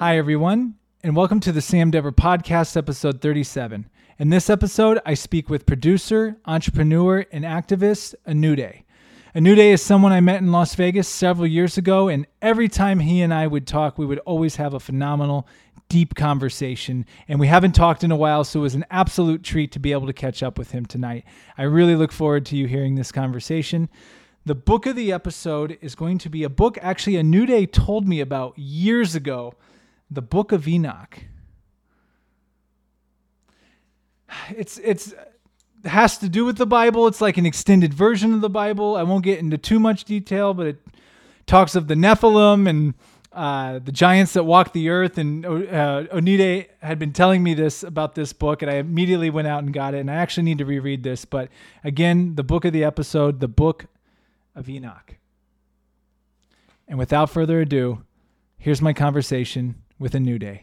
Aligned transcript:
Hi, 0.00 0.16
everyone, 0.16 0.76
and 1.02 1.16
welcome 1.16 1.40
to 1.40 1.50
the 1.50 1.60
Sam 1.60 1.90
Dever 1.90 2.12
Podcast, 2.12 2.76
episode 2.76 3.20
37. 3.20 3.90
In 4.20 4.28
this 4.28 4.48
episode, 4.48 5.00
I 5.04 5.14
speak 5.14 5.50
with 5.50 5.66
producer, 5.66 6.36
entrepreneur, 6.44 7.26
and 7.32 7.44
activist 7.44 8.14
Anuda. 8.24 8.84
Anuda 9.34 9.72
is 9.72 9.82
someone 9.82 10.12
I 10.12 10.20
met 10.20 10.40
in 10.40 10.52
Las 10.52 10.76
Vegas 10.76 11.08
several 11.08 11.48
years 11.48 11.78
ago, 11.78 12.06
and 12.06 12.28
every 12.40 12.68
time 12.68 13.00
he 13.00 13.22
and 13.22 13.34
I 13.34 13.48
would 13.48 13.66
talk, 13.66 13.98
we 13.98 14.06
would 14.06 14.20
always 14.20 14.54
have 14.54 14.72
a 14.72 14.78
phenomenal, 14.78 15.48
deep 15.88 16.14
conversation. 16.14 17.04
And 17.26 17.40
we 17.40 17.48
haven't 17.48 17.74
talked 17.74 18.04
in 18.04 18.12
a 18.12 18.16
while, 18.16 18.44
so 18.44 18.60
it 18.60 18.62
was 18.62 18.76
an 18.76 18.86
absolute 18.92 19.42
treat 19.42 19.72
to 19.72 19.80
be 19.80 19.90
able 19.90 20.06
to 20.06 20.12
catch 20.12 20.44
up 20.44 20.58
with 20.58 20.70
him 20.70 20.86
tonight. 20.86 21.24
I 21.58 21.64
really 21.64 21.96
look 21.96 22.12
forward 22.12 22.46
to 22.46 22.56
you 22.56 22.68
hearing 22.68 22.94
this 22.94 23.10
conversation. 23.10 23.88
The 24.46 24.54
book 24.54 24.86
of 24.86 24.94
the 24.94 25.12
episode 25.12 25.76
is 25.80 25.96
going 25.96 26.18
to 26.18 26.30
be 26.30 26.44
a 26.44 26.48
book 26.48 26.78
actually 26.82 27.14
Anuda 27.14 27.72
told 27.72 28.06
me 28.06 28.20
about 28.20 28.56
years 28.56 29.16
ago 29.16 29.54
the 30.10 30.22
book 30.22 30.52
of 30.52 30.66
Enoch. 30.66 31.20
It's 34.50 34.78
it's 34.78 35.14
has 35.84 36.18
to 36.18 36.28
do 36.28 36.44
with 36.44 36.58
the 36.58 36.66
Bible. 36.66 37.06
It's 37.06 37.20
like 37.20 37.36
an 37.36 37.46
extended 37.46 37.94
version 37.94 38.34
of 38.34 38.40
the 38.40 38.50
Bible. 38.50 38.96
I 38.96 39.02
won't 39.02 39.24
get 39.24 39.38
into 39.38 39.58
too 39.58 39.78
much 39.78 40.04
detail, 40.04 40.54
but 40.54 40.66
it 40.66 40.76
talks 41.46 41.74
of 41.74 41.88
the 41.88 41.94
Nephilim 41.94 42.68
and 42.68 42.94
uh, 43.32 43.78
the 43.78 43.92
giants 43.92 44.32
that 44.32 44.44
walked 44.44 44.72
the 44.72 44.88
earth. 44.88 45.18
And 45.18 45.46
uh, 45.46 46.04
Anuda 46.12 46.66
had 46.82 46.98
been 46.98 47.12
telling 47.12 47.42
me 47.42 47.54
this 47.54 47.82
about 47.82 48.14
this 48.14 48.32
book, 48.32 48.62
and 48.62 48.70
I 48.70 48.74
immediately 48.76 49.30
went 49.30 49.48
out 49.48 49.62
and 49.62 49.72
got 49.72 49.94
it. 49.94 49.98
And 49.98 50.10
I 50.10 50.16
actually 50.16 50.44
need 50.44 50.58
to 50.58 50.64
reread 50.64 51.02
this. 51.02 51.24
But 51.24 51.48
again, 51.84 52.34
the 52.34 52.44
book 52.44 52.64
of 52.64 52.72
the 52.72 52.84
episode, 52.84 53.40
the 53.40 53.48
book 53.48 53.86
of 54.54 54.68
Enoch. 54.68 55.16
And 56.88 56.98
without 56.98 57.30
further 57.30 57.60
ado, 57.60 58.02
here's 58.56 58.82
my 58.82 58.92
conversation 58.92 59.76
with 59.98 60.12
Anuda. 60.12 60.60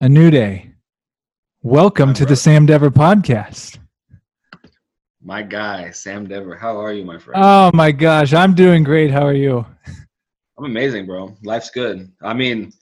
A 0.00 0.08
new 0.08 0.30
day. 0.30 0.70
Welcome 1.62 2.14
to 2.14 2.24
the 2.24 2.36
Sam 2.36 2.66
Dever 2.66 2.90
podcast. 2.90 3.78
My 5.20 5.42
guy, 5.42 5.90
Sam 5.90 6.28
Dever. 6.28 6.54
How 6.54 6.80
are 6.80 6.92
you, 6.92 7.04
my 7.04 7.18
friend? 7.18 7.42
Oh 7.42 7.70
my 7.74 7.90
gosh, 7.90 8.32
I'm 8.32 8.54
doing 8.54 8.84
great. 8.84 9.10
How 9.10 9.26
are 9.26 9.34
you? 9.34 9.66
I'm 10.56 10.66
amazing, 10.66 11.06
bro. 11.06 11.36
Life's 11.42 11.70
good. 11.70 12.12
I 12.22 12.32
mean, 12.32 12.72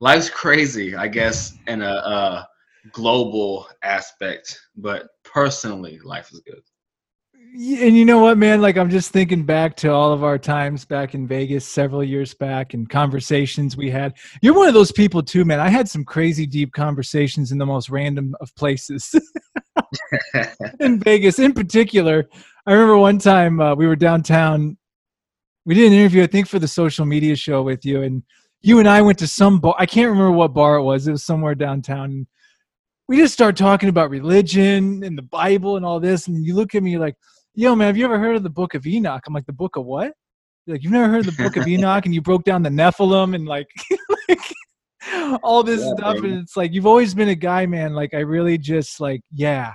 life's 0.00 0.30
crazy, 0.30 0.94
I 0.94 1.08
guess, 1.08 1.56
in 1.66 1.82
a, 1.82 1.94
a 1.94 2.48
global 2.92 3.66
aspect, 3.82 4.60
but 4.76 5.08
personally, 5.24 5.98
life 6.04 6.30
is 6.32 6.40
good 6.40 6.62
and 7.54 7.96
you 7.96 8.06
know 8.06 8.18
what, 8.18 8.38
man? 8.38 8.62
Like 8.62 8.78
I'm 8.78 8.88
just 8.88 9.10
thinking 9.10 9.44
back 9.44 9.76
to 9.78 9.92
all 9.92 10.12
of 10.12 10.24
our 10.24 10.38
times 10.38 10.86
back 10.86 11.14
in 11.14 11.26
Vegas 11.26 11.66
several 11.66 12.02
years 12.02 12.32
back 12.32 12.72
and 12.72 12.88
conversations 12.88 13.76
we 13.76 13.90
had. 13.90 14.14
You're 14.40 14.54
one 14.54 14.68
of 14.68 14.74
those 14.74 14.90
people 14.90 15.22
too, 15.22 15.44
man. 15.44 15.60
I 15.60 15.68
had 15.68 15.86
some 15.86 16.02
crazy 16.04 16.46
deep 16.46 16.72
conversations 16.72 17.52
in 17.52 17.58
the 17.58 17.66
most 17.66 17.90
random 17.90 18.34
of 18.40 18.54
places. 18.54 19.14
in 20.80 20.98
Vegas, 21.04 21.38
in 21.38 21.52
particular, 21.52 22.26
I 22.66 22.72
remember 22.72 22.96
one 22.96 23.18
time 23.18 23.60
uh, 23.60 23.74
we 23.74 23.86
were 23.86 23.96
downtown. 23.96 24.78
We 25.66 25.74
did 25.74 25.92
an 25.92 25.98
interview, 25.98 26.22
I 26.22 26.28
think, 26.28 26.48
for 26.48 26.58
the 26.58 26.68
social 26.68 27.04
media 27.04 27.36
show 27.36 27.62
with 27.62 27.84
you, 27.84 28.02
and 28.02 28.22
you 28.62 28.78
and 28.78 28.88
I 28.88 29.02
went 29.02 29.18
to 29.18 29.26
some 29.26 29.60
bar. 29.60 29.74
I 29.78 29.84
can't 29.86 30.08
remember 30.08 30.32
what 30.32 30.54
bar 30.54 30.76
it 30.76 30.82
was. 30.82 31.06
It 31.06 31.12
was 31.12 31.24
somewhere 31.24 31.54
downtown. 31.54 32.26
We 33.08 33.18
just 33.18 33.34
start 33.34 33.56
talking 33.56 33.90
about 33.90 34.10
religion 34.10 35.04
and 35.04 35.18
the 35.18 35.22
Bible 35.22 35.76
and 35.76 35.84
all 35.84 36.00
this, 36.00 36.28
and 36.28 36.46
you 36.46 36.54
look 36.54 36.74
at 36.74 36.82
me 36.82 36.96
like, 36.96 37.14
yo, 37.54 37.74
man, 37.74 37.86
have 37.86 37.96
you 37.96 38.04
ever 38.04 38.18
heard 38.18 38.36
of 38.36 38.42
the 38.42 38.50
book 38.50 38.74
of 38.74 38.86
Enoch? 38.86 39.22
I'm 39.26 39.34
like, 39.34 39.46
the 39.46 39.52
book 39.52 39.76
of 39.76 39.84
what? 39.84 40.12
like, 40.66 40.82
you've 40.82 40.92
never 40.92 41.08
heard 41.08 41.26
of 41.26 41.36
the 41.36 41.42
book 41.42 41.56
of 41.56 41.66
Enoch 41.68 42.04
and 42.06 42.14
you 42.14 42.20
broke 42.20 42.44
down 42.44 42.62
the 42.62 42.70
Nephilim 42.70 43.34
and 43.34 43.46
like, 43.46 43.68
like 44.28 44.40
all 45.42 45.62
this 45.62 45.80
yeah, 45.80 45.94
stuff. 45.96 46.14
Baby. 46.16 46.32
And 46.32 46.40
it's 46.40 46.56
like, 46.56 46.72
you've 46.72 46.86
always 46.86 47.14
been 47.14 47.28
a 47.28 47.34
guy, 47.34 47.66
man. 47.66 47.94
Like, 47.94 48.14
I 48.14 48.20
really 48.20 48.58
just 48.58 49.00
like, 49.00 49.22
yeah. 49.32 49.72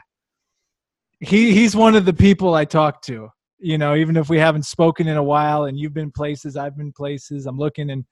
He 1.20 1.52
he's 1.52 1.76
one 1.76 1.96
of 1.96 2.06
the 2.06 2.14
people 2.14 2.54
I 2.54 2.64
talk 2.64 3.02
to, 3.04 3.30
you 3.58 3.80
know, 3.80 3.96
even 3.96 4.18
if 4.18 4.30
we 4.30 4.38
haven't 4.38 4.68
spoken 4.68 5.08
in 5.08 5.18
a 5.18 5.24
while 5.24 5.64
and 5.64 5.76
you've 5.76 5.94
been 5.94 6.12
places, 6.12 6.56
I've 6.56 6.78
been 6.78 6.94
places. 6.94 7.48
I'm 7.48 7.58
looking 7.58 7.90
and 7.90 8.06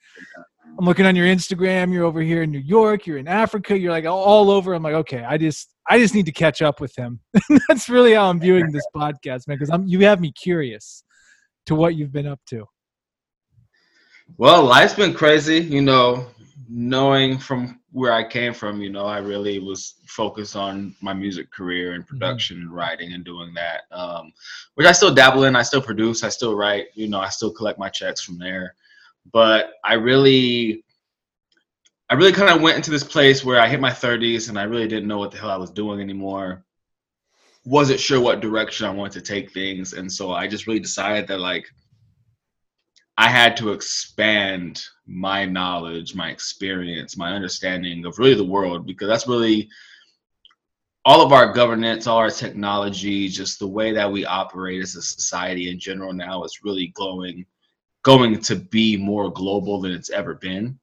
I'm 0.77 0.85
looking 0.85 1.05
on 1.05 1.15
your 1.15 1.27
Instagram. 1.27 1.93
You're 1.93 2.03
over 2.03 2.21
here 2.21 2.43
in 2.43 2.51
New 2.51 2.59
York. 2.59 3.07
You're 3.07 3.17
in 3.17 3.27
Africa. 3.27 3.77
You're 3.77 3.91
like 3.91 4.05
all 4.05 4.51
over. 4.51 4.73
I'm 4.73 4.83
like, 4.83 4.93
okay, 4.93 5.23
I 5.23 5.37
just, 5.37 5.73
I 5.89 5.97
just 5.97 6.13
need 6.13 6.25
to 6.25 6.33
catch 6.33 6.61
up 6.61 6.81
with 6.81 6.93
him. 6.97 7.21
That's 7.69 7.87
really 7.87 8.13
how 8.13 8.29
I'm 8.29 8.39
viewing 8.41 8.71
this 8.71 8.85
podcast, 8.93 9.47
man. 9.47 9.57
Because 9.57 9.69
I'm, 9.69 9.87
you 9.87 10.01
have 10.01 10.19
me 10.19 10.33
curious 10.33 11.03
to 11.67 11.75
what 11.75 11.95
you've 11.95 12.11
been 12.11 12.27
up 12.27 12.41
to. 12.47 12.65
Well, 14.37 14.63
life's 14.65 14.95
been 14.95 15.13
crazy. 15.13 15.59
You 15.59 15.81
know, 15.81 16.27
knowing 16.67 17.37
from 17.37 17.79
where 17.93 18.11
I 18.11 18.27
came 18.27 18.53
from, 18.53 18.81
you 18.81 18.89
know, 18.89 19.05
I 19.05 19.19
really 19.19 19.59
was 19.59 19.95
focused 20.07 20.57
on 20.57 20.93
my 20.99 21.13
music 21.13 21.51
career 21.51 21.93
and 21.93 22.03
mm-hmm. 22.03 22.17
production 22.17 22.57
mm-hmm. 22.57 22.67
and 22.67 22.75
writing 22.75 23.13
and 23.13 23.23
doing 23.23 23.53
that, 23.53 23.83
um, 23.91 24.33
which 24.73 24.87
I 24.87 24.91
still 24.91 25.13
dabble 25.13 25.45
in. 25.45 25.55
I 25.55 25.61
still 25.61 25.81
produce. 25.81 26.21
I 26.25 26.29
still 26.29 26.53
write. 26.53 26.87
You 26.95 27.07
know, 27.07 27.19
I 27.19 27.29
still 27.29 27.53
collect 27.53 27.79
my 27.79 27.87
checks 27.87 28.21
from 28.21 28.37
there 28.37 28.75
but 29.31 29.71
I 29.83 29.93
really 29.93 30.83
I 32.09 32.13
really 32.13 32.33
kind 32.33 32.55
of 32.55 32.61
went 32.61 32.77
into 32.77 32.91
this 32.91 33.03
place 33.03 33.43
where 33.43 33.59
I 33.59 33.67
hit 33.67 33.79
my 33.79 33.89
30s 33.89 34.49
and 34.49 34.59
I 34.59 34.63
really 34.63 34.87
didn't 34.87 35.07
know 35.07 35.17
what 35.17 35.31
the 35.31 35.37
hell 35.37 35.49
I 35.49 35.57
was 35.57 35.71
doing 35.71 36.01
anymore. 36.01 36.63
Wasn't 37.63 37.99
sure 37.99 38.21
what 38.21 38.41
direction 38.41 38.85
I 38.85 38.91
wanted 38.91 39.13
to 39.13 39.33
take 39.33 39.51
things. 39.51 39.93
And 39.93 40.11
so 40.11 40.31
I 40.31 40.47
just 40.47 40.67
really 40.67 40.79
decided 40.79 41.27
that, 41.27 41.39
like, 41.39 41.65
I 43.17 43.27
had 43.27 43.57
to 43.57 43.71
expand 43.71 44.83
my 45.07 45.45
knowledge, 45.45 46.13
my 46.13 46.29
experience, 46.29 47.17
my 47.17 47.31
understanding 47.31 48.05
of 48.05 48.19
really 48.19 48.35
the 48.35 48.43
world 48.43 48.85
because 48.85 49.07
that's 49.07 49.27
really 49.27 49.67
all 51.05 51.21
of 51.21 51.31
our 51.31 51.53
governance, 51.53 52.05
all 52.05 52.17
our 52.17 52.29
technology, 52.29 53.29
just 53.29 53.57
the 53.57 53.67
way 53.67 53.93
that 53.93 54.11
we 54.11 54.25
operate 54.25 54.81
as 54.81 54.95
a 54.95 55.01
society 55.01 55.69
in 55.69 55.79
general 55.79 56.13
now 56.13 56.43
is 56.43 56.59
really 56.63 56.91
going 56.95 57.45
going 58.05 58.39
to 58.39 58.55
be 58.55 58.95
more 58.95 59.31
global 59.31 59.81
than 59.81 59.91
it's 59.91 60.11
ever 60.11 60.35
been. 60.35 60.79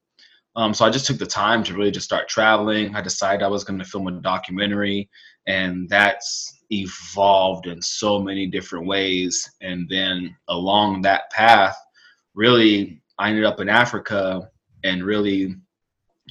Um, 0.56 0.74
so 0.74 0.84
I 0.84 0.90
just 0.90 1.06
took 1.06 1.18
the 1.18 1.24
time 1.26 1.62
to 1.62 1.74
really 1.74 1.92
just 1.92 2.04
start 2.04 2.28
traveling. 2.28 2.94
I 2.96 3.00
decided 3.00 3.42
I 3.42 3.48
was 3.48 3.62
going 3.62 3.78
to 3.78 3.84
film 3.84 4.08
a 4.08 4.10
documentary, 4.10 5.08
and 5.46 5.88
that's 5.88 6.64
evolved 6.70 7.68
in 7.68 7.80
so 7.80 8.18
many 8.18 8.46
different 8.46 8.86
ways. 8.86 9.48
And 9.60 9.88
then 9.88 10.36
along 10.48 11.02
that 11.02 11.30
path, 11.30 11.76
really, 12.34 13.00
I 13.18 13.30
ended 13.30 13.44
up 13.44 13.60
in 13.60 13.68
Africa, 13.68 14.50
and 14.82 15.04
really, 15.04 15.54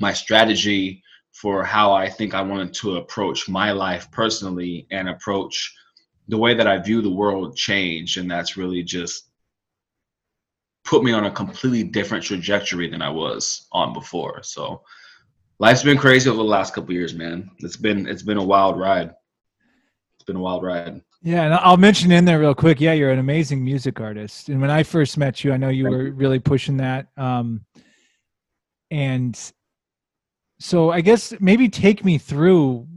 my 0.01 0.11
strategy 0.11 1.01
for 1.31 1.63
how 1.63 1.93
I 1.93 2.09
think 2.09 2.33
I 2.33 2.41
wanted 2.41 2.73
to 2.75 2.97
approach 2.97 3.47
my 3.47 3.71
life 3.71 4.11
personally 4.11 4.87
and 4.91 5.07
approach 5.07 5.73
the 6.27 6.37
way 6.37 6.53
that 6.53 6.67
I 6.67 6.77
view 6.79 7.01
the 7.01 7.09
world 7.09 7.55
changed. 7.55 8.17
And 8.17 8.29
that's 8.29 8.57
really 8.57 8.83
just 8.83 9.30
put 10.83 11.03
me 11.03 11.11
on 11.11 11.25
a 11.25 11.31
completely 11.31 11.83
different 11.83 12.23
trajectory 12.23 12.89
than 12.89 13.01
I 13.01 13.09
was 13.09 13.67
on 13.71 13.93
before. 13.93 14.41
So 14.43 14.81
life's 15.59 15.83
been 15.83 15.97
crazy 15.97 16.29
over 16.29 16.37
the 16.37 16.43
last 16.43 16.73
couple 16.73 16.93
years, 16.93 17.13
man. 17.13 17.49
It's 17.59 17.77
been 17.77 18.07
it's 18.07 18.23
been 18.23 18.37
a 18.37 18.43
wild 18.43 18.79
ride. 18.79 19.11
It's 20.15 20.25
been 20.25 20.35
a 20.35 20.41
wild 20.41 20.63
ride. 20.63 21.01
Yeah, 21.23 21.43
and 21.43 21.53
I'll 21.53 21.77
mention 21.77 22.11
in 22.11 22.25
there 22.25 22.39
real 22.39 22.55
quick. 22.55 22.81
Yeah, 22.81 22.93
you're 22.93 23.11
an 23.11 23.19
amazing 23.19 23.63
music 23.63 23.99
artist. 23.99 24.49
And 24.49 24.59
when 24.59 24.71
I 24.71 24.81
first 24.81 25.17
met 25.17 25.43
you, 25.43 25.53
I 25.53 25.57
know 25.57 25.69
you 25.69 25.83
Thank 25.83 25.95
were 25.95 26.07
you. 26.07 26.13
really 26.13 26.39
pushing 26.39 26.77
that. 26.77 27.07
Um, 27.15 27.63
and 28.89 29.39
so 30.59 30.91
I 30.91 31.01
guess 31.01 31.33
maybe 31.39 31.69
take 31.69 32.03
me 32.03 32.17
through 32.17 32.87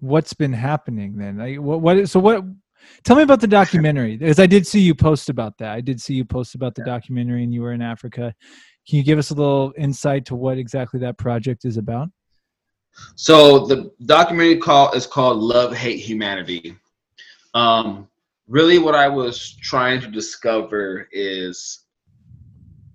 what's 0.00 0.32
been 0.32 0.54
happening 0.54 1.16
then. 1.18 1.36
Like, 1.38 1.58
what, 1.58 1.80
what 1.82 2.08
so 2.08 2.18
what 2.18 2.44
Tell 3.04 3.16
me 3.16 3.22
about 3.22 3.40
the 3.40 3.46
documentary, 3.46 4.16
because 4.18 4.38
I 4.38 4.46
did 4.46 4.66
see 4.66 4.80
you 4.80 4.94
post 4.94 5.28
about 5.28 5.58
that. 5.58 5.70
I 5.70 5.80
did 5.80 6.00
see 6.00 6.14
you 6.14 6.24
post 6.24 6.54
about 6.54 6.74
the 6.74 6.84
documentary, 6.84 7.44
and 7.44 7.52
you 7.52 7.62
were 7.62 7.72
in 7.72 7.82
Africa. 7.82 8.34
Can 8.88 8.98
you 8.98 9.04
give 9.04 9.18
us 9.18 9.30
a 9.30 9.34
little 9.34 9.72
insight 9.76 10.24
to 10.26 10.34
what 10.34 10.58
exactly 10.58 11.00
that 11.00 11.18
project 11.18 11.64
is 11.64 11.76
about? 11.76 12.08
So 13.14 13.66
the 13.66 13.92
documentary 14.04 14.58
call 14.58 14.92
is 14.92 15.06
called 15.06 15.38
"Love, 15.38 15.74
Hate, 15.74 16.00
Humanity." 16.00 16.76
Um, 17.54 18.08
really, 18.48 18.78
what 18.78 18.94
I 18.94 19.08
was 19.08 19.56
trying 19.62 20.00
to 20.00 20.08
discover 20.08 21.08
is 21.12 21.84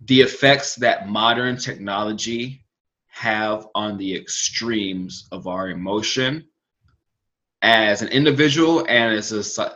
the 0.06 0.22
effects 0.22 0.76
that 0.76 1.10
modern 1.10 1.58
technology 1.58 2.66
have 3.08 3.68
on 3.76 3.98
the 3.98 4.16
extremes 4.16 5.28
of 5.32 5.48
our 5.48 5.70
emotion 5.70 6.46
as 7.62 8.02
an 8.02 8.08
individual 8.08 8.80
and 8.90 9.14
as 9.14 9.32
a 9.32 9.76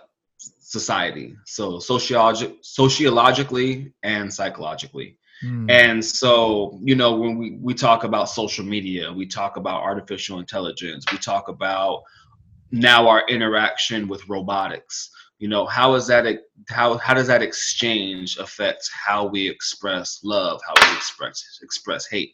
society. 0.80 1.28
So 1.46 1.64
sociologi- 1.92 2.58
sociologically 2.62 3.94
and 4.04 4.26
psychologically. 4.38 5.10
Mm. 5.44 5.70
And 5.84 5.98
so, 6.22 6.80
you 6.90 6.96
know, 6.96 7.12
when 7.22 7.34
we, 7.38 7.48
we 7.68 7.74
talk 7.74 8.04
about 8.04 8.26
social 8.30 8.66
media, 8.66 9.04
we 9.22 9.26
talk 9.40 9.58
about 9.58 9.84
artificial 9.92 10.40
intelligence, 10.40 11.06
we 11.12 11.18
talk 11.18 11.46
about 11.48 12.04
now 12.72 13.08
our 13.08 13.22
interaction 13.36 14.08
with 14.12 14.28
robotics. 14.36 15.10
You 15.40 15.50
know, 15.54 15.66
how 15.78 15.96
is 15.96 16.06
that 16.08 16.26
how 16.70 16.98
how 17.06 17.14
does 17.14 17.28
that 17.28 17.42
exchange 17.50 18.38
affect 18.46 18.84
how 19.06 19.22
we 19.34 19.42
express 19.56 20.08
love, 20.24 20.62
how 20.68 20.76
we 20.82 20.96
express 20.98 21.38
express 21.62 22.08
hate? 22.14 22.32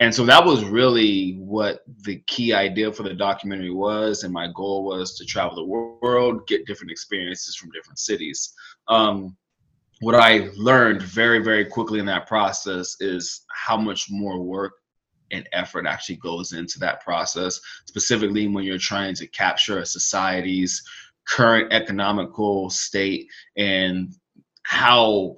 And 0.00 0.14
so 0.14 0.24
that 0.24 0.44
was 0.44 0.64
really 0.64 1.34
what 1.34 1.80
the 2.04 2.16
key 2.26 2.54
idea 2.54 2.90
for 2.90 3.02
the 3.02 3.12
documentary 3.12 3.70
was. 3.70 4.24
And 4.24 4.32
my 4.32 4.48
goal 4.54 4.84
was 4.84 5.14
to 5.18 5.26
travel 5.26 5.56
the 5.56 5.64
world 5.64 6.46
get 6.46 6.66
different 6.66 6.90
experiences 6.90 7.54
from 7.54 7.70
different 7.70 7.98
cities. 7.98 8.52
Um, 8.88 9.36
what 10.02 10.14
i 10.14 10.48
learned 10.56 11.02
very 11.02 11.40
very 11.40 11.62
quickly 11.62 11.98
in 11.98 12.06
that 12.06 12.26
process 12.26 12.96
is 13.00 13.44
how 13.50 13.76
much 13.76 14.10
more 14.10 14.40
work 14.40 14.72
and 15.30 15.46
effort 15.52 15.86
actually 15.86 16.16
goes 16.16 16.54
into 16.54 16.78
that 16.78 17.00
process. 17.04 17.60
Specifically 17.86 18.48
when 18.48 18.64
you're 18.64 18.78
trying 18.78 19.14
to 19.16 19.26
capture 19.28 19.78
a 19.78 19.86
society's 19.86 20.82
current 21.28 21.72
economical 21.72 22.70
state 22.70 23.28
and 23.56 24.14
how 24.62 25.36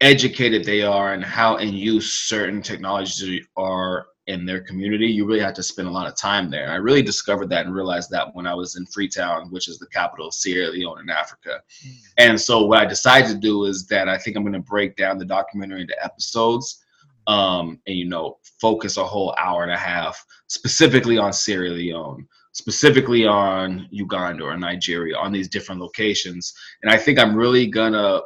educated 0.00 0.64
they 0.64 0.82
are 0.82 1.14
and 1.14 1.24
how 1.24 1.56
in 1.56 1.72
use 1.72 2.12
certain 2.12 2.60
technologies 2.62 3.46
are 3.56 4.06
in 4.26 4.46
their 4.46 4.60
community, 4.60 5.06
you 5.06 5.26
really 5.26 5.40
have 5.40 5.54
to 5.54 5.62
spend 5.62 5.86
a 5.86 5.90
lot 5.90 6.06
of 6.06 6.16
time 6.16 6.50
there. 6.50 6.70
I 6.70 6.76
really 6.76 7.02
discovered 7.02 7.50
that 7.50 7.66
and 7.66 7.74
realized 7.74 8.10
that 8.10 8.34
when 8.34 8.46
I 8.46 8.54
was 8.54 8.76
in 8.76 8.86
Freetown, 8.86 9.50
which 9.50 9.68
is 9.68 9.78
the 9.78 9.86
capital 9.88 10.28
of 10.28 10.34
Sierra 10.34 10.70
Leone 10.70 11.00
in 11.00 11.10
Africa. 11.10 11.60
Mm. 11.86 11.92
And 12.18 12.40
so 12.40 12.64
what 12.64 12.80
I 12.80 12.86
decided 12.86 13.28
to 13.28 13.38
do 13.38 13.64
is 13.64 13.86
that 13.88 14.08
I 14.08 14.16
think 14.16 14.36
I'm 14.36 14.42
going 14.42 14.54
to 14.54 14.60
break 14.60 14.96
down 14.96 15.18
the 15.18 15.26
documentary 15.26 15.82
into 15.82 16.02
episodes 16.02 16.82
um, 17.26 17.78
and, 17.86 17.96
you 17.96 18.08
know, 18.08 18.38
focus 18.60 18.96
a 18.96 19.04
whole 19.04 19.34
hour 19.38 19.62
and 19.62 19.72
a 19.72 19.76
half 19.76 20.24
specifically 20.46 21.18
on 21.18 21.32
Sierra 21.32 21.68
Leone, 21.68 22.26
specifically 22.52 23.26
on 23.26 23.86
Uganda 23.90 24.44
or 24.44 24.56
Nigeria, 24.56 25.16
on 25.18 25.32
these 25.32 25.48
different 25.48 25.82
locations. 25.82 26.54
And 26.82 26.90
I 26.90 26.96
think 26.96 27.18
I'm 27.18 27.36
really 27.36 27.66
going 27.66 27.92
to 27.92 28.22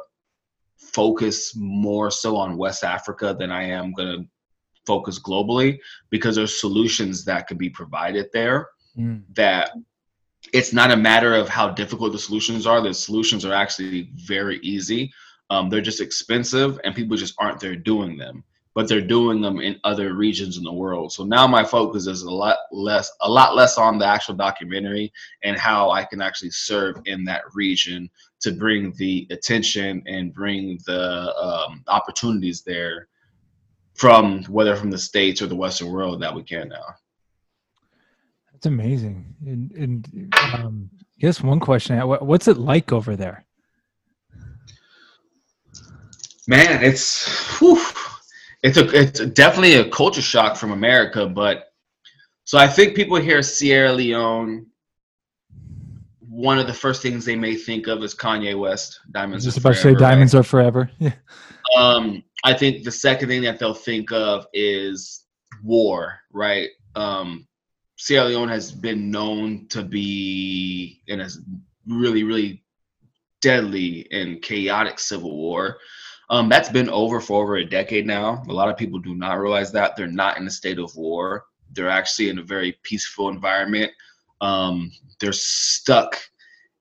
focus 0.99 1.55
more 1.55 2.11
so 2.11 2.35
on 2.35 2.57
West 2.57 2.83
Africa 2.83 3.33
than 3.39 3.51
I 3.51 3.63
am 3.63 3.93
going 3.93 4.11
to 4.17 4.27
focus 4.85 5.17
globally 5.17 5.79
because 6.09 6.35
there's 6.35 6.59
solutions 6.59 7.23
that 7.23 7.47
could 7.47 7.57
be 7.57 7.69
provided 7.69 8.25
there 8.33 8.67
mm. 8.97 9.23
that 9.33 9.71
it's 10.51 10.73
not 10.73 10.91
a 10.91 10.97
matter 10.97 11.35
of 11.35 11.47
how 11.47 11.69
difficult 11.69 12.11
the 12.11 12.19
solutions 12.19 12.67
are. 12.67 12.81
The 12.81 12.93
solutions 12.93 13.45
are 13.45 13.53
actually 13.53 14.09
very 14.13 14.59
easy. 14.59 15.09
Um, 15.49 15.69
they're 15.69 15.79
just 15.79 16.01
expensive 16.01 16.81
and 16.83 16.93
people 16.93 17.15
just 17.15 17.35
aren't 17.39 17.61
there 17.61 17.77
doing 17.77 18.17
them 18.17 18.43
but 18.75 18.87
they're 18.87 19.01
doing 19.01 19.41
them 19.41 19.59
in 19.59 19.79
other 19.83 20.13
regions 20.13 20.57
in 20.57 20.63
the 20.63 20.71
world. 20.71 21.11
So 21.11 21.23
now 21.23 21.47
my 21.47 21.63
focus 21.63 22.07
is 22.07 22.21
a 22.21 22.31
lot 22.31 22.57
less 22.71 23.11
a 23.21 23.29
lot 23.29 23.55
less 23.55 23.77
on 23.77 23.97
the 23.97 24.05
actual 24.05 24.35
documentary 24.35 25.11
and 25.43 25.57
how 25.57 25.89
I 25.89 26.03
can 26.03 26.21
actually 26.21 26.51
serve 26.51 26.97
in 27.05 27.23
that 27.25 27.41
region 27.53 28.09
to 28.41 28.51
bring 28.51 28.93
the 28.97 29.27
attention 29.31 30.03
and 30.05 30.33
bring 30.33 30.79
the 30.85 31.35
um, 31.35 31.83
opportunities 31.87 32.61
there 32.61 33.07
from 33.95 34.43
whether 34.45 34.75
from 34.75 34.91
the 34.91 34.97
states 34.97 35.41
or 35.41 35.47
the 35.47 35.55
Western 35.55 35.91
world 35.91 36.21
that 36.21 36.33
we 36.33 36.43
can 36.43 36.69
now. 36.69 36.95
That's 38.53 38.65
amazing. 38.65 39.35
And, 39.45 39.71
and 39.71 40.33
um, 40.53 40.89
I 40.93 41.19
guess 41.19 41.41
one 41.41 41.59
question: 41.59 41.97
What's 41.99 42.47
it 42.47 42.57
like 42.57 42.91
over 42.91 43.15
there? 43.15 43.45
Man, 46.47 46.83
it's 46.83 47.59
whew, 47.59 47.79
it's 48.63 48.77
a 48.77 48.87
it's 48.89 49.19
definitely 49.19 49.75
a 49.75 49.89
culture 49.89 50.21
shock 50.21 50.57
from 50.57 50.71
America, 50.71 51.27
but 51.27 51.71
so 52.43 52.57
I 52.57 52.67
think 52.67 52.95
people 52.95 53.17
hear 53.17 53.41
Sierra 53.41 53.91
Leone 53.93 54.65
one 56.39 56.57
of 56.57 56.67
the 56.67 56.73
first 56.73 57.01
things 57.01 57.25
they 57.25 57.35
may 57.35 57.55
think 57.55 57.87
of 57.87 58.01
is 58.01 58.15
Kanye 58.15 58.57
West. 58.57 59.01
Diamonds. 59.11 59.43
Just 59.43 59.57
about 59.57 59.75
forever, 59.75 59.91
to 59.91 59.99
say 59.99 59.99
diamonds 59.99 60.33
right? 60.33 60.39
are 60.39 60.43
forever. 60.43 60.89
Yeah. 60.99 61.13
Um, 61.77 62.23
I 62.43 62.53
think 62.53 62.83
the 62.83 62.91
second 62.91 63.27
thing 63.27 63.43
that 63.43 63.59
they'll 63.59 63.75
think 63.75 64.11
of 64.11 64.47
is 64.53 65.25
war, 65.63 66.19
right? 66.31 66.69
Um, 66.95 67.47
Sierra 67.97 68.25
Leone 68.25 68.49
has 68.49 68.71
been 68.71 69.11
known 69.11 69.67
to 69.67 69.83
be 69.83 71.03
in 71.07 71.21
a 71.21 71.27
really, 71.85 72.23
really 72.23 72.63
deadly 73.41 74.07
and 74.11 74.41
chaotic 74.41 74.97
civil 74.97 75.35
war. 75.35 75.77
Um, 76.29 76.47
that's 76.47 76.69
been 76.69 76.89
over 76.89 77.19
for 77.19 77.41
over 77.41 77.57
a 77.57 77.65
decade 77.65 78.05
now. 78.05 78.43
A 78.47 78.53
lot 78.53 78.69
of 78.69 78.77
people 78.77 78.99
do 78.99 79.15
not 79.15 79.39
realize 79.39 79.71
that 79.71 79.95
they're 79.95 80.07
not 80.07 80.37
in 80.37 80.45
a 80.45 80.51
state 80.51 80.77
of 80.77 80.95
war. 80.95 81.45
They're 81.71 81.89
actually 81.89 82.29
in 82.29 82.39
a 82.39 82.43
very 82.43 82.77
peaceful 82.83 83.29
environment 83.29 83.91
um, 84.41 84.91
they're 85.19 85.33
stuck 85.33 86.17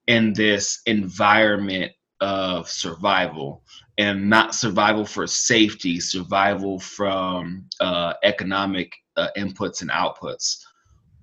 in 0.06 0.32
this 0.32 0.80
environment 0.86 1.92
of 2.20 2.68
survival 2.68 3.62
and 3.98 4.28
not 4.28 4.54
survival 4.54 5.04
for 5.04 5.26
safety, 5.26 6.00
survival 6.00 6.78
from 6.78 7.66
uh, 7.80 8.14
economic 8.22 8.92
uh, 9.16 9.28
inputs 9.36 9.82
and 9.82 9.90
outputs. 9.90 10.58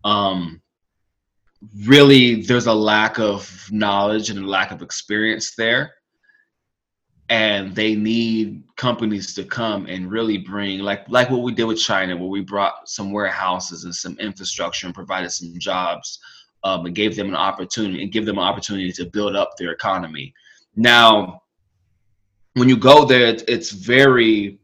Um, 0.03 0.61
really, 1.85 2.41
there's 2.41 2.67
a 2.67 2.73
lack 2.73 3.17
of 3.17 3.67
knowledge 3.71 4.29
and 4.29 4.39
a 4.39 4.47
lack 4.47 4.71
of 4.71 4.81
experience 4.81 5.55
there. 5.55 5.93
And 7.29 7.75
they 7.75 7.95
need 7.95 8.63
companies 8.75 9.33
to 9.33 9.43
come 9.43 9.87
and 9.87 10.11
really 10.11 10.37
bring, 10.37 10.79
like 10.79 11.09
like 11.09 11.31
what 11.31 11.41
we 11.41 11.53
did 11.53 11.63
with 11.65 11.79
China, 11.79 12.15
where 12.15 12.29
we 12.29 12.41
brought 12.41 12.87
some 12.87 13.11
warehouses 13.11 13.83
and 13.83 13.95
some 13.95 14.15
infrastructure 14.19 14.85
and 14.85 14.93
provided 14.93 15.31
some 15.31 15.53
jobs 15.57 16.19
um, 16.63 16.85
and 16.85 16.95
gave 16.95 17.15
them 17.15 17.29
an 17.29 17.35
opportunity 17.35 18.03
and 18.03 18.11
give 18.11 18.25
them 18.25 18.37
an 18.37 18.43
opportunity 18.43 18.91
to 18.91 19.05
build 19.05 19.35
up 19.35 19.57
their 19.57 19.71
economy. 19.71 20.33
Now, 20.75 21.41
when 22.53 22.69
you 22.69 22.77
go 22.77 23.05
there, 23.05 23.35
it's 23.47 23.71
very 23.71 24.59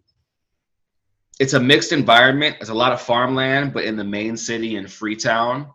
it's 1.39 1.53
a 1.53 1.59
mixed 1.59 1.91
environment. 1.91 2.57
It's 2.61 2.69
a 2.69 2.73
lot 2.73 2.91
of 2.91 3.01
farmland, 3.01 3.73
but 3.73 3.85
in 3.85 3.95
the 3.95 4.03
main 4.03 4.37
city 4.37 4.75
in 4.75 4.87
Freetown, 4.87 5.67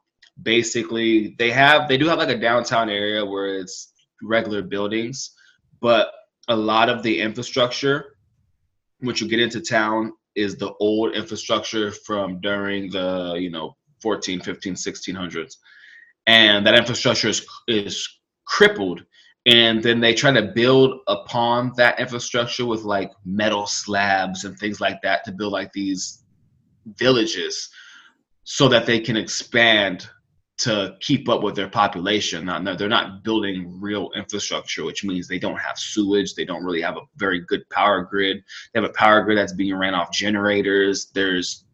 basically 0.43 1.35
they 1.39 1.51
have 1.51 1.89
they 1.89 1.97
do 1.97 2.07
have 2.07 2.19
like 2.19 2.29
a 2.29 2.39
downtown 2.39 2.89
area 2.89 3.25
where 3.25 3.59
it's 3.59 3.93
regular 4.23 4.63
buildings, 4.63 5.33
but 5.81 6.13
a 6.49 6.57
lot 6.57 6.89
of 6.89 7.03
the 7.03 7.21
infrastructure, 7.21 8.17
once 9.03 9.21
you 9.21 9.29
get 9.29 9.41
into 9.41 9.61
town, 9.61 10.13
is 10.35 10.57
the 10.57 10.73
old 10.81 11.15
infrastructure 11.15 11.91
from 11.91 12.41
during 12.41 12.91
the 12.91 13.37
you 13.39 13.51
know 13.51 13.77
14, 14.03 14.41
15, 14.41 14.75
1600s 14.75 15.55
and 16.27 16.67
that 16.67 16.75
infrastructure 16.75 17.29
is 17.29 17.47
is 17.67 18.09
crippled 18.47 19.05
and 19.47 19.83
then 19.83 20.01
they 20.01 20.13
try 20.13 20.33
to 20.33 20.53
build 20.55 21.01
upon 21.07 21.73
that 21.77 21.99
infrastructure 22.01 22.67
with 22.67 22.83
like 22.83 23.11
metal 23.25 23.67
slabs 23.67 24.45
and 24.45 24.59
things 24.59 24.81
like 24.81 25.01
that 25.03 25.25
to 25.25 25.33
build 25.33 25.53
like 25.53 25.73
these 25.73 26.25
villages 26.97 27.69
so 28.45 28.69
that 28.69 28.87
they 28.87 29.01
can 29.01 29.17
expand 29.17 30.09
to 30.59 30.97
keep 31.01 31.29
up 31.29 31.43
with 31.43 31.55
their 31.55 31.69
population. 31.69 32.47
Now, 32.47 32.75
they're 32.75 32.89
not 32.89 33.23
building 33.23 33.79
real 33.79 34.11
infrastructure, 34.17 34.85
which 34.85 35.05
means 35.05 35.29
they 35.29 35.39
don't 35.39 35.59
have 35.59 35.79
sewage. 35.79 36.35
They 36.35 36.47
don't 36.47 36.65
really 36.65 36.81
have 36.81 36.97
a 36.97 37.03
very 37.17 37.41
good 37.41 37.69
power 37.69 38.03
grid. 38.03 38.43
They 38.73 38.81
have 38.81 38.89
a 38.89 38.95
power 38.95 39.23
grid 39.23 39.37
that's 39.37 39.53
being 39.53 39.77
ran 39.77 39.95
off 39.95 40.11
generators. 40.11 41.11
There's 41.13 41.65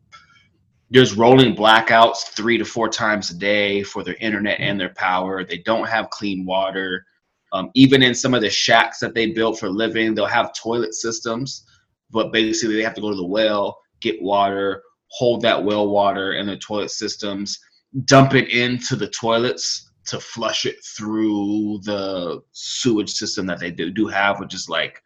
there's 0.91 1.15
rolling 1.15 1.57
blackouts 1.57 2.35
three 2.37 2.59
to 2.59 2.67
four 2.67 2.87
times 2.87 3.31
a 3.31 3.35
day 3.35 3.83
for 3.83 4.05
their 4.05 4.17
internet 4.17 4.61
and 4.61 4.79
their 4.79 4.91
power. 4.91 5.43
They 5.43 5.59
don't 5.59 5.89
have 5.89 6.11
clean 6.11 6.45
water. 6.45 7.07
Um, 7.55 7.71
even 7.75 8.03
in 8.03 8.15
some 8.15 8.35
of 8.35 8.43
the 8.43 8.51
shacks 8.51 8.99
that 8.99 9.15
they 9.15 9.29
built 9.29 9.59
for 9.59 9.71
living, 9.71 10.15
they'll 10.15 10.27
have 10.27 10.53
toilet 10.53 10.93
systems, 10.93 11.65
but 12.11 12.31
basically 12.31 12.77
they 12.77 12.83
have 12.83 12.95
to 12.95 13.01
go 13.01 13.09
to 13.09 13.17
the 13.17 13.25
well, 13.25 13.79
get 14.03 14.21
water, 14.21 14.83
hold 15.09 15.41
that 15.43 15.65
well 15.65 15.89
water 15.89 16.35
in 16.35 16.47
the 16.47 16.59
toilet 16.59 16.91
systems, 16.91 17.59
dump 18.05 18.35
it 18.35 18.49
into 18.51 18.97
the 18.97 19.09
toilets 19.09 19.91
to 20.07 20.19
flush 20.19 20.67
it 20.67 20.77
through 20.85 21.81
the 21.85 22.43
sewage 22.53 23.11
system 23.11 23.47
that 23.47 23.61
they 23.61 23.71
do, 23.71 23.91
do 23.91 24.07
have, 24.09 24.41
which 24.41 24.55
is 24.55 24.69
like 24.69 25.01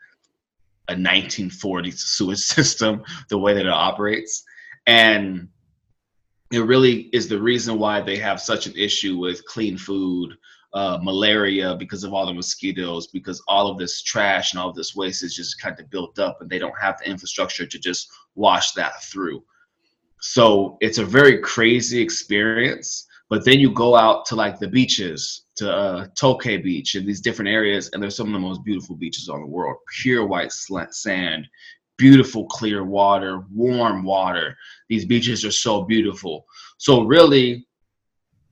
a 0.88 0.94
1940s 0.94 1.98
sewage 1.98 2.38
system, 2.56 3.02
the 3.28 3.38
way 3.38 3.54
that 3.54 3.66
it 3.66 3.72
operates. 3.72 4.44
And 4.86 5.48
it 6.52 6.60
really 6.60 7.10
is 7.12 7.28
the 7.28 7.40
reason 7.40 7.78
why 7.78 8.00
they 8.00 8.16
have 8.16 8.40
such 8.40 8.66
an 8.66 8.74
issue 8.76 9.18
with 9.18 9.44
clean 9.46 9.76
food, 9.76 10.34
uh, 10.74 10.98
malaria 11.02 11.74
because 11.74 12.04
of 12.04 12.14
all 12.14 12.26
the 12.26 12.34
mosquitoes, 12.34 13.08
because 13.08 13.42
all 13.48 13.68
of 13.68 13.78
this 13.78 14.02
trash 14.02 14.52
and 14.52 14.60
all 14.60 14.68
of 14.68 14.76
this 14.76 14.94
waste 14.94 15.24
is 15.24 15.34
just 15.34 15.60
kind 15.60 15.78
of 15.80 15.90
built 15.90 16.18
up 16.18 16.38
and 16.40 16.48
they 16.48 16.58
don't 16.58 16.78
have 16.80 16.98
the 16.98 17.08
infrastructure 17.08 17.66
to 17.66 17.78
just 17.78 18.08
wash 18.34 18.72
that 18.72 19.02
through. 19.04 19.42
So 20.20 20.76
it's 20.80 20.98
a 20.98 21.04
very 21.04 21.38
crazy 21.38 22.00
experience. 22.00 23.06
But 23.28 23.44
then 23.44 23.58
you 23.58 23.72
go 23.72 23.96
out 23.96 24.24
to 24.26 24.36
like 24.36 24.58
the 24.58 24.68
beaches, 24.68 25.46
to 25.56 25.72
uh, 25.72 26.06
Tokeh 26.20 26.62
Beach 26.62 26.94
and 26.94 27.06
these 27.06 27.20
different 27.20 27.48
areas, 27.48 27.90
and 27.92 28.02
there's 28.02 28.16
some 28.16 28.28
of 28.28 28.32
the 28.32 28.38
most 28.38 28.64
beautiful 28.64 28.94
beaches 28.94 29.28
on 29.28 29.40
the 29.40 29.46
world. 29.46 29.76
Pure 30.00 30.26
white 30.26 30.52
sand, 30.52 31.48
beautiful 31.96 32.46
clear 32.46 32.84
water, 32.84 33.44
warm 33.52 34.04
water. 34.04 34.56
These 34.88 35.06
beaches 35.06 35.44
are 35.44 35.50
so 35.50 35.82
beautiful. 35.82 36.46
So 36.78 37.02
really, 37.02 37.66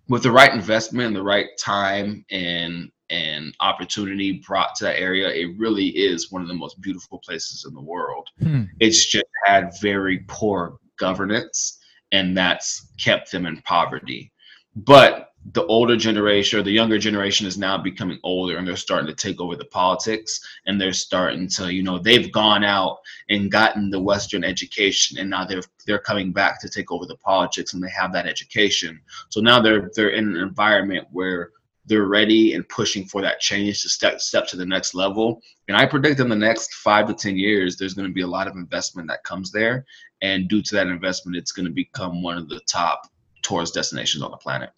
with 0.09 0.25
the 0.25 0.33
right 0.33 0.53
investment 0.53 1.09
and 1.09 1.17
the 1.17 1.23
right 1.23 1.49
time 1.59 2.25
and 2.31 2.91
and 3.11 3.55
opportunity 3.61 4.43
brought 4.47 4.75
to 4.75 4.85
that 4.85 4.99
area, 4.99 5.29
it 5.29 5.57
really 5.59 5.89
is 5.89 6.33
one 6.33 6.43
of 6.43 6.49
the 6.49 6.55
most 6.55 6.81
beautiful 6.81 7.21
places 7.25 7.67
in 7.69 7.75
the 7.75 7.81
world. 7.81 8.27
Hmm. 8.41 8.63
It's 8.81 9.07
just 9.07 9.27
had 9.45 9.73
very 9.81 10.25
poor 10.27 10.79
governance 10.99 11.79
and 12.13 12.37
that's 12.37 12.89
kept 12.99 13.31
them 13.33 13.47
in 13.47 13.61
poverty. 13.63 14.33
But 14.77 15.31
the 15.53 15.67
older 15.67 15.97
generation 15.97 16.59
or 16.59 16.63
the 16.63 16.71
younger 16.71 16.99
generation 16.99 17.47
is 17.47 17.59
now 17.59 17.77
becoming 17.77 18.19
older 18.23 18.57
and 18.57 18.67
they're 18.67 18.77
starting 18.77 19.07
to 19.07 19.15
take 19.15 19.41
over 19.41 19.57
the 19.57 19.67
politics 19.67 20.41
and 20.67 20.81
they're 20.81 20.93
starting 20.93 21.47
to 21.47 21.73
you 21.73 21.83
know 21.83 21.99
they've 21.99 22.33
gone 22.33 22.65
out 22.65 22.99
and 23.29 23.53
gotten 23.53 23.91
the 23.91 24.01
western 24.01 24.43
education 24.43 25.19
and 25.19 25.29
now 25.29 25.45
they're 25.45 25.63
they're 25.87 25.99
coming 25.99 26.33
back 26.33 26.59
to 26.61 26.69
take 26.69 26.91
over 26.91 27.05
the 27.05 27.17
politics 27.19 27.75
and 27.75 27.83
they 27.83 27.91
have 27.91 28.11
that 28.13 28.27
education 28.27 28.99
so 29.29 29.41
now 29.41 29.61
they're 29.61 29.91
they're 29.95 30.11
in 30.11 30.29
an 30.29 30.37
environment 30.37 31.07
where 31.13 31.51
they're 31.87 32.05
ready 32.05 32.55
and 32.55 32.69
pushing 32.69 33.05
for 33.05 33.21
that 33.21 33.41
change 33.41 33.83
to 33.83 33.89
step 33.89 34.21
step 34.21 34.47
to 34.47 34.57
the 34.57 34.67
next 34.67 34.95
level 34.95 35.41
and 35.69 35.77
i 35.77 35.85
predict 35.85 36.21
in 36.21 36.29
the 36.29 36.37
next 36.37 36.75
5 36.75 37.09
to 37.09 37.15
10 37.15 37.37
years 37.37 37.77
there's 37.77 37.95
going 37.95 38.09
to 38.09 38.15
be 38.15 38.23
a 38.23 38.27
lot 38.27 38.47
of 38.47 38.57
investment 38.57 39.09
that 39.09 39.25
comes 39.25 39.51
there 39.51 39.85
and 40.23 40.49
due 40.49 40.63
to 40.63 40.75
that 40.75 40.87
investment 40.87 41.37
it's 41.37 41.53
going 41.53 41.67
to 41.67 41.73
become 41.73 42.23
one 42.23 42.39
of 42.39 42.49
the 42.49 42.61
top 42.67 43.09
tourist 43.43 43.75
destinations 43.75 44.23
on 44.23 44.31
the 44.31 44.37
planet 44.37 44.71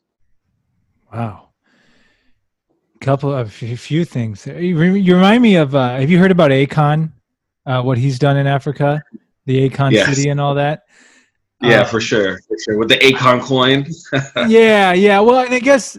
Wow. 1.12 1.48
A 2.94 3.04
couple 3.04 3.32
of 3.32 3.48
a 3.62 3.76
few 3.76 4.04
things. 4.04 4.46
You, 4.46 4.76
remind 4.78 5.42
me 5.42 5.56
of. 5.56 5.74
Uh, 5.74 5.98
have 5.98 6.10
you 6.10 6.18
heard 6.18 6.30
about 6.30 6.50
Akon? 6.50 7.12
Uh, 7.64 7.82
what 7.82 7.98
he's 7.98 8.18
done 8.18 8.36
in 8.36 8.46
Africa, 8.46 9.02
the 9.44 9.68
Akon 9.68 9.90
yes. 9.90 10.08
city, 10.08 10.28
and 10.28 10.40
all 10.40 10.54
that. 10.54 10.84
Yeah, 11.60 11.80
um, 11.80 11.86
for 11.88 12.00
sure, 12.00 12.38
for 12.46 12.56
sure. 12.64 12.78
With 12.78 12.88
the 12.88 12.96
Akon 12.98 13.40
coin. 13.40 13.86
yeah, 14.48 14.92
yeah. 14.92 15.20
Well, 15.20 15.44
and 15.44 15.52
I 15.52 15.58
guess 15.58 15.98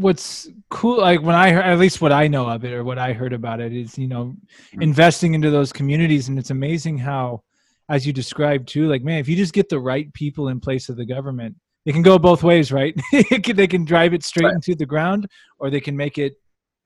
what's 0.00 0.48
cool, 0.70 0.98
like 0.98 1.22
when 1.22 1.34
I 1.34 1.50
heard, 1.50 1.64
at 1.64 1.78
least 1.78 2.00
what 2.00 2.12
I 2.12 2.26
know 2.26 2.48
of 2.48 2.64
it 2.64 2.72
or 2.72 2.84
what 2.84 2.98
I 2.98 3.12
heard 3.12 3.32
about 3.32 3.60
it, 3.60 3.72
is 3.72 3.98
you 3.98 4.08
know, 4.08 4.34
mm. 4.74 4.82
investing 4.82 5.34
into 5.34 5.50
those 5.50 5.72
communities, 5.72 6.28
and 6.28 6.38
it's 6.38 6.50
amazing 6.50 6.98
how, 6.98 7.42
as 7.88 8.06
you 8.06 8.12
described 8.12 8.68
too, 8.68 8.88
like 8.88 9.02
man, 9.02 9.18
if 9.18 9.28
you 9.28 9.36
just 9.36 9.52
get 9.52 9.68
the 9.68 9.78
right 9.78 10.12
people 10.14 10.48
in 10.48 10.60
place 10.60 10.88
of 10.88 10.96
the 10.96 11.04
government, 11.04 11.54
it 11.84 11.92
can 11.92 12.02
go 12.02 12.18
both 12.18 12.42
ways, 12.42 12.72
right? 12.72 12.94
they 13.12 13.66
can 13.66 13.84
drive 13.84 14.14
it 14.14 14.24
straight 14.24 14.46
right. 14.46 14.54
into 14.54 14.74
the 14.74 14.86
ground, 14.86 15.26
or 15.58 15.70
they 15.70 15.80
can 15.80 15.96
make 15.96 16.18
it 16.18 16.34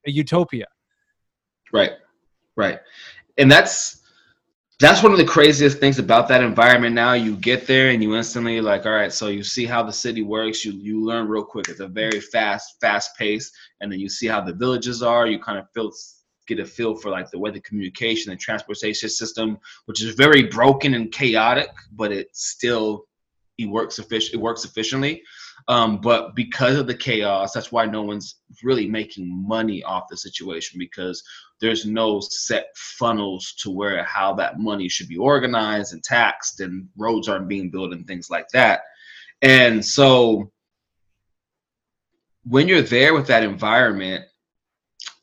a 0.06 0.11
utopia. 0.11 0.66
Right, 1.73 1.92
right, 2.56 2.80
and 3.38 3.50
that's 3.50 4.02
that's 4.84 5.02
one 5.02 5.12
of 5.12 5.18
the 5.18 5.24
craziest 5.24 5.78
things 5.78 5.98
about 5.98 6.28
that 6.28 6.42
environment. 6.42 6.94
Now 6.94 7.14
you 7.14 7.36
get 7.36 7.66
there 7.66 7.88
and 7.88 8.02
you 8.02 8.16
instantly 8.16 8.60
like, 8.60 8.84
all 8.84 8.92
right, 8.92 9.10
so 9.10 9.28
you 9.28 9.42
see 9.42 9.64
how 9.64 9.82
the 9.82 9.92
city 9.92 10.20
works. 10.20 10.62
You 10.62 10.72
you 10.72 11.02
learn 11.02 11.26
real 11.26 11.44
quick. 11.44 11.68
It's 11.68 11.80
a 11.80 11.88
very 11.88 12.20
fast, 12.20 12.76
fast 12.82 13.16
pace, 13.16 13.50
and 13.80 13.90
then 13.90 13.98
you 13.98 14.10
see 14.10 14.26
how 14.26 14.42
the 14.42 14.52
villages 14.52 15.02
are. 15.02 15.26
You 15.26 15.38
kind 15.38 15.58
of 15.58 15.70
feel 15.72 15.90
get 16.46 16.60
a 16.60 16.66
feel 16.66 16.94
for 16.94 17.10
like 17.10 17.30
the 17.30 17.38
way 17.38 17.50
the 17.50 17.60
communication 17.60 18.30
and 18.30 18.38
transportation 18.38 19.08
system, 19.08 19.56
which 19.86 20.02
is 20.02 20.14
very 20.16 20.42
broken 20.42 20.92
and 20.92 21.10
chaotic, 21.10 21.70
but 21.92 22.12
it 22.12 22.28
still 22.32 23.06
it 23.56 23.66
works 23.66 23.98
efficient. 23.98 24.34
It 24.34 24.42
works 24.42 24.66
efficiently. 24.66 25.22
Um, 25.68 26.00
but 26.00 26.34
because 26.34 26.76
of 26.76 26.87
the 26.87 26.94
chaos, 26.94 27.52
that's 27.52 27.73
why 27.73 27.87
no 27.87 28.02
one's 28.02 28.37
really 28.62 28.87
making 28.87 29.46
money 29.46 29.82
off 29.82 30.08
the 30.11 30.16
situation 30.16 30.78
because 30.78 31.23
there's 31.61 31.87
no 31.87 32.20
set 32.20 32.66
funnels 32.76 33.54
to 33.61 33.70
where 33.70 34.04
how 34.04 34.34
that 34.34 34.58
money 34.58 34.88
should 34.88 35.08
be 35.08 35.16
organized 35.16 35.92
and 35.92 36.02
taxed, 36.04 36.61
and 36.61 36.88
roads 36.96 37.28
aren't 37.28 37.49
being 37.49 37.70
built 37.70 37.92
and 37.92 38.06
things 38.06 38.28
like 38.28 38.49
that. 38.52 38.82
And 39.42 39.84
so, 39.84 40.50
when 42.44 42.68
you're 42.68 42.82
there 42.82 43.14
with 43.14 43.26
that 43.28 43.42
environment, 43.42 44.25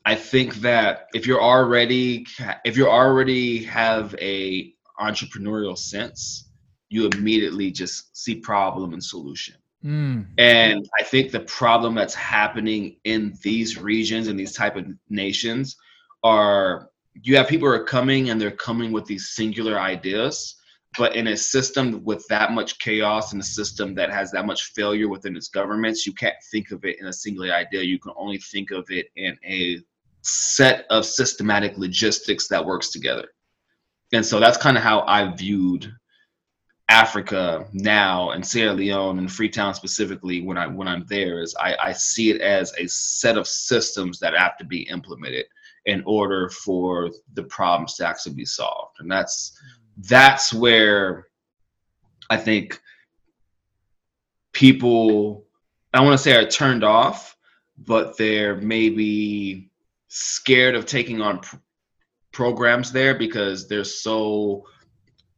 I 0.04 0.16
think 0.16 0.56
that 0.56 1.06
if 1.14 1.26
you're 1.26 1.42
already 1.42 2.26
if 2.64 2.76
you 2.76 2.88
already 2.88 3.62
have 3.64 4.14
a 4.20 4.74
entrepreneurial 5.00 5.78
sense 5.78 6.48
you 6.92 7.08
immediately 7.14 7.70
just 7.70 8.14
see 8.14 8.34
problem 8.34 8.92
and 8.92 9.02
solution. 9.02 9.54
Mm. 9.84 10.26
And 10.38 10.88
I 10.98 11.02
think 11.02 11.32
the 11.32 11.40
problem 11.40 11.94
that's 11.94 12.14
happening 12.14 12.96
in 13.04 13.36
these 13.42 13.78
regions 13.78 14.28
and 14.28 14.38
these 14.38 14.54
type 14.54 14.76
of 14.76 14.86
nations 15.08 15.76
are 16.22 16.90
you 17.14 17.36
have 17.36 17.48
people 17.48 17.68
who 17.68 17.74
are 17.74 17.84
coming 17.84 18.30
and 18.30 18.40
they're 18.40 18.50
coming 18.50 18.92
with 18.92 19.04
these 19.06 19.30
singular 19.30 19.78
ideas, 19.78 20.56
but 20.96 21.16
in 21.16 21.28
a 21.28 21.36
system 21.36 22.02
with 22.04 22.24
that 22.28 22.52
much 22.52 22.78
chaos 22.78 23.32
and 23.32 23.42
a 23.42 23.44
system 23.44 23.94
that 23.94 24.10
has 24.10 24.30
that 24.30 24.46
much 24.46 24.72
failure 24.74 25.08
within 25.08 25.36
its 25.36 25.48
governments, 25.48 26.06
you 26.06 26.12
can't 26.12 26.36
think 26.50 26.70
of 26.70 26.84
it 26.84 27.00
in 27.00 27.06
a 27.06 27.12
singular 27.12 27.52
idea. 27.52 27.82
You 27.82 27.98
can 27.98 28.12
only 28.16 28.38
think 28.38 28.70
of 28.70 28.86
it 28.90 29.06
in 29.16 29.36
a 29.44 29.80
set 30.22 30.86
of 30.90 31.04
systematic 31.04 31.76
logistics 31.76 32.46
that 32.48 32.64
works 32.64 32.90
together. 32.90 33.28
And 34.12 34.24
so 34.24 34.38
that's 34.38 34.58
kind 34.58 34.76
of 34.76 34.82
how 34.82 35.00
I 35.06 35.34
viewed 35.34 35.92
Africa 36.92 37.66
now 37.72 38.32
and 38.32 38.46
Sierra 38.46 38.74
Leone 38.74 39.18
and 39.18 39.32
Freetown 39.32 39.72
specifically 39.72 40.42
when 40.42 40.58
I 40.58 40.66
when 40.66 40.86
I'm 40.86 41.06
there 41.06 41.40
is 41.40 41.56
I, 41.58 41.74
I 41.82 41.92
see 41.94 42.30
it 42.30 42.42
as 42.42 42.70
a 42.76 42.86
set 42.86 43.38
of 43.38 43.48
systems 43.48 44.18
that 44.18 44.36
have 44.36 44.58
to 44.58 44.64
be 44.66 44.82
implemented 44.82 45.46
in 45.86 46.02
order 46.04 46.50
for 46.50 47.10
the 47.32 47.44
problems 47.44 47.94
to 47.94 48.06
actually 48.06 48.34
be 48.34 48.44
solved. 48.44 48.96
And 49.00 49.10
that's 49.10 49.58
that's 49.96 50.52
where 50.52 51.28
I 52.28 52.36
think 52.36 52.78
people 54.52 55.46
I 55.94 56.02
want 56.02 56.12
to 56.12 56.22
say 56.22 56.36
are 56.36 56.46
turned 56.46 56.84
off, 56.84 57.38
but 57.78 58.18
they're 58.18 58.56
maybe 58.56 59.70
scared 60.08 60.74
of 60.74 60.84
taking 60.84 61.22
on 61.22 61.38
pr- 61.38 61.56
programs 62.32 62.92
there 62.92 63.14
because 63.14 63.66
they're 63.66 63.82
so 63.82 64.66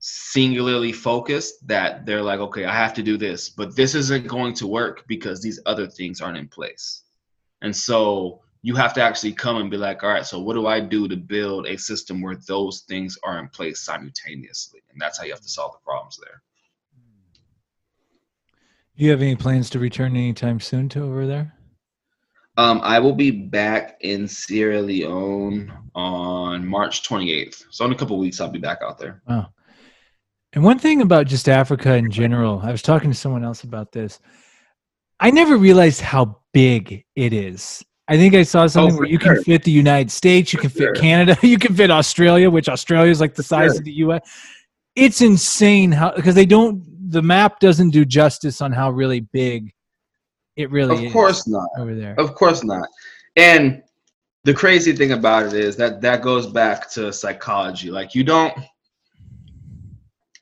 singularly 0.06 0.92
focused 0.92 1.66
that 1.66 2.04
they're 2.04 2.20
like, 2.20 2.38
okay, 2.38 2.66
I 2.66 2.74
have 2.74 2.92
to 2.92 3.02
do 3.02 3.16
this, 3.16 3.48
but 3.48 3.74
this 3.74 3.94
isn't 3.94 4.26
going 4.28 4.52
to 4.56 4.66
work 4.66 5.02
because 5.08 5.40
these 5.40 5.58
other 5.64 5.86
things 5.86 6.20
aren't 6.20 6.36
in 6.36 6.46
place. 6.46 7.04
And 7.62 7.74
so 7.74 8.42
you 8.60 8.74
have 8.74 8.92
to 8.94 9.02
actually 9.02 9.32
come 9.32 9.56
and 9.56 9.70
be 9.70 9.78
like, 9.78 10.02
all 10.02 10.10
right, 10.10 10.26
so 10.26 10.38
what 10.40 10.54
do 10.54 10.66
I 10.66 10.78
do 10.78 11.08
to 11.08 11.16
build 11.16 11.66
a 11.66 11.78
system 11.78 12.20
where 12.20 12.36
those 12.46 12.82
things 12.86 13.16
are 13.24 13.38
in 13.38 13.48
place 13.48 13.80
simultaneously? 13.80 14.82
And 14.92 15.00
that's 15.00 15.16
how 15.16 15.24
you 15.24 15.32
have 15.32 15.40
to 15.40 15.48
solve 15.48 15.72
the 15.72 15.78
problems 15.82 16.18
there. 16.22 16.42
Do 18.98 19.04
you 19.06 19.10
have 19.10 19.22
any 19.22 19.36
plans 19.36 19.70
to 19.70 19.78
return 19.78 20.16
anytime 20.16 20.60
soon 20.60 20.90
to 20.90 21.02
over 21.02 21.26
there? 21.26 21.54
Um, 22.58 22.80
I 22.84 22.98
will 22.98 23.14
be 23.14 23.30
back 23.30 23.96
in 24.02 24.28
Sierra 24.28 24.82
Leone 24.82 25.72
on 25.94 26.66
March 26.66 27.08
28th. 27.08 27.64
So 27.70 27.86
in 27.86 27.92
a 27.92 27.96
couple 27.96 28.18
weeks, 28.18 28.38
I'll 28.38 28.50
be 28.50 28.58
back 28.58 28.80
out 28.82 28.98
there. 28.98 29.22
Oh, 29.28 29.46
and 30.54 30.62
one 30.64 30.78
thing 30.78 31.02
about 31.02 31.26
just 31.26 31.48
Africa 31.48 31.94
in 31.94 32.10
general, 32.10 32.60
I 32.62 32.70
was 32.70 32.82
talking 32.82 33.10
to 33.10 33.16
someone 33.16 33.44
else 33.44 33.64
about 33.64 33.92
this. 33.92 34.20
I 35.20 35.30
never 35.30 35.56
realized 35.56 36.00
how 36.00 36.38
big 36.52 37.04
it 37.16 37.32
is. 37.32 37.84
I 38.06 38.16
think 38.16 38.34
I 38.34 38.42
saw 38.42 38.64
oh, 38.64 38.66
something 38.68 38.94
oh, 38.94 38.98
where 38.98 39.08
you 39.08 39.18
sure. 39.18 39.36
can 39.36 39.44
fit 39.44 39.64
the 39.64 39.70
United 39.70 40.10
States, 40.10 40.52
you 40.52 40.58
can 40.58 40.70
fit 40.70 40.82
sure. 40.82 40.94
Canada, 40.94 41.36
you 41.46 41.58
can 41.58 41.74
fit 41.74 41.90
Australia, 41.90 42.50
which 42.50 42.68
Australia 42.68 43.10
is 43.10 43.20
like 43.20 43.34
the 43.34 43.42
size 43.42 43.72
sure. 43.72 43.78
of 43.78 43.84
the 43.84 43.92
US. 43.92 44.20
It's 44.94 45.20
insane 45.20 45.90
how 45.90 46.12
because 46.14 46.34
they 46.34 46.46
don't 46.46 46.82
the 47.10 47.22
map 47.22 47.60
doesn't 47.60 47.90
do 47.90 48.04
justice 48.04 48.60
on 48.60 48.72
how 48.72 48.90
really 48.90 49.20
big 49.20 49.72
it 50.56 50.70
really 50.70 50.96
is. 50.96 51.06
of 51.06 51.12
course 51.12 51.48
not 51.48 51.68
over 51.78 51.94
there. 51.94 52.14
Of 52.18 52.34
course 52.34 52.62
not. 52.62 52.88
And 53.36 53.82
the 54.44 54.54
crazy 54.54 54.92
thing 54.92 55.12
about 55.12 55.46
it 55.46 55.54
is 55.54 55.74
that 55.76 56.00
that 56.02 56.22
goes 56.22 56.46
back 56.46 56.90
to 56.92 57.12
psychology. 57.12 57.90
Like 57.90 58.14
you 58.14 58.22
don't 58.22 58.54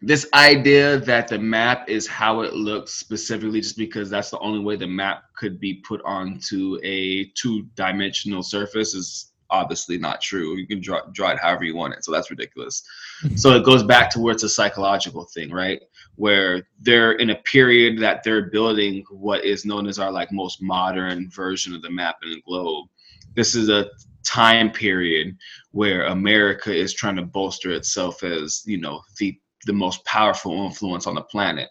this 0.02 0.26
idea 0.35 0.99
that 0.99 1.28
the 1.28 1.38
map 1.38 1.88
is 1.88 2.09
how 2.09 2.40
it 2.40 2.54
looks 2.54 2.92
specifically 2.92 3.61
just 3.61 3.76
because 3.76 4.11
that's 4.11 4.30
the 4.30 4.38
only 4.40 4.59
way 4.59 4.75
the 4.75 4.87
map 4.87 5.25
could 5.37 5.61
be 5.61 5.75
put 5.75 6.02
onto 6.04 6.78
a 6.82 7.26
two-dimensional 7.37 8.42
surface 8.42 8.94
is 8.94 9.32
obviously 9.50 9.99
not 9.99 10.21
true. 10.21 10.56
You 10.56 10.66
can 10.66 10.80
draw, 10.80 11.02
draw 11.12 11.30
it 11.30 11.38
however 11.38 11.62
you 11.62 11.76
want 11.76 11.94
it. 11.94 12.04
So 12.04 12.11
that's 12.11 12.30
ridiculous. 12.30 12.82
Mm-hmm. 13.23 13.37
so 13.37 13.52
it 13.52 13.64
goes 13.64 13.85
back 13.85 14.11
to 14.11 14.21
where 14.21 14.32
it's 14.32 14.42
a 14.42 14.49
psychological 14.49 15.25
thing, 15.26 15.52
right? 15.52 15.80
Where 16.16 16.66
they're 16.80 17.12
in 17.12 17.30
a 17.30 17.37
period 17.37 17.99
that 18.00 18.25
they're 18.25 18.50
building 18.50 19.04
what 19.11 19.44
is 19.44 19.64
known 19.64 19.87
as 19.87 20.00
our 20.00 20.11
like 20.11 20.32
most 20.32 20.62
modern 20.62 21.30
version 21.30 21.75
of 21.75 21.82
the 21.82 21.90
map 21.90 22.16
and 22.23 22.32
the 22.32 22.42
globe. 22.42 22.88
This 23.37 23.54
is 23.54 23.68
a 23.68 23.90
time 24.25 24.71
period 24.71 25.37
where 25.71 26.06
America 26.06 26.75
is 26.75 26.92
trying 26.92 27.16
to 27.16 27.23
bolster 27.23 27.71
itself 27.71 28.25
as, 28.25 28.62
you 28.66 28.78
know, 28.78 29.02
the 29.18 29.38
the 29.66 29.73
most 29.73 30.04
powerful 30.04 30.64
influence 30.64 31.07
on 31.07 31.14
the 31.14 31.23
planet. 31.23 31.69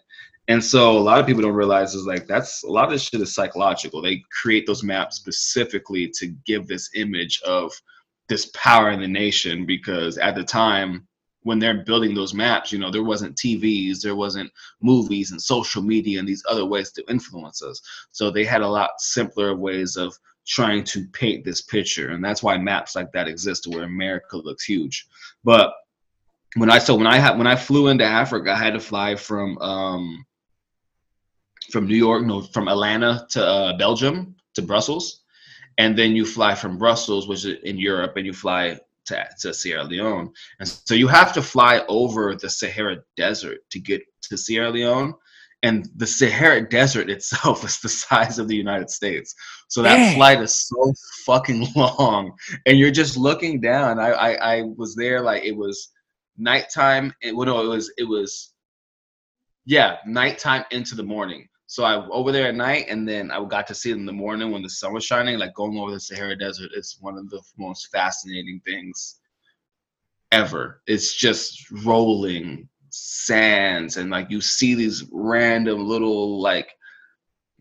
And 0.48 0.62
so 0.62 0.98
a 0.98 1.00
lot 1.00 1.20
of 1.20 1.26
people 1.26 1.42
don't 1.42 1.54
realize 1.54 1.94
is 1.94 2.06
like 2.06 2.26
that's 2.26 2.64
a 2.64 2.70
lot 2.70 2.84
of 2.84 2.90
this 2.90 3.02
shit 3.02 3.20
is 3.20 3.34
psychological. 3.34 4.02
They 4.02 4.22
create 4.42 4.66
those 4.66 4.82
maps 4.82 5.16
specifically 5.16 6.08
to 6.18 6.34
give 6.46 6.66
this 6.66 6.90
image 6.94 7.40
of 7.42 7.72
this 8.28 8.46
power 8.54 8.90
in 8.90 9.00
the 9.00 9.08
nation 9.08 9.66
because 9.66 10.18
at 10.18 10.34
the 10.34 10.44
time 10.44 11.06
when 11.44 11.58
they're 11.58 11.84
building 11.84 12.14
those 12.14 12.34
maps, 12.34 12.72
you 12.72 12.78
know, 12.78 12.90
there 12.90 13.02
wasn't 13.02 13.36
TVs, 13.36 14.00
there 14.00 14.16
wasn't 14.16 14.50
movies 14.80 15.32
and 15.32 15.42
social 15.42 15.82
media 15.82 16.18
and 16.18 16.28
these 16.28 16.44
other 16.48 16.64
ways 16.64 16.92
to 16.92 17.04
influence 17.10 17.62
us. 17.62 17.80
So 18.10 18.30
they 18.30 18.44
had 18.44 18.62
a 18.62 18.68
lot 18.68 18.90
simpler 18.98 19.56
ways 19.56 19.96
of 19.96 20.16
trying 20.46 20.84
to 20.84 21.06
paint 21.12 21.44
this 21.44 21.62
picture. 21.62 22.10
And 22.10 22.24
that's 22.24 22.42
why 22.42 22.58
maps 22.58 22.96
like 22.96 23.12
that 23.12 23.28
exist 23.28 23.66
where 23.66 23.84
America 23.84 24.36
looks 24.36 24.64
huge. 24.64 25.06
But 25.44 25.72
when 26.56 26.70
I 26.70 26.78
so 26.78 26.94
when 26.94 27.06
I 27.06 27.18
had 27.18 27.38
when 27.38 27.46
I 27.46 27.56
flew 27.56 27.88
into 27.88 28.04
Africa, 28.04 28.52
I 28.52 28.56
had 28.56 28.74
to 28.74 28.80
fly 28.80 29.16
from 29.16 29.58
um, 29.58 30.26
from 31.70 31.86
New 31.86 31.96
York, 31.96 32.24
no, 32.24 32.42
from 32.42 32.68
Atlanta 32.68 33.26
to 33.30 33.44
uh, 33.44 33.76
Belgium 33.76 34.36
to 34.54 34.62
Brussels, 34.62 35.22
and 35.78 35.96
then 35.96 36.14
you 36.14 36.26
fly 36.26 36.54
from 36.54 36.78
Brussels, 36.78 37.28
which 37.28 37.44
is 37.44 37.58
in 37.64 37.78
Europe, 37.78 38.16
and 38.16 38.26
you 38.26 38.32
fly 38.32 38.78
to, 39.06 39.28
to 39.40 39.54
Sierra 39.54 39.84
Leone. 39.84 40.32
And 40.60 40.68
so 40.68 40.94
you 40.94 41.08
have 41.08 41.32
to 41.34 41.42
fly 41.42 41.82
over 41.88 42.36
the 42.36 42.50
Sahara 42.50 42.98
Desert 43.16 43.58
to 43.70 43.80
get 43.80 44.02
to 44.22 44.36
Sierra 44.36 44.70
Leone. 44.70 45.14
And 45.64 45.88
the 45.96 46.06
Sahara 46.06 46.68
Desert 46.68 47.08
itself 47.08 47.64
is 47.64 47.80
the 47.80 47.88
size 47.88 48.38
of 48.38 48.48
the 48.48 48.56
United 48.56 48.90
States. 48.90 49.34
So 49.68 49.82
that 49.82 49.96
Dang. 49.96 50.16
flight 50.16 50.40
is 50.42 50.54
so 50.54 50.92
fucking 51.24 51.68
long. 51.76 52.32
And 52.66 52.78
you're 52.78 52.90
just 52.90 53.16
looking 53.16 53.60
down. 53.60 53.98
I, 53.98 54.10
I, 54.10 54.56
I 54.56 54.62
was 54.76 54.94
there 54.94 55.20
like 55.20 55.44
it 55.44 55.56
was 55.56 55.88
nighttime. 56.42 57.14
It, 57.22 57.34
well, 57.34 57.46
no, 57.46 57.64
it 57.64 57.68
was 57.68 57.92
it 57.96 58.04
was 58.04 58.52
yeah, 59.64 59.96
nighttime 60.06 60.64
into 60.70 60.94
the 60.94 61.02
morning. 61.02 61.48
So 61.66 61.84
I 61.84 62.06
over 62.08 62.32
there 62.32 62.48
at 62.48 62.54
night, 62.54 62.86
and 62.88 63.08
then 63.08 63.30
I 63.30 63.42
got 63.44 63.66
to 63.68 63.74
see 63.74 63.90
it 63.90 63.96
in 63.96 64.04
the 64.04 64.12
morning 64.12 64.50
when 64.50 64.62
the 64.62 64.68
sun 64.68 64.92
was 64.92 65.04
shining. 65.04 65.38
Like 65.38 65.54
going 65.54 65.78
over 65.78 65.92
the 65.92 66.00
Sahara 66.00 66.36
Desert 66.36 66.70
is 66.74 66.98
one 67.00 67.16
of 67.16 67.30
the 67.30 67.40
most 67.56 67.90
fascinating 67.90 68.60
things 68.64 69.20
ever. 70.32 70.82
It's 70.86 71.14
just 71.14 71.70
rolling 71.84 72.68
sands, 72.90 73.96
and 73.96 74.10
like 74.10 74.30
you 74.30 74.40
see 74.40 74.74
these 74.74 75.04
random 75.12 75.86
little 75.86 76.40
like 76.40 76.68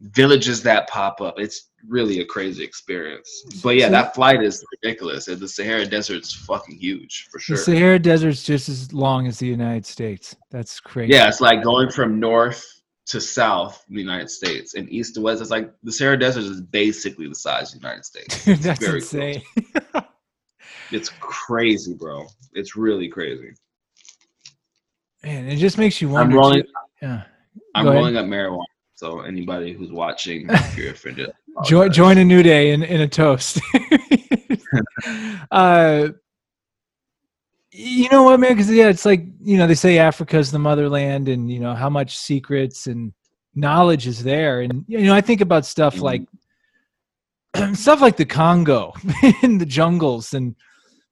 villages 0.01 0.63
that 0.63 0.89
pop 0.89 1.22
up. 1.22 1.36
It's 1.38 1.70
really 1.88 2.22
a 2.22 2.25
crazy 2.25 2.63
experience. 2.63 3.60
But 3.63 3.75
yeah, 3.75 3.89
that 3.89 4.15
flight 4.15 4.41
is 4.43 4.63
ridiculous. 4.81 5.27
And 5.27 5.39
The 5.39 5.48
Sahara 5.48 5.86
Desert's 5.86 6.34
fucking 6.34 6.77
huge 6.77 7.27
for 7.31 7.39
sure. 7.39 7.58
The 7.58 7.63
Sahara 7.63 8.00
Desert's 8.00 8.43
just 8.43 8.70
as 8.70 8.91
long 8.93 9.27
as 9.27 9.39
the 9.39 9.48
United 9.48 9.86
States. 9.86 10.36
That's 10.50 10.79
crazy. 10.79 11.13
Yeah, 11.13 11.27
it's 11.27 11.41
like 11.41 11.63
going 11.63 11.89
from 11.91 12.20
north 12.20 12.65
to 13.08 13.20
south 13.20 13.84
the 13.89 14.00
United 14.00 14.29
States 14.29 14.75
and 14.75 14.89
east 14.89 15.15
to 15.15 15.22
west. 15.22 15.41
It's 15.41 15.51
like 15.51 15.72
the 15.84 15.91
Sahara 15.91 16.17
Desert 16.17 16.43
is 16.43 16.62
basically 16.62 17.27
the 17.27 17.36
size 17.36 17.74
of 17.74 17.81
the 17.81 17.88
United 17.88 18.05
States. 18.05 18.48
It's 18.48 18.63
That's 18.63 18.84
insane. 18.84 19.41
it's 20.91 21.10
crazy, 21.20 21.93
bro. 21.93 22.25
It's 22.53 22.75
really 22.75 23.08
crazy. 23.08 23.53
Man, 25.24 25.48
it 25.48 25.58
just 25.58 25.77
makes 25.77 26.01
you 26.01 26.10
wonder. 26.10 26.36
I'm 26.36 26.39
rolling, 26.39 26.63
yeah. 27.01 27.24
I'm 27.75 27.86
rolling 27.86 28.17
up 28.17 28.25
marijuana. 28.25 28.63
So 29.01 29.22
anybody 29.22 29.74
who's 29.74 29.91
watching, 29.91 30.46
if 30.51 30.77
you're 30.77 30.91
offended, 30.91 31.31
join 31.65 31.91
join 31.91 32.17
Anuda 32.17 32.72
in, 32.72 32.84
in 32.84 33.01
a 33.01 33.08
toast. 33.08 33.60
uh, 35.51 36.10
you 37.72 38.10
know 38.10 38.22
what, 38.22 38.39
man? 38.39 38.51
Because 38.51 38.70
yeah, 38.70 38.89
it's 38.89 39.03
like 39.03 39.25
you 39.41 39.58
know 39.58 39.65
they 39.65 39.74
say 39.74 39.98
Africa's 39.98 40.51
the 40.51 40.60
motherland, 40.60 41.29
and 41.29 41.51
you 41.51 41.60
know 41.60 41.74
how 41.74 41.89
much 41.89 42.15
secrets 42.15 42.86
and 42.86 43.12
knowledge 43.55 44.05
is 44.05 44.24
there, 44.24 44.62
and 44.62 44.86
you 44.88 45.00
know 45.00 45.15
I 45.15 45.22
think 45.22 45.41
about 45.41 45.65
stuff 45.65 45.96
mm-hmm. 45.96 46.03
like 46.03 47.74
stuff 47.75 48.01
like 48.01 48.17
the 48.17 48.25
Congo 48.25 48.93
in 49.41 49.58
the 49.58 49.65
jungles 49.65 50.36
and 50.36 50.55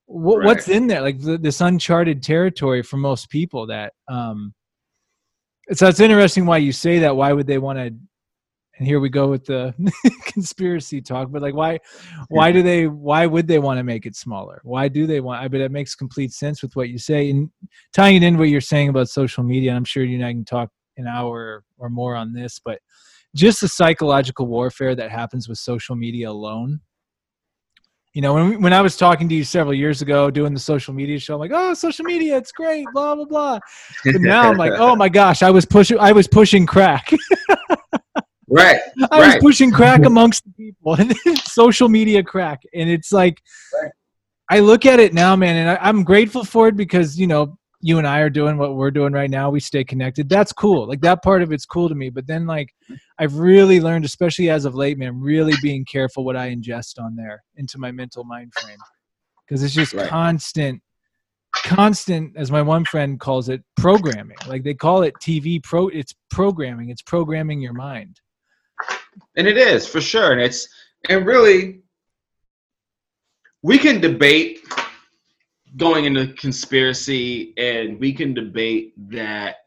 right. 0.08 0.46
what's 0.46 0.68
in 0.68 0.86
there, 0.86 1.02
like 1.02 1.20
the, 1.22 1.40
this 1.40 1.60
uncharted 1.60 2.22
territory 2.22 2.84
for 2.84 2.98
most 2.98 3.32
people. 3.32 3.66
That 3.66 3.94
um, 4.08 4.54
so 5.74 5.88
it's 5.88 6.00
interesting 6.00 6.46
why 6.46 6.58
you 6.58 6.72
say 6.72 7.00
that. 7.00 7.16
Why 7.16 7.34
would 7.34 7.48
they 7.48 7.58
want 7.58 7.80
to 7.80 7.94
and 8.80 8.88
here 8.88 9.00
we 9.00 9.10
go 9.10 9.28
with 9.28 9.46
the 9.46 9.74
conspiracy 10.26 11.02
talk 11.02 11.30
but 11.32 11.42
like 11.42 11.54
why 11.54 11.78
why 12.30 12.52
do 12.52 12.64
they 12.64 12.88
why 12.88 13.26
would 13.26 13.48
they 13.48 13.60
want 13.60 13.78
to 13.78 13.84
make 13.84 14.06
it 14.06 14.16
smaller 14.16 14.60
why 14.64 14.88
do 14.88 15.06
they 15.06 15.20
want 15.20 15.42
i 15.42 15.48
bet 15.48 15.62
it 15.62 15.72
makes 15.72 15.94
complete 15.96 16.32
sense 16.32 16.62
with 16.62 16.76
what 16.76 16.90
you 16.90 16.98
say 16.98 17.30
and 17.30 17.50
tying 17.94 18.16
it 18.16 18.24
in 18.24 18.38
what 18.38 18.50
you're 18.50 18.62
saying 18.62 18.90
about 18.90 19.10
social 19.10 19.44
media 19.44 19.74
i'm 19.74 19.86
sure 19.86 20.04
you 20.04 20.16
and 20.16 20.26
i 20.26 20.32
can 20.32 20.46
talk 20.46 20.70
an 20.98 21.08
hour 21.08 21.64
or 21.78 21.90
more 21.90 22.16
on 22.16 22.34
this 22.34 22.60
but 22.64 22.80
just 23.36 23.62
the 23.62 23.68
psychological 23.68 24.48
warfare 24.48 24.96
that 24.96 25.12
happens 25.12 25.48
with 25.48 25.58
social 25.58 25.96
media 25.96 26.30
alone 26.30 26.80
you 28.14 28.22
know 28.22 28.34
when, 28.34 28.62
when 28.62 28.74
i 28.74 28.82
was 28.82 28.98
talking 28.98 29.30
to 29.30 29.36
you 29.36 29.44
several 29.44 29.74
years 29.74 30.02
ago 30.02 30.32
doing 30.32 30.54
the 30.54 30.60
social 30.60 30.94
media 30.94 31.20
show 31.20 31.36
i'm 31.36 31.40
like 31.40 31.52
oh 31.54 31.74
social 31.74 32.06
media 32.06 32.38
it's 32.38 32.52
great 32.52 32.86
blah 32.94 33.16
blah 33.16 33.26
blah 33.26 33.60
but 34.04 34.16
now 34.22 34.50
i'm 34.50 34.58
like 34.58 34.74
oh 34.78 34.96
my 34.96 35.10
gosh 35.10 35.44
i 35.44 35.50
was 35.52 35.66
pushing 35.66 36.00
i 36.00 36.12
was 36.12 36.28
pushing 36.28 36.66
crack 36.66 37.12
Right. 38.50 38.80
I 39.12 39.20
right. 39.20 39.28
was 39.36 39.36
pushing 39.42 39.72
crack 39.72 40.06
amongst 40.06 40.44
the 40.44 40.52
people 40.52 40.94
and 41.00 41.16
social 41.40 41.88
media 41.88 42.24
crack. 42.24 42.62
And 42.74 42.90
it's 42.90 43.12
like, 43.12 43.42
right. 43.82 43.92
I 44.50 44.60
look 44.60 44.86
at 44.86 45.00
it 45.00 45.14
now, 45.14 45.36
man, 45.36 45.56
and 45.56 45.70
I, 45.70 45.78
I'm 45.80 46.04
grateful 46.04 46.44
for 46.44 46.68
it 46.68 46.76
because, 46.76 47.20
you 47.20 47.28
know, 47.28 47.58
you 47.82 47.98
and 47.98 48.08
I 48.08 48.20
are 48.20 48.30
doing 48.30 48.58
what 48.58 48.76
we're 48.76 48.92
doing 48.92 49.14
right 49.14 49.30
now. 49.30 49.50
We 49.50 49.60
stay 49.60 49.84
connected. 49.84 50.28
That's 50.28 50.52
cool. 50.52 50.88
Like 50.88 51.02
that 51.02 51.24
part 51.24 51.42
of 51.42 51.52
it's 51.52 51.66
cool 51.66 51.90
to 51.90 51.96
me. 51.96 52.10
But 52.10 52.28
then, 52.28 52.46
like, 52.46 52.74
I've 53.18 53.36
really 53.36 53.80
learned, 53.80 54.06
especially 54.06 54.50
as 54.50 54.66
of 54.66 54.76
late, 54.76 54.98
man, 54.98 55.20
really 55.20 55.54
being 55.62 55.86
careful 55.86 56.26
what 56.26 56.36
I 56.36 56.54
ingest 56.54 57.00
on 57.02 57.16
there 57.16 57.44
into 57.56 57.78
my 57.78 57.92
mental 57.92 58.24
mind 58.24 58.52
frame 58.60 58.80
because 59.48 59.64
it's 59.64 59.74
just 59.74 59.94
right. 59.94 60.10
constant, 60.10 60.82
constant, 61.64 62.36
as 62.36 62.52
my 62.52 62.62
one 62.62 62.86
friend 62.86 63.20
calls 63.20 63.50
it, 63.50 63.64
programming. 63.78 64.38
Like 64.48 64.64
they 64.64 64.74
call 64.74 65.04
it 65.04 65.14
TV 65.22 65.64
pro. 65.64 65.88
It's 65.88 66.14
programming. 66.30 66.90
It's 66.90 67.02
programming 67.02 67.62
your 67.62 67.74
mind 67.74 68.20
and 69.36 69.48
it 69.48 69.58
is 69.58 69.88
for 69.88 70.02
sure 70.02 70.32
and 70.32 70.42
it's 70.42 70.68
and 71.10 71.26
really 71.26 71.82
we 73.62 73.78
can 73.78 74.00
debate 74.00 74.60
going 75.78 76.06
into 76.06 76.34
conspiracy 76.34 77.54
and 77.58 78.00
we 78.00 78.14
can 78.14 78.34
debate 78.34 78.94
that 79.12 79.58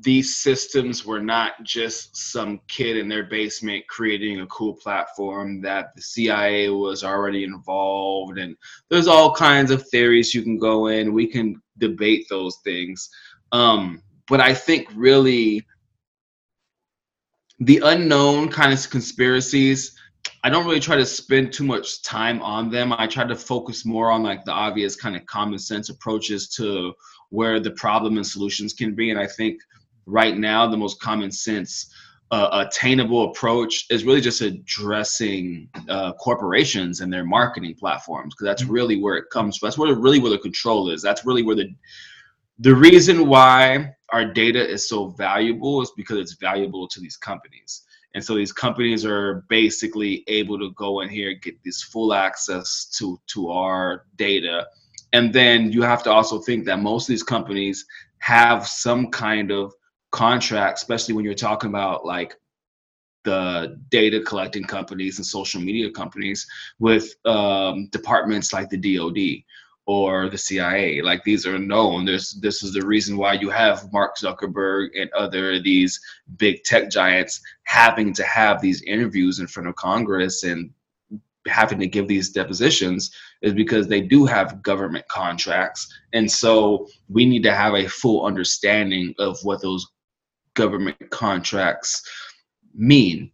these 0.00 0.36
systems 0.36 1.04
were 1.04 1.20
not 1.20 1.62
just 1.64 2.16
some 2.16 2.60
kid 2.68 2.96
in 2.96 3.08
their 3.08 3.24
basement 3.24 3.84
creating 3.88 4.40
a 4.40 4.46
cool 4.46 4.74
platform 4.74 5.60
that 5.60 5.94
the 5.96 6.02
CIA 6.02 6.68
was 6.68 7.02
already 7.02 7.44
involved 7.44 8.38
and 8.38 8.56
there's 8.88 9.08
all 9.08 9.34
kinds 9.34 9.70
of 9.70 9.88
theories 9.88 10.34
you 10.34 10.42
can 10.42 10.58
go 10.58 10.86
in. 10.86 11.12
We 11.12 11.26
can 11.26 11.60
debate 11.78 12.26
those 12.30 12.58
things. 12.62 13.08
Um, 13.52 14.02
but 14.28 14.40
I 14.40 14.54
think 14.54 14.88
really 14.94 15.66
the 17.60 17.80
unknown 17.84 18.48
kind 18.48 18.72
of 18.72 18.90
conspiracies 18.90 19.95
i 20.44 20.50
don't 20.50 20.64
really 20.64 20.80
try 20.80 20.96
to 20.96 21.06
spend 21.06 21.52
too 21.52 21.64
much 21.64 22.02
time 22.02 22.40
on 22.42 22.70
them 22.70 22.92
i 22.92 23.06
try 23.06 23.24
to 23.24 23.36
focus 23.36 23.84
more 23.84 24.10
on 24.10 24.22
like 24.22 24.44
the 24.44 24.52
obvious 24.52 24.96
kind 24.96 25.16
of 25.16 25.24
common 25.26 25.58
sense 25.58 25.88
approaches 25.88 26.48
to 26.48 26.92
where 27.30 27.60
the 27.60 27.70
problem 27.72 28.16
and 28.16 28.26
solutions 28.26 28.72
can 28.72 28.94
be 28.94 29.10
and 29.10 29.18
i 29.18 29.26
think 29.26 29.60
right 30.06 30.36
now 30.36 30.66
the 30.66 30.76
most 30.76 31.00
common 31.00 31.30
sense 31.30 31.92
uh, 32.32 32.66
attainable 32.66 33.30
approach 33.30 33.86
is 33.88 34.02
really 34.02 34.20
just 34.20 34.40
addressing 34.40 35.68
uh, 35.88 36.12
corporations 36.14 37.00
and 37.00 37.12
their 37.12 37.24
marketing 37.24 37.72
platforms 37.78 38.34
because 38.34 38.46
that's 38.46 38.64
mm-hmm. 38.64 38.72
really 38.72 39.00
where 39.00 39.16
it 39.16 39.30
comes 39.30 39.56
from 39.56 39.68
that's 39.68 39.78
where 39.78 39.94
really 39.94 40.18
where 40.18 40.32
the 40.32 40.38
control 40.38 40.90
is 40.90 41.00
that's 41.00 41.24
really 41.24 41.44
where 41.44 41.54
the 41.54 41.72
the 42.60 42.74
reason 42.74 43.28
why 43.28 43.94
our 44.10 44.24
data 44.24 44.66
is 44.66 44.88
so 44.88 45.08
valuable 45.08 45.82
is 45.82 45.92
because 45.96 46.18
it's 46.18 46.34
valuable 46.34 46.88
to 46.88 47.00
these 47.00 47.16
companies. 47.16 47.82
And 48.16 48.24
so 48.24 48.34
these 48.34 48.50
companies 48.50 49.04
are 49.04 49.44
basically 49.50 50.24
able 50.26 50.58
to 50.58 50.70
go 50.70 51.02
in 51.02 51.10
here, 51.10 51.32
and 51.32 51.42
get 51.42 51.62
this 51.62 51.82
full 51.82 52.14
access 52.14 52.86
to, 52.96 53.20
to 53.26 53.50
our 53.50 54.06
data. 54.16 54.66
And 55.12 55.34
then 55.34 55.70
you 55.70 55.82
have 55.82 56.02
to 56.04 56.10
also 56.10 56.38
think 56.38 56.64
that 56.64 56.80
most 56.80 57.04
of 57.04 57.08
these 57.12 57.22
companies 57.22 57.84
have 58.20 58.66
some 58.66 59.10
kind 59.10 59.50
of 59.50 59.74
contract, 60.12 60.78
especially 60.78 61.12
when 61.12 61.26
you're 61.26 61.34
talking 61.34 61.68
about 61.68 62.06
like 62.06 62.34
the 63.24 63.78
data 63.90 64.22
collecting 64.22 64.64
companies 64.64 65.18
and 65.18 65.26
social 65.26 65.60
media 65.60 65.90
companies 65.90 66.46
with 66.78 67.14
um, 67.26 67.86
departments 67.92 68.50
like 68.50 68.70
the 68.70 68.78
DoD 68.78 69.44
or 69.86 70.28
the 70.28 70.38
CIA. 70.38 71.00
Like 71.00 71.22
these 71.22 71.46
are 71.46 71.58
known. 71.58 72.04
There's 72.04 72.32
this 72.34 72.62
is 72.62 72.72
the 72.72 72.84
reason 72.84 73.16
why 73.16 73.34
you 73.34 73.50
have 73.50 73.92
Mark 73.92 74.18
Zuckerberg 74.18 74.88
and 75.00 75.10
other 75.12 75.54
of 75.54 75.64
these 75.64 76.00
big 76.36 76.62
tech 76.64 76.90
giants 76.90 77.40
having 77.62 78.12
to 78.14 78.24
have 78.24 78.60
these 78.60 78.82
interviews 78.82 79.38
in 79.38 79.46
front 79.46 79.68
of 79.68 79.76
Congress 79.76 80.42
and 80.42 80.70
having 81.46 81.78
to 81.78 81.86
give 81.86 82.08
these 82.08 82.30
depositions 82.30 83.12
is 83.42 83.54
because 83.54 83.86
they 83.86 84.00
do 84.00 84.26
have 84.26 84.62
government 84.62 85.06
contracts. 85.08 85.86
And 86.12 86.30
so 86.30 86.88
we 87.08 87.24
need 87.24 87.44
to 87.44 87.54
have 87.54 87.74
a 87.74 87.88
full 87.88 88.26
understanding 88.26 89.14
of 89.20 89.38
what 89.44 89.62
those 89.62 89.86
government 90.54 91.10
contracts 91.10 92.02
mean. 92.74 93.30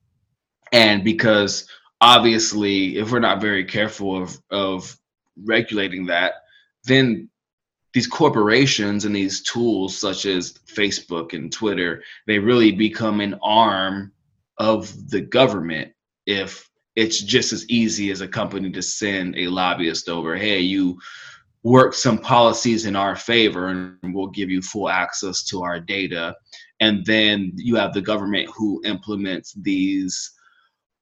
And 0.73 1.03
because 1.03 1.67
obviously 2.03 2.99
if 2.99 3.11
we're 3.11 3.21
not 3.21 3.41
very 3.41 3.65
careful 3.65 4.23
of 4.23 4.37
of 4.51 4.99
regulating 5.45 6.07
that, 6.07 6.42
then 6.85 7.29
these 7.93 8.07
corporations 8.07 9.05
and 9.05 9.15
these 9.15 9.43
tools 9.43 9.97
such 9.97 10.25
as 10.25 10.55
Facebook 10.67 11.35
and 11.35 11.53
Twitter, 11.53 12.03
they 12.27 12.39
really 12.39 12.73
become 12.73 13.21
an 13.21 13.39
arm 13.43 14.13
of 14.59 15.11
the 15.11 15.21
government 15.21 15.93
if 16.27 16.69
it's 16.97 17.21
just 17.21 17.53
as 17.53 17.69
easy 17.69 18.11
as 18.11 18.21
a 18.21 18.29
company 18.29 18.71
to 18.71 18.83
send 18.83 19.37
a 19.37 19.49
lobbyist 19.49 20.09
over, 20.09 20.37
hey, 20.37 20.61
you 20.61 20.99
work 21.63 21.95
some 21.95 22.19
policies 22.19 22.87
in 22.87 22.97
our 22.97 23.17
favor 23.17 23.69
and 23.69 23.97
we'll 24.15 24.27
give 24.29 24.51
you 24.51 24.61
full 24.61 24.89
access 24.89 25.45
to 25.45 25.63
our 25.63 25.79
data. 25.79 26.35
and 26.81 27.07
then 27.07 27.53
you 27.55 27.77
have 27.77 27.93
the 27.93 28.01
government 28.01 28.51
who 28.57 28.83
implements 28.85 29.53
these 29.53 30.33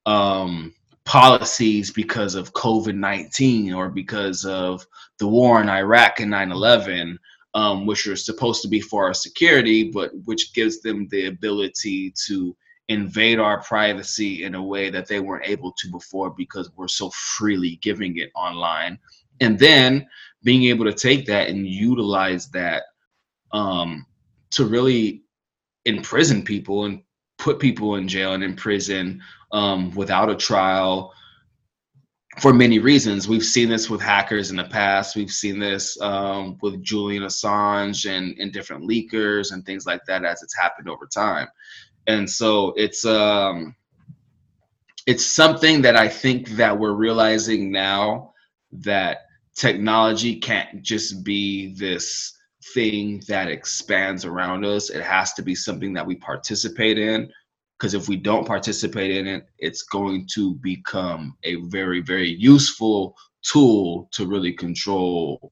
um, 0.05 0.75
policies 1.11 1.91
because 1.91 2.37
of 2.37 2.53
COVID 2.53 2.95
19 2.95 3.75
or 3.75 3.89
because 3.89 4.45
of 4.45 4.87
the 5.19 5.27
war 5.27 5.61
in 5.61 5.69
Iraq 5.69 6.21
and 6.21 6.31
9 6.31 6.53
11, 6.53 7.19
um, 7.55 7.85
which 7.85 8.07
are 8.07 8.15
supposed 8.15 8.63
to 8.63 8.69
be 8.69 8.81
for 8.81 9.07
our 9.07 9.13
security, 9.13 9.91
but 9.91 10.13
which 10.27 10.55
gives 10.55 10.81
them 10.83 11.09
the 11.09 11.27
ability 11.27 12.15
to 12.27 12.57
invade 12.87 13.41
our 13.41 13.61
privacy 13.61 14.45
in 14.45 14.55
a 14.55 14.63
way 14.63 14.89
that 14.89 15.09
they 15.09 15.19
weren't 15.19 15.49
able 15.49 15.73
to 15.79 15.91
before 15.91 16.31
because 16.31 16.71
we're 16.77 16.87
so 16.87 17.11
freely 17.11 17.81
giving 17.83 18.19
it 18.19 18.31
online. 18.37 18.97
And 19.41 19.59
then 19.59 20.07
being 20.45 20.63
able 20.67 20.85
to 20.85 20.93
take 20.93 21.27
that 21.27 21.49
and 21.49 21.67
utilize 21.67 22.49
that 22.51 22.85
um, 23.51 24.07
to 24.53 24.65
really 24.65 25.25
imprison 25.87 26.45
people 26.45 26.85
and 26.85 27.03
put 27.41 27.59
people 27.59 27.97
in 27.97 28.07
jail 28.07 28.35
and 28.35 28.45
in 28.45 28.55
prison 28.55 29.23
um, 29.51 29.91
without 29.95 30.31
a 30.31 30.37
trial 30.37 31.13
for 32.39 32.53
many 32.53 32.79
reasons. 32.79 33.27
We've 33.27 33.45
seen 33.45 33.69
this 33.69 33.91
with 33.91 34.01
hackers 34.01 34.51
in 34.51 34.57
the 34.57 34.65
past. 34.65 35.17
We've 35.17 35.33
seen 35.33 35.59
this 35.59 36.01
um, 36.01 36.59
with 36.63 36.83
Julian 36.83 37.25
Assange 37.25 38.09
and, 38.09 38.39
and 38.39 38.53
different 38.53 38.89
leakers 38.89 39.53
and 39.53 39.65
things 39.67 39.87
like 39.87 40.05
that 40.07 40.25
as 40.25 40.43
it's 40.43 40.57
happened 40.57 40.89
over 40.89 41.07
time. 41.07 41.49
And 42.07 42.29
so 42.29 42.73
it's 42.77 43.05
um, 43.05 43.75
it's 45.07 45.27
something 45.27 45.83
that 45.83 45.97
I 45.97 46.09
think 46.09 46.51
that 46.51 46.79
we're 46.79 46.93
realizing 46.93 47.73
now 47.73 48.33
that 48.73 49.23
technology 49.57 50.37
can't 50.37 50.83
just 50.83 51.25
be 51.25 51.75
this 51.75 52.37
thing 52.75 53.23
that 53.29 53.49
expands 53.49 54.25
around 54.25 54.65
us. 54.65 54.91
It 54.91 55.03
has 55.03 55.33
to 55.35 55.43
be 55.43 55.55
something 55.55 55.93
that 55.95 56.07
we 56.07 56.17
participate 56.17 56.99
in. 56.99 57.31
Because 57.79 57.95
if 57.95 58.09
we 58.09 58.17
don't 58.17 58.47
participate 58.47 59.11
in 59.11 59.27
it, 59.27 59.47
it's 59.59 59.85
going 59.85 60.27
to 60.35 60.55
become 60.57 61.35
a 61.45 61.57
very, 61.63 62.01
very 62.01 62.29
useful 62.29 63.17
tool 63.43 64.09
to 64.13 64.27
really 64.27 64.53
control 64.53 65.51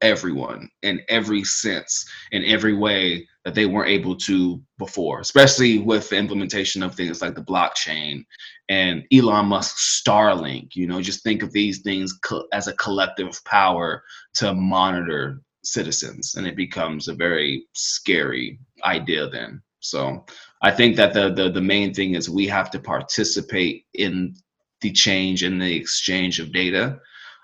everyone 0.00 0.68
in 0.82 1.00
every 1.08 1.44
sense, 1.44 2.06
in 2.32 2.44
every 2.44 2.74
way 2.74 3.26
that 3.44 3.54
they 3.54 3.66
weren't 3.66 3.90
able 3.90 4.16
to 4.16 4.60
before, 4.78 5.20
especially 5.20 5.78
with 5.78 6.08
the 6.08 6.16
implementation 6.16 6.82
of 6.82 6.94
things 6.94 7.20
like 7.20 7.34
the 7.34 7.42
blockchain 7.42 8.24
and 8.68 9.04
Elon 9.12 9.46
Musk's 9.46 10.02
Starlink. 10.02 10.74
You 10.74 10.86
know, 10.86 11.00
just 11.00 11.22
think 11.22 11.42
of 11.42 11.52
these 11.52 11.80
things 11.82 12.12
co- 12.24 12.46
as 12.52 12.68
a 12.68 12.76
collective 12.76 13.42
power 13.44 14.02
to 14.34 14.54
monitor 14.54 15.40
citizens, 15.64 16.34
and 16.36 16.46
it 16.46 16.56
becomes 16.56 17.08
a 17.08 17.14
very 17.14 17.66
scary 17.72 18.58
idea 18.84 19.28
then. 19.28 19.62
So 19.80 20.24
I 20.62 20.70
think 20.70 20.96
that 20.96 21.12
the, 21.12 21.32
the 21.32 21.50
the 21.50 21.60
main 21.60 21.92
thing 21.92 22.14
is 22.14 22.30
we 22.30 22.46
have 22.46 22.70
to 22.70 22.78
participate 22.78 23.84
in 23.94 24.34
the 24.80 24.90
change 24.90 25.42
and 25.42 25.60
the 25.60 25.74
exchange 25.74 26.40
of 26.40 26.52
data. 26.52 26.98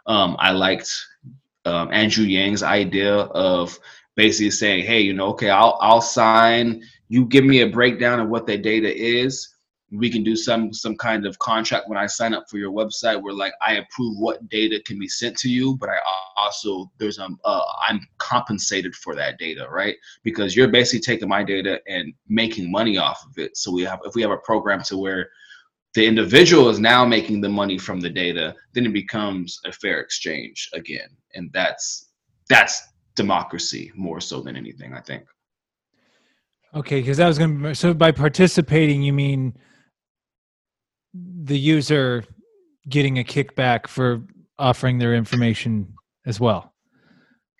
Um, 0.06 0.36
I 0.38 0.52
liked 0.52 0.90
um, 1.64 1.92
Andrew 1.92 2.24
Yang's 2.24 2.62
idea 2.62 3.14
of 3.14 3.78
basically 4.16 4.50
saying, 4.50 4.84
"Hey, 4.84 5.00
you 5.00 5.12
know, 5.12 5.28
okay, 5.28 5.50
I'll 5.50 5.76
I'll 5.80 6.00
sign. 6.00 6.82
You 7.08 7.26
give 7.26 7.44
me 7.44 7.60
a 7.60 7.68
breakdown 7.68 8.20
of 8.20 8.28
what 8.28 8.46
that 8.46 8.62
data 8.62 8.94
is, 8.94 9.48
we 9.90 10.10
can 10.10 10.22
do 10.22 10.36
some 10.36 10.72
some 10.72 10.96
kind 10.96 11.26
of 11.26 11.38
contract 11.40 11.88
when 11.88 11.98
I 11.98 12.06
sign 12.06 12.32
up 12.32 12.44
for 12.48 12.58
your 12.58 12.70
website 12.70 13.20
where 13.20 13.34
like 13.34 13.52
I 13.60 13.74
approve 13.74 14.16
what 14.18 14.48
data 14.48 14.80
can 14.86 14.98
be 14.98 15.08
sent 15.08 15.36
to 15.38 15.48
you, 15.48 15.76
but 15.76 15.88
I 15.88 15.96
also 16.36 16.90
there's 16.98 17.18
um 17.18 17.38
uh, 17.44 17.62
I'm 17.88 18.00
compensated 18.18 18.94
for 18.94 19.14
that 19.16 19.38
data, 19.38 19.66
right? 19.68 19.96
Because 20.22 20.54
you're 20.54 20.68
basically 20.68 21.00
taking 21.00 21.28
my 21.28 21.42
data 21.42 21.80
and 21.88 22.12
making 22.28 22.70
money 22.70 22.98
off 22.98 23.24
of 23.26 23.36
it. 23.38 23.56
So 23.56 23.72
we 23.72 23.82
have 23.82 24.00
if 24.04 24.14
we 24.14 24.22
have 24.22 24.30
a 24.30 24.38
program 24.38 24.82
to 24.84 24.96
where 24.96 25.30
the 25.94 26.06
individual 26.06 26.68
is 26.68 26.78
now 26.78 27.04
making 27.04 27.40
the 27.40 27.48
money 27.48 27.76
from 27.76 27.98
the 28.00 28.10
data, 28.10 28.54
then 28.74 28.86
it 28.86 28.92
becomes 28.92 29.58
a 29.64 29.72
fair 29.72 30.00
exchange 30.00 30.68
again, 30.72 31.08
and 31.34 31.50
that's 31.52 32.10
that's 32.48 32.80
democracy 33.16 33.90
more 33.96 34.20
so 34.20 34.40
than 34.40 34.56
anything, 34.56 34.94
I 34.94 35.00
think. 35.00 35.24
Okay, 36.74 37.00
because 37.00 37.18
I 37.18 37.26
was 37.26 37.38
going 37.38 37.60
to. 37.60 37.74
So 37.74 37.92
by 37.92 38.12
participating, 38.12 39.02
you 39.02 39.12
mean 39.12 39.56
the 41.14 41.58
user 41.58 42.24
getting 42.88 43.18
a 43.18 43.24
kickback 43.24 43.86
for 43.86 44.22
offering 44.58 44.98
their 44.98 45.14
information 45.14 45.94
as 46.26 46.40
well. 46.40 46.72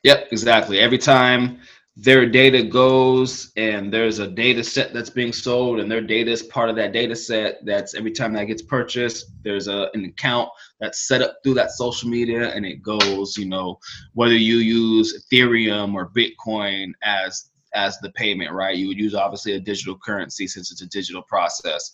Yep, 0.04 0.28
exactly. 0.30 0.80
Every 0.80 0.98
time 0.98 1.60
their 1.96 2.24
data 2.24 2.62
goes 2.62 3.52
and 3.56 3.92
there's 3.92 4.20
a 4.20 4.26
data 4.26 4.62
set 4.62 4.94
that's 4.94 5.10
being 5.10 5.32
sold 5.32 5.80
and 5.80 5.90
their 5.90 6.00
data 6.00 6.30
is 6.30 6.42
part 6.44 6.70
of 6.70 6.76
that 6.76 6.92
data 6.92 7.14
set 7.16 7.58
that's 7.64 7.94
every 7.94 8.12
time 8.12 8.32
that 8.32 8.44
gets 8.44 8.62
purchased 8.62 9.26
there's 9.42 9.66
a, 9.66 9.90
an 9.92 10.04
account 10.04 10.48
that's 10.78 11.06
set 11.08 11.20
up 11.20 11.36
through 11.42 11.52
that 11.52 11.72
social 11.72 12.08
media 12.08 12.54
and 12.54 12.64
it 12.64 12.80
goes 12.80 13.36
you 13.36 13.46
know 13.46 13.76
whether 14.14 14.36
you 14.36 14.58
use 14.58 15.26
ethereum 15.30 15.92
or 15.92 16.10
bitcoin 16.10 16.92
as 17.02 17.50
as 17.74 17.98
the 17.98 18.10
payment 18.12 18.52
right 18.52 18.78
you 18.78 18.86
would 18.86 18.98
use 18.98 19.14
obviously 19.14 19.52
a 19.52 19.60
digital 19.60 19.98
currency 19.98 20.46
since 20.46 20.70
it's 20.70 20.82
a 20.82 20.88
digital 20.88 21.22
process 21.22 21.92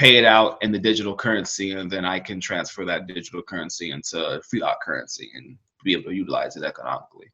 pay 0.00 0.16
it 0.16 0.24
out 0.24 0.56
in 0.62 0.72
the 0.72 0.78
digital 0.78 1.14
currency, 1.14 1.72
and 1.72 1.90
then 1.90 2.06
I 2.06 2.18
can 2.18 2.40
transfer 2.40 2.86
that 2.86 3.06
digital 3.06 3.42
currency 3.42 3.90
into 3.90 4.40
fiat 4.50 4.76
currency 4.82 5.30
and 5.34 5.58
be 5.84 5.92
able 5.92 6.04
to 6.04 6.14
utilize 6.14 6.56
it 6.56 6.64
economically. 6.64 7.30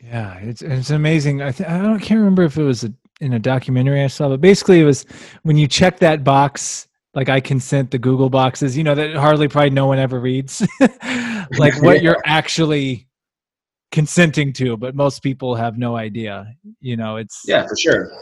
Yeah, 0.00 0.38
it's 0.38 0.62
it's 0.62 0.90
amazing. 0.90 1.42
I 1.42 1.50
th- 1.50 1.68
I 1.68 1.78
don't 1.78 1.98
can't 1.98 2.18
remember 2.18 2.44
if 2.44 2.56
it 2.56 2.62
was 2.62 2.84
a, 2.84 2.92
in 3.20 3.32
a 3.32 3.40
documentary 3.40 4.04
I 4.04 4.06
saw, 4.06 4.28
but 4.28 4.40
basically 4.40 4.80
it 4.80 4.84
was 4.84 5.04
when 5.42 5.56
you 5.56 5.66
check 5.66 5.98
that 5.98 6.22
box, 6.22 6.86
like 7.14 7.28
I 7.28 7.40
consent 7.40 7.90
the 7.90 7.98
Google 7.98 8.30
boxes, 8.30 8.78
you 8.78 8.84
know 8.84 8.94
that 8.94 9.16
hardly 9.16 9.48
probably 9.48 9.70
no 9.70 9.88
one 9.88 9.98
ever 9.98 10.20
reads, 10.20 10.64
like 11.58 11.82
what 11.82 12.00
you're 12.04 12.22
actually 12.24 13.08
consenting 13.90 14.52
to, 14.52 14.76
but 14.76 14.94
most 14.94 15.20
people 15.20 15.56
have 15.56 15.76
no 15.76 15.96
idea. 15.96 16.54
You 16.80 16.96
know, 16.96 17.16
it's 17.16 17.42
yeah, 17.44 17.66
for 17.66 17.76
sure 17.76 18.12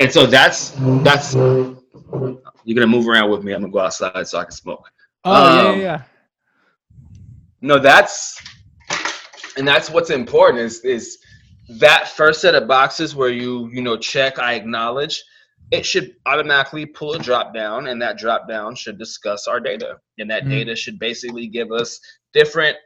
and 0.00 0.12
so 0.12 0.26
that's 0.26 0.70
that's 1.02 1.34
you're 1.34 2.74
gonna 2.74 2.86
move 2.86 3.08
around 3.08 3.30
with 3.30 3.44
me. 3.44 3.52
I'm 3.52 3.60
gonna 3.62 3.72
go 3.72 3.80
outside 3.80 4.26
so 4.26 4.38
I 4.38 4.44
can 4.44 4.52
smoke. 4.52 4.90
Oh 5.24 5.70
um, 5.70 5.78
yeah, 5.78 5.82
yeah. 5.82 6.02
No, 7.60 7.78
that's 7.78 8.40
and 9.56 9.66
that's 9.66 9.90
what's 9.90 10.10
important 10.10 10.60
is 10.60 10.80
is 10.80 11.18
that 11.78 12.08
first 12.08 12.40
set 12.40 12.54
of 12.54 12.66
boxes 12.66 13.14
where 13.14 13.30
you 13.30 13.68
you 13.72 13.82
know 13.82 13.96
check 13.96 14.38
I 14.38 14.54
acknowledge. 14.54 15.22
It 15.70 15.86
should 15.86 16.16
automatically 16.26 16.84
pull 16.84 17.14
a 17.14 17.18
drop 17.18 17.54
down, 17.54 17.86
and 17.86 18.02
that 18.02 18.18
drop 18.18 18.46
down 18.46 18.74
should 18.74 18.98
discuss 18.98 19.46
our 19.46 19.58
data, 19.58 19.98
and 20.18 20.30
that 20.30 20.44
mm 20.44 20.50
data 20.50 20.76
should 20.76 20.98
basically 20.98 21.46
give 21.46 21.72
us 21.72 21.98
different 22.34 22.76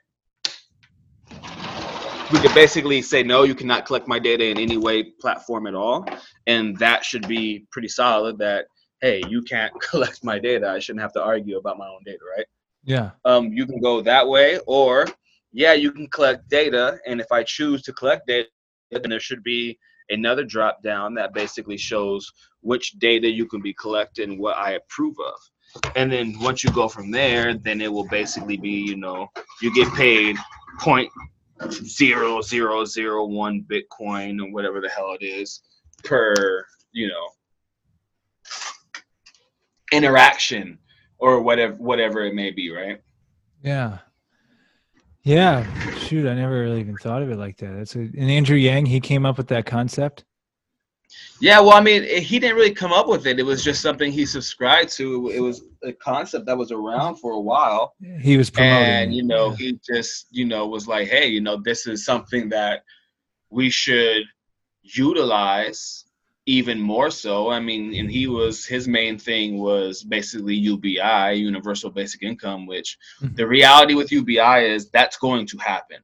we 2.33 2.41
could 2.41 2.55
basically 2.55 3.03
say 3.03 3.23
no 3.23 3.45
you 3.45 3.55
cannot 3.55 3.87
collect 3.87 4.09
my 4.09 4.19
data 4.19 4.45
in 4.45 4.59
any 4.59 4.77
way 4.77 5.03
platform 5.03 5.67
at 5.67 5.75
all. 5.75 6.05
And 6.47 6.77
that 6.79 7.05
should 7.05 7.27
be 7.29 7.67
pretty 7.71 7.89
solid 7.89 8.39
that 8.39 8.67
hey 9.01 9.23
you 9.29 9.43
can't 9.43 9.73
collect 9.91 10.25
my 10.25 10.39
data. 10.39 10.69
I 10.69 10.79
shouldn't 10.79 11.03
have 11.03 11.13
to 11.15 11.23
argue 11.23 11.59
about 11.59 11.79
my 11.79 11.87
own 11.87 12.01
data 12.05 12.19
right? 12.37 12.47
Yeah. 12.85 13.11
Um 13.25 13.53
you 13.53 13.67
can 13.67 13.81
go 13.81 14.01
that 14.01 14.27
way 14.27 14.59
or 14.67 15.07
yeah 15.53 15.75
you 15.75 15.93
can 15.93 16.09
collect 16.09 16.49
data. 16.49 16.99
And 17.07 17.21
if 17.21 17.31
i 17.31 17.43
choose 17.43 17.83
to 17.83 17.93
collect 17.93 18.27
data 18.27 18.49
then 18.91 19.11
there 19.11 19.21
should 19.21 19.43
be 19.43 19.79
another 20.11 20.45
drop 20.45 20.83
down 20.83 21.15
that 21.15 21.35
basically 21.35 21.77
shows 21.77 22.31
which 22.61 22.93
data 22.99 23.29
you 23.29 23.47
can 23.47 23.61
be 23.61 23.75
collecting 23.75 24.39
what 24.39 24.57
i 24.57 24.73
approve 24.73 25.17
of. 25.21 25.93
And 25.95 26.11
then 26.11 26.39
once 26.41 26.65
you 26.65 26.71
go 26.71 26.89
from 26.89 27.11
there 27.13 27.55
then 27.55 27.81
it 27.81 27.93
will 27.93 28.09
basically 28.09 28.57
be 28.57 28.71
you 28.71 28.97
know 28.97 29.29
you 29.63 29.73
get 29.75 29.93
paid 29.95 30.37
point 30.81 31.11
zero 31.71 32.41
zero 32.41 32.85
zero 32.85 33.25
one 33.27 33.65
Bitcoin 33.71 34.41
or 34.41 34.53
whatever 34.53 34.81
the 34.81 34.89
hell 34.89 35.17
it 35.19 35.25
is 35.25 35.63
per 36.05 36.65
you 36.93 37.09
know 37.09 37.29
interaction 39.93 40.79
or 41.19 41.41
whatever 41.41 41.75
whatever 41.75 42.25
it 42.25 42.35
may 42.35 42.51
be, 42.51 42.71
right? 42.71 43.01
Yeah. 43.63 43.99
Yeah. 45.23 45.67
Shoot, 45.99 46.29
I 46.29 46.35
never 46.35 46.61
really 46.61 46.81
even 46.81 46.97
thought 46.97 47.23
of 47.23 47.31
it 47.31 47.37
like 47.37 47.57
that. 47.59 47.75
That's 47.77 47.97
a, 47.97 48.01
and 48.01 48.31
Andrew 48.31 48.57
Yang, 48.57 48.87
he 48.87 49.01
came 49.01 49.27
up 49.27 49.37
with 49.37 49.49
that 49.49 49.67
concept. 49.67 50.25
Yeah, 51.41 51.61
well, 51.61 51.75
I 51.75 51.81
mean, 51.81 52.03
he 52.03 52.39
didn't 52.39 52.57
really 52.57 52.73
come 52.73 52.93
up 52.93 53.09
with 53.09 53.27
it. 53.27 53.39
It 53.39 53.43
was 53.43 53.63
just 53.63 53.83
something 53.83 54.11
he 54.11 54.25
subscribed 54.25 54.91
to. 54.97 55.29
It 55.29 55.41
was 55.41 55.63
a 55.83 55.93
concept 55.93 56.47
that 56.47 56.57
was 56.57 56.73
around 56.73 57.17
for 57.17 57.33
a 57.33 57.41
while. 57.41 57.95
He 58.21 58.37
was 58.39 58.49
promoting, 58.49 58.89
and 58.89 59.15
you 59.15 59.23
know, 59.23 59.51
yeah. 59.51 59.57
he 59.57 59.81
just 59.87 60.27
you 60.31 60.47
know 60.47 60.67
was 60.67 60.89
like, 60.89 61.09
hey, 61.09 61.27
you 61.27 61.41
know, 61.41 61.61
this 61.63 61.87
is 61.87 62.05
something 62.05 62.49
that 62.51 62.85
we 63.51 63.69
should 63.69 64.23
utilize 64.83 66.05
even 66.47 66.81
more 66.81 67.11
so. 67.11 67.51
I 67.51 67.61
mean, 67.61 67.95
and 67.95 68.11
he 68.11 68.29
was 68.29 68.65
his 68.65 68.89
main 68.89 69.19
thing 69.19 69.59
was 69.59 70.03
basically 70.03 70.55
UBI, 70.55 71.35
Universal 71.35 71.91
Basic 71.91 72.23
Income, 72.23 72.67
which 72.67 72.97
mm-hmm. 73.21 73.35
the 73.35 73.47
reality 73.47 73.95
with 73.95 74.13
UBI 74.13 74.67
is 74.67 74.89
that's 74.91 75.19
going 75.19 75.47
to 75.49 75.59
happen 75.59 75.99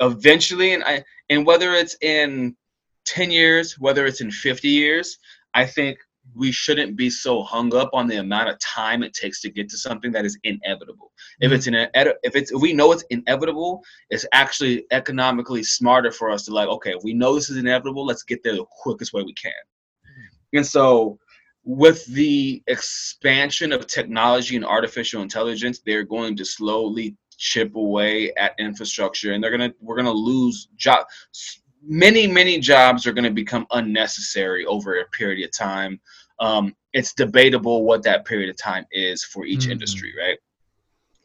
eventually, 0.00 0.72
and 0.72 0.82
I 0.84 1.04
and 1.28 1.46
whether 1.46 1.74
it's 1.74 1.96
in 2.00 2.56
10 3.06 3.30
years, 3.30 3.78
whether 3.78 4.06
it's 4.06 4.20
in 4.20 4.30
50 4.30 4.68
years, 4.68 5.18
I 5.54 5.66
think 5.66 5.98
we 6.34 6.52
shouldn't 6.52 6.96
be 6.96 7.10
so 7.10 7.42
hung 7.42 7.74
up 7.74 7.90
on 7.92 8.06
the 8.06 8.16
amount 8.16 8.48
of 8.48 8.58
time 8.60 9.02
it 9.02 9.14
takes 9.14 9.40
to 9.40 9.50
get 9.50 9.68
to 9.70 9.76
something 9.76 10.12
that 10.12 10.24
is 10.24 10.38
inevitable. 10.44 11.06
Mm-hmm. 11.06 11.44
If 11.46 11.52
it's 11.52 11.66
in 11.66 11.74
an 11.74 11.88
if 11.94 12.36
it's 12.36 12.52
if 12.52 12.60
we 12.60 12.72
know 12.72 12.92
it's 12.92 13.04
inevitable, 13.10 13.82
it's 14.10 14.26
actually 14.32 14.84
economically 14.90 15.62
smarter 15.62 16.12
for 16.12 16.30
us 16.30 16.44
to 16.44 16.52
like, 16.52 16.68
okay, 16.68 16.92
if 16.92 17.02
we 17.02 17.14
know 17.14 17.34
this 17.34 17.50
is 17.50 17.56
inevitable, 17.56 18.06
let's 18.06 18.22
get 18.22 18.42
there 18.42 18.54
the 18.54 18.64
quickest 18.82 19.12
way 19.12 19.22
we 19.22 19.34
can. 19.34 19.50
Mm-hmm. 19.50 20.58
And 20.58 20.66
so 20.66 21.18
with 21.64 22.06
the 22.06 22.62
expansion 22.68 23.72
of 23.72 23.86
technology 23.86 24.56
and 24.56 24.64
artificial 24.64 25.22
intelligence, 25.22 25.80
they're 25.84 26.04
going 26.04 26.36
to 26.36 26.44
slowly 26.44 27.16
chip 27.36 27.74
away 27.74 28.32
at 28.34 28.54
infrastructure 28.58 29.32
and 29.32 29.42
they're 29.42 29.50
gonna 29.50 29.72
we're 29.80 29.96
gonna 29.96 30.10
lose 30.10 30.68
job 30.76 31.06
many 31.82 32.26
many 32.26 32.58
jobs 32.58 33.06
are 33.06 33.12
going 33.12 33.24
to 33.24 33.30
become 33.30 33.66
unnecessary 33.72 34.64
over 34.66 35.00
a 35.00 35.08
period 35.08 35.44
of 35.44 35.52
time. 35.56 36.00
Um, 36.38 36.74
it's 36.92 37.14
debatable 37.14 37.84
what 37.84 38.02
that 38.04 38.24
period 38.24 38.50
of 38.50 38.56
time 38.56 38.86
is 38.90 39.24
for 39.24 39.44
each 39.44 39.60
mm-hmm. 39.60 39.72
industry 39.72 40.12
right? 40.18 40.38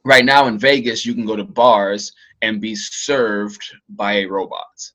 Right 0.04 0.26
now 0.26 0.48
in 0.48 0.58
vegas 0.58 1.06
you 1.06 1.14
can 1.14 1.26
go 1.26 1.36
to 1.36 1.44
bars 1.44 2.12
and 2.42 2.62
be 2.62 2.76
served 2.76 3.64
by 3.90 4.14
a 4.14 4.26
robot. 4.26 4.92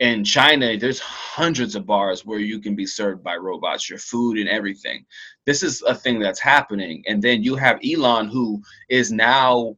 In 0.00 0.24
china 0.24 0.76
there's 0.76 1.00
hundreds 1.00 1.74
of 1.76 1.86
bars 1.86 2.26
where 2.26 2.40
you 2.40 2.58
can 2.58 2.74
be 2.74 2.86
served 2.86 3.22
by 3.22 3.36
robots 3.36 3.88
your 3.88 3.98
food 3.98 4.38
and 4.38 4.48
everything. 4.48 5.04
This 5.46 5.62
is 5.62 5.82
a 5.82 5.94
thing 5.94 6.18
that's 6.18 6.40
happening. 6.40 7.02
And 7.06 7.22
then 7.22 7.42
you 7.42 7.56
have 7.56 7.80
elon 7.84 8.28
who 8.28 8.62
is 8.88 9.10
now 9.10 9.76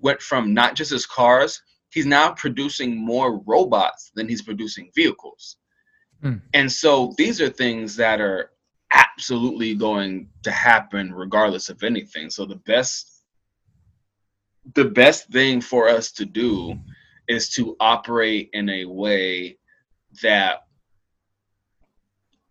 went 0.00 0.20
from 0.20 0.52
not 0.52 0.74
just 0.74 0.90
his 0.90 1.06
cars, 1.06 1.62
he's 1.94 2.06
now 2.06 2.32
producing 2.32 2.96
more 2.96 3.38
robots 3.46 4.10
than 4.16 4.28
he's 4.28 4.42
producing 4.42 4.90
vehicles. 4.96 5.56
Mm. 6.22 6.42
And 6.52 6.70
so 6.70 7.14
these 7.16 7.40
are 7.40 7.48
things 7.48 7.94
that 7.96 8.20
are 8.20 8.50
absolutely 8.92 9.76
going 9.76 10.28
to 10.42 10.50
happen 10.50 11.14
regardless 11.14 11.68
of 11.68 11.82
anything. 11.84 12.30
So 12.30 12.44
the 12.44 12.56
best 12.56 13.12
the 14.74 14.84
best 14.86 15.30
thing 15.30 15.60
for 15.60 15.88
us 15.88 16.10
to 16.12 16.24
do 16.24 16.74
is 17.28 17.50
to 17.50 17.76
operate 17.80 18.48
in 18.54 18.70
a 18.70 18.86
way 18.86 19.58
that 20.22 20.60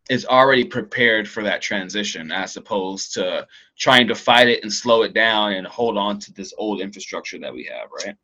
is 0.09 0.25
already 0.25 0.63
prepared 0.63 1.27
for 1.27 1.41
that 1.41 1.61
transition 1.61 2.31
as 2.31 2.55
opposed 2.55 3.13
to 3.13 3.47
trying 3.79 4.07
to 4.07 4.13
fight 4.13 4.47
it 4.47 4.61
and 4.61 4.71
slow 4.71 5.01
it 5.01 5.13
down 5.13 5.53
and 5.53 5.65
hold 5.65 5.97
on 5.97 6.19
to 6.19 6.31
this 6.33 6.53
old 6.57 6.81
infrastructure 6.81 7.39
that 7.39 7.53
we 7.53 7.63
have 7.63 7.89
right 8.05 8.15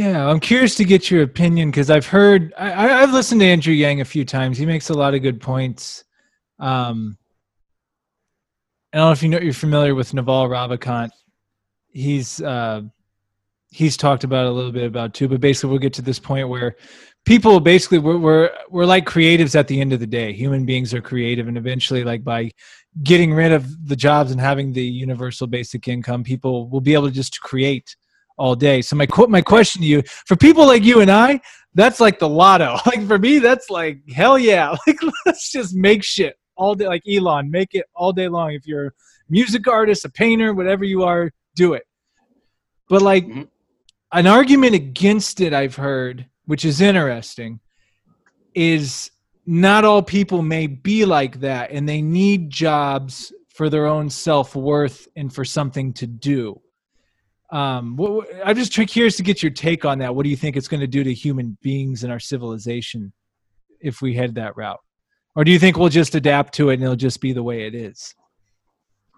yeah 0.00 0.26
i'm 0.26 0.40
curious 0.40 0.74
to 0.76 0.84
get 0.84 1.10
your 1.10 1.22
opinion 1.22 1.70
because 1.70 1.90
i've 1.90 2.06
heard 2.06 2.54
I, 2.56 3.00
have 3.00 3.12
listened 3.12 3.42
to 3.42 3.46
andrew 3.46 3.74
yang 3.74 4.00
a 4.00 4.04
few 4.04 4.24
times. 4.24 4.56
He 4.56 4.64
makes 4.64 4.88
a 4.88 4.94
lot 4.94 5.12
of 5.14 5.20
good 5.20 5.40
points. 5.42 6.04
Um, 6.58 7.18
i 8.94 8.96
don't 8.96 9.08
know 9.08 9.12
if 9.12 9.22
you 9.22 9.28
know 9.28 9.38
you're 9.38 9.52
familiar 9.52 9.94
with 9.94 10.14
naval 10.14 10.48
ravikant. 10.48 11.10
He's 11.90 12.40
uh, 12.40 12.82
he's 13.70 13.96
talked 13.98 14.24
about 14.24 14.46
a 14.46 14.50
little 14.50 14.72
bit 14.72 14.86
about 14.86 15.12
too 15.12 15.28
but 15.28 15.40
basically 15.40 15.70
we'll 15.70 15.78
get 15.78 15.92
to 15.94 16.02
this 16.02 16.18
point 16.18 16.48
where 16.48 16.76
people 17.26 17.60
basically 17.60 17.98
we're, 17.98 18.16
we're 18.16 18.50
we're 18.70 18.86
like 18.86 19.04
creatives 19.04 19.54
at 19.54 19.68
the 19.68 19.82
end 19.82 19.92
of 19.92 20.00
the 20.00 20.06
day. 20.06 20.32
Human 20.32 20.64
beings 20.64 20.94
are 20.94 21.02
creative 21.02 21.46
and 21.46 21.58
eventually 21.58 22.04
like 22.04 22.24
by 22.24 22.50
getting 23.02 23.34
rid 23.34 23.52
of 23.52 23.86
the 23.86 23.96
jobs 23.96 24.30
and 24.30 24.40
having 24.40 24.72
the 24.72 24.82
universal 24.82 25.46
basic 25.46 25.88
income 25.88 26.24
people 26.24 26.70
will 26.70 26.80
be 26.80 26.94
able 26.94 27.08
to 27.08 27.14
just 27.22 27.38
create 27.42 27.96
all 28.40 28.56
day. 28.56 28.80
So 28.82 28.96
my 28.96 29.06
my 29.28 29.42
question 29.42 29.82
to 29.82 29.86
you 29.86 30.02
for 30.26 30.34
people 30.34 30.66
like 30.66 30.82
you 30.82 31.00
and 31.00 31.10
i 31.10 31.40
that's 31.74 32.00
like 32.00 32.18
the 32.18 32.28
lotto. 32.28 32.78
Like 32.86 33.06
for 33.06 33.18
me 33.18 33.38
that's 33.38 33.70
like 33.70 34.00
hell 34.10 34.38
yeah. 34.38 34.74
Like 34.86 34.98
let's 35.26 35.52
just 35.52 35.76
make 35.76 36.02
shit 36.02 36.34
all 36.56 36.74
day 36.74 36.86
like 36.86 37.02
elon 37.06 37.50
make 37.50 37.74
it 37.74 37.84
all 37.94 38.12
day 38.12 38.28
long. 38.28 38.52
If 38.52 38.66
you're 38.66 38.86
a 38.86 38.92
music 39.28 39.68
artist 39.68 40.04
a 40.04 40.08
painter 40.08 40.54
whatever 40.54 40.84
you 40.84 41.04
are 41.04 41.30
do 41.54 41.74
it. 41.74 41.84
But 42.88 43.02
like 43.02 43.26
mm-hmm. 43.26 43.42
an 44.12 44.26
argument 44.26 44.74
against 44.74 45.40
it 45.40 45.52
i've 45.52 45.76
heard 45.76 46.26
which 46.46 46.64
is 46.64 46.80
interesting, 46.80 47.60
is 48.54 49.12
not 49.46 49.84
all 49.84 50.02
people 50.02 50.42
may 50.42 50.66
be 50.66 51.04
like 51.04 51.38
that 51.38 51.70
and 51.70 51.88
they 51.88 52.02
need 52.02 52.50
jobs 52.50 53.32
for 53.50 53.70
their 53.70 53.86
own 53.86 54.10
self-worth 54.10 55.06
and 55.14 55.32
for 55.32 55.44
something 55.44 55.92
to 55.92 56.08
do 56.08 56.60
um, 57.52 57.96
what, 57.96 58.28
i'm 58.44 58.56
just 58.56 58.72
curious 58.72 59.16
to 59.16 59.22
get 59.22 59.42
your 59.42 59.50
take 59.50 59.84
on 59.84 59.98
that 59.98 60.14
what 60.14 60.24
do 60.24 60.30
you 60.30 60.36
think 60.36 60.56
it's 60.56 60.68
going 60.68 60.80
to 60.80 60.86
do 60.86 61.02
to 61.04 61.12
human 61.12 61.56
beings 61.62 62.04
and 62.04 62.12
our 62.12 62.20
civilization 62.20 63.12
if 63.80 64.02
we 64.02 64.14
head 64.14 64.34
that 64.34 64.56
route 64.56 64.80
or 65.36 65.44
do 65.44 65.50
you 65.50 65.58
think 65.58 65.76
we'll 65.76 65.88
just 65.88 66.14
adapt 66.14 66.54
to 66.54 66.70
it 66.70 66.74
and 66.74 66.82
it'll 66.82 66.96
just 66.96 67.20
be 67.20 67.32
the 67.32 67.42
way 67.42 67.66
it 67.66 67.74
is 67.74 68.14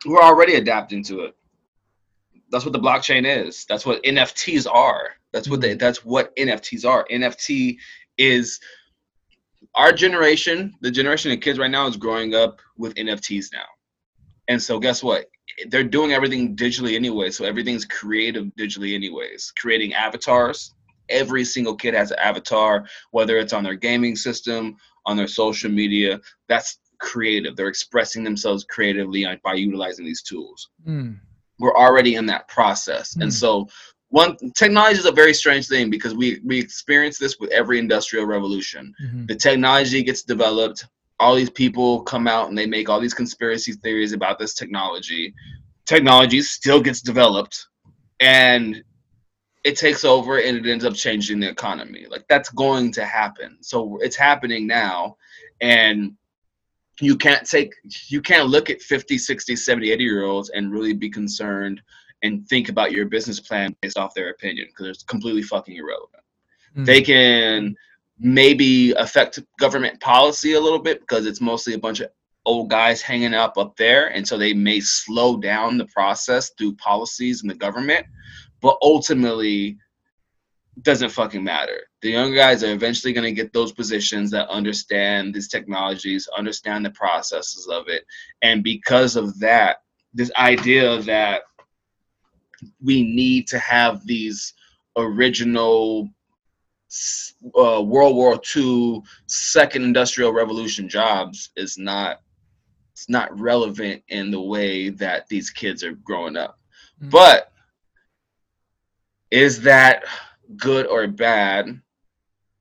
we're 0.07 0.23
already 0.23 0.55
adapting 0.55 1.03
to 1.05 1.21
it 1.21 1.35
that's 2.51 2.65
what 2.65 2.73
the 2.73 2.79
blockchain 2.79 3.25
is 3.27 3.65
that's 3.69 3.87
what 3.87 4.03
nfts 4.05 4.67
are 4.73 5.11
that's 5.33 5.49
what 5.49 5.61
they 5.61 5.71
mm-hmm. 5.71 5.79
that's 5.79 6.05
what 6.05 6.35
NFTs 6.37 6.87
are. 6.87 7.07
NFT 7.11 7.79
is 8.19 8.61
our 9.75 9.93
generation, 9.93 10.75
the 10.81 10.91
generation 10.91 11.33
of 11.33 11.41
kids 11.41 11.59
right 11.59 11.71
now 11.71 11.87
is 11.87 11.97
growing 11.97 12.35
up 12.35 12.61
with 12.77 12.95
NFTs 12.95 13.47
now. 13.53 13.65
And 14.49 14.63
so 14.63 14.79
guess 14.79 15.03
what? 15.03 15.27
They're 15.69 15.85
doing 15.85 16.13
everything 16.13 16.57
digitally 16.57 16.95
anyway. 16.95 17.31
So 17.31 17.45
everything's 17.45 17.85
creative 17.85 18.47
digitally 18.59 18.95
anyways. 18.95 19.53
Creating 19.57 19.95
avatars. 19.95 20.75
Every 21.09 21.45
single 21.45 21.75
kid 21.75 21.95
has 21.95 22.11
an 22.11 22.19
avatar, 22.19 22.87
whether 23.11 23.39
it's 23.39 23.53
on 23.53 23.65
their 23.65 23.75
gaming 23.75 24.17
system, 24.17 24.77
on 25.05 25.17
their 25.17 25.27
social 25.27 25.71
media. 25.71 26.21
That's 26.49 26.79
creative. 27.01 27.57
They're 27.57 27.69
expressing 27.69 28.25
themselves 28.25 28.65
creatively 28.65 29.27
by 29.43 29.55
utilizing 29.55 30.05
these 30.05 30.23
tools. 30.23 30.71
Mm. 30.87 31.19
We're 31.59 31.77
already 31.77 32.15
in 32.15 32.27
that 32.27 32.49
process. 32.49 33.15
Mm. 33.15 33.23
And 33.25 33.35
so 33.35 33.69
one 34.13 34.37
technology 34.55 34.99
is 34.99 35.07
a 35.07 35.13
very 35.13 35.33
strange 35.33 35.67
thing 35.69 35.91
because 35.91 36.15
we 36.15 36.41
we 36.45 36.59
experience 36.59 37.19
this 37.19 37.39
with 37.41 37.51
every 37.51 37.79
industrial 37.79 38.27
revolution. 38.27 38.95
Mm-hmm. 39.03 39.27
The 39.27 39.35
technology 39.35 40.03
gets 40.03 40.23
developed, 40.23 40.87
all 41.19 41.35
these 41.35 41.51
people 41.51 42.03
come 42.03 42.27
out 42.27 42.49
and 42.49 42.59
they 42.59 42.67
make 42.67 42.89
all 42.89 43.01
these 43.01 43.15
conspiracy 43.15 43.73
theories 43.73 44.13
about 44.13 44.39
this 44.39 44.55
technology. 44.55 45.35
Technology 45.87 46.43
still 46.43 46.81
gets 46.81 47.01
developed 47.01 47.67
and 48.21 48.83
it 49.65 49.77
takes 49.77 50.05
over 50.05 50.39
and 50.39 50.57
it 50.57 50.71
ends 50.71 50.85
up 50.85 50.95
changing 50.95 51.39
the 51.41 51.49
economy. 51.49 52.07
Like 52.09 52.25
that's 52.29 52.51
going 52.51 52.93
to 52.93 53.05
happen. 53.05 53.59
So 53.61 53.99
it's 54.01 54.17
happening 54.17 54.67
now 54.67 55.17
and 55.61 56.13
you 57.01 57.17
can't 57.17 57.49
take 57.49 57.73
you 58.09 58.21
can't 58.21 58.49
look 58.49 58.69
at 58.71 58.83
50 58.83 59.17
60 59.19 59.57
70 59.57 59.93
80 59.93 60.05
year 60.05 60.25
olds 60.25 60.51
and 60.51 60.73
really 60.73 60.93
be 60.93 61.09
concerned 61.09 61.81
and 62.23 62.47
think 62.49 62.69
about 62.69 62.93
your 62.93 63.07
business 63.07 63.41
plan 63.41 63.75
based 63.81 63.99
off 63.99 64.15
their 64.15 64.31
opinion 64.31 64.69
because 64.69 64.87
it's 64.87 65.03
completely 65.03 65.43
fucking 65.43 65.77
irrelevant. 65.77 66.23
Mm-hmm. 66.73 66.85
They 66.85 67.03
can 67.03 67.75
maybe 68.23 68.93
affect 68.93 69.41
government 69.59 70.01
policy 70.01 70.53
a 70.53 70.61
little 70.61 70.79
bit 70.79 71.01
because 71.01 71.27
it's 71.27 71.41
mostly 71.41 71.75
a 71.75 71.79
bunch 71.79 72.01
of 72.01 72.09
old 72.47 72.71
guys 72.71 73.03
hanging 73.03 73.35
up 73.35 73.59
up 73.59 73.77
there. 73.77 74.09
And 74.09 74.27
so 74.27 74.39
they 74.39 74.55
may 74.55 74.81
slow 74.81 75.37
down 75.37 75.77
the 75.77 75.87
process 75.87 76.51
through 76.57 76.77
policies 76.77 77.43
in 77.43 77.49
the 77.49 77.55
government 77.55 78.07
but 78.63 78.79
ultimately 78.81 79.77
doesn't 80.81 81.11
fucking 81.11 81.45
matter. 81.45 81.81
The 82.01 82.11
younger 82.11 82.37
guys 82.37 82.65
are 82.65 82.73
eventually 82.73 83.13
going 83.13 83.25
to 83.25 83.43
get 83.43 83.53
those 83.53 83.73
positions 83.73 84.31
that 84.31 84.49
understand 84.49 85.35
these 85.35 85.49
technologies 85.49 86.29
understand 86.37 86.87
the 86.87 86.91
processes 86.93 87.69
of 87.71 87.89
it. 87.89 88.07
And 88.41 88.65
because 88.65 89.17
of 89.17 89.39
that 89.41 89.79
this 90.15 90.31
idea 90.39 91.01
that 91.03 91.43
we 92.83 93.03
need 93.03 93.47
to 93.49 93.59
have 93.59 94.07
these 94.07 94.55
original 94.97 96.11
uh, 97.59 97.83
World 97.83 98.17
War 98.17 98.41
II, 98.55 99.03
Second 99.27 99.85
Industrial 99.85 100.33
Revolution 100.33 100.89
jobs 100.89 101.51
is 101.57 101.79
not 101.79 102.21
it's 102.93 103.09
not 103.09 103.39
relevant 103.39 104.03
in 104.09 104.31
the 104.31 104.41
way 104.41 104.91
that 104.91 105.27
these 105.29 105.51
kids 105.51 105.83
are 105.83 105.93
growing 105.93 106.37
up. 106.37 106.59
Mm-hmm. 107.01 107.11
But 107.11 107.53
is 109.31 109.63
that 109.63 110.05
good 110.57 110.87
or 110.87 111.09
bad? 111.09 111.81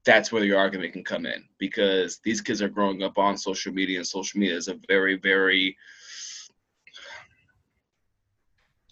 That's 0.03 0.31
where 0.31 0.43
your 0.43 0.57
argument 0.57 0.93
can 0.93 1.03
come 1.03 1.25
in 1.25 1.43
because 1.59 2.19
these 2.23 2.41
kids 2.41 2.61
are 2.61 2.69
growing 2.69 3.03
up 3.03 3.17
on 3.17 3.37
social 3.37 3.71
media, 3.73 3.99
and 3.99 4.07
social 4.07 4.39
media 4.39 4.55
is 4.55 4.67
a 4.67 4.79
very, 4.87 5.17
very 5.17 5.77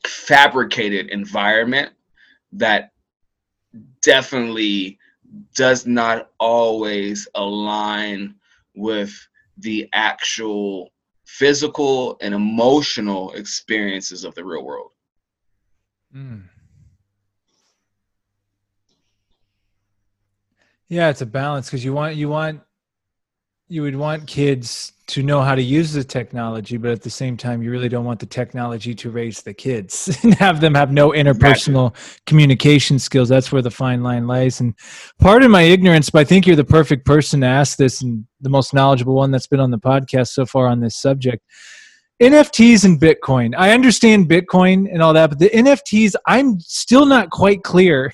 fabricated 0.05 1.09
environment 1.09 1.93
that 2.51 2.91
definitely 4.01 4.99
does 5.55 5.85
not 5.85 6.29
always 6.39 7.27
align 7.35 8.35
with 8.75 9.13
the 9.57 9.89
actual 9.93 10.91
physical 11.25 12.17
and 12.21 12.33
emotional 12.33 13.31
experiences 13.33 14.23
of 14.23 14.33
the 14.35 14.43
real 14.43 14.63
world. 14.63 14.91
Mm. 16.15 16.43
Yeah, 20.87 21.09
it's 21.09 21.21
a 21.21 21.25
balance 21.25 21.67
because 21.67 21.85
you 21.85 21.93
want 21.93 22.15
you 22.15 22.29
want 22.29 22.61
you 23.67 23.83
would 23.83 23.95
want 23.95 24.25
kids 24.25 24.91
to 25.09 25.23
know 25.23 25.41
how 25.41 25.55
to 25.55 25.61
use 25.61 25.91
the 25.91 26.03
technology, 26.03 26.77
but 26.77 26.91
at 26.91 27.01
the 27.01 27.09
same 27.09 27.35
time, 27.35 27.63
you 27.63 27.71
really 27.71 27.89
don't 27.89 28.05
want 28.05 28.19
the 28.19 28.27
technology 28.27 28.93
to 28.93 29.09
raise 29.09 29.41
the 29.41 29.53
kids 29.53 30.19
and 30.23 30.35
have 30.35 30.61
them 30.61 30.75
have 30.75 30.91
no 30.91 31.09
interpersonal 31.09 31.95
communication 32.27 32.99
skills. 32.99 33.27
That's 33.27 33.51
where 33.51 33.63
the 33.63 33.71
fine 33.71 34.03
line 34.03 34.27
lies. 34.27 34.59
And 34.59 34.75
pardon 35.19 35.49
my 35.49 35.63
ignorance, 35.63 36.11
but 36.11 36.19
I 36.19 36.23
think 36.25 36.45
you're 36.45 36.55
the 36.55 36.63
perfect 36.63 37.05
person 37.05 37.41
to 37.41 37.47
ask 37.47 37.77
this 37.77 38.01
and 38.01 38.25
the 38.41 38.49
most 38.49 38.71
knowledgeable 38.73 39.15
one 39.15 39.31
that's 39.31 39.47
been 39.47 39.59
on 39.59 39.71
the 39.71 39.79
podcast 39.79 40.29
so 40.29 40.45
far 40.45 40.67
on 40.67 40.79
this 40.79 40.95
subject. 40.95 41.43
NFTs 42.21 42.85
and 42.85 43.01
Bitcoin. 43.01 43.55
I 43.57 43.71
understand 43.71 44.29
Bitcoin 44.29 44.93
and 44.93 45.01
all 45.01 45.13
that, 45.13 45.31
but 45.31 45.39
the 45.39 45.49
NFTs, 45.49 46.13
I'm 46.27 46.59
still 46.59 47.07
not 47.07 47.31
quite 47.31 47.63
clear 47.63 48.11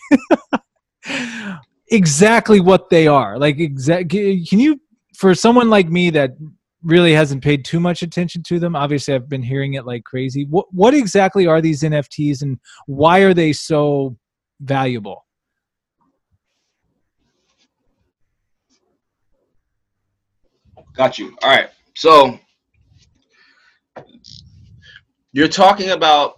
exactly 1.92 2.62
what 2.62 2.90
they 2.90 3.08
are. 3.08 3.38
Like, 3.38 3.60
exact. 3.60 4.12
Can 4.12 4.60
you, 4.60 4.80
for 5.18 5.36
someone 5.36 5.70
like 5.70 5.90
me 5.90 6.10
that 6.12 6.32
really 6.86 7.14
hasn't 7.14 7.44
paid 7.44 7.66
too 7.66 7.80
much 7.80 8.04
attention 8.04 8.44
to 8.44 8.60
them, 8.60 8.76
obviously 8.76 9.14
I've 9.14 9.28
been 9.28 9.44
hearing 9.44 9.74
it 9.74 9.86
like 9.86 10.04
crazy. 10.04 10.46
What 10.50 10.68
what 10.72 10.94
exactly 10.94 11.48
are 11.48 11.60
these 11.60 11.82
NFTs 11.82 12.44
and 12.44 12.60
why 12.86 13.20
are 13.20 13.34
they 13.34 13.52
so 13.52 14.16
valuable? 14.62 15.26
Got 20.96 21.20
you. 21.20 21.36
All 21.44 21.50
right. 21.50 21.70
So 21.96 22.40
you're 25.34 25.48
talking 25.50 25.90
about 25.90 26.36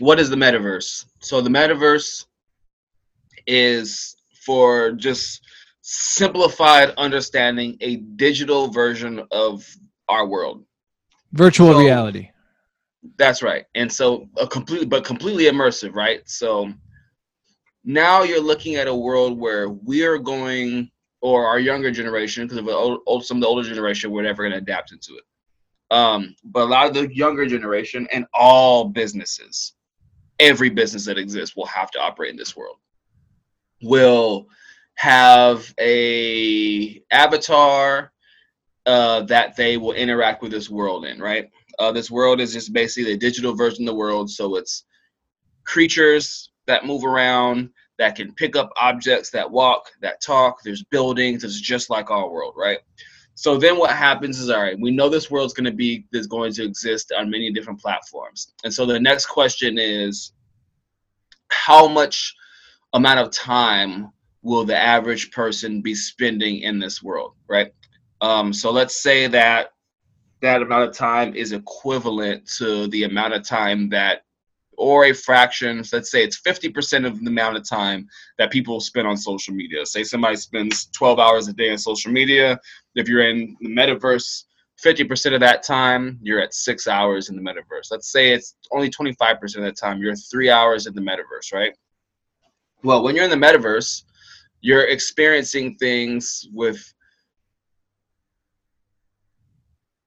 what 0.00 0.18
is 0.18 0.30
the 0.30 0.36
metaverse? 0.36 1.04
So 1.20 1.40
the 1.40 1.50
metaverse 1.50 2.24
is 3.46 4.16
for 4.44 4.92
just 4.92 5.42
simplified 5.90 6.92
understanding 6.98 7.74
a 7.80 7.96
digital 7.96 8.68
version 8.68 9.22
of 9.30 9.66
our 10.10 10.26
world. 10.26 10.62
Virtual 11.32 11.72
so, 11.72 11.78
reality. 11.78 12.28
That's 13.16 13.42
right. 13.42 13.64
And 13.74 13.90
so 13.90 14.28
a 14.36 14.46
completely 14.46 14.84
but 14.84 15.02
completely 15.02 15.44
immersive, 15.44 15.94
right? 15.94 16.20
So 16.28 16.70
now 17.84 18.22
you're 18.22 18.42
looking 18.42 18.74
at 18.74 18.86
a 18.86 18.94
world 18.94 19.38
where 19.38 19.70
we're 19.70 20.18
going 20.18 20.90
or 21.22 21.46
our 21.46 21.58
younger 21.58 21.90
generation, 21.90 22.44
because 22.44 22.58
of 22.58 22.68
old, 22.68 23.00
old, 23.06 23.24
some 23.24 23.38
of 23.38 23.40
the 23.40 23.46
older 23.46 23.66
generation, 23.66 24.10
we're 24.10 24.22
never 24.22 24.42
going 24.42 24.52
to 24.52 24.58
adapt 24.58 24.92
into 24.92 25.14
it. 25.14 25.24
Um, 25.90 26.36
but 26.44 26.64
a 26.64 26.70
lot 26.70 26.86
of 26.86 26.94
the 26.94 27.12
younger 27.16 27.46
generation 27.46 28.06
and 28.12 28.26
all 28.34 28.84
businesses, 28.84 29.72
every 30.38 30.68
business 30.68 31.06
that 31.06 31.16
exists 31.16 31.56
will 31.56 31.66
have 31.66 31.90
to 31.92 31.98
operate 31.98 32.30
in 32.30 32.36
this 32.36 32.54
world. 32.54 32.76
Will 33.82 34.48
have 34.98 35.72
a 35.78 37.00
avatar 37.12 38.12
uh, 38.84 39.20
that 39.22 39.54
they 39.54 39.76
will 39.76 39.92
interact 39.92 40.42
with 40.42 40.50
this 40.50 40.68
world 40.68 41.06
in, 41.06 41.20
right? 41.20 41.48
Uh, 41.78 41.92
this 41.92 42.10
world 42.10 42.40
is 42.40 42.52
just 42.52 42.72
basically 42.72 43.12
a 43.12 43.16
digital 43.16 43.54
version 43.54 43.84
of 43.84 43.94
the 43.94 43.98
world. 43.98 44.28
So 44.28 44.56
it's 44.56 44.84
creatures 45.64 46.50
that 46.66 46.84
move 46.84 47.04
around, 47.04 47.70
that 48.00 48.16
can 48.16 48.34
pick 48.34 48.56
up 48.56 48.72
objects, 48.80 49.30
that 49.30 49.48
walk, 49.48 49.88
that 50.02 50.20
talk. 50.20 50.58
There's 50.64 50.82
buildings. 50.82 51.44
It's 51.44 51.60
just 51.60 51.90
like 51.90 52.10
our 52.10 52.28
world, 52.28 52.54
right? 52.56 52.80
So 53.36 53.56
then 53.56 53.78
what 53.78 53.90
happens 53.90 54.40
is, 54.40 54.50
all 54.50 54.62
right, 54.62 54.76
we 54.80 54.90
know 54.90 55.08
this 55.08 55.30
world's 55.30 55.54
going 55.54 55.66
to 55.66 55.70
be, 55.70 56.06
is 56.12 56.26
going 56.26 56.52
to 56.54 56.64
exist 56.64 57.12
on 57.16 57.30
many 57.30 57.52
different 57.52 57.80
platforms. 57.80 58.52
And 58.64 58.74
so 58.74 58.84
the 58.84 58.98
next 58.98 59.26
question 59.26 59.78
is, 59.78 60.32
how 61.50 61.86
much 61.86 62.34
amount 62.94 63.20
of 63.20 63.30
time 63.30 64.10
will 64.42 64.64
the 64.64 64.76
average 64.76 65.30
person 65.30 65.80
be 65.80 65.94
spending 65.94 66.58
in 66.60 66.78
this 66.78 67.02
world, 67.02 67.34
right? 67.48 67.72
Um, 68.20 68.52
so 68.52 68.70
let's 68.70 69.02
say 69.02 69.26
that 69.28 69.72
that 70.40 70.62
amount 70.62 70.88
of 70.88 70.96
time 70.96 71.34
is 71.34 71.52
equivalent 71.52 72.48
to 72.58 72.86
the 72.88 73.04
amount 73.04 73.34
of 73.34 73.46
time 73.46 73.88
that 73.90 74.22
or 74.78 75.06
a 75.06 75.12
fraction, 75.12 75.82
let's 75.92 76.10
say 76.10 76.22
it's 76.22 76.40
50% 76.40 77.04
of 77.04 77.20
the 77.20 77.28
amount 77.28 77.56
of 77.56 77.68
time 77.68 78.06
that 78.38 78.52
people 78.52 78.80
spend 78.80 79.08
on 79.08 79.16
social 79.16 79.52
media. 79.52 79.84
Say 79.84 80.04
somebody 80.04 80.36
spends 80.36 80.86
12 80.86 81.18
hours 81.18 81.48
a 81.48 81.52
day 81.52 81.72
on 81.72 81.78
social 81.78 82.12
media. 82.12 82.58
If 82.94 83.08
you're 83.08 83.28
in 83.28 83.56
the 83.60 83.68
metaverse, 83.68 84.44
50% 84.82 85.34
of 85.34 85.40
that 85.40 85.64
time, 85.64 86.20
you're 86.22 86.40
at 86.40 86.54
six 86.54 86.86
hours 86.86 87.28
in 87.28 87.34
the 87.34 87.42
metaverse. 87.42 87.90
Let's 87.90 88.12
say 88.12 88.30
it's 88.30 88.54
only 88.70 88.88
25% 88.88 89.42
of 89.56 89.62
the 89.64 89.72
time, 89.72 90.00
you're 90.00 90.14
three 90.14 90.48
hours 90.48 90.86
in 90.86 90.94
the 90.94 91.00
metaverse, 91.00 91.52
right? 91.52 91.72
Well, 92.84 93.02
when 93.02 93.16
you're 93.16 93.24
in 93.24 93.30
the 93.30 93.36
metaverse, 93.46 94.04
you're 94.60 94.86
experiencing 94.86 95.76
things 95.76 96.48
with 96.52 96.92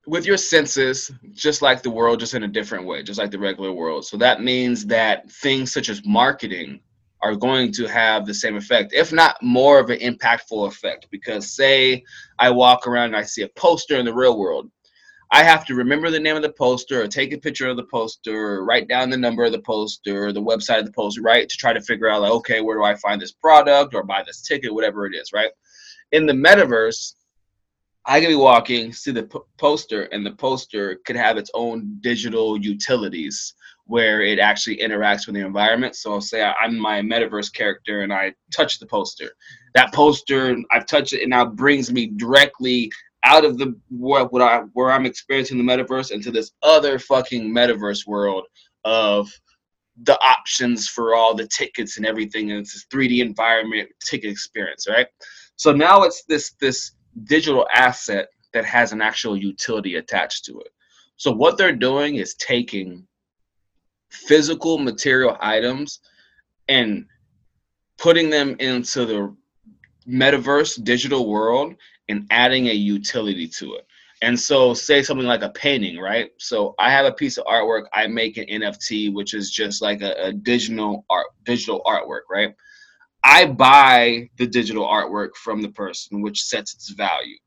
with 0.08 0.26
your 0.26 0.38
senses, 0.38 1.12
just 1.32 1.62
like 1.62 1.84
the 1.84 1.90
world, 1.90 2.20
just 2.20 2.34
in 2.34 2.44
a 2.44 2.48
different 2.48 2.86
way, 2.86 3.04
just 3.04 3.20
like 3.20 3.32
the 3.32 3.40
regular 3.40 3.72
world. 3.72 4.06
So 4.06 4.18
that 4.18 4.42
means 4.42 4.86
that 4.88 5.30
things 5.32 5.72
such 5.72 5.90
as 5.90 6.06
marketing 6.06 6.82
are 7.22 7.36
going 7.36 7.72
to 7.74 7.86
have 7.86 8.26
the 8.26 8.34
same 8.34 8.56
effect, 8.56 8.94
if 8.94 9.14
not 9.14 9.42
more 9.44 9.80
of 9.80 9.92
an 9.92 10.00
impactful 10.00 10.68
effect. 10.68 11.08
Because, 11.12 11.56
say, 11.56 12.04
I 12.40 12.50
walk 12.50 12.88
around 12.88 13.06
and 13.06 13.16
I 13.16 13.22
see 13.22 13.44
a 13.44 13.50
poster 13.50 13.98
in 13.98 14.06
the 14.06 14.14
real 14.14 14.40
world, 14.40 14.72
I 15.34 15.44
have 15.44 15.66
to 15.68 15.76
remember 15.76 16.10
the 16.10 16.20
name 16.20 16.36
of 16.36 16.42
the 16.42 16.52
poster 16.52 17.02
or 17.02 17.08
take 17.08 17.32
a 17.32 17.38
picture 17.38 17.70
of 17.70 17.78
the 17.78 17.86
poster 17.86 18.36
or 18.36 18.66
write 18.66 18.90
down 18.90 19.10
the 19.10 19.18
number 19.18 19.46
of 19.46 19.54
the 19.54 19.62
poster 19.62 20.26
or 20.26 20.34
the 20.34 20.42
website 20.42 20.80
of 20.80 20.86
the 20.86 20.92
poster, 20.92 21.22
right? 21.22 21.48
To 21.48 21.58
try 21.58 21.72
to 21.72 21.80
figure 21.80 22.10
out, 22.10 22.22
like, 22.22 22.32
okay, 22.32 22.60
where 22.60 22.78
do 22.78 22.84
I 22.84 22.96
find 22.96 23.22
this 23.22 23.32
product 23.32 23.96
or 23.96 24.04
buy 24.04 24.24
this 24.26 24.42
ticket, 24.42 24.74
whatever 24.74 25.06
it 25.06 25.16
is, 25.16 25.32
right? 25.34 25.52
In 26.12 26.26
the 26.26 26.34
metaverse, 26.34 27.14
I 28.06 28.20
could 28.20 28.28
be 28.28 28.36
walking, 28.36 28.92
see 28.92 29.12
the 29.12 29.24
p- 29.24 29.40
poster, 29.58 30.04
and 30.06 30.26
the 30.26 30.32
poster 30.32 31.00
could 31.06 31.16
have 31.16 31.38
its 31.38 31.52
own 31.54 32.00
digital 32.02 32.58
utilities 32.58 33.54
where 33.86 34.22
it 34.22 34.40
actually 34.40 34.78
interacts 34.78 35.28
with 35.28 35.36
the 35.36 35.46
environment. 35.46 35.96
So 35.96 36.20
say 36.20 36.44
I'm 36.44 36.78
my 36.78 37.02
metaverse 37.02 37.54
character 37.54 38.02
and 38.02 38.12
I 38.12 38.34
touch 38.52 38.80
the 38.80 38.86
poster. 38.86 39.32
That 39.76 39.94
poster, 39.94 40.58
I've 40.72 40.88
touched 40.88 41.14
it, 41.14 41.22
and 41.22 41.30
now 41.30 41.46
brings 41.46 41.92
me 41.92 42.08
directly 42.08 42.92
out 43.24 43.46
of 43.46 43.58
the 43.58 43.76
what, 43.90 44.32
what 44.34 44.42
I 44.42 44.62
where 44.74 44.92
I'm 44.92 45.06
experiencing 45.06 45.58
the 45.58 45.64
metaverse 45.64 46.12
into 46.12 46.32
this 46.32 46.52
other 46.64 47.00
fucking 47.00 47.54
metaverse 47.54 48.08
world 48.08 48.46
of 48.84 49.30
the 50.04 50.20
options 50.22 50.88
for 50.88 51.14
all 51.16 51.36
the 51.36 51.48
tickets 51.48 51.98
and 51.98 52.06
everything 52.06 52.52
and 52.52 52.62
it's 52.62 52.74
this 52.74 52.86
3D 52.92 53.20
environment 53.20 53.90
ticket 54.04 54.32
experience, 54.32 54.88
right? 54.90 55.08
So 55.56 55.72
now 55.72 56.04
it's 56.04 56.24
this 56.28 56.54
this 56.60 56.94
digital 57.26 57.68
asset 57.74 58.30
that 58.54 58.66
has 58.66 58.92
an 58.92 59.02
actual 59.02 59.38
utility 59.38 59.96
attached 59.96 60.46
to 60.46 60.60
it. 60.60 60.70
So 61.18 61.32
what 61.32 61.58
they're 61.58 61.76
doing 61.76 62.16
is 62.16 62.34
taking 62.36 63.06
physical 64.10 64.78
material 64.78 65.38
items 65.40 66.00
and 66.68 67.06
putting 67.98 68.30
them 68.30 68.56
into 68.60 69.06
the 69.06 69.36
metaverse 70.08 70.84
digital 70.84 71.30
world 71.30 71.76
and 72.12 72.28
adding 72.30 72.68
a 72.68 72.74
utility 72.74 73.48
to 73.48 73.76
it. 73.76 73.88
And 74.22 74.40
so, 74.40 74.76
say 74.76 75.02
something 75.02 75.26
like 75.26 75.42
a 75.42 75.50
painting, 75.50 75.98
right? 75.98 76.30
So 76.38 76.76
I 76.78 76.92
have 76.92 77.08
a 77.08 77.12
piece 77.12 77.40
of 77.40 77.46
artwork. 77.46 77.86
I 77.92 78.06
make 78.06 78.38
an 78.38 78.46
NFT, 78.46 79.12
which 79.14 79.34
is 79.34 79.50
just 79.50 79.82
like 79.82 80.02
a, 80.04 80.14
a 80.28 80.34
digital 80.34 81.06
art, 81.10 81.28
digital 81.44 81.82
artwork, 81.88 82.22
right? 82.30 82.54
I 83.24 83.46
buy 83.46 84.30
the 84.38 84.46
digital 84.46 84.86
artwork 84.86 85.36
from 85.36 85.62
the 85.62 85.70
person, 85.70 86.22
which 86.22 86.44
sets 86.44 86.74
its 86.76 86.90
value. 86.90 87.38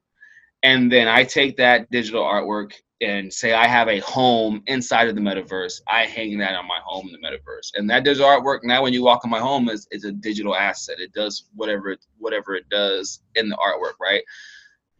And 0.64 0.91
then 0.91 1.07
I 1.07 1.24
take 1.24 1.57
that 1.59 1.91
digital 1.91 2.24
artwork 2.24 2.72
and 3.01 3.32
say 3.32 3.53
I 3.53 3.66
have 3.66 3.88
a 3.88 4.01
home 4.01 4.62
inside 4.66 5.09
of 5.09 5.14
the 5.14 5.20
metaverse. 5.20 5.80
I 5.88 6.05
hang 6.07 6.38
that 6.38 6.55
on 6.55 6.66
my 6.66 6.78
home 6.84 7.09
in 7.09 7.12
the 7.12 7.26
metaverse. 7.26 7.72
And 7.74 7.88
that 7.91 8.05
digital 8.05 8.28
artwork 8.28 8.61
now 8.62 8.82
when 8.82 8.93
you 8.93 9.03
walk 9.03 9.24
in 9.24 9.30
my 9.30 9.41
home 9.41 9.68
is, 9.68 9.86
is 9.91 10.05
a 10.05 10.12
digital 10.12 10.57
asset. 10.57 11.01
It 11.01 11.12
does 11.12 11.45
whatever 11.55 11.97
whatever 12.18 12.55
it 12.55 12.68
does 12.70 13.20
in 13.34 13.49
the 13.49 13.57
artwork, 13.57 13.99
right? 14.01 14.22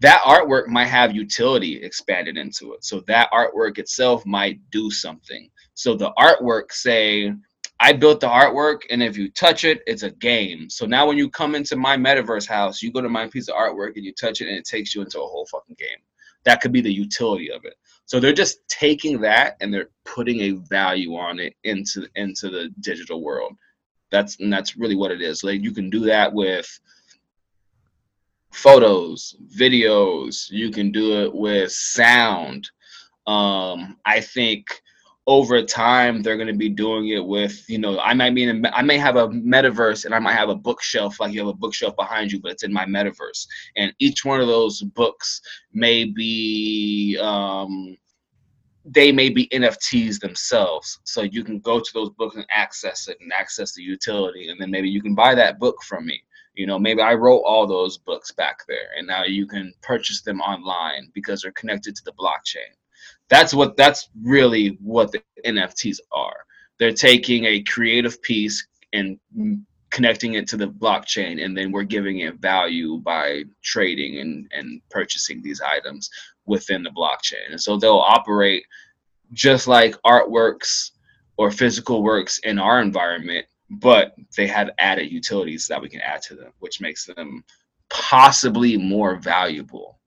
That 0.05 0.21
artwork 0.21 0.67
might 0.67 0.89
have 0.89 1.17
utility 1.17 1.83
expanded 1.83 2.37
into 2.37 2.75
it. 2.75 2.85
So 2.85 3.01
that 3.07 3.31
artwork 3.33 3.79
itself 3.79 4.27
might 4.27 4.61
do 4.71 4.91
something. 4.91 5.49
So 5.73 5.95
the 5.95 6.13
artwork 6.19 6.73
say 6.73 7.33
I 7.81 7.95
built 7.95 8.21
the 8.21 8.29
artwork, 8.29 8.83
and 8.91 9.03
if 9.03 9.17
you 9.17 9.31
touch 9.31 9.65
it, 9.65 9.81
it's 9.87 10.03
a 10.03 10.11
game. 10.11 10.69
So 10.69 10.85
now 10.85 11.07
when 11.07 11.17
you 11.17 11.31
come 11.31 11.55
into 11.55 11.77
my 11.77 11.97
metaverse 11.97 12.47
house, 12.47 12.83
you 12.83 12.93
go 12.93 13.01
to 13.01 13.09
my 13.09 13.29
piece 13.29 13.49
of 13.49 13.55
artwork 13.57 13.97
and 13.97 14.05
you 14.05 14.13
touch 14.13 14.43
it, 14.43 14.49
and 14.49 14.59
it 14.59 14.67
takes 14.67 14.95
you 14.95 15.01
into 15.01 15.23
a 15.23 15.27
whole 15.27 15.47
fucking 15.47 15.77
game. 15.79 16.03
That 16.45 16.61
could 16.61 16.73
be 16.73 16.83
the 16.83 16.93
utility 16.93 17.51
of 17.51 17.65
it. 17.65 17.77
So 18.05 18.21
they're 18.21 18.35
just 18.35 18.59
taking 18.69 19.23
that 19.23 19.57
and 19.63 19.73
they're 19.73 19.89
putting 20.05 20.43
a 20.43 20.51
value 20.69 21.17
on 21.17 21.41
it 21.41 21.55
into 21.65 22.07
into 22.15 22.51
the 22.51 22.69
digital 22.81 23.23
world. 23.23 23.55
That's 24.11 24.39
and 24.39 24.53
that's 24.53 24.77
really 24.77 24.97
what 24.97 25.13
it 25.13 25.23
is. 25.23 25.43
Like 25.43 25.63
you 25.63 25.73
can 25.73 25.89
do 25.89 26.01
that 26.01 26.31
with 26.31 26.69
photos, 28.55 29.37
videos. 29.55 30.51
You 30.51 30.71
can 30.71 30.91
do 30.91 31.23
it 31.23 31.35
with 31.35 31.73
sound. 31.73 32.69
Um, 33.27 33.97
I 34.05 34.21
think 34.21 34.83
over 35.27 35.63
time 35.63 36.23
they're 36.23 36.37
going 36.37 36.49
to 36.49 36.53
be 36.53 36.69
doing 36.69 37.09
it 37.09 37.25
with 37.25 37.65
you 37.69 37.79
know 37.79 37.99
i 38.01 38.13
might 38.13 38.35
be 38.35 38.43
in 38.43 38.65
a, 38.65 38.69
i 38.71 38.83
may 38.83 38.99
have 38.99 39.17
a 39.17 39.29
metaverse 39.29 40.05
and 40.05 40.15
i 40.15 40.19
might 40.19 40.35
have 40.35 40.51
a 40.51 40.55
bookshelf 40.55 41.19
like 41.19 41.33
you 41.33 41.41
have 41.41 41.49
a 41.49 41.55
bookshelf 41.55 41.97
behind 41.97 42.31
you 42.31 42.39
but 42.41 42.53
it's 42.53 42.63
in 42.63 42.73
my 42.73 42.85
metaverse 42.85 43.47
and 43.77 43.93
each 43.99 44.25
one 44.25 44.41
of 44.41 44.47
those 44.47 44.83
books 44.83 45.41
may 45.73 46.05
be 46.05 47.19
um 47.23 47.97
they 48.85 49.11
may 49.11 49.31
be 49.31 49.49
nfts 49.49 50.21
themselves 50.21 51.01
so 51.05 51.23
you 51.23 51.43
can 51.43 51.59
go 51.61 51.81
to 51.81 51.91
those 51.95 52.11
books 52.11 52.37
and 52.37 52.47
access 52.55 53.09
it 53.09 53.17
and 53.23 53.33
access 53.33 53.73
the 53.73 53.83
utility 53.83 54.51
and 54.51 54.61
then 54.61 54.71
maybe 54.71 54.91
you 54.91 55.01
can 55.01 55.15
buy 55.15 55.35
that 55.35 55.59
book 55.59 55.83
from 55.85 56.05
me 56.05 56.23
you 56.55 56.67
know 56.67 56.79
maybe 56.79 57.03
i 57.03 57.15
wrote 57.15 57.41
all 57.41 57.67
those 57.67 57.99
books 57.99 58.31
back 58.33 58.61
there 58.69 58.89
and 58.97 59.07
now 59.07 59.25
you 59.25 59.47
can 59.47 59.73
purchase 59.83 60.23
them 60.23 60.41
online 60.41 61.11
because 61.15 61.43
they're 61.43 61.53
connected 61.53 61.95
to 61.97 62.05
the 62.05 62.13
blockchain. 62.13 62.73
That's 63.29 63.55
what 63.55 63.77
that's 63.77 64.09
really 64.23 64.79
what 64.81 65.13
the 65.13 65.23
nfts 65.45 65.99
are. 66.13 66.37
They're 66.79 66.93
taking 66.93 67.45
a 67.45 67.63
creative 67.63 68.21
piece 68.23 68.67
and 68.93 69.19
connecting 69.91 70.35
it 70.35 70.49
to 70.49 70.57
the 70.57 70.67
blockchain 70.67 71.45
and 71.45 71.57
then 71.57 71.71
we're 71.71 71.85
giving 71.85 72.21
it 72.21 72.41
value 72.41 72.99
by 72.99 73.45
trading 73.63 74.19
and, 74.19 74.51
and 74.53 74.81
purchasing 74.91 75.41
these 75.41 75.61
items 75.61 76.11
within 76.47 76.83
the 76.83 76.91
blockchain. 76.91 77.51
And 77.51 77.61
so 77.61 77.77
they'll 77.77 77.99
operate 77.99 78.65
just 79.33 79.69
like 79.69 79.95
artworks 80.05 80.91
or 81.37 81.51
physical 81.51 82.03
works 82.03 82.39
in 82.39 82.59
our 82.59 82.81
environment 82.81 83.47
but 83.71 84.15
they 84.37 84.47
have 84.47 84.71
added 84.79 85.11
utilities 85.11 85.67
that 85.67 85.81
we 85.81 85.89
can 85.89 86.01
add 86.01 86.23
to 86.23 86.35
them 86.35 86.53
which 86.59 86.81
makes 86.81 87.07
them 87.07 87.45
possibly 87.91 88.77
more 88.77 89.17
valuable 89.17 89.99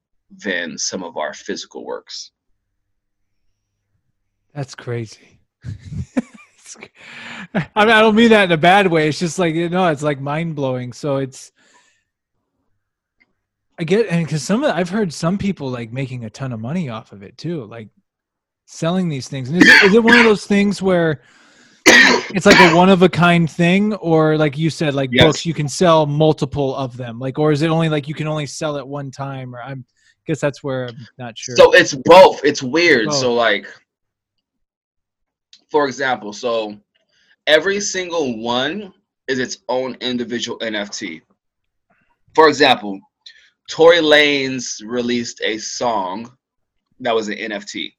than 0.44 0.78
some 0.78 1.04
of 1.04 1.18
our 1.18 1.34
physical 1.34 1.86
works 1.86 2.32
that's 4.58 4.74
crazy. 4.74 5.40
I 7.54 7.86
mean, 7.86 7.94
I 7.94 8.02
don't 8.02 8.16
mean 8.16 8.30
that 8.30 8.46
in 8.46 8.52
a 8.52 8.58
bad 8.58 8.88
way. 8.88 9.08
It's 9.08 9.20
just 9.20 9.38
like 9.38 9.54
you 9.54 9.70
know, 9.70 9.88
it's 9.88 10.02
like 10.02 10.20
mind 10.20 10.56
blowing. 10.56 10.94
So 10.94 11.18
it's, 11.18 11.52
I 13.80 13.84
get, 13.84 14.08
and 14.08 14.26
because 14.26 14.42
some 14.42 14.64
of 14.64 14.76
I've 14.76 14.90
heard 14.90 15.14
some 15.14 15.38
people 15.38 15.70
like 15.70 15.94
making 15.94 16.26
a 16.26 16.32
ton 16.32 16.54
of 16.54 16.60
money 16.60 16.90
off 16.90 17.12
of 17.12 17.22
it 17.22 17.38
too, 17.38 17.66
like 17.66 17.90
selling 18.66 19.10
these 19.10 19.28
things. 19.28 19.50
And 19.50 19.62
is 19.62 19.70
it, 19.70 19.84
is 19.84 19.94
it 19.94 20.04
one 20.04 20.18
of 20.18 20.26
those 20.26 20.48
things 20.48 20.82
where 20.82 21.22
it's 22.34 22.46
like 22.46 22.60
a 22.60 22.76
one 22.76 22.90
of 22.90 23.02
a 23.02 23.10
kind 23.10 23.50
thing, 23.50 23.94
or 23.96 24.38
like 24.38 24.58
you 24.58 24.70
said, 24.70 24.94
like 24.94 25.10
yes. 25.12 25.26
books, 25.26 25.46
you 25.46 25.54
can 25.54 25.68
sell 25.68 26.06
multiple 26.06 26.76
of 26.76 26.98
them, 26.98 27.20
like, 27.20 27.40
or 27.40 27.52
is 27.52 27.62
it 27.62 27.70
only 27.70 27.90
like 27.90 28.08
you 28.08 28.14
can 28.14 28.28
only 28.28 28.46
sell 28.46 28.78
at 28.78 28.88
one 28.88 29.12
time? 29.12 29.56
Or 29.56 29.62
I'm 29.62 29.86
guess 30.26 30.42
that's 30.42 30.62
where 30.62 30.88
I'm 30.88 31.08
not 31.18 31.38
sure. 31.38 31.56
So 31.56 31.74
it's 31.74 31.94
both. 31.94 32.42
It's 32.44 32.62
weird. 32.62 33.12
So 33.14 33.34
like 33.34 33.66
for 35.70 35.88
example, 35.88 36.34
so 36.34 36.78
every 37.46 37.80
single 37.80 38.40
one 38.40 38.94
is 39.28 39.40
its 39.40 39.60
own 39.68 39.96
individual 40.02 40.60
NFT. 40.60 41.22
For 42.36 42.48
example, 42.48 43.00
Tory 43.70 43.98
Lanez 43.98 44.82
released 44.86 45.42
a 45.44 45.58
song 45.58 46.32
that 47.00 47.14
was 47.14 47.28
an 47.28 47.36
NFT. 47.36 47.92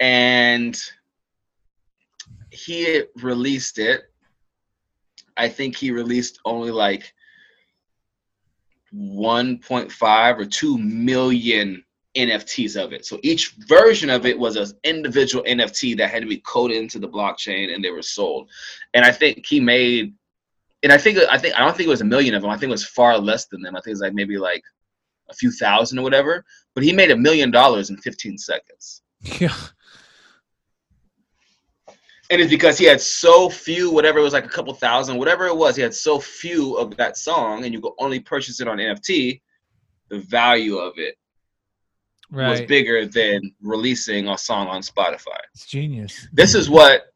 And 0.00 0.78
he 2.52 3.02
released 3.16 3.78
it. 3.78 4.02
I 5.36 5.48
think 5.48 5.76
he 5.76 5.90
released 5.90 6.38
only 6.44 6.70
like 6.70 7.14
1.5 8.94 10.38
or 10.38 10.44
2 10.44 10.78
million 10.78 11.82
NFTs 12.14 12.82
of 12.82 12.92
it. 12.92 13.06
So 13.06 13.18
each 13.22 13.54
version 13.66 14.10
of 14.10 14.26
it 14.26 14.38
was 14.38 14.56
an 14.56 14.76
individual 14.84 15.42
NFT 15.44 15.96
that 15.96 16.10
had 16.10 16.22
to 16.22 16.28
be 16.28 16.38
coded 16.38 16.76
into 16.76 16.98
the 16.98 17.08
blockchain 17.08 17.74
and 17.74 17.82
they 17.82 17.90
were 17.90 18.02
sold. 18.02 18.50
And 18.92 19.04
I 19.04 19.10
think 19.10 19.46
he 19.46 19.58
made 19.58 20.14
and 20.82 20.92
I 20.92 20.98
think 20.98 21.18
I 21.30 21.38
think 21.38 21.54
I 21.54 21.60
don't 21.60 21.76
think 21.76 21.86
it 21.86 21.90
was 21.90 22.00
a 22.00 22.04
million 22.04 22.34
of 22.34 22.42
them. 22.42 22.50
I 22.50 22.56
think 22.56 22.68
it 22.68 22.72
was 22.72 22.84
far 22.84 23.16
less 23.16 23.46
than 23.46 23.62
them. 23.62 23.76
I 23.76 23.78
think 23.78 23.88
it 23.88 23.92
was 23.92 24.00
like 24.00 24.14
maybe 24.14 24.36
like 24.36 24.62
a 25.30 25.34
few 25.34 25.50
thousand 25.52 25.98
or 25.98 26.02
whatever. 26.02 26.44
But 26.74 26.84
he 26.84 26.92
made 26.92 27.10
a 27.10 27.16
million 27.16 27.50
dollars 27.50 27.88
in 27.88 27.96
15 27.96 28.38
seconds. 28.38 29.02
Yeah. 29.40 29.54
And 32.32 32.40
it's 32.40 32.50
because 32.50 32.78
he 32.78 32.86
had 32.86 32.98
so 32.98 33.50
few, 33.50 33.90
whatever 33.90 34.18
it 34.18 34.22
was 34.22 34.32
like 34.32 34.46
a 34.46 34.48
couple 34.48 34.72
thousand, 34.72 35.18
whatever 35.18 35.46
it 35.46 35.54
was, 35.54 35.76
he 35.76 35.82
had 35.82 35.92
so 35.92 36.18
few 36.18 36.78
of 36.78 36.96
that 36.96 37.18
song, 37.18 37.66
and 37.66 37.74
you 37.74 37.80
could 37.82 37.92
only 37.98 38.20
purchase 38.20 38.58
it 38.58 38.66
on 38.66 38.78
NFT. 38.78 39.42
The 40.08 40.18
value 40.18 40.78
of 40.78 40.94
it 40.96 41.16
right. 42.30 42.48
was 42.48 42.62
bigger 42.62 43.04
than 43.04 43.54
releasing 43.60 44.28
a 44.28 44.38
song 44.38 44.68
on 44.68 44.80
Spotify. 44.80 45.40
It's 45.52 45.66
genius. 45.66 46.26
This 46.32 46.54
is 46.54 46.70
what 46.70 47.12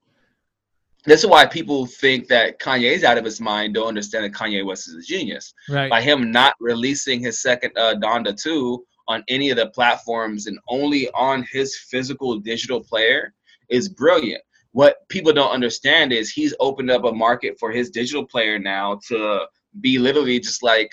this 1.07 1.21
is 1.21 1.31
why 1.31 1.47
people 1.47 1.87
think 1.87 2.29
that 2.29 2.61
Kanye's 2.61 3.03
out 3.03 3.17
of 3.17 3.25
his 3.25 3.41
mind, 3.41 3.73
don't 3.73 3.89
understand 3.89 4.27
that 4.27 4.33
Kanye 4.33 4.67
West 4.67 4.87
is 4.87 4.97
a 4.97 5.03
genius. 5.03 5.55
Right. 5.71 5.89
By 5.89 6.03
him 6.03 6.31
not 6.31 6.57
releasing 6.61 7.21
his 7.21 7.41
second 7.41 7.73
uh, 7.79 7.95
Donda 7.95 8.39
2 8.39 8.85
on 9.09 9.25
any 9.29 9.49
of 9.49 9.57
the 9.57 9.69
platforms 9.71 10.47
and 10.47 10.59
only 10.69 11.09
on 11.15 11.47
his 11.51 11.75
physical 11.75 12.39
digital 12.39 12.83
player 12.83 13.33
is 13.71 13.89
brilliant. 13.89 14.43
What 14.77 15.09
people 15.09 15.33
don't 15.33 15.53
understand 15.53 16.13
is 16.13 16.31
he's 16.31 16.55
opened 16.61 16.91
up 16.91 17.05
a 17.05 17.11
market 17.11 17.57
for 17.59 17.73
his 17.73 17.89
digital 17.89 18.27
player 18.27 18.59
now 18.59 19.01
to 19.09 19.47
be 19.81 19.99
literally 19.99 20.39
just 20.39 20.63
like, 20.63 20.91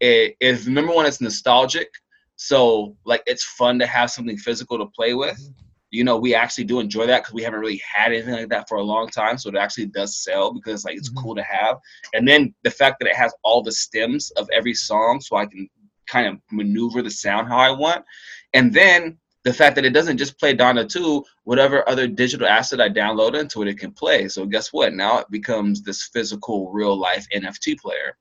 if 0.00 0.66
number 0.66 0.92
one 0.92 1.06
it's 1.06 1.20
nostalgic, 1.20 1.88
so 2.34 2.96
like 3.04 3.22
it's 3.28 3.44
fun 3.44 3.78
to 3.78 3.86
have 3.86 4.10
something 4.10 4.36
physical 4.36 4.78
to 4.78 4.86
play 4.86 5.14
with. 5.14 5.38
Mm-hmm. 5.40 5.64
You 5.92 6.02
know, 6.02 6.16
we 6.18 6.34
actually 6.34 6.64
do 6.64 6.80
enjoy 6.80 7.06
that 7.06 7.20
because 7.20 7.34
we 7.34 7.44
haven't 7.44 7.60
really 7.60 7.80
had 7.86 8.10
anything 8.12 8.34
like 8.34 8.48
that 8.48 8.68
for 8.68 8.78
a 8.78 8.82
long 8.82 9.06
time. 9.08 9.38
So 9.38 9.48
it 9.48 9.56
actually 9.56 9.86
does 9.86 10.24
sell 10.24 10.52
because 10.52 10.84
like 10.84 10.96
it's 10.96 11.08
mm-hmm. 11.08 11.22
cool 11.22 11.36
to 11.36 11.44
have. 11.44 11.76
And 12.14 12.26
then 12.26 12.52
the 12.64 12.70
fact 12.72 12.96
that 12.98 13.08
it 13.08 13.14
has 13.14 13.32
all 13.44 13.62
the 13.62 13.70
stems 13.70 14.32
of 14.32 14.48
every 14.52 14.74
song, 14.74 15.20
so 15.20 15.36
I 15.36 15.46
can 15.46 15.68
kind 16.08 16.26
of 16.26 16.40
maneuver 16.50 17.00
the 17.00 17.12
sound 17.12 17.46
how 17.46 17.58
I 17.58 17.70
want. 17.70 18.04
And 18.54 18.74
then 18.74 19.18
the 19.44 19.52
fact 19.52 19.74
that 19.76 19.84
it 19.84 19.90
doesn't 19.90 20.18
just 20.18 20.38
play 20.38 20.54
Donda 20.54 20.88
2, 20.88 21.24
whatever 21.44 21.88
other 21.88 22.06
digital 22.06 22.46
asset 22.46 22.80
I 22.80 22.88
download 22.90 23.38
into 23.38 23.62
it, 23.62 23.68
it 23.68 23.78
can 23.78 23.92
play. 23.92 24.28
So 24.28 24.44
guess 24.44 24.72
what? 24.72 24.92
Now 24.92 25.18
it 25.18 25.30
becomes 25.30 25.82
this 25.82 26.10
physical, 26.12 26.70
real 26.70 26.98
life 26.98 27.26
NFT 27.34 27.78
player 27.78 28.16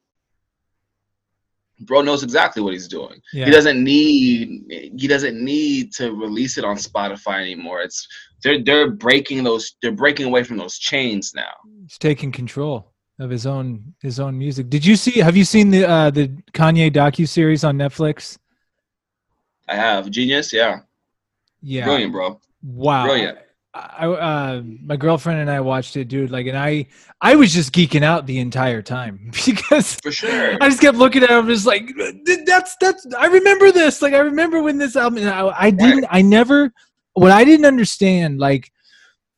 bro 1.82 2.01
knows 2.01 2.24
exactly 2.24 2.61
what 2.61 2.74
he's 2.74 2.88
doing. 2.88 3.22
Yeah. 3.34 3.45
He 3.45 3.51
doesn't 3.51 3.84
need 3.84 4.65
he 4.70 5.07
doesn't 5.07 5.43
need 5.43 5.93
to 5.93 6.11
release 6.11 6.57
it 6.57 6.65
on 6.65 6.76
Spotify 6.78 7.41
anymore. 7.41 7.82
It's 7.82 8.07
they're 8.43 8.63
they're 8.63 8.91
breaking 8.91 9.43
those 9.43 9.76
they're 9.82 9.91
breaking 9.91 10.28
away 10.28 10.43
from 10.43 10.57
those 10.57 10.78
chains 10.78 11.34
now. 11.36 11.51
He's 11.82 11.97
taking 11.97 12.32
control 12.32 12.93
of 13.20 13.30
his 13.30 13.45
own 13.45 13.93
his 14.01 14.20
own 14.20 14.38
music. 14.38 14.70
Did 14.70 14.86
you 14.86 14.95
see 14.95 15.20
have 15.20 15.38
you 15.38 15.45
seen 15.45 15.72
the 15.72 15.89
uh 15.89 16.09
the 16.09 16.28
Kanye 16.53 16.91
docu 16.91 17.28
series 17.28 17.63
on 17.63 17.78
Netflix? 17.78 18.38
I 19.67 19.76
have. 19.76 20.09
Genius, 20.09 20.51
yeah. 20.51 20.80
Yeah. 21.62 21.86
Brilliant, 21.86 22.14
bro. 22.14 22.39
Wow. 22.64 23.05
Brilliant. 23.05 23.38
I, 23.74 24.07
uh, 24.07 24.62
my 24.64 24.97
girlfriend 24.97 25.41
and 25.41 25.49
I 25.49 25.60
watched 25.60 25.95
it, 25.95 26.05
dude. 26.05 26.32
Like, 26.32 26.47
and 26.47 26.57
I, 26.57 26.88
I 27.22 27.36
was 27.36 27.53
just 27.53 27.72
geeking 27.72 28.03
out 28.03 28.26
the 28.26 28.39
entire 28.39 28.82
time 28.82 29.30
because 29.45 29.95
for 29.95 30.12
sure, 30.12 30.57
I 30.60 30.70
just 30.70 30.82
kept 30.82 30.97
looking 30.97 31.24
at 31.24 31.30
him, 31.30 31.47
just 31.47 31.68
like, 31.68 31.91
that's 32.45 32.76
that's. 32.82 33.05
I 33.18 33.28
remember 33.28 33.72
this. 33.72 34.01
Like, 34.01 34.14
I 34.14 34.20
remember 34.20 34.62
when 34.64 34.78
this 34.78 34.95
album. 34.95 35.28
I, 35.28 35.68
I 35.68 35.70
didn't. 35.70 36.07
I 36.10 36.22
never. 36.22 36.72
What 37.14 37.32
I 37.32 37.43
didn't 37.43 37.66
understand, 37.66 38.39
like, 38.39 38.72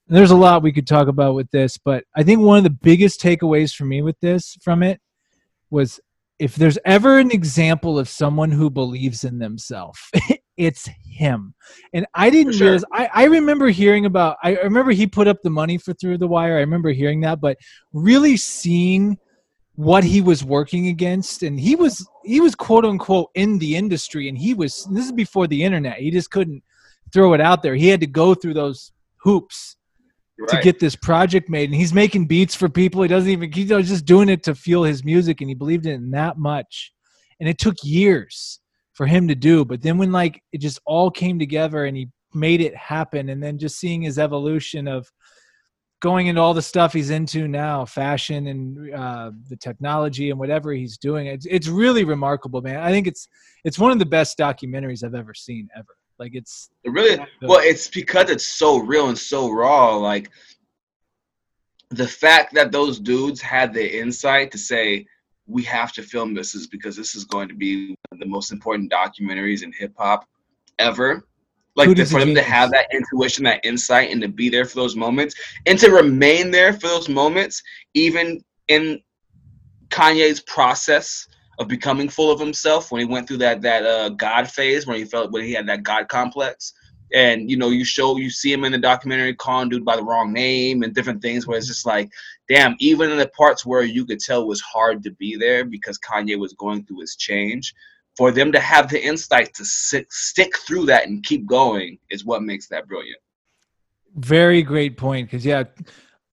there's 0.08 0.32
a 0.32 0.36
lot 0.36 0.62
we 0.62 0.74
could 0.74 0.88
talk 0.88 1.08
about 1.08 1.36
with 1.36 1.50
this, 1.52 1.78
but 1.78 2.04
I 2.16 2.24
think 2.24 2.40
one 2.42 2.58
of 2.58 2.64
the 2.64 2.70
biggest 2.70 3.22
takeaways 3.22 3.76
for 3.76 3.86
me 3.86 4.02
with 4.02 4.20
this, 4.20 4.58
from 4.62 4.84
it, 4.84 5.00
was 5.70 6.00
if 6.38 6.56
there's 6.56 6.78
ever 6.86 7.18
an 7.18 7.32
example 7.32 8.00
of 8.00 8.10
someone 8.10 8.52
who 8.52 8.70
believes 8.70 9.24
in 9.24 9.40
themselves, 9.40 10.00
it's 10.58 10.90
him. 11.06 11.54
And 11.94 12.06
I 12.14 12.30
didn't 12.30 12.54
sure. 12.54 12.68
realize 12.68 12.86
I, 12.92 13.10
I 13.14 13.24
remember 13.26 13.70
hearing 13.70 14.06
about 14.06 14.38
I 14.44 14.58
remember 14.58 14.92
he 14.92 15.08
put 15.08 15.28
up 15.28 15.42
the 15.44 15.50
money 15.50 15.78
for 15.78 15.94
through 15.94 16.18
the 16.18 16.28
wire. 16.28 16.58
I 16.58 16.62
remember 16.62 16.92
hearing 16.92 17.22
that, 17.22 17.42
but 17.42 17.58
really 17.94 18.38
seeing 18.38 19.18
what 19.76 20.04
he 20.04 20.22
was 20.22 20.44
working 20.44 20.88
against 20.88 21.44
and 21.44 21.60
he 21.60 21.76
was 21.76 22.06
he 22.26 22.42
was 22.42 22.54
quote 22.54 22.86
unquote 22.86 23.30
in 23.36 23.58
the 23.58 23.76
industry 23.76 24.28
and 24.28 24.38
he 24.38 24.54
was 24.54 24.86
this 24.92 25.06
is 25.06 25.12
before 25.12 25.48
the 25.48 25.64
internet. 25.64 25.98
He 25.98 26.12
just 26.12 26.30
couldn't 26.30 26.62
throw 27.14 27.34
it 27.34 27.42
out 27.42 27.64
there. 27.64 27.76
He 27.76 27.88
had 27.88 28.02
to 28.02 28.08
go 28.08 28.34
through 28.34 28.54
those 28.54 28.92
hoops 29.22 29.78
right. 30.40 30.50
to 30.50 30.62
get 30.62 30.80
this 30.80 30.96
project 30.96 31.50
made 31.50 31.70
and 31.70 31.76
he's 31.76 31.94
making 31.94 32.28
beats 32.28 32.54
for 32.54 32.70
people. 32.70 33.02
He 33.02 33.08
doesn't 33.08 33.30
even 33.30 33.52
he's 33.52 33.70
just 33.70 34.06
doing 34.06 34.30
it 34.30 34.44
to 34.44 34.56
feel 34.56 34.84
his 34.84 35.04
music 35.04 35.42
and 35.42 35.50
he 35.50 35.56
believed 35.56 35.86
in 35.86 36.04
it 36.04 36.12
that 36.12 36.38
much. 36.38 36.94
And 37.40 37.50
it 37.50 37.58
took 37.58 37.78
years 37.82 38.61
for 39.02 39.08
him 39.08 39.28
to 39.28 39.34
do. 39.34 39.66
But 39.66 39.82
then 39.82 39.98
when 39.98 40.12
like 40.12 40.44
it 40.52 40.60
just 40.60 40.80
all 40.86 41.10
came 41.10 41.40
together 41.40 41.86
and 41.86 41.98
he 41.98 42.10
made 42.36 42.62
it 42.62 42.76
happen, 42.76 43.30
and 43.30 43.42
then 43.42 43.58
just 43.58 43.80
seeing 43.80 44.04
his 44.04 44.20
evolution 44.20 44.88
of 44.88 45.12
going 46.04 46.28
into 46.28 46.40
all 46.40 46.54
the 46.54 46.62
stuff 46.62 46.94
he's 46.94 47.10
into 47.10 47.48
now, 47.48 47.84
fashion 47.84 48.46
and 48.46 48.94
uh, 48.94 49.32
the 49.50 49.58
technology 49.58 50.30
and 50.30 50.38
whatever 50.38 50.72
he's 50.72 51.00
doing, 51.00 51.26
it's 51.26 51.48
it's 51.50 51.68
really 51.68 52.04
remarkable, 52.04 52.62
man. 52.62 52.80
I 52.80 52.92
think 52.92 53.08
it's 53.08 53.28
it's 53.64 53.80
one 53.80 53.90
of 53.90 53.98
the 53.98 54.06
best 54.06 54.38
documentaries 54.38 55.04
I've 55.04 55.16
ever 55.16 55.34
seen 55.34 55.68
ever. 55.76 55.96
Like 56.20 56.36
it's 56.36 56.70
it 56.84 56.92
really 56.92 57.18
well. 57.42 57.60
It's 57.60 57.88
because 57.88 58.30
it's 58.30 58.50
so 58.50 58.78
real 58.78 59.10
and 59.10 59.18
so 59.18 59.50
raw. 59.50 59.96
Like 59.96 60.30
the 61.90 62.08
fact 62.08 62.54
that 62.54 62.72
those 62.72 63.00
dudes 63.00 63.42
had 63.42 63.74
the 63.74 64.00
insight 64.00 64.52
to 64.52 64.60
say 64.60 65.08
we 65.52 65.64
have 65.64 65.92
to 65.94 66.04
film 66.04 66.34
this 66.34 66.56
is 66.56 66.68
because 66.68 66.96
this 66.96 67.16
is 67.16 67.26
going 67.26 67.48
to 67.50 67.54
be 67.54 67.96
the 68.20 68.26
most 68.26 68.52
important 68.52 68.92
documentaries 68.92 69.64
in 69.64 69.72
hip 69.74 69.94
hop 69.98 70.26
ever. 70.80 71.28
Like 71.76 71.96
the, 71.96 72.06
for 72.06 72.20
them 72.20 72.36
to 72.36 72.42
have 72.42 72.72
that 72.72 72.88
intuition, 72.94 73.46
that 73.46 73.64
insight, 73.64 74.12
and 74.12 74.22
to 74.22 74.28
be 74.28 74.50
there 74.50 74.66
for 74.66 74.76
those 74.76 74.96
moments, 74.96 75.36
and 75.66 75.80
to 75.80 75.90
remain 75.90 76.52
there 76.52 76.74
for 76.74 76.88
those 76.88 77.08
moments, 77.08 77.64
even 77.94 78.44
in 78.68 79.02
Kanye's 79.88 80.42
process 80.42 81.28
of 81.60 81.70
becoming 81.70 82.10
full 82.10 82.30
of 82.30 82.42
himself 82.42 82.92
when 82.92 83.00
he 83.00 83.06
went 83.06 83.26
through 83.26 83.38
that 83.38 83.62
that 83.62 83.86
uh, 83.86 84.10
God 84.10 84.50
phase, 84.52 84.86
when 84.86 84.98
he 84.98 85.06
felt 85.06 85.32
when 85.32 85.46
he 85.46 85.54
had 85.54 85.68
that 85.68 85.84
God 85.84 86.10
complex 86.10 86.74
and 87.14 87.50
you 87.50 87.58
know 87.58 87.70
you 87.70 87.84
show 87.84 88.18
you 88.18 88.30
see 88.30 88.52
him 88.52 88.64
in 88.64 88.72
the 88.72 88.78
documentary 88.78 89.36
calling 89.36 89.70
dude 89.70 89.86
by 89.86 89.96
the 89.96 90.04
wrong 90.04 90.32
name 90.32 90.84
and 90.84 90.94
different 90.94 91.22
things 91.22 91.46
where 91.46 91.58
it's 91.58 91.68
just 91.68 91.86
like 91.86 92.10
damn 92.52 92.76
even 92.80 93.12
in 93.12 93.18
the 93.18 93.30
parts 93.30 93.66
where 93.66 93.84
you 93.84 94.06
could 94.06 94.20
tell 94.20 94.46
was 94.46 94.62
hard 94.62 95.02
to 95.04 95.12
be 95.12 95.36
there 95.36 95.64
because 95.64 95.98
kanye 96.00 96.38
was 96.38 96.54
going 96.54 96.84
through 96.86 97.00
his 97.00 97.16
change 97.16 97.74
for 98.18 98.32
them 98.32 98.52
to 98.52 98.60
have 98.60 98.90
the 98.90 99.02
insight 99.02 99.54
to 99.54 99.64
sit, 99.64 100.12
stick 100.12 100.58
through 100.58 100.86
that 100.86 101.08
and 101.08 101.24
keep 101.24 101.46
going 101.46 101.98
is 102.10 102.26
what 102.26 102.44
makes 102.44 102.68
that 102.68 102.88
brilliant. 102.88 103.20
Very 104.16 104.62
great 104.62 104.98
point 104.98 105.28
because 105.30 105.46
yeah 105.46 105.64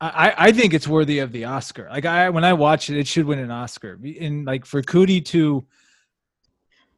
I, 0.01 0.33
I 0.39 0.53
think 0.53 0.75
it's 0.75 0.87
worthy 0.87 1.19
of 1.21 1.33
the 1.33 1.45
oscar. 1.45 1.89
Like 1.91 2.05
i 2.05 2.31
when 2.31 2.45
i 2.45 2.53
watch 2.53 2.91
it 2.91 2.99
it 2.99 3.07
should 3.07 3.27
win 3.27 3.39
an 3.39 3.51
oscar. 3.51 3.99
And 4.21 4.45
like 4.45 4.67
for 4.67 4.83
Coodie 4.83 5.25
to 5.27 5.65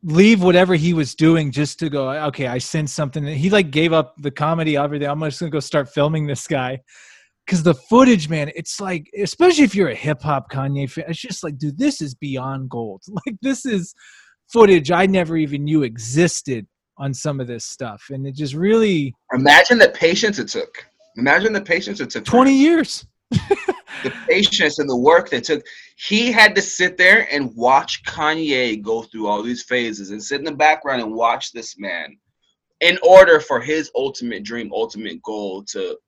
leave 0.03 0.43
whatever 0.43 0.75
he 0.75 0.95
was 0.95 1.15
doing 1.15 1.51
just 1.51 1.79
to 1.81 1.91
go 1.91 2.11
okay 2.29 2.47
i 2.47 2.57
sensed 2.57 2.95
something. 2.95 3.27
He 3.27 3.51
like 3.51 3.71
gave 3.71 3.93
up 3.93 4.15
the 4.17 4.31
comedy 4.31 4.79
everything 4.79 5.09
i'm 5.09 5.21
just 5.21 5.41
gonna 5.41 5.51
go 5.51 5.61
start 5.61 5.91
filming 5.91 6.27
this 6.27 6.47
guy 6.47 6.81
because 7.51 7.65
the 7.65 7.75
footage 7.75 8.29
man 8.29 8.49
it's 8.55 8.81
like 8.81 9.11
especially 9.21 9.65
if 9.65 9.75
you're 9.75 9.89
a 9.89 9.95
hip-hop 9.95 10.49
kanye 10.53 10.89
fan 10.89 11.05
it's 11.09 11.19
just 11.19 11.43
like 11.43 11.59
dude 11.59 11.77
this 11.77 12.01
is 12.01 12.15
beyond 12.15 12.71
gold. 12.71 13.03
Like 13.27 13.37
this 13.43 13.67
is 13.67 13.93
footage 14.53 14.93
i 14.93 15.05
never 15.07 15.37
even 15.37 15.65
knew 15.65 15.83
existed 15.83 16.67
on 16.97 17.13
some 17.13 17.41
of 17.41 17.49
this 17.49 17.65
stuff 17.65 18.05
and 18.11 18.25
it 18.25 18.37
just 18.37 18.55
really 18.55 19.13
imagine 19.35 19.79
the 19.79 19.89
patience 19.89 20.39
it 20.39 20.49
took. 20.49 20.87
Imagine 21.17 21.53
the 21.53 21.61
patience 21.61 22.01
it 22.01 22.11
took 22.11 22.25
20 22.25 22.55
years. 22.55 23.07
The 24.05 24.13
patience 24.29 24.79
and 24.79 24.89
the 24.89 24.97
work 24.97 25.29
that 25.29 25.45
took. 25.45 25.63
He 25.99 26.33
had 26.33 26.55
to 26.55 26.63
sit 26.63 26.97
there 26.97 27.29
and 27.31 27.55
watch 27.55 28.03
Kanye 28.05 28.81
go 28.81 29.03
through 29.03 29.27
all 29.27 29.43
these 29.43 29.65
phases 29.65 30.11
and 30.11 30.23
sit 30.23 30.39
in 30.39 30.45
the 30.45 30.55
background 30.55 31.03
and 31.03 31.13
watch 31.13 31.53
this 31.53 31.79
man 31.79 32.17
in 32.81 32.99
order 33.03 33.41
for 33.41 33.61
his 33.61 33.91
ultimate 33.95 34.43
dream, 34.43 34.71
ultimate 34.73 35.21
goal 35.23 35.65
to 35.65 35.99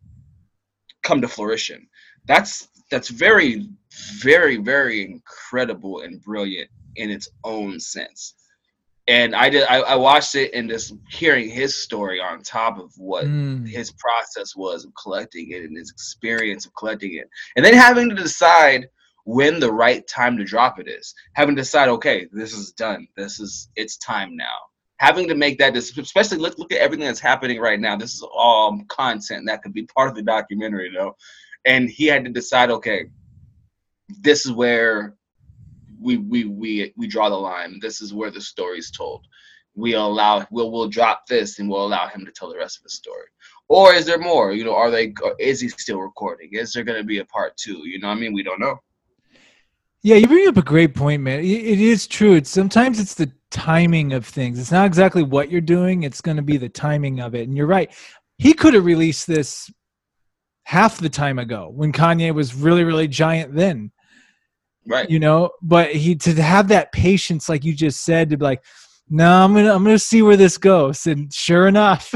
come 1.02 1.20
to 1.20 1.28
fruition. 1.28 1.88
That's 2.26 2.68
that's 2.90 3.08
very, 3.08 3.68
very, 4.20 4.58
very 4.58 5.02
incredible 5.02 6.00
and 6.00 6.22
brilliant 6.22 6.68
in 6.96 7.10
its 7.10 7.28
own 7.44 7.80
sense 7.80 8.34
and 9.08 9.34
I 9.34 9.50
did. 9.50 9.64
I, 9.68 9.80
I, 9.80 9.96
watched 9.96 10.34
it 10.36 10.54
and 10.54 10.68
just 10.68 10.94
hearing 11.10 11.50
his 11.50 11.74
story 11.74 12.20
on 12.20 12.42
top 12.42 12.78
of 12.78 12.92
what 12.96 13.24
mm. 13.24 13.66
his 13.68 13.92
process 13.92 14.54
was 14.54 14.84
of 14.84 14.92
collecting 15.00 15.50
it 15.50 15.64
and 15.64 15.76
his 15.76 15.90
experience 15.90 16.66
of 16.66 16.74
collecting 16.74 17.14
it, 17.14 17.28
and 17.56 17.64
then 17.64 17.74
having 17.74 18.08
to 18.10 18.14
decide 18.14 18.88
when 19.24 19.58
the 19.58 19.72
right 19.72 20.06
time 20.06 20.36
to 20.36 20.44
drop 20.44 20.78
it 20.78 20.88
is. 20.88 21.14
Having 21.34 21.56
to 21.56 21.62
decide, 21.62 21.88
okay, 21.88 22.28
this 22.32 22.52
is 22.52 22.72
done. 22.72 23.08
This 23.16 23.40
is 23.40 23.68
it's 23.74 23.96
time 23.98 24.36
now. 24.36 24.56
Having 25.02 25.26
to 25.28 25.34
make 25.34 25.58
that 25.58 25.74
decision, 25.74 26.02
especially 26.02 26.38
look 26.38 26.58
look 26.58 26.70
at 26.70 26.78
everything 26.78 27.06
that's 27.06 27.18
happening 27.18 27.60
right 27.60 27.80
now. 27.80 27.96
This 27.96 28.14
is 28.14 28.22
all 28.22 28.80
content 28.88 29.46
that 29.46 29.60
could 29.62 29.74
be 29.74 29.84
part 29.86 30.08
of 30.08 30.14
the 30.14 30.22
documentary, 30.22 30.92
though. 30.94 31.16
And 31.64 31.90
he 31.90 32.06
had 32.06 32.24
to 32.24 32.30
decide, 32.30 32.70
okay, 32.70 33.06
this 34.20 34.46
is 34.46 34.52
where 34.52 35.16
we 36.00 36.18
we 36.18 36.44
we 36.44 36.92
we 36.96 37.06
draw 37.08 37.28
the 37.28 37.36
line. 37.36 37.80
This 37.82 38.00
is 38.00 38.14
where 38.14 38.30
the 38.30 38.40
story's 38.40 38.92
told. 38.92 39.26
We 39.74 39.94
allow 39.94 40.46
we'll 40.52 40.70
we'll 40.70 40.88
drop 40.88 41.26
this 41.26 41.58
and 41.58 41.68
we'll 41.68 41.84
allow 41.84 42.06
him 42.06 42.24
to 42.24 42.30
tell 42.30 42.48
the 42.48 42.58
rest 42.58 42.78
of 42.78 42.84
the 42.84 42.90
story. 42.90 43.26
Or 43.68 43.94
is 43.94 44.06
there 44.06 44.18
more? 44.18 44.52
You 44.52 44.64
know, 44.64 44.76
are 44.76 44.90
they? 44.90 45.14
Is 45.40 45.60
he 45.60 45.68
still 45.68 46.00
recording? 46.00 46.50
Is 46.52 46.72
there 46.72 46.84
going 46.84 46.98
to 46.98 47.04
be 47.04 47.18
a 47.18 47.24
part 47.24 47.56
two? 47.56 47.88
You 47.88 47.98
know, 47.98 48.08
I 48.08 48.14
mean, 48.14 48.34
we 48.34 48.44
don't 48.44 48.60
know. 48.60 48.78
Yeah, 50.02 50.16
you 50.16 50.26
bring 50.26 50.48
up 50.48 50.56
a 50.56 50.62
great 50.62 50.94
point, 50.94 51.22
man. 51.22 51.40
It 51.40 51.80
is 51.80 52.06
true. 52.06 52.34
It's 52.34 52.50
sometimes 52.50 53.00
it's 53.00 53.14
the 53.14 53.32
timing 53.52 54.12
of 54.12 54.26
things. 54.26 54.58
It's 54.58 54.72
not 54.72 54.86
exactly 54.86 55.22
what 55.22 55.50
you're 55.50 55.60
doing. 55.60 56.02
It's 56.02 56.20
going 56.20 56.36
to 56.36 56.42
be 56.42 56.56
the 56.56 56.68
timing 56.68 57.20
of 57.20 57.34
it. 57.34 57.46
And 57.46 57.56
you're 57.56 57.66
right. 57.66 57.92
He 58.38 58.54
could 58.54 58.74
have 58.74 58.84
released 58.84 59.26
this 59.26 59.70
half 60.64 60.98
the 60.98 61.08
time 61.08 61.38
ago 61.38 61.70
when 61.72 61.92
Kanye 61.92 62.34
was 62.34 62.54
really, 62.54 62.82
really 62.82 63.08
giant 63.08 63.54
then 63.54 63.92
right 64.86 65.08
you 65.10 65.18
know 65.18 65.50
but 65.62 65.90
he 65.92 66.14
to 66.14 66.40
have 66.42 66.68
that 66.68 66.92
patience 66.92 67.48
like 67.48 67.64
you 67.64 67.74
just 67.74 68.04
said 68.04 68.30
to 68.30 68.36
be 68.36 68.44
like 68.44 68.64
no 69.08 69.44
i'm 69.44 69.54
gonna 69.54 69.72
i'm 69.72 69.84
gonna 69.84 69.98
see 69.98 70.22
where 70.22 70.36
this 70.36 70.58
goes 70.58 71.06
and 71.06 71.32
sure 71.32 71.68
enough 71.68 72.12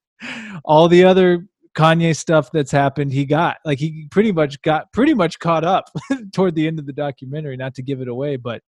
all 0.64 0.88
the 0.88 1.04
other 1.04 1.46
kanye 1.76 2.16
stuff 2.16 2.50
that's 2.52 2.70
happened 2.70 3.12
he 3.12 3.24
got 3.24 3.58
like 3.64 3.78
he 3.78 4.06
pretty 4.10 4.32
much 4.32 4.60
got 4.62 4.90
pretty 4.92 5.14
much 5.14 5.38
caught 5.38 5.64
up 5.64 5.90
toward 6.32 6.54
the 6.54 6.66
end 6.66 6.78
of 6.78 6.86
the 6.86 6.92
documentary 6.92 7.56
not 7.56 7.74
to 7.74 7.82
give 7.82 8.00
it 8.00 8.08
away 8.08 8.36
but 8.36 8.62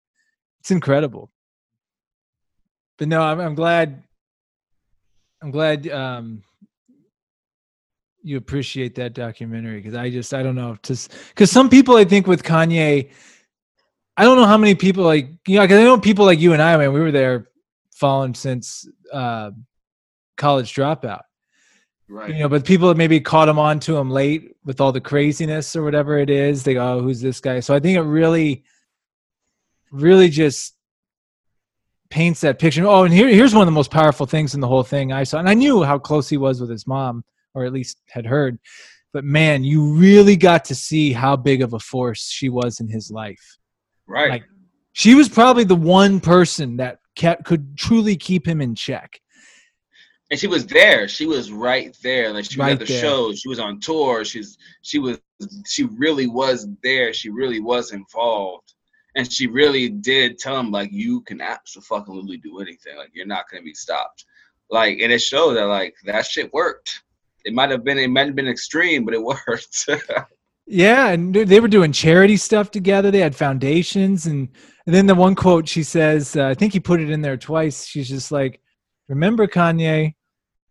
it's 0.60 0.70
incredible 0.70 1.30
but 3.00 3.08
no 3.08 3.20
i'm, 3.20 3.40
I'm 3.40 3.56
glad 3.56 4.04
i'm 5.42 5.50
glad 5.50 5.88
um 5.88 6.44
you 8.22 8.36
appreciate 8.36 8.96
that 8.96 9.14
documentary 9.14 9.78
because 9.78 9.94
I 9.94 10.10
just 10.10 10.34
I 10.34 10.42
don't 10.42 10.54
know 10.54 10.76
just 10.82 11.10
because 11.30 11.50
some 11.50 11.70
people 11.70 11.96
I 11.96 12.04
think 12.04 12.26
with 12.26 12.42
Kanye 12.42 13.10
I 14.16 14.24
don't 14.24 14.36
know 14.36 14.44
how 14.44 14.58
many 14.58 14.74
people 14.74 15.04
like 15.04 15.28
you 15.46 15.56
know, 15.56 15.62
because 15.62 15.78
I 15.78 15.84
know 15.84 15.98
people 15.98 16.26
like 16.26 16.38
you 16.38 16.52
and 16.52 16.60
I, 16.60 16.76
man, 16.76 16.92
we 16.92 17.00
were 17.00 17.10
there 17.10 17.48
following 17.92 18.34
since 18.34 18.86
uh, 19.12 19.50
college 20.36 20.74
dropout. 20.74 21.22
Right. 22.08 22.34
You 22.34 22.40
know, 22.40 22.48
but 22.48 22.66
people 22.66 22.88
that 22.88 22.96
maybe 22.96 23.20
caught 23.20 23.48
him 23.48 23.58
on 23.58 23.80
to 23.80 23.96
him 23.96 24.10
late 24.10 24.56
with 24.64 24.80
all 24.80 24.92
the 24.92 25.00
craziness 25.00 25.76
or 25.76 25.82
whatever 25.82 26.18
it 26.18 26.28
is. 26.28 26.64
They 26.64 26.74
go, 26.74 26.98
oh, 26.98 27.00
who's 27.00 27.20
this 27.20 27.40
guy? 27.40 27.60
So 27.60 27.72
I 27.72 27.78
think 27.78 27.96
it 27.96 28.02
really, 28.02 28.64
really 29.92 30.28
just 30.28 30.74
paints 32.10 32.40
that 32.40 32.58
picture. 32.58 32.86
Oh, 32.86 33.04
and 33.04 33.14
here, 33.14 33.28
here's 33.28 33.54
one 33.54 33.62
of 33.62 33.66
the 33.66 33.72
most 33.72 33.90
powerful 33.90 34.26
things 34.26 34.54
in 34.54 34.60
the 34.60 34.68
whole 34.68 34.82
thing 34.82 35.12
I 35.12 35.22
saw. 35.22 35.38
And 35.38 35.48
I 35.48 35.54
knew 35.54 35.82
how 35.82 35.98
close 35.98 36.28
he 36.28 36.36
was 36.36 36.60
with 36.60 36.70
his 36.70 36.86
mom, 36.86 37.24
or 37.54 37.64
at 37.64 37.72
least 37.72 38.02
had 38.08 38.26
heard. 38.26 38.58
But 39.12 39.24
man, 39.24 39.64
you 39.64 39.94
really 39.94 40.36
got 40.36 40.64
to 40.66 40.74
see 40.74 41.12
how 41.12 41.36
big 41.36 41.62
of 41.62 41.72
a 41.72 41.78
force 41.78 42.28
she 42.28 42.48
was 42.48 42.80
in 42.80 42.88
his 42.88 43.10
life. 43.10 43.56
Right. 44.06 44.30
Like 44.30 44.44
she 44.92 45.14
was 45.14 45.28
probably 45.28 45.64
the 45.64 45.74
one 45.74 46.20
person 46.20 46.76
that 46.76 46.98
kept 47.14 47.44
could 47.44 47.76
truly 47.76 48.16
keep 48.16 48.46
him 48.46 48.60
in 48.60 48.74
check. 48.74 49.20
And 50.30 50.38
she 50.38 50.46
was 50.46 50.64
there. 50.66 51.08
She 51.08 51.26
was 51.26 51.50
right 51.50 51.96
there. 52.02 52.32
Like 52.32 52.44
she 52.44 52.56
was 52.56 52.58
right 52.58 52.72
at 52.72 52.78
the 52.78 52.84
there. 52.84 53.00
shows. 53.00 53.40
She 53.40 53.48
was 53.48 53.58
on 53.58 53.80
tour. 53.80 54.24
She's 54.24 54.56
she 54.82 54.98
was 55.00 55.18
she 55.66 55.84
really 55.84 56.28
was 56.28 56.68
there. 56.82 57.12
She 57.12 57.30
really 57.30 57.60
was 57.60 57.92
involved. 57.92 58.69
And 59.16 59.30
she 59.30 59.46
really 59.46 59.88
did 59.88 60.38
tell 60.38 60.58
him 60.58 60.70
like 60.70 60.90
you 60.92 61.22
can 61.22 61.40
absolutely 61.40 62.36
do 62.36 62.60
anything. 62.60 62.96
Like 62.96 63.10
you're 63.12 63.26
not 63.26 63.44
gonna 63.50 63.62
be 63.62 63.74
stopped. 63.74 64.24
Like 64.70 65.00
and 65.00 65.12
it 65.12 65.20
showed 65.20 65.54
that 65.54 65.64
like 65.64 65.94
that 66.04 66.26
shit 66.26 66.52
worked. 66.52 67.02
It 67.44 67.54
might 67.54 67.70
have 67.70 67.84
been 67.84 67.98
it 67.98 68.10
might 68.10 68.26
have 68.26 68.36
been 68.36 68.48
extreme, 68.48 69.04
but 69.04 69.14
it 69.14 69.22
worked. 69.22 69.88
Yeah, 70.72 71.08
and 71.08 71.34
they 71.34 71.58
were 71.58 71.66
doing 71.66 71.90
charity 71.90 72.36
stuff 72.36 72.70
together. 72.70 73.10
They 73.10 73.18
had 73.18 73.34
foundations, 73.34 74.26
and, 74.26 74.48
and 74.86 74.94
then 74.94 75.06
the 75.06 75.16
one 75.16 75.34
quote 75.34 75.66
she 75.66 75.82
says, 75.82 76.36
uh, 76.36 76.46
I 76.46 76.54
think 76.54 76.72
he 76.72 76.78
put 76.78 77.00
it 77.00 77.10
in 77.10 77.22
there 77.22 77.36
twice. 77.36 77.84
She's 77.84 78.08
just 78.08 78.30
like, 78.30 78.60
"Remember, 79.08 79.48
Kanye, 79.48 80.14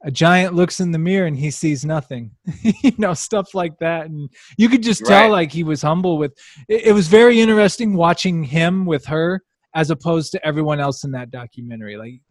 a 0.03 0.11
giant 0.11 0.55
looks 0.55 0.79
in 0.79 0.91
the 0.91 0.97
mirror 0.97 1.27
and 1.27 1.37
he 1.37 1.51
sees 1.51 1.85
nothing." 1.85 2.31
you 2.61 2.93
know, 2.97 3.13
stuff 3.13 3.53
like 3.53 3.77
that, 3.79 4.07
and 4.07 4.29
you 4.57 4.69
could 4.69 4.83
just 4.83 5.05
tell 5.05 5.23
right. 5.23 5.31
like 5.31 5.51
he 5.51 5.63
was 5.63 5.81
humble 5.81 6.17
with. 6.17 6.33
It, 6.67 6.87
it 6.87 6.91
was 6.93 7.07
very 7.07 7.39
interesting 7.39 7.95
watching 7.95 8.43
him 8.43 8.85
with 8.85 9.05
her 9.05 9.41
as 9.75 9.91
opposed 9.91 10.31
to 10.31 10.45
everyone 10.45 10.79
else 10.79 11.03
in 11.03 11.11
that 11.11 11.31
documentary. 11.31 11.97
Like 11.97 12.21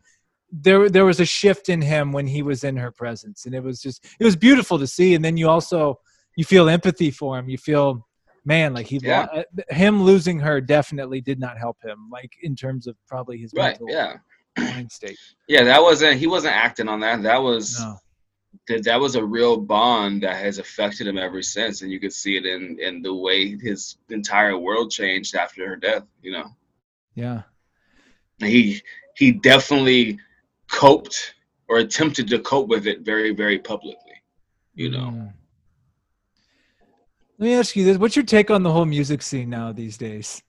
there 0.51 0.89
there 0.89 1.05
was 1.05 1.21
a 1.21 1.27
shift 1.27 1.69
in 1.69 1.81
him 1.81 2.13
when 2.13 2.27
he 2.27 2.43
was 2.43 2.65
in 2.65 2.77
her 2.77 2.91
presence 2.91 3.45
and 3.45 3.55
it 3.55 3.63
was 3.63 3.83
just 3.83 4.07
it 4.19 4.25
was 4.25 4.35
beautiful 4.35 4.79
to 4.79 4.87
see 4.87 5.15
and 5.15 5.23
then 5.23 5.37
you 5.37 5.47
also 5.47 5.99
you 6.39 6.45
feel 6.45 6.69
empathy 6.69 7.11
for 7.11 7.37
him. 7.37 7.49
You 7.49 7.59
feel, 7.59 8.07
man, 8.45 8.73
like 8.73 8.87
he, 8.87 9.01
yeah. 9.03 9.27
Uh, 9.33 9.43
him 9.71 10.05
losing 10.05 10.39
her 10.39 10.61
definitely 10.61 11.21
did 11.21 11.41
not 11.41 11.59
help 11.59 11.79
him, 11.83 12.09
like 12.13 12.31
in 12.43 12.55
terms 12.55 12.87
of 12.87 12.95
probably 13.09 13.39
his 13.39 13.53
right, 13.57 13.77
yeah, 13.89 14.19
mind 14.59 14.93
state. 14.93 15.19
Yeah, 15.49 15.65
that 15.65 15.83
wasn't. 15.83 16.19
He 16.19 16.27
wasn't 16.27 16.55
acting 16.55 16.89
on 16.89 17.01
that. 17.01 17.23
That 17.23 17.43
was. 17.43 17.79
No. 17.81 17.97
That, 18.67 18.85
that 18.85 19.01
was 19.01 19.15
a 19.15 19.25
real 19.25 19.57
bond 19.59 20.23
that 20.23 20.37
has 20.37 20.59
affected 20.59 21.07
him 21.07 21.17
ever 21.17 21.43
since, 21.43 21.83
and 21.83 21.91
you 21.91 22.01
could 22.01 22.13
see 22.13 22.37
it 22.37 22.45
in 22.45 22.79
in 22.81 23.03
the 23.03 23.15
way 23.15 23.57
his 23.57 23.97
entire 24.11 24.59
world 24.59 24.91
changed 24.91 25.35
after 25.35 25.67
her 25.69 25.77
death. 25.77 26.05
You 26.23 26.33
know. 26.33 26.47
Yeah. 27.15 27.43
He 28.39 28.83
he 29.17 29.33
definitely 29.33 30.19
coped 30.71 31.35
or 31.69 31.79
attempted 31.79 32.29
to 32.29 32.39
cope 32.39 32.69
with 32.69 32.87
it 32.87 33.01
very, 33.01 33.35
very 33.35 33.59
publicly. 33.59 34.23
You 34.75 34.91
know. 34.91 35.11
Mm. 35.15 35.33
Let 37.39 37.47
me 37.47 37.55
ask 37.55 37.77
you 37.77 37.85
this: 37.85 37.99
What's 37.99 38.17
your 38.17 38.25
take 38.25 38.51
on 38.51 38.63
the 38.63 38.73
whole 38.73 38.85
music 38.85 39.23
scene 39.23 39.51
now 39.51 39.73
these 39.73 39.97
days? 39.97 40.43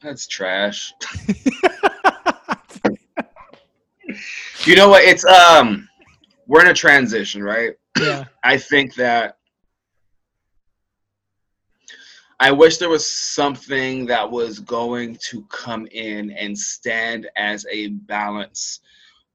That's 0.00 0.26
trash. 0.26 0.92
you 4.66 4.76
know 4.76 4.88
what? 4.88 5.02
It's 5.02 5.24
um, 5.24 5.88
we're 6.46 6.62
in 6.62 6.68
a 6.68 6.74
transition, 6.74 7.42
right? 7.42 7.72
Yeah. 7.98 8.24
I 8.44 8.56
think 8.58 8.94
that 8.94 9.38
I 12.38 12.50
wish 12.50 12.78
there 12.78 12.88
was 12.88 13.08
something 13.08 14.06
that 14.06 14.28
was 14.28 14.58
going 14.58 15.16
to 15.30 15.44
come 15.44 15.86
in 15.92 16.30
and 16.32 16.58
stand 16.58 17.28
as 17.36 17.66
a 17.70 17.88
balance 17.88 18.80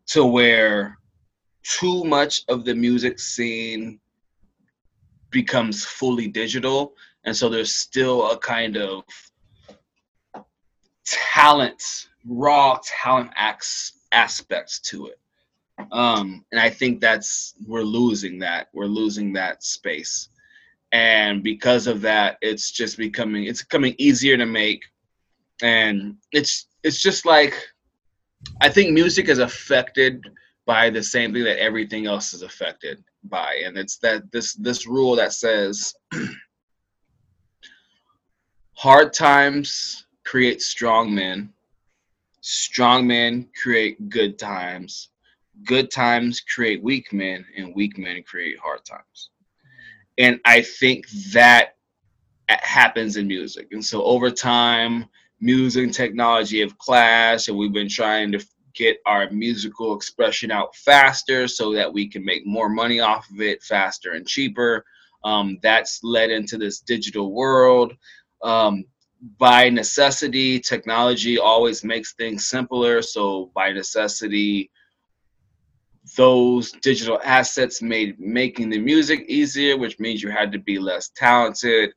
to 0.08 0.26
where 0.26 0.98
too 1.64 2.04
much 2.04 2.44
of 2.48 2.64
the 2.66 2.76
music 2.76 3.20
scene 3.20 4.00
becomes 5.30 5.84
fully 5.84 6.28
digital 6.28 6.94
and 7.26 7.36
so 7.36 7.50
there's 7.50 7.76
still 7.76 8.32
a 8.32 8.38
kind 8.38 8.78
of 8.78 9.04
talent 11.06 12.08
raw 12.26 12.80
talent 12.84 13.30
acts 13.36 13.97
aspects 14.12 14.80
to 14.80 15.08
it. 15.08 15.20
Um 15.92 16.44
and 16.52 16.60
i 16.60 16.70
think 16.70 17.00
that's 17.00 17.54
we're 17.68 17.84
losing 17.84 18.40
that 18.40 18.70
we're 18.74 18.86
losing 18.86 19.34
that 19.34 19.64
space. 19.64 20.30
And 20.92 21.44
because 21.44 21.88
of 21.88 22.02
that 22.02 22.38
it's 22.42 22.72
just 22.72 22.98
becoming 22.98 23.46
it's 23.46 23.64
becoming 23.64 23.96
easier 23.98 24.38
to 24.38 24.46
make. 24.46 24.84
And 25.62 26.18
it's 26.32 26.68
it's 26.84 27.02
just 27.02 27.26
like 27.26 27.56
i 28.62 28.70
think 28.70 28.92
music 28.92 29.30
is 29.30 29.40
affected 29.40 30.24
by 30.68 30.90
the 30.90 31.02
same 31.02 31.34
thing 31.34 31.46
that 31.46 31.60
everything 31.60 32.06
else 32.06 32.34
is 32.34 32.44
affected 32.44 33.04
by. 33.24 33.56
And 33.66 33.78
it's 33.78 33.98
that 34.00 34.30
this 34.32 34.54
this 34.54 34.86
rule 34.86 35.16
that 35.16 35.34
says 35.34 35.96
hard 38.74 39.14
times 39.14 40.06
create 40.26 40.62
strong 40.62 41.16
men 41.16 41.52
strong 42.48 43.06
men 43.06 43.48
create 43.62 44.10
good 44.10 44.38
times 44.38 45.10
good 45.66 45.90
times 45.90 46.42
create 46.42 46.84
weak 46.84 47.12
men 47.12 47.46
and 47.58 47.76
weak 47.76 47.98
men 47.98 48.24
create 48.24 48.58
hard 48.60 48.84
times 48.86 49.32
and 50.18 50.40
I 50.46 50.62
think 50.62 51.08
that 51.32 51.78
happens 52.50 53.18
in 53.18 53.28
music. 53.28 53.68
And 53.72 53.84
so 53.84 54.04
over 54.04 54.32
time, 54.32 55.06
music 55.40 55.84
and 55.84 55.94
technology 55.94 56.60
have 56.62 56.78
clashed, 56.78 57.50
and 57.50 57.58
we've 57.58 57.74
been 57.74 57.90
trying 57.90 58.32
to 58.32 58.46
get 58.74 58.98
our 59.06 59.30
musical 59.32 59.96
expression 59.96 60.52
out 60.52 60.76
faster 60.76 61.48
so 61.48 61.74
that 61.74 61.92
we 61.92 62.08
can 62.08 62.24
make 62.24 62.46
more 62.46 62.70
money 62.70 63.00
off 63.00 63.28
of 63.32 63.42
it 63.42 63.64
faster 63.64 64.14
and 64.14 64.28
cheaper. 64.28 64.86
Um, 65.24 65.58
that's 65.64 66.00
led 66.04 66.30
into 66.30 66.58
this 66.58 66.80
digital 66.80 67.34
world. 67.34 67.94
Um, 68.44 68.86
by 69.38 69.70
necessity, 69.70 70.60
technology 70.60 71.38
always 71.38 71.84
makes 71.84 72.14
things 72.14 72.48
simpler. 72.48 73.02
So 73.02 73.52
by 73.56 73.72
necessity, 73.72 74.70
those 76.16 76.72
digital 76.82 77.20
assets 77.24 77.82
made 77.82 78.20
making 78.20 78.70
the 78.70 78.80
music 78.80 79.26
easier, 79.28 79.78
which 79.78 80.00
means 80.00 80.24
you 80.24 80.30
had 80.30 80.52
to 80.52 80.60
be 80.60 80.80
less 80.80 81.10
talented, 81.10 81.92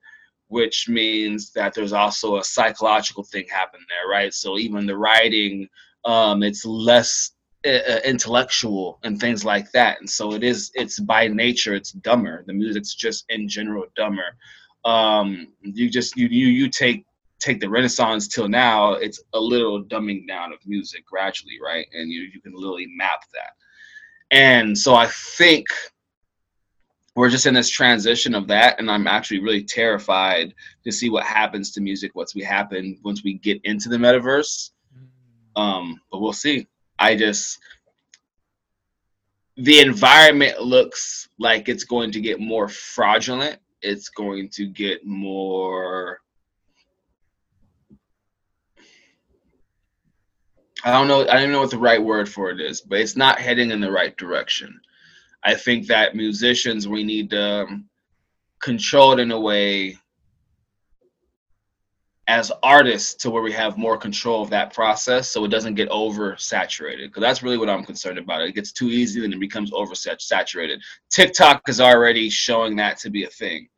which 0.48 0.88
means 0.88 1.52
that 1.52 1.74
there's 1.74 1.92
also 1.92 2.38
a 2.38 2.44
psychological 2.44 3.22
thing 3.22 3.44
happening 3.50 3.86
there, 3.88 4.10
right? 4.10 4.34
So 4.34 4.58
even 4.58 4.86
the 4.86 4.96
writing, 4.96 5.68
um, 6.04 6.42
it's 6.42 6.64
less 6.64 7.32
uh, 7.64 8.00
intellectual 8.04 8.98
and 9.04 9.20
things 9.20 9.44
like 9.44 9.70
that, 9.72 10.00
and 10.00 10.08
so 10.08 10.32
it 10.32 10.42
is. 10.42 10.70
It's 10.74 10.98
by 10.98 11.28
nature, 11.28 11.74
it's 11.74 11.92
dumber. 11.92 12.42
The 12.46 12.54
music's 12.54 12.94
just 12.94 13.26
in 13.28 13.48
general 13.48 13.84
dumber. 13.96 14.34
Um, 14.86 15.48
you 15.62 15.90
just 15.90 16.16
you 16.16 16.26
you 16.28 16.46
you 16.46 16.70
take 16.70 17.04
take 17.40 17.60
the 17.60 17.68
Renaissance 17.68 18.28
till 18.28 18.48
now, 18.48 18.92
it's 18.92 19.22
a 19.34 19.40
little 19.40 19.82
dumbing 19.82 20.28
down 20.28 20.52
of 20.52 20.58
music 20.66 21.04
gradually, 21.06 21.58
right? 21.62 21.86
And 21.92 22.10
you 22.10 22.22
you 22.32 22.40
can 22.40 22.52
literally 22.54 22.88
map 22.96 23.22
that. 23.32 23.52
And 24.30 24.78
so 24.78 24.94
I 24.94 25.06
think 25.06 25.66
we're 27.16 27.30
just 27.30 27.46
in 27.46 27.54
this 27.54 27.68
transition 27.68 28.34
of 28.34 28.46
that, 28.48 28.78
and 28.78 28.90
I'm 28.90 29.06
actually 29.06 29.40
really 29.40 29.64
terrified 29.64 30.54
to 30.84 30.92
see 30.92 31.10
what 31.10 31.24
happens 31.24 31.72
to 31.72 31.80
music 31.80 32.14
once 32.14 32.34
we 32.34 32.42
happen 32.42 32.98
once 33.02 33.24
we 33.24 33.34
get 33.34 33.60
into 33.64 33.88
the 33.88 33.96
metaverse. 33.96 34.70
Um, 35.56 36.00
but 36.12 36.20
we'll 36.20 36.32
see. 36.32 36.68
I 36.98 37.16
just 37.16 37.58
the 39.56 39.80
environment 39.80 40.62
looks 40.62 41.28
like 41.38 41.68
it's 41.68 41.84
going 41.84 42.12
to 42.12 42.20
get 42.20 42.40
more 42.40 42.68
fraudulent. 42.68 43.58
It's 43.82 44.08
going 44.08 44.48
to 44.50 44.66
get 44.66 45.04
more 45.04 46.20
I 50.84 50.92
don't 50.92 51.08
know. 51.08 51.28
I 51.28 51.40
don't 51.40 51.52
know 51.52 51.60
what 51.60 51.70
the 51.70 51.78
right 51.78 52.02
word 52.02 52.28
for 52.28 52.50
it 52.50 52.60
is, 52.60 52.80
but 52.80 53.00
it's 53.00 53.16
not 53.16 53.38
heading 53.38 53.70
in 53.70 53.80
the 53.80 53.90
right 53.90 54.16
direction. 54.16 54.80
I 55.42 55.54
think 55.54 55.86
that 55.86 56.14
musicians 56.14 56.88
we 56.88 57.04
need 57.04 57.30
to 57.30 57.62
um, 57.62 57.88
control 58.60 59.12
it 59.12 59.20
in 59.20 59.30
a 59.30 59.40
way 59.40 59.96
as 62.30 62.52
artists 62.62 63.14
to 63.14 63.28
where 63.28 63.42
we 63.42 63.50
have 63.50 63.76
more 63.76 63.96
control 63.96 64.40
of 64.40 64.50
that 64.50 64.72
process 64.72 65.28
so 65.28 65.44
it 65.44 65.48
doesn't 65.50 65.74
get 65.74 65.90
oversaturated 65.90 67.08
because 67.08 67.22
that's 67.22 67.42
really 67.42 67.58
what 67.58 67.68
i'm 67.68 67.84
concerned 67.84 68.18
about 68.18 68.40
it 68.40 68.54
gets 68.54 68.70
too 68.70 68.86
easy 68.86 69.24
and 69.24 69.34
it 69.34 69.40
becomes 69.40 69.72
oversaturated 69.72 70.78
tiktok 71.10 71.60
is 71.68 71.80
already 71.80 72.30
showing 72.30 72.76
that 72.76 72.96
to 72.96 73.10
be 73.10 73.24
a 73.24 73.30
thing 73.30 73.68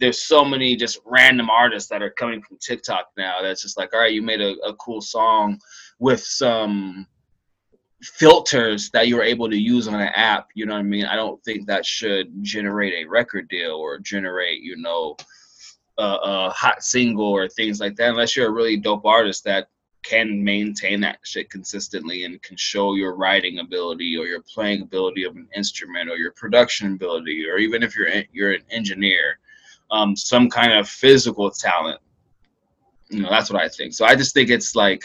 there's 0.00 0.20
so 0.20 0.44
many 0.44 0.74
just 0.74 0.98
random 1.04 1.48
artists 1.48 1.88
that 1.88 2.02
are 2.02 2.10
coming 2.10 2.42
from 2.42 2.58
tiktok 2.58 3.06
now 3.16 3.40
that's 3.40 3.62
just 3.62 3.78
like 3.78 3.94
all 3.94 4.00
right 4.00 4.12
you 4.12 4.22
made 4.22 4.40
a, 4.40 4.54
a 4.66 4.74
cool 4.74 5.00
song 5.00 5.56
with 6.04 6.20
some 6.20 7.06
filters 8.02 8.90
that 8.90 9.08
you're 9.08 9.22
able 9.22 9.48
to 9.48 9.56
use 9.56 9.88
on 9.88 9.94
an 9.94 10.12
app 10.14 10.48
you 10.54 10.66
know 10.66 10.74
what 10.74 10.80
i 10.80 10.82
mean? 10.82 11.06
I 11.06 11.16
don't 11.16 11.42
think 11.42 11.66
that 11.66 11.86
should 11.86 12.26
generate 12.42 12.92
a 12.92 13.08
record 13.08 13.48
deal 13.48 13.72
or 13.72 13.98
generate 13.98 14.60
you 14.60 14.76
know 14.76 15.16
a, 15.96 16.02
a, 16.02 16.50
hot 16.50 16.82
single 16.82 17.24
or 17.24 17.48
things 17.48 17.80
like 17.80 17.96
that 17.96 18.10
unless 18.10 18.36
you're 18.36 18.48
a 18.48 18.58
really 18.58 18.76
dope 18.76 19.06
artist 19.06 19.44
that 19.44 19.68
can 20.02 20.44
maintain 20.44 21.00
that 21.00 21.20
shit 21.24 21.48
consistently 21.48 22.24
and 22.24 22.42
can 22.42 22.58
show 22.58 22.94
your 22.96 23.16
writing 23.16 23.60
ability 23.60 24.14
or 24.18 24.26
your 24.26 24.42
playing 24.42 24.82
ability 24.82 25.24
of 25.24 25.34
an 25.36 25.48
instrument 25.56 26.10
or 26.10 26.16
your 26.16 26.32
production 26.32 26.92
ability 26.92 27.46
or 27.48 27.56
even 27.56 27.82
if 27.82 27.96
you're 27.96 28.10
you're 28.30 28.52
an 28.52 28.64
engineer 28.70 29.38
um, 29.90 30.14
some 30.14 30.50
kind 30.50 30.72
of 30.74 30.86
physical 30.86 31.50
talent. 31.50 32.00
You 33.08 33.22
know 33.22 33.30
that's 33.30 33.50
what 33.50 33.62
i 33.62 33.68
think. 33.68 33.94
So 33.94 34.04
i 34.04 34.14
just 34.14 34.34
think 34.34 34.50
it's 34.50 34.74
like 34.74 35.04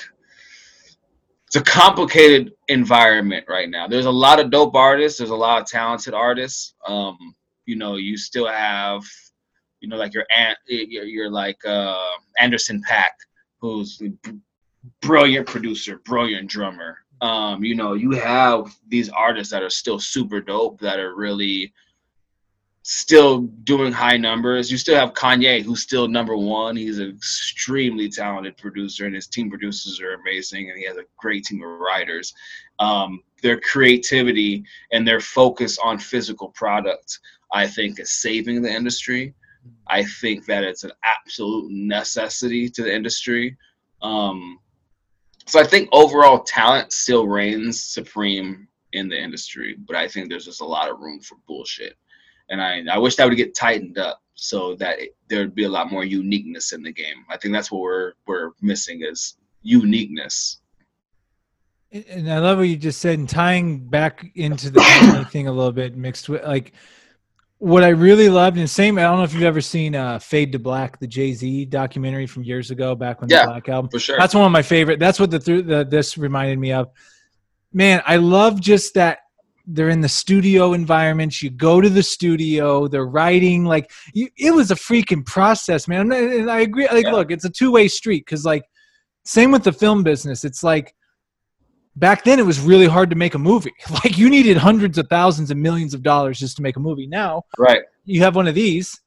it's 1.50 1.56
a 1.56 1.64
complicated 1.64 2.54
environment 2.68 3.44
right 3.50 3.72
now. 3.72 3.88
There's 3.88 4.06
a 4.06 4.12
lot 4.12 4.40
of 4.40 4.52
dope 4.52 4.76
artists. 4.76 5.18
There's 5.18 5.32
a 5.32 5.36
lot 5.36 5.60
of 5.60 5.68
talented 5.68 6.14
artists. 6.14 6.76
Um, 6.88 7.18
you 7.66 7.76
know, 7.76 7.96
you 7.96 8.18
still 8.18 8.46
have, 8.46 9.02
you 9.80 9.90
know, 9.90 9.98
like 9.98 10.14
your 10.14 10.28
aunt, 10.30 10.60
you're, 10.68 11.06
you're 11.06 11.32
like 11.32 11.58
uh, 11.66 12.12
Anderson 12.38 12.84
.Paak, 12.88 13.16
who's 13.58 14.00
a 14.00 14.32
brilliant 15.02 15.48
producer, 15.48 16.00
brilliant 16.06 16.48
drummer. 16.52 17.00
Um, 17.22 17.64
you 17.64 17.74
know, 17.74 17.94
you 17.94 18.12
have 18.12 18.72
these 18.88 19.10
artists 19.10 19.52
that 19.52 19.64
are 19.64 19.72
still 19.72 20.00
super 20.00 20.42
dope 20.42 20.80
that 20.82 21.00
are 21.00 21.16
really 21.16 21.74
still 22.92 23.42
doing 23.42 23.92
high 23.92 24.18
numbers. 24.18 24.72
You 24.72 24.78
still 24.80 24.96
have 24.96 25.14
Kanye, 25.14 25.62
who's 25.62 25.84
still 25.84 26.08
number 26.08 26.36
one. 26.36 26.76
He's 26.76 26.98
an 26.98 27.12
extremely 27.12 28.10
talented 28.10 28.58
producer, 28.58 29.06
and 29.06 29.14
his 29.14 29.28
team 29.28 29.48
producers 29.48 30.02
are 30.02 30.16
amazing, 30.16 30.72
and 30.72 30.80
he 30.80 30.86
has 30.86 30.98
a 30.98 31.04
great 31.16 31.44
team 31.44 31.62
of 31.62 31.80
writers. 31.80 32.34
Um, 32.80 33.22
their 33.44 33.60
creativity 33.60 34.64
and 34.92 35.08
their 35.08 35.20
focus 35.20 35.78
on 35.78 36.00
physical 36.00 36.50
product, 36.50 37.20
I 37.54 37.68
think, 37.68 38.00
is 38.00 38.10
saving 38.12 38.64
the 38.64 38.74
industry. 38.74 39.36
I 39.86 40.04
think 40.04 40.48
that 40.48 40.64
it's 40.64 40.84
an 40.84 40.94
absolute 41.04 41.72
necessity 41.72 42.70
to 42.70 42.82
the 42.82 42.92
industry. 42.92 43.56
Um, 44.02 44.58
so 45.46 45.60
I 45.60 45.64
think 45.64 45.90
overall 45.92 46.40
talent 46.40 46.92
still 46.92 47.28
reigns 47.28 47.84
supreme 47.84 48.68
in 48.94 49.10
the 49.10 49.22
industry, 49.22 49.78
but 49.88 49.96
I 49.96 50.08
think 50.08 50.28
there's 50.28 50.46
just 50.46 50.62
a 50.62 50.66
lot 50.66 50.90
of 50.90 51.00
room 51.00 51.20
for 51.20 51.38
bullshit 51.46 51.96
and 52.50 52.62
I 52.62 52.84
I 52.92 52.98
wish 52.98 53.16
that 53.16 53.28
would 53.28 53.38
get 53.38 53.56
tightened 53.56 53.98
up 53.98 54.22
so 54.36 54.76
that 54.76 55.00
it, 55.00 55.16
there'd 55.28 55.56
be 55.56 55.66
a 55.66 55.70
lot 55.70 55.92
more 55.92 56.04
uniqueness 56.04 56.72
in 56.72 56.82
the 56.82 56.92
game. 56.92 57.26
I 57.30 57.38
think 57.38 57.54
that's 57.54 57.72
what 57.72 57.82
we're 57.82 58.14
we're 58.28 58.52
missing 58.62 59.02
is 59.04 59.38
uniqueness. 59.62 60.60
And 61.92 62.32
I 62.32 62.38
love 62.38 62.60
what 62.60 62.68
you 62.68 62.78
just 62.78 63.02
said, 63.02 63.18
and 63.18 63.28
tying 63.28 63.80
back 63.80 64.32
into 64.36 64.70
the 64.70 65.28
thing 65.32 65.48
a 65.48 65.52
little 65.52 65.72
bit, 65.72 65.98
mixed 65.98 66.30
with 66.30 66.44
like 66.44 66.74
what 67.58 67.84
I 67.84 67.90
really 67.90 68.30
loved, 68.30 68.58
and 68.58 68.70
same. 68.70 69.00
I 69.00 69.04
don't 69.04 69.18
know 69.18 69.24
if 69.24 69.34
you've 69.34 69.44
ever 69.44 69.62
seen 69.62 69.96
uh, 69.96 70.20
"Fade 70.20 70.52
to 70.52 70.60
Black," 70.60 71.00
the 71.00 71.08
Jay 71.08 71.34
Z 71.34 71.66
documentary 71.66 72.28
from 72.28 72.44
years 72.44 72.70
ago, 72.70 72.94
back 72.94 73.22
when 73.22 73.30
yeah, 73.30 73.46
the 73.46 73.52
Black 73.52 73.70
album. 73.70 73.90
For 73.90 74.00
sure, 74.00 74.18
that's 74.18 74.36
one 74.36 74.46
of 74.46 74.52
my 74.52 74.62
favorite. 74.62 75.00
That's 75.00 75.20
what 75.20 75.32
the, 75.32 75.40
the 75.40 75.88
this 75.90 76.18
reminded 76.18 76.60
me 76.60 76.74
of. 76.74 76.90
Man, 77.74 78.02
I 78.06 78.18
love 78.18 78.62
just 78.62 78.94
that 78.94 79.20
they're 79.72 79.90
in 79.90 80.02
the 80.02 80.10
studio 80.10 80.74
environments 80.74 81.44
you 81.44 81.50
go 81.50 81.80
to 81.80 81.90
the 81.90 82.02
studio 82.02 82.88
they're 82.88 83.06
writing 83.06 83.66
like 83.66 83.92
you, 84.14 84.28
it 84.38 84.52
was 84.52 84.72
a 84.72 84.76
freaking 84.76 85.24
process 85.26 85.88
man 85.88 86.12
and 86.12 86.50
i 86.50 86.62
agree 86.62 86.88
like 86.88 87.06
Yeah. 87.06 87.12
look 87.12 87.32
it's 87.32 87.46
a 87.46 87.50
two-way 87.50 87.88
street 87.88 88.26
because 88.26 88.44
like 88.46 88.64
same 89.26 89.52
with 89.52 89.64
the 89.64 89.72
film 89.72 90.02
business 90.04 90.44
it's 90.44 90.64
like 90.64 90.96
back 91.96 92.24
then 92.24 92.40
it 92.40 92.46
was 92.46 92.60
really 92.60 92.88
hard 92.88 93.10
to 93.12 93.16
make 93.16 93.36
a 93.36 93.40
movie 93.40 93.74
like 94.04 94.18
you 94.18 94.30
needed 94.30 94.58
hundreds 94.58 94.98
of 94.98 95.08
thousands 95.08 95.52
and 95.52 95.62
millions 95.62 95.94
of 95.94 96.02
dollars 96.02 96.40
just 96.40 96.56
to 96.58 96.64
make 96.64 96.76
a 96.78 96.80
movie 96.80 97.08
now 97.08 97.44
Right. 97.58 97.82
you 98.06 98.22
have 98.22 98.36
one 98.36 98.48
of 98.48 98.56
these 98.56 99.00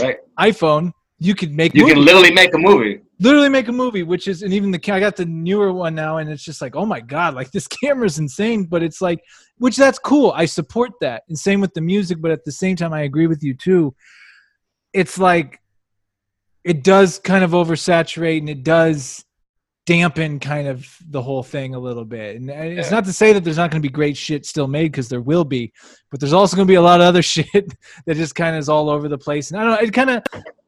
Right. 0.00 0.18
iphone 0.40 0.92
you 1.18 1.34
could 1.34 1.52
make 1.52 1.74
You 1.74 1.82
movies 1.82 1.94
can 1.94 2.04
literally 2.04 2.32
make 2.32 2.52
a 2.54 2.58
movie. 2.58 3.00
Literally 3.18 3.48
make 3.48 3.68
a 3.68 3.72
movie 3.72 4.02
which 4.02 4.28
is 4.28 4.42
and 4.42 4.52
even 4.52 4.70
the 4.70 4.92
i 4.92 5.00
got 5.00 5.16
the 5.16 5.24
newer 5.24 5.72
one 5.72 5.94
now 5.94 6.18
and 6.18 6.28
it's 6.28 6.42
just 6.42 6.60
like 6.60 6.76
oh 6.76 6.84
my 6.84 7.00
god 7.00 7.34
like 7.34 7.50
this 7.52 7.66
camera's 7.66 8.18
insane 8.18 8.64
but 8.64 8.82
it's 8.82 9.00
like 9.00 9.20
which 9.58 9.76
that's 9.76 9.98
cool. 9.98 10.32
I 10.32 10.44
support 10.44 10.92
that. 11.00 11.22
And 11.28 11.38
same 11.38 11.60
with 11.60 11.74
the 11.74 11.80
music 11.80 12.20
but 12.20 12.30
at 12.30 12.44
the 12.44 12.52
same 12.52 12.76
time 12.76 12.92
i 12.92 13.02
agree 13.02 13.26
with 13.26 13.42
you 13.42 13.54
too. 13.54 13.94
It's 14.92 15.18
like 15.18 15.60
it 16.64 16.82
does 16.82 17.18
kind 17.18 17.44
of 17.44 17.52
oversaturate 17.52 18.38
and 18.38 18.50
it 18.50 18.64
does 18.64 19.24
dampen 19.86 20.40
kind 20.40 20.66
of 20.66 20.84
the 21.10 21.22
whole 21.22 21.44
thing 21.44 21.76
a 21.76 21.78
little 21.78 22.04
bit. 22.04 22.36
And 22.36 22.50
it's 22.50 22.90
not 22.90 23.04
to 23.04 23.12
say 23.12 23.32
that 23.32 23.44
there's 23.44 23.56
not 23.56 23.70
going 23.70 23.80
to 23.80 23.88
be 23.88 23.92
great 23.92 24.16
shit 24.16 24.44
still 24.44 24.66
made 24.66 24.90
because 24.90 25.08
there 25.08 25.20
will 25.20 25.44
be 25.44 25.72
but 26.10 26.18
there's 26.18 26.32
also 26.32 26.56
going 26.56 26.66
to 26.66 26.70
be 26.70 26.76
a 26.76 26.82
lot 26.82 27.00
of 27.00 27.06
other 27.06 27.22
shit 27.34 27.72
that 28.06 28.16
just 28.16 28.34
kind 28.34 28.56
of 28.56 28.60
is 28.60 28.68
all 28.68 28.90
over 28.90 29.08
the 29.08 29.18
place. 29.18 29.50
And 29.50 29.60
i 29.60 29.64
don't 29.64 29.72
know 29.72 29.86
it 29.86 29.92
kind 29.92 30.10
of 30.10 30.22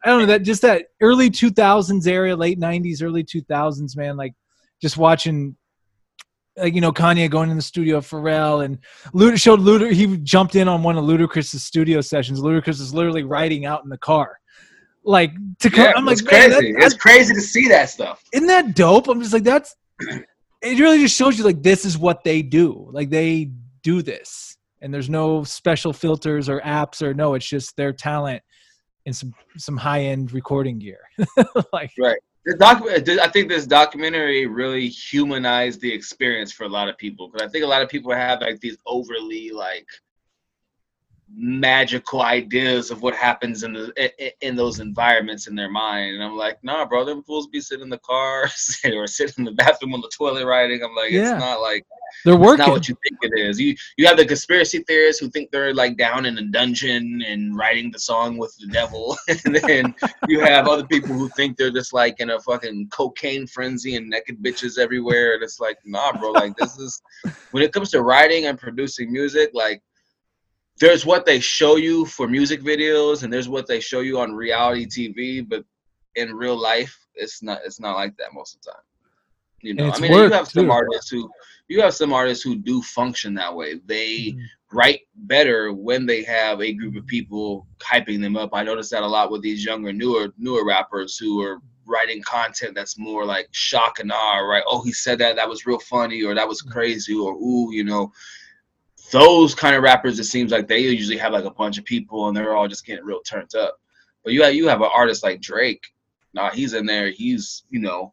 I 0.05 0.11
don't 0.11 0.21
know 0.21 0.27
that 0.27 0.43
just 0.43 0.63
that 0.63 0.87
early 1.01 1.29
2000s 1.31 2.07
area, 2.07 2.37
late 2.37 2.59
90s, 2.61 3.03
early 3.03 3.25
2000s, 3.25 3.97
man. 3.97 4.17
Like 4.17 4.35
just 4.81 4.97
watching, 4.97 5.57
like 6.57 6.75
you 6.75 6.81
know, 6.81 6.93
Kanye 6.93 7.31
going 7.31 7.51
in 7.51 7.57
the 7.57 7.63
studio, 7.63 8.01
Pharrell, 8.01 8.65
and 8.65 8.79
Luda 9.13 9.41
showed 9.41 9.61
Luda. 9.61 9.93
He 9.93 10.17
jumped 10.19 10.55
in 10.55 10.69
on 10.69 10.83
one 10.83 10.97
of 10.97 11.05
Ludacris's 11.05 11.63
studio 11.65 12.01
sessions. 12.01 12.41
Ludacris 12.41 12.81
is 12.81 12.95
literally 12.95 13.25
riding 13.25 13.67
out 13.67 13.83
in 13.83 13.91
the 13.91 13.99
car, 13.99 14.39
like 15.05 15.33
to 15.59 15.71
come. 15.71 15.85
Yeah, 15.85 15.93
I'm 15.97 16.05
like, 16.05 16.25
crazy. 16.25 16.73
that- 16.73 16.85
it's 16.85 16.95
crazy 16.95 17.35
to 17.35 17.41
see 17.41 17.69
that 17.69 17.91
stuff. 17.91 18.23
isn't 18.33 18.47
that 18.47 18.75
dope? 18.75 19.09
I'm 19.09 19.21
just 19.21 19.33
like, 19.33 19.45
that's. 19.45 19.75
It 20.61 20.81
really 20.81 20.99
just 20.99 21.17
shows 21.17 21.39
you 21.39 21.45
like 21.45 21.63
this 21.63 21.85
is 21.85 21.97
what 21.97 22.25
they 22.25 22.43
do. 22.43 22.89
Like 22.93 23.11
they 23.11 23.51
do 23.83 24.03
this, 24.03 24.57
and 24.81 24.93
there's 24.93 25.09
no 25.11 25.45
special 25.45 25.93
filters 25.93 26.49
or 26.49 26.61
apps 26.61 27.01
or 27.03 27.15
no. 27.15 27.35
It's 27.35 27.49
just 27.49 27.77
their 27.77 27.93
talent 27.93 28.43
and 29.09 29.17
some 29.17 29.35
some 29.57 29.77
high 29.77 30.03
end 30.03 30.33
recording 30.33 30.79
gear. 30.79 31.01
like 31.73 31.91
right. 31.99 32.19
The 32.45 32.57
doc, 32.57 32.83
I 32.87 33.29
think 33.29 33.49
this 33.49 33.67
documentary 33.67 34.47
really 34.47 34.89
humanized 34.89 35.81
the 35.83 35.93
experience 35.93 36.51
for 36.51 36.65
a 36.65 36.69
lot 36.69 36.89
of 36.89 36.97
people 36.97 37.29
because 37.29 37.47
I 37.47 37.51
think 37.51 37.65
a 37.65 37.67
lot 37.67 37.83
of 37.83 37.91
people 37.91 38.13
have 38.13 38.41
like 38.41 38.61
these 38.61 38.79
overly 38.87 39.51
like 39.51 39.87
magical 41.35 42.23
ideas 42.23 42.91
of 42.91 43.03
what 43.03 43.15
happens 43.15 43.63
in 43.63 43.73
the 43.73 44.37
in, 44.47 44.57
those 44.57 44.81
environments 44.81 45.47
in 45.47 45.55
their 45.55 45.71
mind, 45.71 46.15
and 46.15 46.23
I'm 46.25 46.37
like, 46.37 46.59
nah, 46.63 46.85
bro, 46.87 47.05
them 47.05 47.23
fools 47.23 47.47
be 47.49 47.61
sitting 47.61 47.85
in 47.85 47.91
the 47.91 47.99
car 47.99 48.45
or 48.93 49.07
sitting 49.07 49.35
in 49.39 49.45
the 49.45 49.53
bathroom 49.53 49.95
on 49.95 50.01
the 50.01 50.11
toilet 50.17 50.47
writing. 50.47 50.83
I'm 50.83 50.95
like, 50.95 51.11
Yeah. 51.11 51.35
it's 51.35 51.41
not 51.41 51.61
like 51.61 51.85
they're 52.25 52.35
it's 52.35 52.41
working. 52.43 52.59
not 52.65 52.71
what 52.71 52.89
you 52.89 52.97
think 53.07 53.19
it 53.23 53.39
is. 53.39 53.61
You 53.61 53.77
you 53.97 54.07
have 54.07 54.17
the 54.17 54.25
conspiracy 54.27 54.83
theorists 54.87 55.21
who 55.21 55.29
think 55.31 55.51
they're 55.51 55.75
like 55.75 55.97
down 55.97 56.27
in 56.27 56.39
a 56.39 56.43
dungeon 56.43 57.23
and 57.27 57.57
writing 57.57 57.91
the 57.93 57.99
song 58.01 58.39
with 58.39 58.57
the 58.59 58.67
devil, 58.69 59.17
and 59.29 59.55
then 59.57 59.95
you 60.29 60.41
have 60.41 60.67
other 60.67 60.87
people 60.87 61.15
who 61.15 61.29
think 61.31 61.57
they're 61.57 61.71
just 61.71 61.93
like 61.93 62.21
in 62.21 62.31
a 62.31 62.41
fucking 62.41 62.89
cocaine 62.91 63.47
frenzy 63.47 63.97
and 63.97 64.09
naked 64.09 64.43
bitches 64.43 64.79
everywhere. 64.79 65.35
And 65.35 65.43
it's 65.43 65.61
like, 65.61 65.77
nah, 65.85 66.13
bro. 66.19 66.31
Like 66.31 66.57
this 66.57 66.79
is 66.79 67.01
when 67.51 67.63
it 67.63 67.73
comes 67.73 67.91
to 67.91 68.03
writing 68.03 68.47
and 68.47 68.59
producing 68.59 69.13
music, 69.13 69.51
like 69.53 69.83
there's 70.79 71.05
what 71.05 71.27
they 71.27 71.41
show 71.41 71.77
you 71.77 72.05
for 72.07 72.29
music 72.29 72.63
videos, 72.63 73.23
and 73.23 73.33
there's 73.33 73.49
what 73.49 73.67
they 73.67 73.81
show 73.81 74.01
you 74.01 74.19
on 74.19 74.35
reality 74.35 74.87
TV, 74.87 75.47
but 75.49 75.65
in 76.15 76.35
real 76.35 76.57
life, 76.57 76.99
it's 77.15 77.43
not. 77.43 77.61
It's 77.65 77.81
not 77.81 77.97
like 77.97 78.17
that 78.17 78.35
most 78.35 78.55
of 78.57 78.63
the 78.63 78.73
time. 78.73 78.81
You 79.61 79.75
know, 79.75 79.91
I 79.91 79.99
mean, 79.99 80.13
you 80.13 80.31
have 80.31 80.49
some 80.49 80.67
too. 80.67 80.71
artists 80.73 81.11
who 81.11 81.29
you 81.67 81.81
have 81.83 81.95
some 81.95 82.13
artists 82.13 82.45
who 82.45 82.57
do 82.57 82.81
function 82.81 83.35
that 83.35 83.55
way. 83.55 83.81
They 83.87 84.35
Mhm. 84.37 84.45
write 84.73 85.01
better 85.15 85.73
when 85.73 86.07
they 86.07 86.23
have 86.23 86.61
a 86.61 86.73
group 86.73 86.97
of 86.97 87.07
people 87.07 87.67
hyping 87.81 88.21
them 88.21 88.37
up. 88.37 88.51
I 88.53 88.63
notice 88.63 88.91
that 88.91 89.03
a 89.03 89.07
lot 89.07 89.31
with 89.31 89.43
these 89.43 89.65
younger, 89.65 89.93
newer, 89.93 90.33
newer 90.39 90.65
rappers 90.65 91.17
who 91.17 91.43
are 91.43 91.61
writing 91.87 92.23
content 92.23 92.75
that's 92.75 92.99
more 92.99 93.25
like 93.25 93.49
shock 93.51 93.99
and 93.99 94.13
awe, 94.13 94.39
right? 94.39 94.63
Oh, 94.67 94.83
he 94.83 94.93
said 94.93 95.19
that, 95.19 95.37
that 95.37 95.49
was 95.49 95.67
real 95.67 95.81
funny, 95.81 96.23
or 96.23 96.35
that 96.35 96.49
was 96.49 96.63
crazy, 96.63 97.15
or 97.15 97.35
ooh, 97.35 97.73
you 97.73 97.85
know. 97.85 98.13
Those 99.11 99.55
kind 99.55 99.75
of 99.75 99.83
rappers, 99.83 100.19
it 100.19 100.25
seems 100.25 100.53
like 100.53 100.69
they 100.69 100.81
usually 100.81 101.17
have 101.19 101.33
like 101.33 101.45
a 101.45 101.51
bunch 101.51 101.79
of 101.79 101.85
people 101.85 102.29
and 102.29 102.37
they're 102.37 102.57
all 102.57 102.69
just 102.69 102.85
getting 102.85 103.05
real 103.05 103.23
turned 103.23 103.55
up. 103.55 103.79
But 104.25 104.33
you 104.33 104.43
have 104.43 104.55
you 104.55 104.69
have 104.69 104.83
an 104.83 104.91
artist 104.95 105.23
like 105.23 105.41
Drake. 105.41 105.83
Nah, 106.35 106.51
he's 106.51 106.75
in 106.75 106.87
there. 106.87 107.11
He's 107.11 107.65
you 107.71 107.81
know, 107.81 108.13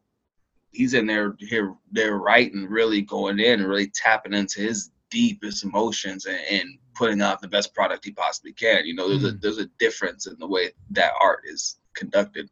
he's 0.70 0.94
in 0.94 1.06
there 1.06 1.36
here 1.38 1.74
they're 1.92 2.16
writing 2.16 2.66
really 2.68 3.02
going 3.02 3.38
in 3.38 3.60
and 3.60 3.68
really 3.68 3.88
tapping 3.88 4.34
into 4.34 4.60
his 4.60 4.90
deepest 5.10 5.64
emotions 5.64 6.26
and, 6.26 6.40
and 6.50 6.78
putting 6.94 7.22
out 7.22 7.40
the 7.40 7.48
best 7.48 7.74
product 7.74 8.04
he 8.04 8.10
possibly 8.10 8.52
can 8.52 8.84
you 8.84 8.94
know 8.94 9.08
there's 9.08 9.24
a 9.24 9.28
mm-hmm. 9.28 9.38
there's 9.40 9.58
a 9.58 9.66
difference 9.78 10.26
in 10.26 10.36
the 10.38 10.46
way 10.46 10.70
that 10.90 11.12
art 11.20 11.40
is 11.46 11.78
conducted 11.94 12.50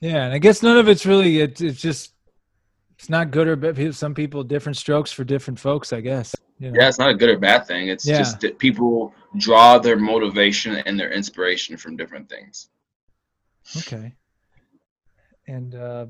Yeah, 0.00 0.24
and 0.24 0.32
I 0.32 0.38
guess 0.38 0.62
none 0.62 0.78
of 0.78 0.88
it's 0.88 1.04
really. 1.04 1.40
It, 1.40 1.60
it's 1.60 1.80
just 1.80 2.14
it's 2.98 3.10
not 3.10 3.30
good 3.30 3.48
or 3.48 3.56
bad. 3.56 3.94
Some 3.94 4.14
people 4.14 4.42
different 4.42 4.78
strokes 4.78 5.12
for 5.12 5.24
different 5.24 5.60
folks. 5.60 5.92
I 5.92 6.00
guess. 6.00 6.34
Know? 6.60 6.72
yeah 6.78 6.88
it's 6.88 6.98
not 6.98 7.10
a 7.10 7.14
good 7.14 7.30
or 7.30 7.38
bad 7.38 7.66
thing 7.66 7.88
it's 7.88 8.06
Yeah. 8.06 8.18
just 8.18 8.40
that 8.40 8.58
people 8.58 9.14
draw 9.38 9.78
their 9.78 9.96
motivation 9.96 10.76
and 10.76 10.98
their 11.00 11.10
inspiration 11.10 11.76
from 11.76 11.96
different 11.96 12.28
things 12.28 12.68
Okay. 13.76 14.14
And 15.46 15.74
uh 15.74 16.06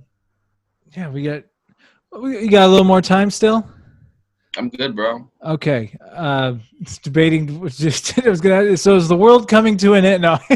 yeah, 0.96 1.08
we 1.10 1.22
got 1.22 1.44
we 2.20 2.48
got 2.48 2.66
a 2.66 2.70
little 2.70 2.84
more 2.84 3.02
time 3.02 3.30
still. 3.30 3.64
i'm 4.58 4.68
good 4.68 4.96
bro 4.96 5.30
Okay. 5.44 5.96
Uh 6.12 6.54
it's 6.80 6.98
debating 6.98 7.60
was 7.60 7.76
just 7.86 8.18
it 8.18 8.26
was 8.26 8.40
gonna 8.40 8.76
so 8.76 8.96
is 8.96 9.08
the 9.08 9.16
world 9.16 9.48
coming 9.48 9.76
to 9.78 9.94
an 9.94 10.04
end? 10.04 10.22
No. 10.22 10.38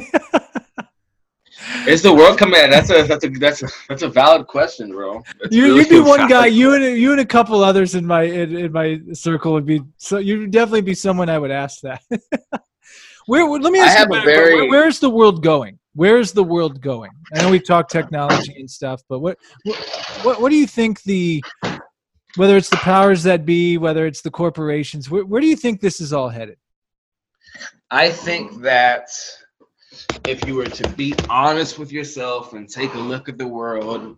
is 1.86 2.02
the 2.02 2.12
world 2.12 2.38
coming 2.38 2.70
that's 2.70 2.90
a 2.90 3.02
that's 3.02 3.24
a 3.24 3.28
that's 3.28 3.62
a 3.62 3.68
that's 3.88 4.02
a 4.02 4.08
valid 4.08 4.46
question 4.46 4.90
bro 4.90 5.22
It's 5.40 5.54
you 5.54 5.64
really 5.64 5.78
you'd 5.80 5.88
be 5.88 6.00
one 6.00 6.18
valid 6.18 6.30
guy. 6.30 6.46
You 6.46 6.74
and 6.74 6.96
you 6.98 7.12
and 7.12 7.20
a 7.20 7.24
couple 7.26 7.62
others 7.62 7.94
in 7.94 8.06
my 8.06 8.22
in, 8.22 8.56
in 8.56 8.72
my 8.72 9.00
circle 9.12 9.52
would 9.52 9.66
be 9.66 9.80
so 9.98 10.18
you'd 10.18 10.50
definitely 10.50 10.82
be 10.82 10.94
someone 10.94 11.28
I 11.28 11.38
would 11.38 11.50
ask 11.50 11.80
that. 11.82 12.02
where 13.26 13.46
let 13.46 13.72
me 13.72 13.80
I 13.80 13.84
ask 13.84 13.92
you 13.94 13.98
have 13.98 14.08
a 14.08 14.12
about 14.12 14.22
it, 14.22 14.26
where- 14.26 14.46
very- 14.56 14.68
where's 14.68 14.98
the 14.98 15.10
world 15.10 15.42
going? 15.42 15.78
Where's 15.96 16.32
the 16.32 16.42
world 16.42 16.80
going? 16.80 17.10
I 17.34 17.42
know 17.42 17.50
we've 17.50 17.64
talked 17.66 17.90
technology 17.92 18.54
and 18.58 18.68
stuff, 18.68 19.02
but 19.08 19.20
what 19.20 19.38
what 19.64 19.76
what, 20.22 20.40
what 20.40 20.50
do 20.50 20.56
you 20.56 20.66
think 20.66 21.02
the 21.02 21.42
whether 22.36 22.56
it's 22.56 22.68
the 22.68 22.76
powers 22.78 23.22
that 23.22 23.46
be, 23.46 23.78
whether 23.78 24.06
it's 24.06 24.20
the 24.20 24.30
corporations, 24.30 25.08
where, 25.08 25.24
where 25.24 25.40
do 25.40 25.46
you 25.46 25.54
think 25.54 25.80
this 25.80 26.00
is 26.00 26.12
all 26.12 26.28
headed? 26.28 26.56
I 27.92 28.10
think 28.10 28.62
that 28.62 29.08
if 30.24 30.46
you 30.46 30.54
were 30.54 30.68
to 30.68 30.86
be 30.96 31.14
honest 31.28 31.78
with 31.78 31.92
yourself 31.92 32.52
and 32.52 32.68
take 32.68 32.94
a 32.94 32.98
look 32.98 33.28
at 33.28 33.38
the 33.38 33.46
world 33.46 34.16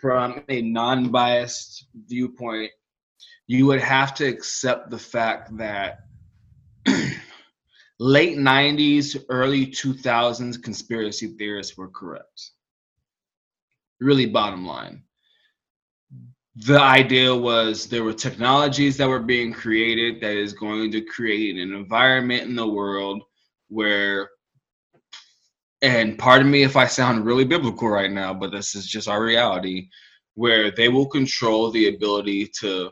from 0.00 0.44
a 0.48 0.62
non 0.62 1.10
biased 1.10 1.86
viewpoint, 2.06 2.70
you 3.46 3.66
would 3.66 3.80
have 3.80 4.14
to 4.14 4.26
accept 4.26 4.90
the 4.90 4.98
fact 4.98 5.56
that 5.56 6.00
late 7.98 8.36
90s, 8.36 9.24
early 9.28 9.66
2000s 9.66 10.62
conspiracy 10.62 11.28
theorists 11.38 11.76
were 11.76 11.88
correct. 11.88 12.50
Really, 14.00 14.26
bottom 14.26 14.66
line. 14.66 15.02
The 16.56 16.80
idea 16.80 17.34
was 17.34 17.86
there 17.86 18.04
were 18.04 18.12
technologies 18.14 18.96
that 18.96 19.08
were 19.08 19.20
being 19.20 19.52
created 19.52 20.20
that 20.20 20.36
is 20.36 20.52
going 20.52 20.90
to 20.92 21.02
create 21.02 21.56
an 21.56 21.74
environment 21.74 22.42
in 22.42 22.56
the 22.56 22.66
world 22.66 23.22
where, 23.68 24.30
and 25.82 26.18
pardon 26.18 26.50
me 26.50 26.62
if 26.62 26.76
I 26.76 26.86
sound 26.86 27.24
really 27.24 27.44
biblical 27.44 27.88
right 27.88 28.10
now, 28.10 28.32
but 28.32 28.50
this 28.50 28.74
is 28.74 28.86
just 28.86 29.08
our 29.08 29.22
reality, 29.22 29.88
where 30.34 30.70
they 30.70 30.88
will 30.88 31.06
control 31.06 31.70
the 31.70 31.88
ability 31.88 32.50
to 32.60 32.90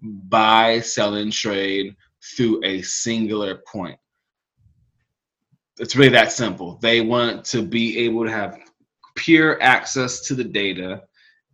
buy, 0.00 0.80
sell, 0.80 1.14
and 1.14 1.32
trade 1.32 1.94
through 2.36 2.64
a 2.64 2.82
singular 2.82 3.62
point 3.70 3.98
it's 5.78 5.96
really 5.96 6.10
that 6.10 6.32
simple. 6.32 6.78
They 6.80 7.00
want 7.00 7.44
to 7.46 7.62
be 7.62 7.98
able 7.98 8.24
to 8.24 8.30
have 8.30 8.58
pure 9.16 9.60
access 9.62 10.20
to 10.22 10.34
the 10.34 10.44
data 10.44 11.02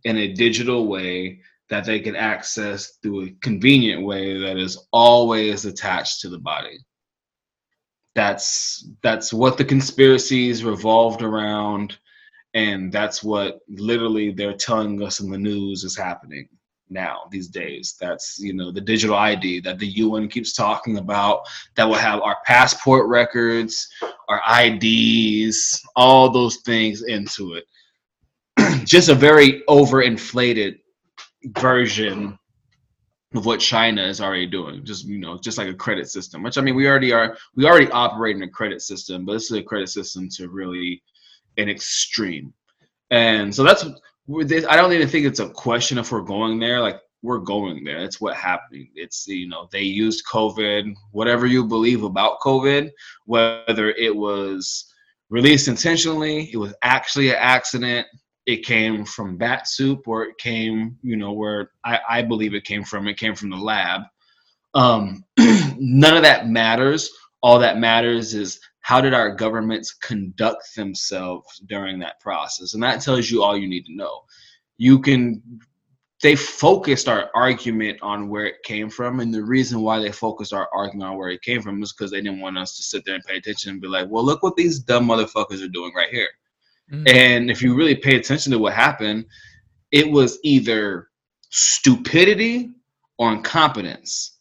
in 0.03 0.17
a 0.17 0.33
digital 0.33 0.87
way 0.87 1.41
that 1.69 1.85
they 1.85 1.99
can 1.99 2.15
access 2.15 2.97
through 3.01 3.25
a 3.25 3.31
convenient 3.41 4.03
way 4.03 4.39
that 4.39 4.57
is 4.57 4.87
always 4.91 5.65
attached 5.65 6.21
to 6.21 6.29
the 6.29 6.39
body. 6.39 6.77
That's 8.13 8.89
that's 9.01 9.31
what 9.31 9.57
the 9.57 9.65
conspiracies 9.65 10.63
revolved 10.63 11.21
around 11.21 11.97
and 12.53 12.91
that's 12.91 13.23
what 13.23 13.59
literally 13.69 14.31
they're 14.31 14.53
telling 14.53 15.01
us 15.01 15.19
in 15.19 15.31
the 15.31 15.37
news 15.37 15.83
is 15.83 15.97
happening. 15.97 16.47
now 16.89 17.21
these 17.31 17.47
days. 17.47 17.95
That's 17.99 18.37
you 18.39 18.53
know 18.53 18.71
the 18.71 18.81
digital 18.81 19.15
ID 19.15 19.61
that 19.61 19.79
the 19.79 19.87
UN 19.87 20.27
keeps 20.27 20.53
talking 20.53 20.97
about 20.97 21.47
that 21.75 21.85
will 21.85 21.95
have 21.95 22.21
our 22.21 22.37
passport 22.45 23.07
records, 23.07 23.87
our 24.27 24.41
IDs, 24.61 25.81
all 25.95 26.29
those 26.29 26.57
things 26.57 27.03
into 27.03 27.53
it. 27.53 27.65
Just 28.85 29.07
a 29.07 29.15
very 29.15 29.63
overinflated 29.69 30.79
version 31.57 32.37
of 33.33 33.45
what 33.45 33.59
China 33.59 34.03
is 34.03 34.19
already 34.19 34.45
doing. 34.45 34.83
Just 34.83 35.05
you 35.05 35.17
know, 35.17 35.37
just 35.37 35.57
like 35.57 35.69
a 35.69 35.73
credit 35.73 36.09
system. 36.09 36.43
Which 36.43 36.57
I 36.57 36.61
mean, 36.61 36.75
we 36.75 36.87
already 36.87 37.13
are. 37.13 37.37
We 37.55 37.65
already 37.65 37.89
operate 37.91 38.35
in 38.35 38.43
a 38.43 38.49
credit 38.49 38.81
system, 38.81 39.25
but 39.25 39.33
this 39.33 39.51
is 39.51 39.57
a 39.57 39.63
credit 39.63 39.89
system 39.89 40.29
to 40.37 40.49
really 40.49 41.01
an 41.57 41.69
extreme. 41.69 42.53
And 43.09 43.53
so 43.53 43.63
that's 43.63 43.83
I 43.83 44.75
don't 44.75 44.93
even 44.93 45.07
think 45.07 45.25
it's 45.25 45.39
a 45.39 45.49
question 45.49 45.97
if 45.97 46.11
we're 46.11 46.21
going 46.21 46.59
there. 46.59 46.79
Like 46.79 46.99
we're 47.21 47.39
going 47.39 47.83
there. 47.83 48.01
That's 48.01 48.19
what 48.19 48.35
happened. 48.35 48.87
It's 48.95 49.27
you 49.27 49.47
know 49.47 49.67
they 49.71 49.83
used 49.83 50.25
COVID, 50.25 50.93
whatever 51.11 51.45
you 51.45 51.65
believe 51.65 52.03
about 52.03 52.39
COVID, 52.39 52.89
whether 53.25 53.91
it 53.91 54.15
was 54.15 54.91
released 55.29 55.67
intentionally, 55.67 56.49
it 56.51 56.57
was 56.57 56.73
actually 56.83 57.29
an 57.29 57.37
accident, 57.39 58.07
it 58.45 58.65
came 58.65 59.05
from 59.05 59.37
bat 59.37 59.67
soup, 59.67 60.07
or 60.07 60.23
it 60.23 60.37
came 60.37 60.97
you 61.01 61.15
know 61.15 61.31
where 61.31 61.71
I, 61.85 61.99
I 62.09 62.21
believe 62.21 62.53
it 62.53 62.65
came 62.65 62.83
from. 62.83 63.07
It 63.07 63.17
came 63.17 63.35
from 63.35 63.49
the 63.49 63.57
lab. 63.57 64.01
Um, 64.73 65.23
none 65.37 66.15
of 66.15 66.23
that 66.23 66.47
matters. 66.47 67.11
All 67.43 67.59
that 67.59 67.79
matters 67.79 68.33
is 68.33 68.59
how 68.81 68.99
did 68.99 69.13
our 69.13 69.33
governments 69.33 69.93
conduct 69.93 70.75
themselves 70.75 71.59
during 71.67 71.99
that 71.99 72.19
process 72.19 72.73
and 72.73 72.83
that 72.83 73.01
tells 73.01 73.29
you 73.29 73.41
all 73.41 73.57
you 73.57 73.67
need 73.67 73.85
to 73.85 73.95
know 73.95 74.21
you 74.77 74.99
can 74.99 75.41
they 76.21 76.35
focused 76.35 77.07
our 77.07 77.31
argument 77.33 77.97
on 78.03 78.29
where 78.29 78.45
it 78.45 78.61
came 78.63 78.89
from 78.89 79.19
and 79.19 79.33
the 79.33 79.43
reason 79.43 79.81
why 79.81 79.99
they 79.99 80.11
focused 80.11 80.53
our 80.53 80.67
argument 80.73 81.09
on 81.09 81.17
where 81.17 81.29
it 81.29 81.41
came 81.41 81.61
from 81.61 81.81
is 81.81 81.93
because 81.93 82.11
they 82.11 82.21
didn't 82.21 82.41
want 82.41 82.57
us 82.57 82.75
to 82.75 82.83
sit 82.83 83.03
there 83.05 83.15
and 83.15 83.23
pay 83.23 83.37
attention 83.37 83.71
and 83.71 83.81
be 83.81 83.87
like 83.87 84.07
well 84.09 84.25
look 84.25 84.43
what 84.43 84.55
these 84.55 84.79
dumb 84.79 85.07
motherfuckers 85.07 85.63
are 85.63 85.69
doing 85.69 85.91
right 85.95 86.09
here 86.09 86.29
mm-hmm. 86.91 87.07
and 87.07 87.49
if 87.49 87.61
you 87.61 87.75
really 87.75 87.95
pay 87.95 88.15
attention 88.15 88.51
to 88.51 88.59
what 88.59 88.73
happened 88.73 89.25
it 89.91 90.09
was 90.09 90.39
either 90.43 91.09
stupidity 91.49 92.71
or 93.17 93.31
incompetence 93.31 94.39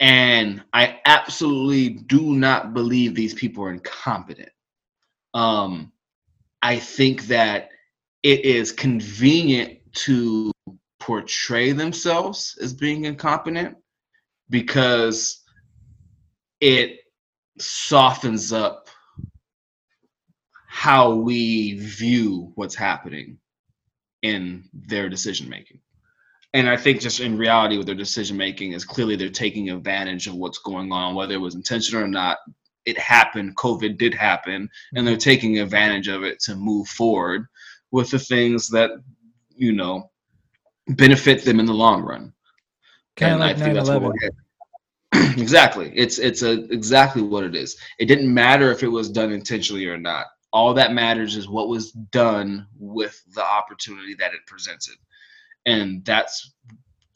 and 0.00 0.62
I 0.72 1.00
absolutely 1.04 1.90
do 1.90 2.34
not 2.34 2.74
believe 2.74 3.14
these 3.14 3.34
people 3.34 3.64
are 3.64 3.72
incompetent. 3.72 4.50
Um, 5.32 5.92
I 6.62 6.78
think 6.78 7.26
that 7.28 7.70
it 8.22 8.44
is 8.44 8.72
convenient 8.72 9.78
to 9.94 10.52
portray 10.98 11.72
themselves 11.72 12.58
as 12.60 12.72
being 12.72 13.04
incompetent 13.04 13.76
because 14.50 15.42
it 16.60 17.00
softens 17.58 18.52
up 18.52 18.83
how 20.74 21.14
we 21.14 21.78
view 21.78 22.52
what's 22.56 22.74
happening 22.74 23.38
in 24.22 24.64
their 24.72 25.08
decision 25.08 25.48
making 25.48 25.80
and 26.54 26.68
I 26.68 26.76
think 26.76 27.00
just 27.00 27.18
in 27.18 27.36
reality 27.36 27.76
with 27.76 27.86
their 27.86 27.96
decision 27.96 28.36
making 28.36 28.72
is 28.72 28.84
clearly 28.84 29.16
they're 29.16 29.28
taking 29.28 29.70
advantage 29.70 30.28
of 30.28 30.36
what's 30.36 30.58
going 30.58 30.92
on, 30.92 31.16
whether 31.16 31.34
it 31.34 31.40
was 31.40 31.56
intentional 31.56 32.04
or 32.04 32.08
not. 32.08 32.38
It 32.86 32.96
happened. 32.96 33.56
COVID 33.56 33.98
did 33.98 34.14
happen, 34.14 34.70
and 34.94 35.04
they're 35.04 35.14
mm-hmm. 35.14 35.30
taking 35.30 35.58
advantage 35.58 36.06
of 36.06 36.22
it 36.22 36.38
to 36.40 36.54
move 36.54 36.86
forward 36.86 37.46
with 37.90 38.10
the 38.10 38.20
things 38.20 38.68
that 38.68 38.90
you 39.56 39.72
know 39.72 40.10
benefit 40.86 41.44
them 41.44 41.58
in 41.58 41.66
the 41.66 41.74
long 41.74 42.02
run. 42.02 42.32
Kind 43.16 43.34
of 43.34 43.40
like 43.40 43.56
9/11. 43.56 44.12
exactly. 45.40 45.92
It's 45.96 46.18
it's 46.20 46.42
a 46.42 46.70
exactly 46.72 47.22
what 47.22 47.42
it 47.42 47.56
is. 47.56 47.76
It 47.98 48.06
didn't 48.06 48.32
matter 48.32 48.70
if 48.70 48.84
it 48.84 48.88
was 48.88 49.10
done 49.10 49.32
intentionally 49.32 49.86
or 49.86 49.98
not. 49.98 50.26
All 50.54 50.72
that 50.74 50.92
matters 50.92 51.36
is 51.36 51.48
what 51.48 51.68
was 51.68 51.92
done 51.92 52.66
with 52.78 53.22
the 53.34 53.44
opportunity 53.44 54.14
that 54.14 54.32
it 54.32 54.40
presented. 54.46 54.94
And 55.66 56.02
that's 56.04 56.54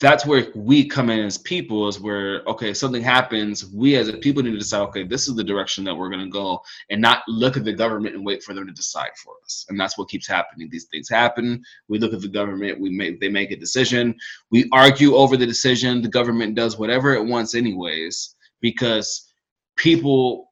that's 0.00 0.24
where 0.24 0.46
we 0.54 0.86
come 0.86 1.10
in 1.10 1.20
as 1.20 1.38
people 1.38 1.88
is 1.88 1.98
where 1.98 2.42
okay 2.46 2.72
something 2.72 3.02
happens 3.02 3.66
we 3.66 3.96
as 3.96 4.08
a 4.08 4.16
people 4.18 4.42
need 4.42 4.52
to 4.52 4.58
decide 4.58 4.80
okay 4.80 5.02
this 5.02 5.26
is 5.26 5.34
the 5.34 5.42
direction 5.42 5.82
that 5.82 5.94
we're 5.94 6.08
going 6.08 6.24
to 6.24 6.30
go 6.30 6.60
and 6.90 7.00
not 7.00 7.22
look 7.26 7.56
at 7.56 7.64
the 7.64 7.72
government 7.72 8.14
and 8.14 8.24
wait 8.24 8.42
for 8.42 8.54
them 8.54 8.66
to 8.66 8.72
decide 8.72 9.10
for 9.22 9.34
us. 9.44 9.66
And 9.68 9.78
that's 9.78 9.98
what 9.98 10.08
keeps 10.08 10.28
happening. 10.28 10.68
These 10.70 10.86
things 10.86 11.08
happen. 11.08 11.62
We 11.88 11.98
look 11.98 12.12
at 12.12 12.20
the 12.20 12.28
government 12.28 12.80
we 12.80 12.90
make 12.90 13.20
they 13.20 13.28
make 13.28 13.50
a 13.50 13.56
decision. 13.56 14.14
We 14.50 14.68
argue 14.72 15.14
over 15.14 15.36
the 15.36 15.46
decision. 15.46 16.02
The 16.02 16.08
government 16.08 16.54
does 16.54 16.78
whatever 16.78 17.14
it 17.14 17.24
wants 17.24 17.54
anyways 17.54 18.34
because 18.60 19.32
people 19.76 20.47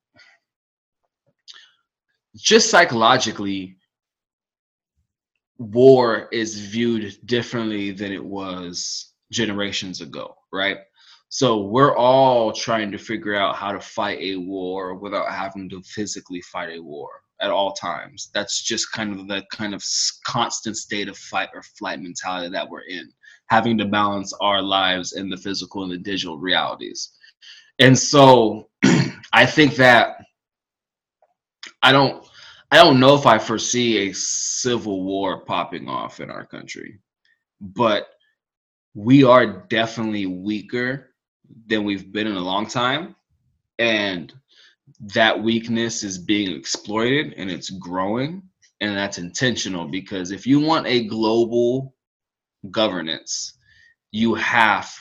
just 2.36 2.70
psychologically 2.70 3.76
war 5.58 6.28
is 6.32 6.58
viewed 6.60 7.16
differently 7.24 7.90
than 7.90 8.12
it 8.12 8.24
was 8.24 9.14
generations 9.32 10.00
ago, 10.00 10.36
right? 10.52 10.78
So 11.28 11.62
we're 11.62 11.96
all 11.96 12.52
trying 12.52 12.92
to 12.92 12.98
figure 12.98 13.34
out 13.34 13.56
how 13.56 13.72
to 13.72 13.80
fight 13.80 14.18
a 14.20 14.36
war 14.36 14.94
without 14.94 15.30
having 15.30 15.68
to 15.70 15.82
physically 15.82 16.40
fight 16.42 16.76
a 16.76 16.82
war 16.82 17.08
at 17.40 17.50
all 17.50 17.72
times. 17.72 18.30
That's 18.32 18.62
just 18.62 18.92
kind 18.92 19.18
of 19.18 19.26
the 19.28 19.42
kind 19.50 19.74
of 19.74 19.82
constant 20.24 20.76
state 20.76 21.08
of 21.08 21.18
fight 21.18 21.48
or 21.54 21.62
flight 21.62 22.00
mentality 22.00 22.50
that 22.50 22.68
we're 22.68 22.86
in, 22.88 23.10
having 23.48 23.76
to 23.78 23.84
balance 23.84 24.32
our 24.40 24.62
lives 24.62 25.14
in 25.14 25.28
the 25.28 25.36
physical 25.36 25.82
and 25.82 25.92
the 25.92 25.98
digital 25.98 26.38
realities. 26.38 27.10
And 27.78 27.98
so 27.98 28.68
I 29.32 29.44
think 29.46 29.76
that 29.76 30.16
I 31.82 31.92
don't 31.92 32.25
I 32.70 32.78
don't 32.78 33.00
know 33.00 33.14
if 33.14 33.26
I 33.26 33.38
foresee 33.38 34.08
a 34.08 34.14
civil 34.14 35.04
war 35.04 35.40
popping 35.44 35.88
off 35.88 36.20
in 36.20 36.30
our 36.30 36.44
country, 36.44 36.98
but 37.60 38.08
we 38.94 39.24
are 39.24 39.46
definitely 39.68 40.26
weaker 40.26 41.14
than 41.66 41.84
we've 41.84 42.10
been 42.10 42.26
in 42.26 42.36
a 42.36 42.40
long 42.40 42.66
time. 42.66 43.14
And 43.78 44.32
that 45.14 45.42
weakness 45.42 46.02
is 46.02 46.18
being 46.18 46.56
exploited 46.56 47.34
and 47.36 47.50
it's 47.50 47.70
growing. 47.70 48.42
And 48.80 48.96
that's 48.96 49.18
intentional 49.18 49.86
because 49.86 50.30
if 50.30 50.46
you 50.46 50.60
want 50.60 50.86
a 50.86 51.06
global 51.06 51.94
governance, 52.70 53.58
you 54.10 54.34
have 54.34 54.92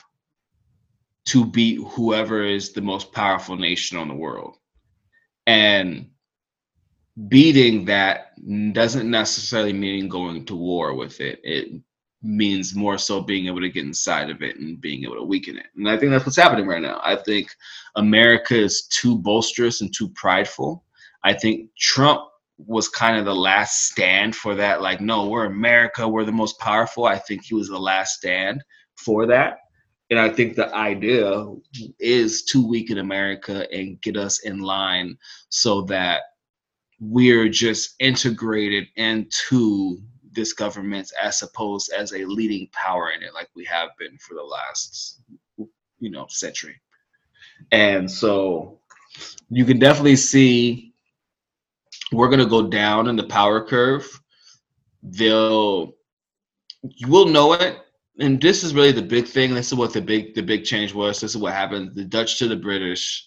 to 1.25 1.45
beat 1.45 1.79
whoever 1.79 2.43
is 2.43 2.73
the 2.73 2.81
most 2.81 3.11
powerful 3.11 3.55
nation 3.55 3.97
on 3.97 4.07
the 4.07 4.13
world. 4.13 4.57
And 5.47 6.11
beating 7.27 7.85
that 7.85 8.33
doesn't 8.73 9.09
necessarily 9.09 9.73
mean 9.73 10.09
going 10.09 10.45
to 10.45 10.55
war 10.55 10.93
with 10.93 11.21
it. 11.21 11.39
It 11.43 11.81
means 12.21 12.75
more 12.75 12.97
so 12.97 13.21
being 13.21 13.47
able 13.47 13.61
to 13.61 13.69
get 13.69 13.85
inside 13.85 14.29
of 14.29 14.41
it 14.41 14.57
and 14.57 14.81
being 14.81 15.03
able 15.03 15.15
to 15.15 15.23
weaken 15.23 15.57
it. 15.57 15.67
And 15.75 15.89
I 15.89 15.97
think 15.97 16.11
that's 16.11 16.25
what's 16.25 16.35
happening 16.35 16.67
right 16.67 16.81
now. 16.81 16.99
I 17.03 17.15
think 17.15 17.49
America 17.95 18.55
is 18.55 18.87
too 18.87 19.17
boisterous 19.17 19.81
and 19.81 19.93
too 19.93 20.09
prideful. 20.09 20.83
I 21.23 21.33
think 21.33 21.69
Trump 21.77 22.21
was 22.57 22.89
kind 22.89 23.17
of 23.17 23.25
the 23.25 23.35
last 23.35 23.87
stand 23.87 24.35
for 24.35 24.55
that. 24.55 24.81
Like, 24.81 25.01
no, 25.01 25.27
we're 25.27 25.45
America, 25.45 26.07
we're 26.07 26.25
the 26.25 26.31
most 26.31 26.59
powerful. 26.59 27.05
I 27.05 27.17
think 27.17 27.43
he 27.43 27.55
was 27.55 27.67
the 27.67 27.79
last 27.79 28.15
stand 28.15 28.63
for 28.95 29.25
that. 29.27 29.59
And 30.09 30.19
I 30.19 30.29
think 30.29 30.55
the 30.55 30.73
idea 30.73 31.45
is 31.99 32.43
to 32.45 32.65
weaken 32.65 32.99
America 32.99 33.67
and 33.73 33.99
get 34.01 34.17
us 34.17 34.39
in 34.39 34.59
line 34.59 35.17
so 35.49 35.81
that 35.83 36.21
we're 36.99 37.49
just 37.49 37.95
integrated 37.99 38.87
into 38.95 39.99
this 40.31 40.53
government 40.53 41.11
as 41.21 41.41
opposed 41.41 41.91
as 41.93 42.13
a 42.13 42.25
leading 42.25 42.67
power 42.73 43.11
in 43.11 43.23
it 43.23 43.33
like 43.33 43.49
we 43.55 43.65
have 43.65 43.89
been 43.97 44.17
for 44.17 44.33
the 44.33 44.43
last 44.43 45.21
you 45.99 46.11
know 46.11 46.25
century. 46.29 46.79
And 47.71 48.09
so 48.09 48.79
you 49.49 49.65
can 49.65 49.79
definitely 49.79 50.17
see 50.17 50.93
we're 52.11 52.27
going 52.27 52.39
to 52.39 52.45
go 52.45 52.67
down 52.67 53.07
in 53.07 53.15
the 53.15 53.23
power 53.23 53.65
curve. 53.65 54.07
They'll 55.01 55.93
you 56.83 57.07
will 57.07 57.25
know 57.25 57.53
it. 57.53 57.79
And 58.19 58.41
this 58.41 58.63
is 58.63 58.73
really 58.73 58.93
the 58.93 59.01
big 59.01 59.25
thing. 59.25 59.53
This 59.53 59.67
is 59.67 59.75
what 59.75 59.93
the 59.93 60.01
big 60.01 60.35
the 60.35 60.43
big 60.43 60.63
change 60.63 60.93
was. 60.93 61.19
This 61.19 61.31
is 61.31 61.41
what 61.41 61.53
happened. 61.53 61.95
The 61.95 62.05
dutch 62.05 62.39
to 62.39 62.47
the 62.47 62.55
british 62.55 63.25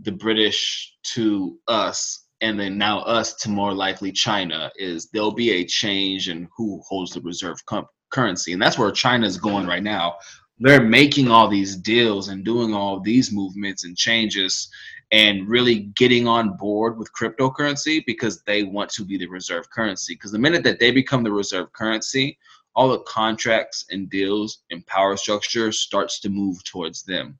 the 0.00 0.12
british 0.12 0.94
to 1.02 1.58
us 1.66 2.27
and 2.40 2.58
then 2.58 2.78
now 2.78 3.00
us 3.00 3.34
to 3.34 3.50
more 3.50 3.72
likely 3.72 4.12
China 4.12 4.70
is 4.76 5.08
there'll 5.10 5.32
be 5.32 5.50
a 5.50 5.64
change 5.64 6.28
in 6.28 6.48
who 6.56 6.80
holds 6.86 7.12
the 7.12 7.20
reserve 7.20 7.64
com- 7.66 7.86
currency, 8.10 8.52
and 8.52 8.62
that's 8.62 8.78
where 8.78 8.90
China 8.90 9.26
is 9.26 9.38
going 9.38 9.66
right 9.66 9.82
now. 9.82 10.16
They're 10.60 10.82
making 10.82 11.30
all 11.30 11.48
these 11.48 11.76
deals 11.76 12.28
and 12.28 12.44
doing 12.44 12.74
all 12.74 13.00
these 13.00 13.32
movements 13.32 13.84
and 13.84 13.96
changes 13.96 14.68
and 15.10 15.48
really 15.48 15.90
getting 15.96 16.26
on 16.26 16.56
board 16.56 16.98
with 16.98 17.12
cryptocurrency 17.12 18.04
because 18.06 18.42
they 18.42 18.64
want 18.64 18.90
to 18.90 19.04
be 19.04 19.16
the 19.16 19.26
reserve 19.26 19.70
currency. 19.70 20.14
Because 20.14 20.32
the 20.32 20.38
minute 20.38 20.64
that 20.64 20.80
they 20.80 20.90
become 20.90 21.22
the 21.22 21.32
reserve 21.32 21.72
currency, 21.72 22.38
all 22.74 22.88
the 22.90 23.00
contracts 23.00 23.86
and 23.90 24.10
deals 24.10 24.62
and 24.70 24.86
power 24.86 25.16
structure 25.16 25.72
starts 25.72 26.20
to 26.20 26.28
move 26.28 26.62
towards 26.64 27.02
them. 27.04 27.38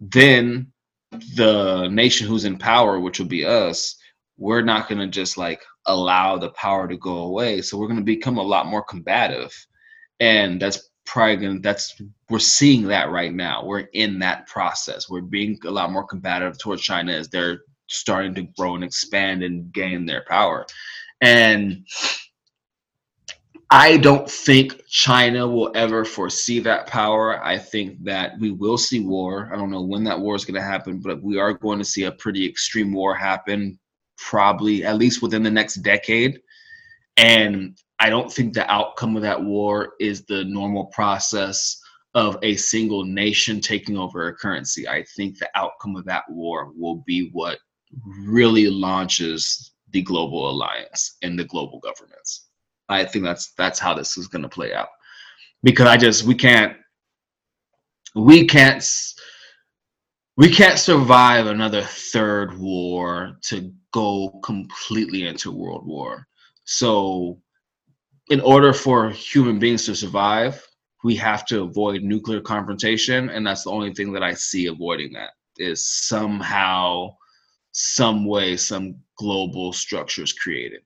Then 0.00 0.72
the 1.36 1.88
nation 1.88 2.26
who's 2.26 2.44
in 2.44 2.58
power, 2.58 3.00
which 3.00 3.18
will 3.18 3.26
be 3.26 3.44
us, 3.44 3.96
we're 4.36 4.62
not 4.62 4.88
going 4.88 5.00
to 5.00 5.06
just 5.06 5.36
like 5.36 5.62
allow 5.86 6.36
the 6.36 6.50
power 6.50 6.88
to 6.88 6.96
go 6.96 7.18
away. 7.18 7.62
So 7.62 7.76
we're 7.76 7.88
going 7.88 7.98
to 7.98 8.04
become 8.04 8.38
a 8.38 8.42
lot 8.42 8.66
more 8.66 8.82
combative. 8.82 9.52
And 10.20 10.60
that's 10.60 10.90
probably 11.04 11.36
going 11.36 11.56
to, 11.56 11.62
that's, 11.62 12.00
we're 12.30 12.38
seeing 12.38 12.86
that 12.88 13.10
right 13.10 13.32
now. 13.32 13.64
We're 13.64 13.88
in 13.92 14.18
that 14.20 14.46
process. 14.46 15.10
We're 15.10 15.20
being 15.20 15.58
a 15.64 15.70
lot 15.70 15.92
more 15.92 16.04
combative 16.06 16.58
towards 16.58 16.82
China 16.82 17.12
as 17.12 17.28
they're 17.28 17.60
starting 17.88 18.34
to 18.34 18.42
grow 18.56 18.74
and 18.74 18.84
expand 18.84 19.42
and 19.42 19.72
gain 19.72 20.06
their 20.06 20.24
power. 20.28 20.66
And 21.20 21.86
I 23.70 23.96
don't 23.96 24.30
think 24.30 24.82
China 24.86 25.48
will 25.48 25.72
ever 25.74 26.04
foresee 26.04 26.60
that 26.60 26.86
power. 26.86 27.42
I 27.42 27.56
think 27.56 28.04
that 28.04 28.38
we 28.38 28.50
will 28.50 28.76
see 28.76 29.00
war. 29.00 29.50
I 29.52 29.56
don't 29.56 29.70
know 29.70 29.82
when 29.82 30.04
that 30.04 30.20
war 30.20 30.34
is 30.34 30.44
going 30.44 30.60
to 30.60 30.62
happen, 30.62 31.00
but 31.00 31.22
we 31.22 31.38
are 31.38 31.54
going 31.54 31.78
to 31.78 31.84
see 31.84 32.04
a 32.04 32.12
pretty 32.12 32.46
extreme 32.46 32.92
war 32.92 33.14
happen, 33.14 33.78
probably 34.28 34.84
at 34.84 34.96
least 34.96 35.22
within 35.22 35.42
the 35.42 35.50
next 35.50 35.76
decade. 35.76 36.40
And 37.16 37.78
I 38.00 38.10
don't 38.10 38.32
think 38.32 38.54
the 38.54 38.70
outcome 38.70 39.16
of 39.16 39.22
that 39.22 39.42
war 39.42 39.94
is 40.00 40.24
the 40.24 40.44
normal 40.44 40.86
process 40.86 41.80
of 42.14 42.38
a 42.42 42.56
single 42.56 43.04
nation 43.04 43.60
taking 43.60 43.96
over 43.96 44.28
a 44.28 44.34
currency. 44.34 44.88
I 44.88 45.04
think 45.16 45.38
the 45.38 45.48
outcome 45.54 45.96
of 45.96 46.04
that 46.06 46.24
war 46.28 46.72
will 46.76 47.02
be 47.06 47.30
what 47.32 47.58
really 48.26 48.68
launches 48.68 49.72
the 49.90 50.02
global 50.02 50.50
alliance 50.50 51.16
and 51.22 51.38
the 51.38 51.44
global 51.44 51.80
governments. 51.80 52.48
I 52.88 53.04
think 53.04 53.24
that's 53.24 53.52
that's 53.56 53.78
how 53.78 53.94
this 53.94 54.18
is 54.18 54.28
going 54.28 54.42
to 54.42 54.48
play 54.48 54.74
out. 54.74 54.88
Because 55.62 55.86
I 55.86 55.96
just 55.96 56.24
we 56.24 56.34
can't 56.34 56.76
we 58.14 58.46
can't 58.46 58.84
we 60.36 60.50
can't 60.50 60.78
survive 60.78 61.46
another 61.46 61.82
third 61.82 62.58
war 62.58 63.36
to 63.42 63.72
go 63.92 64.40
completely 64.42 65.26
into 65.26 65.52
world 65.52 65.86
war. 65.86 66.26
So 66.64 67.40
in 68.30 68.40
order 68.40 68.72
for 68.72 69.10
human 69.10 69.58
beings 69.58 69.84
to 69.86 69.94
survive, 69.94 70.64
we 71.04 71.16
have 71.16 71.44
to 71.46 71.62
avoid 71.62 72.02
nuclear 72.02 72.40
confrontation 72.40 73.28
and 73.30 73.46
that's 73.46 73.64
the 73.64 73.70
only 73.70 73.92
thing 73.92 74.12
that 74.12 74.22
I 74.22 74.34
see 74.34 74.66
avoiding 74.66 75.12
that 75.12 75.30
is 75.58 75.84
somehow 75.86 77.16
some 77.72 78.24
way 78.26 78.56
some 78.56 78.96
global 79.16 79.72
structure 79.72 80.22
is 80.22 80.32
created. 80.32 80.82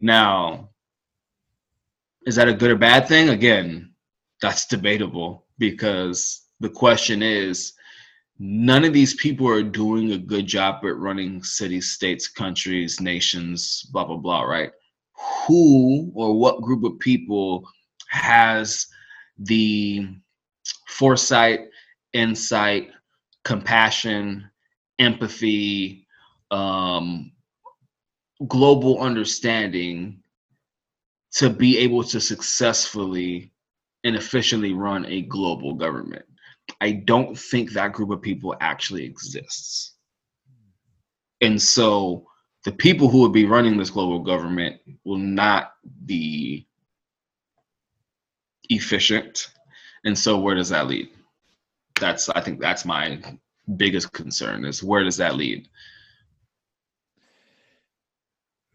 Now, 0.00 0.70
is 2.26 2.36
that 2.36 2.48
a 2.48 2.54
good 2.54 2.70
or 2.70 2.76
bad 2.76 3.08
thing? 3.08 3.30
Again, 3.30 3.94
that's 4.42 4.66
debatable 4.66 5.46
because 5.58 6.46
the 6.60 6.68
question 6.68 7.22
is 7.22 7.72
none 8.38 8.84
of 8.84 8.92
these 8.92 9.14
people 9.14 9.48
are 9.48 9.62
doing 9.62 10.12
a 10.12 10.18
good 10.18 10.46
job 10.46 10.84
at 10.84 10.96
running 10.96 11.42
cities, 11.42 11.92
states, 11.92 12.28
countries, 12.28 13.00
nations, 13.00 13.82
blah, 13.92 14.04
blah, 14.04 14.16
blah, 14.16 14.42
right? 14.42 14.70
Who 15.46 16.12
or 16.14 16.38
what 16.38 16.62
group 16.62 16.84
of 16.84 16.98
people 16.98 17.68
has 18.08 18.86
the 19.38 20.08
foresight, 20.86 21.68
insight, 22.12 22.90
compassion, 23.44 24.48
empathy, 24.98 26.06
um, 26.50 27.32
global 28.46 29.00
understanding 29.00 30.22
to 31.32 31.50
be 31.50 31.78
able 31.78 32.04
to 32.04 32.20
successfully 32.20 33.52
and 34.04 34.16
efficiently 34.16 34.72
run 34.72 35.04
a 35.06 35.22
global 35.22 35.74
government. 35.74 36.24
I 36.80 36.92
don't 36.92 37.38
think 37.38 37.72
that 37.72 37.92
group 37.92 38.10
of 38.10 38.22
people 38.22 38.54
actually 38.60 39.04
exists. 39.04 39.94
And 41.40 41.60
so 41.60 42.26
the 42.64 42.72
people 42.72 43.08
who 43.08 43.20
would 43.20 43.32
be 43.32 43.46
running 43.46 43.76
this 43.76 43.90
global 43.90 44.20
government 44.20 44.80
will 45.04 45.18
not 45.18 45.72
be 46.04 46.68
efficient. 48.68 49.48
And 50.04 50.18
so 50.18 50.38
where 50.38 50.54
does 50.54 50.68
that 50.68 50.86
lead? 50.86 51.08
That's 52.00 52.28
I 52.28 52.40
think 52.40 52.60
that's 52.60 52.84
my 52.84 53.20
biggest 53.76 54.12
concern 54.12 54.64
is 54.64 54.82
where 54.82 55.04
does 55.04 55.16
that 55.16 55.36
lead? 55.36 55.68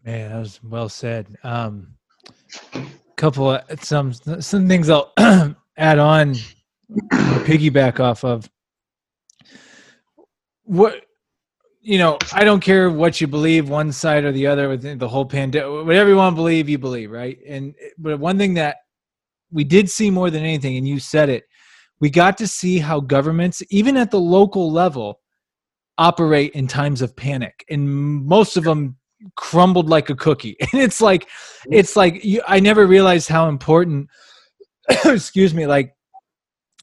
Man, 0.04 0.30
that 0.30 0.38
was 0.38 0.62
well 0.62 0.88
said. 0.88 1.34
Um, 1.42 1.94
couple 3.16 3.50
of 3.50 3.84
some 3.84 4.12
some 4.12 4.68
things 4.68 4.90
I'll 4.90 5.12
add 5.76 5.98
on, 5.98 6.34
piggyback 6.90 8.00
off 8.00 8.24
of. 8.24 8.48
What 10.64 11.02
you 11.80 11.98
know, 11.98 12.16
I 12.32 12.44
don't 12.44 12.60
care 12.60 12.88
what 12.88 13.20
you 13.20 13.26
believe, 13.26 13.68
one 13.68 13.92
side 13.92 14.24
or 14.24 14.32
the 14.32 14.46
other, 14.46 14.70
with 14.70 14.98
the 14.98 15.08
whole 15.08 15.26
pandemic. 15.26 15.86
Whatever 15.86 16.10
you 16.10 16.16
want 16.16 16.32
to 16.32 16.36
believe, 16.36 16.68
you 16.68 16.78
believe, 16.78 17.10
right? 17.10 17.38
And 17.46 17.74
but 17.98 18.18
one 18.18 18.38
thing 18.38 18.54
that 18.54 18.78
we 19.50 19.64
did 19.64 19.90
see 19.90 20.10
more 20.10 20.30
than 20.30 20.42
anything, 20.42 20.78
and 20.78 20.88
you 20.88 20.98
said 20.98 21.28
it, 21.28 21.44
we 22.00 22.08
got 22.08 22.38
to 22.38 22.46
see 22.46 22.78
how 22.78 23.00
governments, 23.00 23.62
even 23.70 23.96
at 23.98 24.10
the 24.10 24.20
local 24.20 24.72
level, 24.72 25.20
operate 25.98 26.52
in 26.52 26.66
times 26.66 27.02
of 27.02 27.14
panic, 27.14 27.64
and 27.68 27.88
most 28.26 28.56
of 28.56 28.64
them 28.64 28.96
crumbled 29.36 29.88
like 29.88 30.10
a 30.10 30.14
cookie 30.14 30.56
and 30.60 30.82
it's 30.82 31.00
like 31.00 31.28
it's 31.70 31.96
like 31.96 32.22
you, 32.24 32.42
i 32.46 32.60
never 32.60 32.86
realized 32.86 33.28
how 33.28 33.48
important 33.48 34.08
excuse 35.06 35.54
me 35.54 35.66
like 35.66 35.94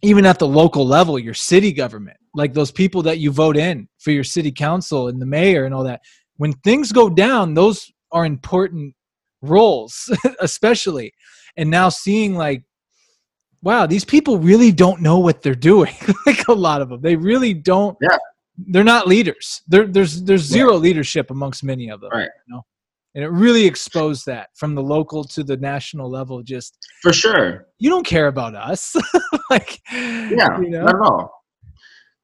even 0.02 0.26
at 0.26 0.40
the 0.40 0.48
local 0.48 0.86
level 0.86 1.18
your 1.20 1.34
city 1.34 1.72
government 1.72 2.18
like 2.34 2.54
those 2.54 2.72
people 2.72 3.02
that 3.02 3.20
you 3.20 3.32
vote 3.32 3.58
in 3.58 3.88
for 4.00 4.12
your 4.12 4.24
city 4.24 4.52
council 4.52 5.08
and 5.08 5.22
the 5.22 5.26
mayor 5.26 5.66
and 5.66 5.74
all 5.74 5.84
that 5.84 6.02
when 6.38 6.54
things 6.54 6.92
go 6.92 7.10
down 7.10 7.54
those 7.54 7.92
are 8.12 8.26
important 8.26 8.94
roles 9.42 10.10
especially 10.40 11.14
and 11.58 11.70
now 11.70 11.90
seeing 11.90 12.36
like 12.36 12.64
wow 13.62 13.86
these 13.86 14.06
people 14.06 14.38
really 14.38 14.72
don't 14.72 15.02
know 15.02 15.20
what 15.20 15.42
they're 15.42 15.56
doing 15.56 15.94
like 16.26 16.48
a 16.48 16.54
lot 16.54 16.82
of 16.82 16.90
them 16.90 17.02
they 17.02 17.16
really 17.16 17.54
don't 17.54 17.98
yeah 18.02 18.18
they're 18.68 18.84
not 18.84 19.08
leaders. 19.08 19.62
There, 19.68 19.88
there's 19.88 20.24
there's 20.24 20.44
zero 20.44 20.74
yeah. 20.74 20.80
leadership 20.80 21.32
amongst 21.32 21.64
many 21.64 21.90
of 21.90 22.02
them. 22.02 22.12
Right. 22.12 22.30
You 22.48 22.56
know? 22.56 22.66
And 23.14 23.24
it 23.24 23.30
really 23.30 23.66
exposed 23.66 24.26
that 24.28 24.50
from 24.56 24.74
the 24.74 24.82
local 24.82 25.24
to 25.26 25.44
the 25.44 25.58
national 25.58 26.10
level. 26.10 26.42
Just 26.44 26.78
for 27.02 27.12
sure, 27.12 27.68
you 27.78 27.90
don't 27.90 28.06
care 28.06 28.28
about 28.28 28.56
us. 28.56 28.96
like, 29.50 29.82
yeah, 29.92 30.60
you 30.60 30.70
know? 30.70 30.86
not 30.86 30.96
at 30.96 31.02
all. 31.02 31.34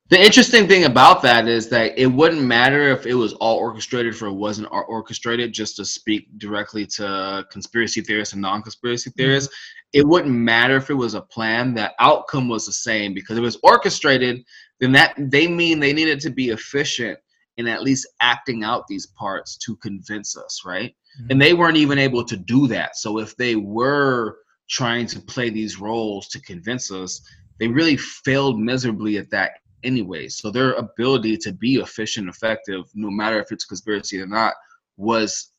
The 0.09 0.23
interesting 0.23 0.69
thing 0.69 0.85
about 0.85 1.21
that 1.23 1.49
is 1.49 1.67
that 1.69 1.99
it 1.99 2.07
wouldn't 2.07 2.41
matter 2.41 2.87
if 2.91 3.05
it 3.05 3.13
was 3.13 3.33
all 3.33 3.57
orchestrated 3.57 4.15
for 4.15 4.27
it 4.27 4.33
wasn't 4.33 4.69
orchestrated. 4.71 5.51
Just 5.51 5.75
to 5.75 5.85
speak 5.85 6.27
directly 6.37 6.85
to 6.95 7.45
conspiracy 7.51 7.99
theorists 7.99 8.33
and 8.33 8.41
non-conspiracy 8.41 9.09
mm-hmm. 9.09 9.21
theorists, 9.21 9.49
mm-hmm. 9.49 9.99
it 9.99 10.07
wouldn't 10.07 10.33
matter 10.33 10.77
if 10.77 10.89
it 10.89 10.93
was 10.93 11.13
a 11.13 11.21
plan. 11.21 11.73
That 11.73 11.93
outcome 11.99 12.47
was 12.47 12.65
the 12.65 12.71
same 12.71 13.13
because 13.13 13.37
it 13.37 13.41
was 13.41 13.59
orchestrated 13.63 14.45
then 14.79 14.91
that 14.91 15.15
they 15.17 15.47
mean 15.47 15.79
they 15.79 15.93
needed 15.93 16.19
to 16.21 16.29
be 16.29 16.49
efficient 16.49 17.17
in 17.57 17.67
at 17.67 17.83
least 17.83 18.07
acting 18.21 18.63
out 18.63 18.87
these 18.87 19.07
parts 19.07 19.57
to 19.57 19.75
convince 19.77 20.37
us, 20.37 20.61
right? 20.65 20.95
Mm-hmm. 21.19 21.31
And 21.31 21.41
they 21.41 21.53
weren't 21.53 21.77
even 21.77 21.97
able 21.97 22.23
to 22.23 22.37
do 22.37 22.67
that. 22.67 22.95
So 22.95 23.19
if 23.19 23.35
they 23.35 23.55
were 23.55 24.37
trying 24.69 25.07
to 25.07 25.19
play 25.19 25.49
these 25.49 25.79
roles 25.79 26.27
to 26.29 26.41
convince 26.41 26.91
us, 26.91 27.21
they 27.59 27.67
really 27.67 27.97
failed 27.97 28.59
miserably 28.59 29.17
at 29.17 29.29
that 29.31 29.51
anyway. 29.83 30.27
So 30.27 30.51
their 30.51 30.73
ability 30.73 31.37
to 31.37 31.51
be 31.51 31.75
efficient, 31.75 32.29
effective, 32.29 32.83
no 32.93 33.09
matter 33.09 33.39
if 33.41 33.51
it's 33.51 33.65
conspiracy 33.65 34.21
or 34.21 34.27
not, 34.27 34.53
was 34.97 35.51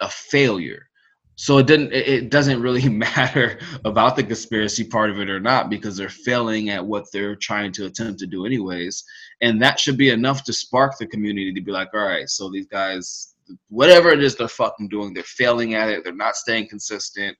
a 0.00 0.08
failure 0.08 0.88
so 1.40 1.58
it 1.58 1.68
didn't 1.68 1.92
it 1.92 2.30
doesn't 2.30 2.60
really 2.60 2.88
matter 2.88 3.60
about 3.84 4.16
the 4.16 4.24
conspiracy 4.24 4.82
part 4.82 5.08
of 5.08 5.20
it 5.20 5.30
or 5.30 5.38
not 5.38 5.70
because 5.70 5.96
they're 5.96 6.08
failing 6.08 6.68
at 6.68 6.84
what 6.84 7.06
they're 7.12 7.36
trying 7.36 7.70
to 7.72 7.86
attempt 7.86 8.18
to 8.18 8.26
do 8.26 8.44
anyways 8.44 9.04
and 9.40 9.60
that 9.62 9.78
should 9.78 9.96
be 9.96 10.10
enough 10.10 10.44
to 10.44 10.52
spark 10.52 10.98
the 10.98 11.06
community 11.06 11.52
to 11.52 11.60
be 11.60 11.72
like 11.72 11.88
all 11.94 12.00
right 12.00 12.28
so 12.28 12.50
these 12.50 12.66
guys 12.66 13.34
whatever 13.68 14.10
it 14.10 14.22
is 14.22 14.36
they're 14.36 14.48
fucking 14.48 14.88
doing 14.88 15.14
they're 15.14 15.22
failing 15.24 15.74
at 15.74 15.88
it 15.88 16.04
they're 16.04 16.14
not 16.14 16.36
staying 16.36 16.68
consistent. 16.68 17.36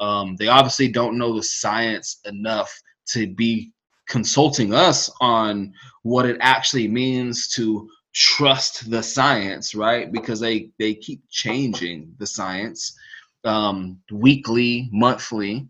Um, 0.00 0.36
they 0.36 0.46
obviously 0.46 0.88
don't 0.88 1.18
know 1.18 1.34
the 1.34 1.42
science 1.42 2.20
enough 2.24 2.72
to 3.06 3.26
be 3.26 3.72
consulting 4.06 4.72
us 4.72 5.10
on 5.20 5.72
what 6.02 6.24
it 6.24 6.38
actually 6.40 6.86
means 6.86 7.48
to 7.48 7.88
trust 8.14 8.90
the 8.90 9.02
science 9.02 9.74
right? 9.74 10.12
Because 10.12 10.40
they 10.40 10.70
they 10.78 10.94
keep 10.94 11.22
changing 11.30 12.14
the 12.18 12.26
science 12.26 12.96
um, 13.44 13.98
weekly, 14.12 14.88
monthly, 14.92 15.68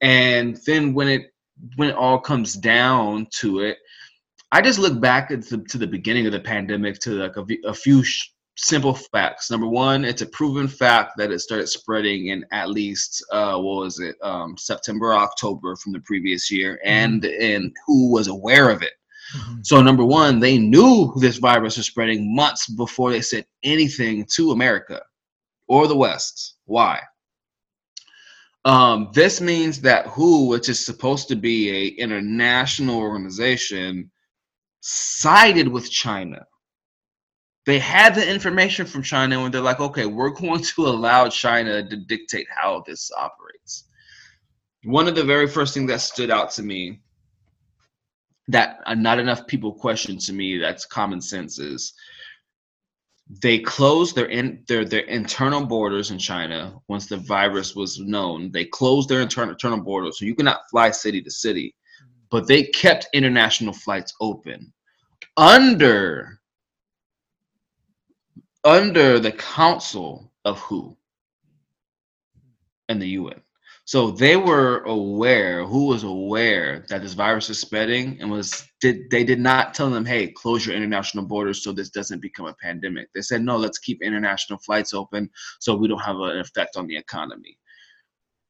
and 0.00 0.58
then 0.66 0.94
when 0.94 1.08
it 1.08 1.32
when 1.76 1.88
it 1.88 1.96
all 1.96 2.18
comes 2.18 2.54
down 2.54 3.26
to 3.30 3.60
it, 3.60 3.78
I 4.54 4.60
just 4.60 4.78
look 4.78 5.00
back 5.00 5.32
at 5.32 5.44
the, 5.44 5.58
to 5.58 5.78
the 5.78 5.86
beginning 5.86 6.26
of 6.26 6.32
the 6.32 6.38
pandemic 6.38 7.00
to 7.00 7.10
like 7.10 7.36
a, 7.36 7.44
a 7.66 7.74
few 7.74 8.04
sh- 8.04 8.28
simple 8.54 8.94
facts. 8.94 9.50
Number 9.50 9.66
one, 9.66 10.04
it's 10.04 10.22
a 10.22 10.26
proven 10.26 10.68
fact 10.68 11.14
that 11.16 11.32
it 11.32 11.40
started 11.40 11.66
spreading 11.66 12.28
in 12.28 12.44
at 12.52 12.70
least 12.70 13.24
uh, 13.32 13.56
what 13.56 13.82
was 13.82 13.98
it, 13.98 14.14
um, 14.22 14.56
September, 14.56 15.12
October 15.12 15.74
from 15.74 15.90
the 15.90 15.98
previous 16.02 16.52
year, 16.52 16.78
mm-hmm. 16.86 16.88
and 16.88 17.24
and 17.24 17.72
WHO 17.84 18.12
was 18.12 18.28
aware 18.28 18.70
of 18.70 18.82
it. 18.82 18.92
Mm-hmm. 19.36 19.62
So 19.62 19.82
number 19.82 20.04
one, 20.04 20.38
they 20.38 20.56
knew 20.56 21.12
this 21.18 21.38
virus 21.38 21.76
was 21.76 21.86
spreading 21.86 22.32
months 22.32 22.68
before 22.68 23.10
they 23.10 23.22
said 23.22 23.44
anything 23.64 24.24
to 24.36 24.52
America 24.52 25.02
or 25.66 25.88
the 25.88 25.96
West. 25.96 26.58
Why? 26.66 27.00
Um, 28.64 29.10
this 29.14 29.40
means 29.40 29.80
that 29.80 30.06
WHO, 30.06 30.46
which 30.46 30.68
is 30.68 30.86
supposed 30.86 31.26
to 31.26 31.34
be 31.34 31.70
a 31.70 31.88
international 32.00 33.00
organization, 33.00 34.12
sided 34.86 35.66
with 35.68 35.90
China 35.90 36.44
they 37.66 37.78
had 37.78 38.14
the 38.14 38.30
information 38.30 38.84
from 38.86 39.02
China 39.02 39.40
and 39.40 39.52
they're 39.52 39.60
like, 39.60 39.80
okay, 39.80 40.06
we're 40.06 40.30
going 40.42 40.62
to 40.62 40.86
allow 40.86 41.28
China 41.28 41.86
to 41.88 41.96
dictate 41.96 42.46
how 42.50 42.82
this 42.86 43.10
operates. 43.16 43.84
One 44.84 45.08
of 45.08 45.14
the 45.14 45.24
very 45.24 45.48
first 45.48 45.72
things 45.74 45.90
that 45.90 46.00
stood 46.00 46.30
out 46.30 46.50
to 46.52 46.62
me 46.62 47.00
that 48.48 48.80
not 48.98 49.18
enough 49.18 49.46
people 49.46 49.72
question 49.72 50.18
to 50.18 50.32
me 50.34 50.58
that's 50.58 50.84
common 50.84 51.22
sense 51.22 51.58
is 51.58 51.94
they 53.40 53.58
closed 53.58 54.14
their 54.14 54.26
in 54.26 54.62
their 54.68 54.84
their 54.84 55.04
internal 55.04 55.64
borders 55.64 56.10
in 56.10 56.18
China 56.18 56.78
once 56.88 57.06
the 57.06 57.16
virus 57.16 57.74
was 57.74 57.98
known. 57.98 58.52
They 58.52 58.66
closed 58.66 59.08
their 59.08 59.22
internal 59.22 59.52
internal 59.52 59.80
borders, 59.80 60.18
so 60.18 60.26
you 60.26 60.34
cannot 60.34 60.68
fly 60.70 60.90
city 60.90 61.22
to 61.22 61.30
city, 61.30 61.74
mm-hmm. 62.02 62.10
but 62.30 62.46
they 62.46 62.64
kept 62.64 63.08
international 63.14 63.72
flights 63.72 64.12
open 64.20 64.73
under 65.36 66.40
under 68.64 69.18
the 69.20 69.32
counsel 69.32 70.32
of 70.44 70.58
WHO? 70.58 70.96
And 72.88 73.00
the 73.00 73.08
UN. 73.08 73.40
So 73.86 74.10
they 74.10 74.36
were 74.36 74.78
aware, 74.84 75.64
WHO 75.64 75.86
was 75.86 76.04
aware 76.04 76.86
that 76.88 77.02
this 77.02 77.12
virus 77.12 77.50
is 77.50 77.60
spreading 77.60 78.18
and 78.20 78.30
was 78.30 78.66
did 78.80 79.10
they 79.10 79.24
did 79.24 79.38
not 79.38 79.74
tell 79.74 79.90
them, 79.90 80.06
hey, 80.06 80.28
close 80.28 80.64
your 80.64 80.74
international 80.74 81.26
borders 81.26 81.62
so 81.62 81.70
this 81.72 81.90
doesn't 81.90 82.22
become 82.22 82.46
a 82.46 82.54
pandemic. 82.54 83.08
They 83.14 83.20
said, 83.20 83.42
no, 83.42 83.58
let's 83.58 83.78
keep 83.78 84.02
international 84.02 84.58
flights 84.60 84.94
open 84.94 85.28
so 85.60 85.76
we 85.76 85.88
don't 85.88 86.00
have 86.00 86.16
an 86.16 86.38
effect 86.38 86.76
on 86.76 86.86
the 86.86 86.96
economy. 86.96 87.58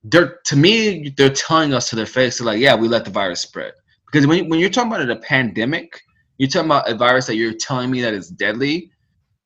They're 0.05 0.39
to 0.45 0.57
me, 0.57 1.12
they're 1.16 1.30
telling 1.30 1.74
us 1.74 1.91
to 1.91 1.97
their 1.97 2.07
face, 2.07 2.39
they're 2.39 2.47
like, 2.47 2.61
yeah, 2.61 2.76
we 2.76 2.87
let 2.87 3.05
the 3.05 3.11
virus 3.11 3.41
spread. 3.41 3.72
Because 4.07 4.28
when, 4.28 4.49
when 4.49 4.61
you're 4.61 4.70
talking 4.70 4.93
about 4.93 5.11
a 5.11 5.16
pandemic, 5.16 6.01
you're 6.39 6.49
talking 6.49 6.66
about 6.66 6.91
a 6.91 6.95
virus 6.95 7.26
that 7.26 7.37
you're 7.37 7.55
telling 7.55 7.91
me 7.91 8.01
that 8.03 8.14
is 8.14 8.28
deadly, 8.28 8.91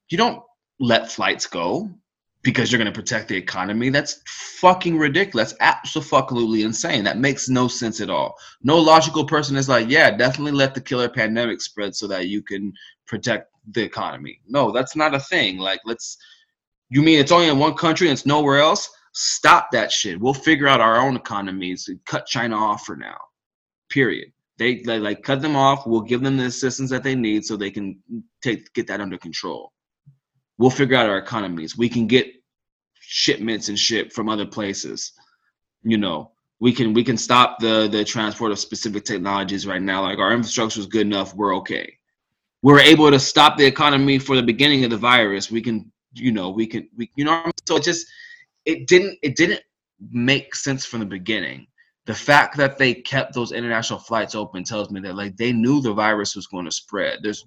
you 0.09 0.18
don't 0.18 0.43
let 0.80 1.11
flights 1.11 1.47
go 1.47 1.91
because 2.43 2.70
you're 2.70 2.78
going 2.78 2.93
to 2.93 2.99
protect 2.99 3.28
the 3.28 3.36
economy. 3.36 3.91
That's 3.91 4.22
fucking 4.61 4.97
ridiculous. 4.97 5.55
Absolutely 5.61 6.62
insane. 6.62 7.05
That 7.05 7.18
makes 7.18 7.49
no 7.49 7.68
sense 7.68 8.01
at 8.01 8.11
all. 8.11 8.36
No 8.62 8.78
logical 8.78 9.24
person 9.24 9.57
is 9.57 9.68
like, 9.68 9.91
yeah, 9.91 10.11
definitely 10.11 10.53
let 10.53 10.74
the 10.74 10.80
killer 10.80 11.09
pandemic 11.09 11.61
spread 11.61 11.95
so 11.95 12.07
that 12.07 12.28
you 12.28 12.43
can 12.43 12.72
protect 13.07 13.51
the 13.72 13.82
economy. 13.82 14.41
No, 14.47 14.70
that's 14.70 14.97
not 14.97 15.14
a 15.14 15.20
thing. 15.20 15.59
Like, 15.59 15.80
let's. 15.84 16.16
You 16.91 17.03
mean 17.03 17.18
it's 17.18 17.32
only 17.32 17.49
in 17.49 17.59
one 17.59 17.74
country 17.74 18.09
and 18.09 18.14
it's 18.14 18.24
nowhere 18.24 18.61
else? 18.61 18.89
Stop 19.12 19.68
that 19.72 19.93
shit. 19.93 20.18
We'll 20.18 20.32
figure 20.32 20.68
out 20.68 20.80
our 20.80 20.97
own 20.97 21.16
economies 21.16 21.89
and 21.89 22.03
cut 22.07 22.24
China 22.24 22.57
off 22.57 22.86
for 22.86 22.97
now. 22.97 23.18
Period. 23.91 24.32
They, 24.59 24.82
they 24.82 24.98
like 24.98 25.22
cut 25.22 25.40
them 25.40 25.56
off. 25.56 25.86
We'll 25.86 26.00
give 26.00 26.20
them 26.20 26.36
the 26.36 26.46
assistance 26.46 26.90
that 26.90 27.04
they 27.04 27.14
need 27.14 27.44
so 27.44 27.56
they 27.56 27.70
can 27.70 28.00
take 28.42 28.72
get 28.74 28.86
that 28.88 29.00
under 29.00 29.16
control 29.16 29.72
we'll 30.59 30.70
figure 30.70 30.96
out 30.96 31.09
our 31.09 31.18
economies. 31.18 31.78
We 31.78 31.88
can 31.88 32.06
get 32.06 32.26
shipments 33.00 33.68
and 33.68 33.78
ship 33.78 34.12
from 34.12 34.28
other 34.28 34.44
places. 34.44 35.12
You 35.82 35.96
know, 35.96 36.32
we 36.61 36.72
can 36.72 36.92
we 36.92 37.04
can 37.04 37.16
stop 37.16 37.59
the 37.61 37.88
the 37.90 38.04
transport 38.04 38.52
of 38.52 38.59
specific 38.59 39.04
technologies 39.04 39.66
right 39.66 39.80
now. 39.80 40.02
Like 40.02 40.18
our 40.18 40.32
infrastructure 40.32 40.80
is 40.80 40.86
good 40.86 41.06
enough, 41.06 41.34
we're 41.34 41.56
okay. 41.56 41.94
We're 42.62 42.80
able 42.80 43.11
to 43.11 43.20
stop 43.20 43.56
the 43.56 43.64
economy 43.64 44.18
for 44.18 44.34
the 44.34 44.42
beginning 44.42 44.82
of 44.84 44.90
the 44.90 44.96
virus. 44.96 45.50
We 45.50 45.62
can, 45.62 45.90
you 46.12 46.32
know, 46.32 46.50
we 46.50 46.66
can 46.66 46.88
we 46.96 47.11
you 47.14 47.24
know 47.24 47.50
so 47.66 47.76
it 47.76 47.84
just 47.84 48.06
it 48.64 48.88
didn't 48.88 49.18
it 49.22 49.36
didn't 49.36 49.62
make 50.11 50.54
sense 50.54 50.84
from 50.84 51.00
the 51.00 51.06
beginning. 51.06 51.67
The 52.09 52.14
fact 52.14 52.56
that 52.56 52.78
they 52.78 52.94
kept 52.94 53.34
those 53.34 53.52
international 53.52 53.98
flights 53.98 54.34
open 54.34 54.64
tells 54.64 54.90
me 54.90 54.98
that 55.02 55.14
like 55.14 55.36
they 55.36 55.52
knew 55.52 55.82
the 55.82 55.92
virus 55.92 56.34
was 56.34 56.46
going 56.46 56.64
to 56.64 56.70
spread. 56.70 57.18
There's 57.22 57.44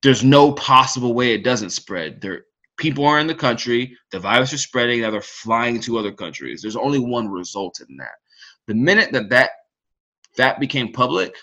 there's 0.00 0.22
no 0.22 0.52
possible 0.52 1.12
way 1.12 1.32
it 1.32 1.42
doesn't 1.42 1.70
spread. 1.70 2.20
There 2.20 2.44
people 2.76 3.04
are 3.04 3.18
in 3.18 3.26
the 3.26 3.34
country, 3.34 3.98
the 4.12 4.20
virus 4.20 4.52
is 4.52 4.62
spreading, 4.62 5.00
now 5.00 5.10
they're 5.10 5.20
flying 5.20 5.80
to 5.80 5.98
other 5.98 6.12
countries. 6.12 6.62
There's 6.62 6.76
only 6.76 7.00
one 7.00 7.28
result 7.28 7.80
in 7.80 7.96
that. 7.96 8.14
The 8.68 8.74
minute 8.74 9.10
that 9.10 9.28
that 9.30 9.50
that 10.36 10.60
became 10.60 10.92
public, 10.92 11.34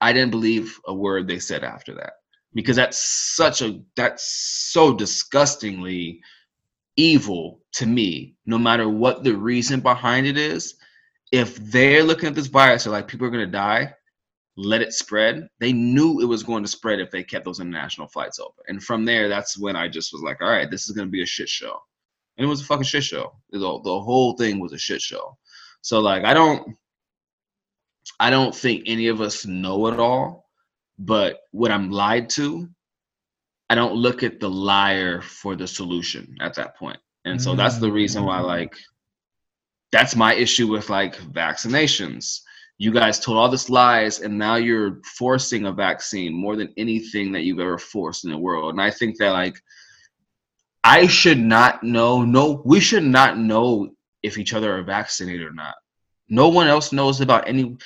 I 0.00 0.14
didn't 0.14 0.30
believe 0.30 0.80
a 0.86 0.94
word 0.94 1.28
they 1.28 1.38
said 1.38 1.64
after 1.64 1.94
that 1.96 2.14
because 2.54 2.76
that's 2.76 2.96
such 2.96 3.60
a 3.60 3.82
that's 3.94 4.24
so 4.72 4.94
disgustingly 4.94 6.22
evil 6.96 7.60
to 7.72 7.86
me 7.86 8.34
no 8.46 8.58
matter 8.58 8.88
what 8.88 9.22
the 9.22 9.34
reason 9.34 9.80
behind 9.80 10.26
it 10.26 10.36
is 10.36 10.76
if 11.32 11.56
they're 11.56 12.02
looking 12.02 12.28
at 12.28 12.34
this 12.34 12.46
virus 12.46 12.84
they're 12.84 12.92
like 12.92 13.08
people 13.08 13.26
are 13.26 13.30
going 13.30 13.44
to 13.44 13.50
die 13.50 13.92
let 14.56 14.80
it 14.80 14.92
spread. 14.92 15.48
They 15.60 15.72
knew 15.72 16.20
it 16.20 16.24
was 16.24 16.42
going 16.42 16.64
to 16.64 16.68
spread 16.68 16.98
if 16.98 17.10
they 17.10 17.22
kept 17.22 17.44
those 17.44 17.60
international 17.60 18.08
flights 18.08 18.38
open. 18.38 18.64
And 18.68 18.82
from 18.82 19.04
there, 19.04 19.28
that's 19.28 19.58
when 19.58 19.76
I 19.76 19.88
just 19.88 20.12
was 20.12 20.22
like, 20.22 20.40
all 20.40 20.48
right, 20.48 20.70
this 20.70 20.88
is 20.88 20.92
going 20.96 21.06
to 21.06 21.12
be 21.12 21.22
a 21.22 21.26
shit 21.26 21.48
show. 21.48 21.78
And 22.36 22.44
it 22.44 22.48
was 22.48 22.62
a 22.62 22.64
fucking 22.64 22.84
shit 22.84 23.04
show. 23.04 23.32
The, 23.50 23.60
whole 23.60 24.34
thing 24.36 24.58
was 24.58 24.72
a 24.72 24.78
shit 24.78 25.02
show. 25.02 25.36
So 25.82 26.00
like, 26.00 26.24
I 26.24 26.32
don't, 26.32 26.74
I 28.18 28.30
don't 28.30 28.54
think 28.54 28.84
any 28.86 29.08
of 29.08 29.20
us 29.20 29.46
know 29.46 29.86
it 29.88 30.00
all. 30.00 30.48
But 30.98 31.40
when 31.50 31.70
I'm 31.70 31.90
lied 31.90 32.30
to, 32.30 32.68
I 33.68 33.74
don't 33.74 33.94
look 33.94 34.22
at 34.22 34.40
the 34.40 34.50
liar 34.50 35.20
for 35.20 35.56
the 35.56 35.66
solution 35.66 36.36
at 36.40 36.54
that 36.54 36.76
point. 36.76 36.98
And 37.24 37.42
so 37.42 37.56
that's 37.56 37.78
the 37.78 37.90
reason 37.90 38.24
why, 38.24 38.38
mm. 38.38 38.46
like, 38.46 38.76
that's 39.90 40.14
my 40.14 40.34
issue 40.34 40.68
with 40.68 40.90
like 40.90 41.16
vaccinations 41.16 42.40
you 42.78 42.92
guys 42.92 43.18
told 43.18 43.38
all 43.38 43.48
this 43.48 43.70
lies 43.70 44.20
and 44.20 44.36
now 44.36 44.56
you're 44.56 45.00
forcing 45.16 45.66
a 45.66 45.72
vaccine 45.72 46.34
more 46.34 46.56
than 46.56 46.72
anything 46.76 47.32
that 47.32 47.42
you've 47.42 47.60
ever 47.60 47.78
forced 47.78 48.24
in 48.24 48.30
the 48.30 48.38
world 48.38 48.72
and 48.72 48.80
i 48.80 48.90
think 48.90 49.16
that 49.18 49.30
like 49.30 49.60
i 50.84 51.06
should 51.06 51.38
not 51.38 51.82
know 51.82 52.22
no 52.22 52.62
we 52.64 52.80
should 52.80 53.04
not 53.04 53.38
know 53.38 53.88
if 54.22 54.38
each 54.38 54.52
other 54.52 54.76
are 54.76 54.82
vaccinated 54.82 55.46
or 55.46 55.54
not 55.54 55.74
no 56.28 56.48
one 56.48 56.66
else 56.66 56.92
knows 56.92 57.20
about 57.20 57.48
any 57.48 57.76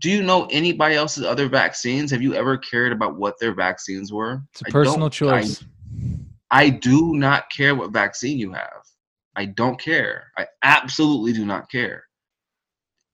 do 0.00 0.10
you 0.10 0.22
know 0.22 0.46
anybody 0.50 0.94
else's 0.94 1.24
other 1.24 1.48
vaccines? 1.48 2.10
Have 2.10 2.22
you 2.22 2.34
ever 2.34 2.58
cared 2.58 2.92
about 2.92 3.16
what 3.16 3.38
their 3.40 3.54
vaccines 3.54 4.12
were? 4.12 4.42
It's 4.52 4.62
a 4.62 4.64
personal 4.70 5.10
choice 5.10 5.64
I, 6.50 6.64
I 6.64 6.70
do 6.70 7.14
not 7.14 7.50
care 7.50 7.74
what 7.74 7.92
vaccine 7.92 8.38
you 8.38 8.52
have. 8.52 8.82
I 9.36 9.46
don't 9.46 9.80
care. 9.80 10.32
I 10.36 10.46
absolutely 10.62 11.32
do 11.32 11.46
not 11.46 11.70
care. 11.70 12.04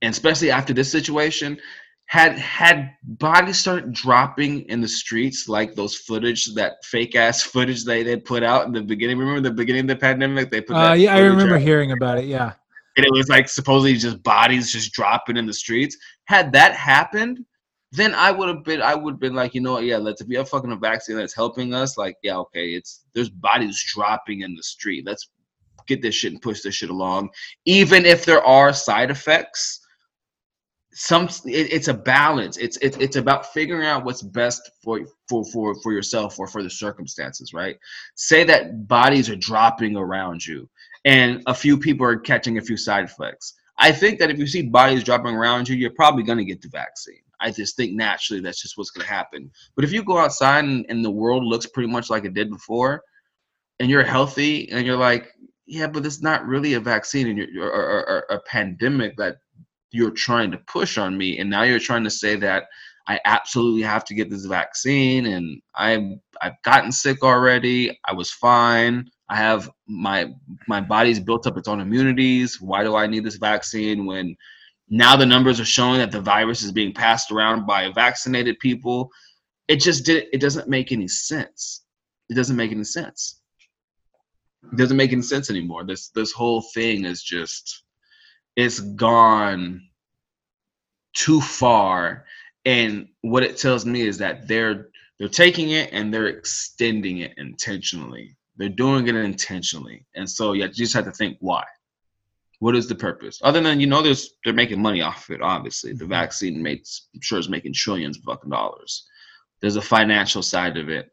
And 0.02 0.12
especially 0.12 0.50
after 0.50 0.72
this 0.72 0.90
situation, 0.90 1.58
had 2.06 2.38
had 2.38 2.90
bodies 3.02 3.58
started 3.58 3.92
dropping 3.92 4.62
in 4.68 4.80
the 4.80 4.88
streets 4.88 5.48
like 5.48 5.74
those 5.74 5.96
footage 5.96 6.54
that 6.54 6.74
fake 6.84 7.14
ass 7.14 7.42
footage 7.42 7.84
they 7.84 8.02
they 8.02 8.16
put 8.16 8.42
out 8.42 8.66
in 8.66 8.72
the 8.72 8.82
beginning 8.82 9.16
remember 9.16 9.40
the 9.40 9.50
beginning 9.50 9.82
of 9.82 9.88
the 9.88 9.96
pandemic? 9.96 10.50
They 10.50 10.60
put 10.60 10.76
uh, 10.76 10.92
yeah 10.92 11.14
i 11.14 11.20
remember 11.20 11.56
out. 11.56 11.62
hearing 11.62 11.92
about 11.92 12.18
it 12.18 12.26
yeah 12.26 12.52
and 12.96 13.04
it 13.04 13.12
was 13.12 13.28
like 13.28 13.48
supposedly 13.48 13.94
just 13.94 14.22
bodies 14.22 14.72
just 14.72 14.92
dropping 14.92 15.36
in 15.36 15.46
the 15.46 15.52
streets. 15.52 15.96
Had 16.26 16.52
that 16.52 16.74
happened 16.74 17.44
then 17.96 18.12
i 18.14 18.30
would 18.30 18.48
have 18.48 18.64
been 18.64 18.82
i 18.82 18.94
would 18.94 19.12
have 19.12 19.20
been 19.20 19.34
like 19.34 19.54
you 19.54 19.60
know 19.60 19.74
what? 19.74 19.84
Yeah 19.84 19.98
let's 19.98 20.20
if 20.20 20.26
we 20.26 20.34
have 20.34 20.48
fucking 20.48 20.72
a 20.72 20.76
vaccine 20.76 21.16
that's 21.16 21.34
helping 21.34 21.74
us 21.74 21.96
like 21.96 22.16
yeah 22.22 22.36
okay 22.38 22.70
it's 22.70 23.04
there's 23.14 23.30
bodies 23.30 23.82
dropping 23.94 24.40
in 24.40 24.54
the 24.54 24.62
street. 24.62 25.06
Let's 25.06 25.28
get 25.86 26.02
this 26.02 26.14
shit 26.14 26.32
and 26.32 26.42
push 26.42 26.62
this 26.62 26.74
shit 26.74 26.90
along. 26.90 27.30
Even 27.66 28.04
if 28.06 28.24
there 28.24 28.44
are 28.44 28.72
side 28.72 29.10
effects 29.10 29.80
some 30.96 31.24
it, 31.44 31.72
it's 31.72 31.88
a 31.88 31.94
balance. 31.94 32.56
It's 32.56 32.76
it, 32.78 33.00
it's 33.00 33.16
about 33.16 33.52
figuring 33.52 33.86
out 33.86 34.04
what's 34.04 34.22
best 34.22 34.70
for 34.82 35.00
for 35.28 35.44
for 35.46 35.74
for 35.82 35.92
yourself 35.92 36.38
or 36.38 36.46
for 36.46 36.62
the 36.62 36.70
circumstances 36.70 37.52
right? 37.52 37.76
Say 38.14 38.44
that 38.44 38.86
bodies 38.86 39.28
are 39.28 39.36
dropping 39.36 39.96
around 39.96 40.46
you 40.46 40.68
and 41.04 41.42
a 41.46 41.54
few 41.54 41.78
people 41.78 42.06
are 42.06 42.18
catching 42.18 42.58
a 42.58 42.62
few 42.62 42.76
side 42.76 43.04
effects 43.04 43.54
i 43.78 43.90
think 43.90 44.18
that 44.18 44.30
if 44.30 44.38
you 44.38 44.46
see 44.46 44.62
bodies 44.62 45.04
dropping 45.04 45.34
around 45.34 45.68
you 45.68 45.76
you're 45.76 45.90
probably 45.90 46.22
going 46.22 46.38
to 46.38 46.44
get 46.44 46.60
the 46.62 46.68
vaccine 46.68 47.20
i 47.40 47.50
just 47.50 47.76
think 47.76 47.92
naturally 47.92 48.40
that's 48.40 48.62
just 48.62 48.76
what's 48.76 48.90
going 48.90 49.06
to 49.06 49.12
happen 49.12 49.50
but 49.76 49.84
if 49.84 49.92
you 49.92 50.02
go 50.02 50.18
outside 50.18 50.64
and, 50.64 50.84
and 50.88 51.04
the 51.04 51.10
world 51.10 51.44
looks 51.44 51.66
pretty 51.66 51.90
much 51.90 52.10
like 52.10 52.24
it 52.24 52.34
did 52.34 52.50
before 52.50 53.02
and 53.80 53.90
you're 53.90 54.04
healthy 54.04 54.70
and 54.70 54.86
you're 54.86 54.96
like 54.96 55.28
yeah 55.66 55.86
but 55.86 56.06
it's 56.06 56.22
not 56.22 56.46
really 56.46 56.74
a 56.74 56.80
vaccine 56.80 57.28
and 57.28 57.38
you're, 57.38 57.70
or, 57.70 57.72
or, 57.72 58.08
or 58.08 58.36
a 58.36 58.40
pandemic 58.40 59.16
that 59.16 59.36
you're 59.90 60.10
trying 60.10 60.50
to 60.50 60.58
push 60.66 60.98
on 60.98 61.16
me 61.16 61.38
and 61.38 61.48
now 61.48 61.62
you're 61.62 61.78
trying 61.78 62.04
to 62.04 62.10
say 62.10 62.36
that 62.36 62.64
I 63.06 63.20
absolutely 63.24 63.82
have 63.82 64.04
to 64.06 64.14
get 64.14 64.30
this 64.30 64.46
vaccine 64.46 65.26
and 65.26 65.60
I'm 65.74 66.20
I've 66.40 66.60
gotten 66.62 66.90
sick 66.90 67.22
already. 67.22 67.98
I 68.06 68.12
was 68.12 68.30
fine. 68.30 69.08
I 69.34 69.38
have 69.38 69.68
my 69.88 70.32
my 70.68 70.80
body's 70.80 71.18
built 71.18 71.48
up 71.48 71.58
its 71.58 71.66
own 71.66 71.80
immunities. 71.80 72.60
Why 72.60 72.84
do 72.84 72.94
I 72.94 73.08
need 73.08 73.24
this 73.24 73.34
vaccine 73.34 74.06
when 74.06 74.36
now 74.88 75.16
the 75.16 75.26
numbers 75.26 75.58
are 75.58 75.64
showing 75.64 75.98
that 75.98 76.12
the 76.12 76.20
virus 76.20 76.62
is 76.62 76.70
being 76.70 76.94
passed 76.94 77.32
around 77.32 77.66
by 77.66 77.90
vaccinated 77.90 78.60
people? 78.60 79.10
It 79.66 79.80
just 79.80 80.06
did 80.06 80.26
it 80.32 80.40
doesn't 80.40 80.68
make 80.68 80.92
any 80.92 81.08
sense. 81.08 81.82
It 82.30 82.34
doesn't 82.34 82.54
make 82.54 82.70
any 82.70 82.84
sense. 82.84 83.40
It 84.72 84.76
doesn't 84.78 84.96
make 84.96 85.12
any 85.12 85.22
sense 85.22 85.50
anymore. 85.50 85.82
This 85.82 86.10
this 86.10 86.30
whole 86.30 86.62
thing 86.72 87.04
is 87.04 87.20
just 87.20 87.82
it's 88.54 88.78
gone 88.78 89.82
too 91.12 91.40
far 91.40 92.24
and 92.66 93.08
what 93.22 93.42
it 93.42 93.56
tells 93.56 93.84
me 93.84 94.02
is 94.02 94.18
that 94.18 94.46
they're 94.46 94.90
they're 95.18 95.28
taking 95.28 95.70
it 95.70 95.90
and 95.92 96.14
they're 96.14 96.28
extending 96.28 97.18
it 97.18 97.34
intentionally 97.36 98.36
they're 98.56 98.68
doing 98.68 99.06
it 99.08 99.14
intentionally. 99.14 100.06
And 100.14 100.28
so 100.28 100.52
yeah 100.52 100.66
you 100.66 100.72
just 100.72 100.94
have 100.94 101.04
to 101.04 101.12
think 101.12 101.36
why. 101.40 101.64
What 102.60 102.76
is 102.76 102.88
the 102.88 102.94
purpose? 102.94 103.40
Other 103.42 103.60
than 103.60 103.80
you 103.80 103.86
know 103.86 104.02
there's 104.02 104.34
they're 104.44 104.54
making 104.54 104.80
money 104.80 105.02
off 105.02 105.28
of 105.28 105.34
it 105.34 105.42
obviously. 105.42 105.92
The 105.92 106.04
mm-hmm. 106.04 106.10
vaccine 106.10 106.62
makes 106.62 107.08
i'm 107.14 107.20
sure 107.20 107.38
is 107.38 107.48
making 107.48 107.74
trillions 107.74 108.18
of 108.18 108.24
fucking 108.24 108.50
dollars. 108.50 109.06
There's 109.60 109.76
a 109.76 109.82
financial 109.82 110.42
side 110.42 110.76
of 110.76 110.88
it. 110.88 111.10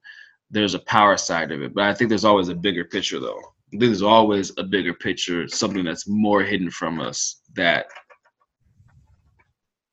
There's 0.49 0.73
a 0.73 0.79
power 0.79 1.17
side 1.17 1.51
of 1.51 1.61
it. 1.61 1.73
But 1.73 1.85
i 1.85 1.93
think 1.93 2.09
there's 2.09 2.25
always 2.25 2.49
a 2.49 2.55
bigger 2.55 2.85
picture 2.85 3.19
though. 3.19 3.41
There's 3.73 4.01
always 4.01 4.51
a 4.57 4.63
bigger 4.63 4.93
picture 4.93 5.47
something 5.47 5.85
that's 5.85 6.07
more 6.07 6.43
hidden 6.43 6.69
from 6.69 6.99
us 6.99 7.41
that 7.55 7.87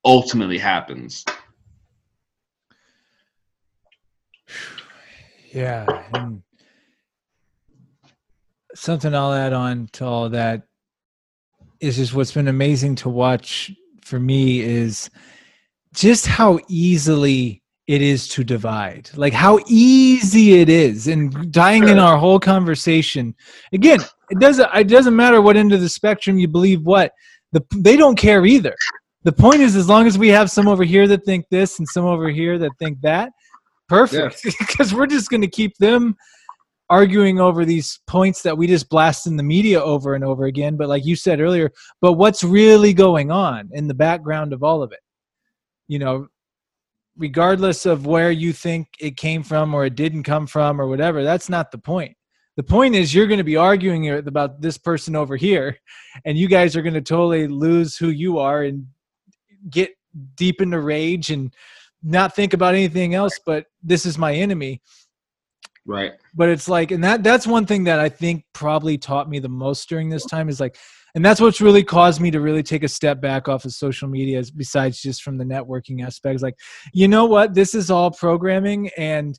ultimately 0.05 0.59
happens. 0.59 1.25
Yeah. 5.51 6.05
And 6.13 6.43
something 8.79 9.15
I'll 9.15 9.33
add 9.33 9.53
on 9.53 9.89
to 9.95 10.05
all 10.05 10.29
that 10.31 10.63
is 11.81 11.97
just 11.97 12.15
what's 12.15 12.33
been 12.33 12.49
amazing 12.49 12.95
to 12.97 13.09
watch 13.09 13.73
for 14.03 14.19
me 14.19 14.61
is 14.61 15.11
just 15.95 16.27
how 16.27 16.61
easily 16.69 17.63
it 17.87 18.03
is 18.03 18.29
to 18.29 18.45
divide 18.45 19.11
like 19.17 19.33
how 19.33 19.59
easy 19.67 20.61
it 20.61 20.69
is 20.69 21.09
and 21.09 21.51
dying 21.51 21.89
in 21.89 21.99
our 21.99 22.19
whole 22.19 22.39
conversation. 22.39 23.35
Again 23.73 24.01
it 24.31 24.39
doesn't 24.39 24.69
it 24.75 24.89
doesn't 24.89 25.17
matter 25.17 25.41
what 25.41 25.57
end 25.57 25.73
of 25.73 25.81
the 25.81 25.89
spectrum 25.89 26.39
you 26.39 26.49
believe 26.49 26.83
what 26.83 27.13
the, 27.53 27.65
they 27.77 27.97
don't 27.97 28.17
care 28.17 28.45
either. 28.47 28.77
The 29.25 29.33
point 29.33 29.61
is 29.61 29.75
as 29.75 29.89
long 29.89 30.07
as 30.07 30.19
we 30.19 30.29
have 30.29 30.51
some 30.51 30.69
over 30.69 30.85
here 30.85 31.09
that 31.09 31.25
think 31.25 31.47
this 31.51 31.79
and 31.79 31.89
some 31.89 32.05
over 32.05 32.29
here 32.29 32.59
that 32.59 32.73
think 32.79 33.01
that 33.01 33.33
perfect. 33.89 34.43
Because 34.45 34.93
yeah. 34.93 34.99
we're 34.99 35.07
just 35.07 35.31
going 35.31 35.41
to 35.41 35.49
keep 35.49 35.77
them 35.79 36.17
arguing 36.91 37.41
over 37.41 37.65
these 37.65 38.01
points 38.07 38.43
that 38.43 38.57
we 38.57 38.67
just 38.67 38.89
blast 38.89 39.27
in 39.27 39.37
the 39.37 39.43
media 39.43 39.83
over 39.83 40.15
and 40.15 40.25
over 40.25 40.47
again 40.47 40.77
but 40.77 40.89
like 40.89 41.05
you 41.05 41.15
said 41.15 41.41
earlier 41.41 41.71
but 42.01 42.15
what's 42.15 42.43
really 42.43 42.95
going 42.95 43.31
on 43.31 43.69
in 43.73 43.87
the 43.87 43.95
background 43.95 44.53
of 44.53 44.63
all 44.63 44.83
of 44.83 44.93
it? 44.93 45.01
You 45.87 45.99
know 45.99 46.29
regardless 47.17 47.85
of 47.85 48.07
where 48.07 48.31
you 48.31 48.53
think 48.53 48.87
it 49.01 49.17
came 49.17 49.43
from 49.43 49.75
or 49.75 49.85
it 49.85 49.97
didn't 49.97 50.23
come 50.23 50.47
from 50.47 50.81
or 50.81 50.87
whatever 50.87 51.25
that's 51.25 51.49
not 51.49 51.71
the 51.71 51.79
point. 51.79 52.17
The 52.57 52.63
point 52.63 52.95
is 52.95 53.15
you're 53.15 53.27
going 53.27 53.39
to 53.39 53.45
be 53.45 53.57
arguing 53.57 54.11
about 54.11 54.61
this 54.61 54.79
person 54.79 55.15
over 55.15 55.37
here 55.37 55.79
and 56.25 56.37
you 56.39 56.49
guys 56.49 56.75
are 56.75 56.83
going 56.83 56.95
to 56.95 57.01
totally 57.01 57.47
lose 57.47 57.97
who 57.97 58.09
you 58.09 58.39
are 58.39 58.63
and 58.63 58.87
get 59.71 59.91
deep 60.35 60.61
into 60.61 60.81
rage 60.81 61.31
and 61.31 61.55
not 62.03 62.35
think 62.35 62.55
about 62.55 62.75
anything 62.75 63.15
else 63.15 63.39
but 63.45 63.67
this 63.83 64.07
is 64.07 64.17
my 64.17 64.33
enemy. 64.33 64.81
Right 65.87 66.13
but 66.39 66.49
it's 66.49 66.69
like 66.69 66.91
and 66.91 67.05
that 67.05 67.23
that's 67.23 67.47
one 67.47 67.67
thing 67.67 67.85
that 67.85 67.99
i 67.99 68.09
think 68.09 68.45
probably 68.55 68.97
taught 68.97 69.29
me 69.29 69.39
the 69.39 69.49
most 69.49 69.89
during 69.89 70.09
this 70.09 70.25
time 70.25 70.49
is 70.49 70.61
like 70.61 70.79
and 71.15 71.25
that's 71.25 71.41
what's 71.41 71.61
really 71.61 71.83
caused 71.83 72.21
me 72.21 72.31
to 72.31 72.41
really 72.41 72.63
take 72.63 72.85
a 72.85 72.89
step 72.89 73.21
back 73.21 73.49
off 73.49 73.65
of 73.65 73.73
social 73.73 74.09
media 74.09 74.43
besides 74.57 75.03
just 75.03 75.23
from 75.23 75.37
the 75.37 75.45
networking 75.45 76.03
aspects 76.05 76.43
like 76.43 76.55
you 76.95 77.09
know 77.09 77.27
what 77.27 77.53
this 77.53 77.75
is 77.75 77.91
all 77.91 78.11
programming 78.11 78.89
and 78.97 79.39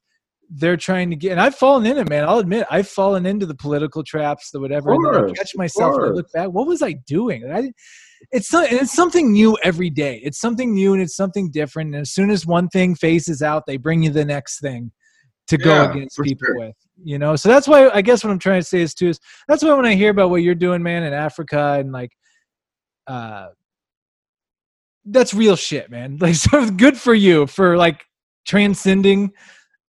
they're 0.52 0.78
trying 0.78 1.10
to 1.10 1.16
get 1.16 1.32
and 1.32 1.40
i've 1.40 1.56
fallen 1.56 1.86
in 1.86 1.98
it 1.98 2.10
man 2.10 2.28
i'll 2.28 2.40
admit 2.40 2.68
i've 2.70 2.88
fallen 2.88 3.26
into 3.26 3.46
the 3.46 3.56
political 3.56 4.04
traps 4.04 4.52
the 4.52 4.60
whatever 4.60 4.94
course, 4.94 5.16
and 5.16 5.26
then 5.26 5.32
i 5.32 5.34
catch 5.34 5.56
myself 5.56 5.96
and 5.96 6.06
I 6.06 6.10
look 6.10 6.32
back 6.34 6.50
what 6.50 6.68
was 6.68 6.84
i 6.84 6.94
doing 7.08 7.50
i 7.52 7.72
it's 8.32 8.50
it's 8.54 8.94
something 8.94 9.32
new 9.32 9.58
every 9.64 9.90
day. 9.90 10.20
It's 10.22 10.42
something 10.42 10.74
new 10.74 10.92
and 10.94 11.02
it's 11.02 11.16
something 11.16 11.52
different. 11.52 11.96
And 11.96 12.02
as 12.02 12.12
soon 12.12 12.30
as 12.30 12.46
one 12.46 12.68
thing 12.68 12.94
phases 12.96 13.42
out, 13.42 13.66
they 13.66 13.78
bring 13.78 14.04
you 14.04 14.10
the 14.10 14.26
next 14.26 14.60
thing 14.60 14.92
to 15.50 15.58
yeah, 15.58 15.66
go 15.66 15.92
against 15.92 16.20
people 16.20 16.48
sure. 16.48 16.60
with. 16.60 16.76
You 17.04 17.18
know, 17.18 17.36
so 17.36 17.50
that's 17.50 17.68
why 17.68 17.90
I 17.90 18.02
guess 18.02 18.24
what 18.24 18.32
I'm 18.32 18.40
trying 18.40 18.62
to 18.62 18.68
say 18.68 18.82
is 18.82 18.94
too 18.94 19.10
is 19.10 19.20
that's 19.48 19.64
why 19.64 19.74
when 19.74 19.86
I 19.86 19.96
hear 19.96 20.10
about 20.10 20.30
what 20.30 20.42
you're 20.44 20.56
doing, 20.56 20.84
man, 20.84 21.04
in 21.04 21.14
Africa 21.14 21.78
and 21.80 21.92
like, 21.92 22.12
uh, 23.08 23.48
that's 25.06 25.34
real 25.34 25.56
shit, 25.56 25.90
man. 25.90 26.18
Like, 26.22 26.36
so 26.36 26.70
good 26.70 26.98
for 26.98 27.14
you 27.14 27.48
for 27.48 27.78
like 27.78 28.04
transcending 28.46 29.32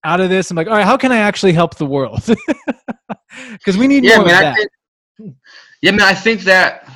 out 0.04 0.20
of 0.20 0.30
this. 0.30 0.50
I'm 0.50 0.56
like, 0.56 0.68
all 0.68 0.74
right, 0.74 0.84
how 0.84 0.96
can 0.96 1.12
I 1.12 1.18
actually 1.18 1.52
help 1.52 1.76
the 1.76 1.86
world? 1.86 2.22
Because 3.52 3.76
we 3.76 3.86
need 3.86 4.04
yeah, 4.04 4.16
more 4.16 4.26
man, 4.26 4.34
of 4.34 4.40
that. 4.40 4.56
Think, 4.56 5.36
yeah, 5.82 5.90
man. 5.92 6.02
I 6.02 6.14
think 6.14 6.42
that 6.42 6.88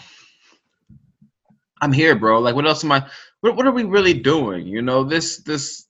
I'm 1.81 1.93
here, 1.93 2.17
bro. 2.17 2.41
Like, 2.41 2.55
what 2.55 2.67
else 2.67 2.83
am 2.85 2.93
I? 2.93 3.07
What, 3.41 3.57
what 3.57 3.67
are 3.67 3.73
we 3.73 3.85
really 3.85 4.15
doing? 4.15 4.67
You 4.67 4.83
know, 4.83 5.05
this 5.05 5.43
this 5.43 5.84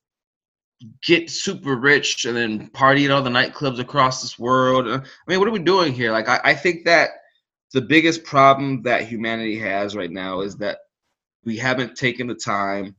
get 1.02 1.30
super 1.30 1.76
rich 1.76 2.24
and 2.24 2.36
then 2.36 2.68
party 2.68 3.05
at 3.05 3.10
all 3.10 3.22
the 3.22 3.30
nightclubs 3.30 3.78
across 3.78 4.22
this 4.22 4.38
world. 4.38 4.86
Uh, 4.86 5.01
I 5.02 5.30
mean, 5.30 5.38
what 5.38 5.48
are 5.48 5.52
we 5.52 5.59
doing 5.60 5.92
here? 5.92 6.12
Like, 6.12 6.28
I, 6.28 6.40
I 6.44 6.55
think 6.55 6.84
that 6.84 7.10
the 7.72 7.80
biggest 7.80 8.24
problem 8.24 8.82
that 8.82 9.06
humanity 9.06 9.59
has 9.59 9.96
right 9.96 10.10
now 10.10 10.40
is 10.40 10.56
that 10.59 10.78
we 11.44 11.56
haven't 11.56 11.96
taken 11.96 12.26
the 12.26 12.34
time 12.34 12.94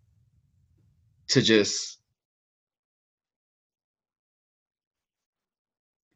to 1.29 1.41
just 1.41 1.97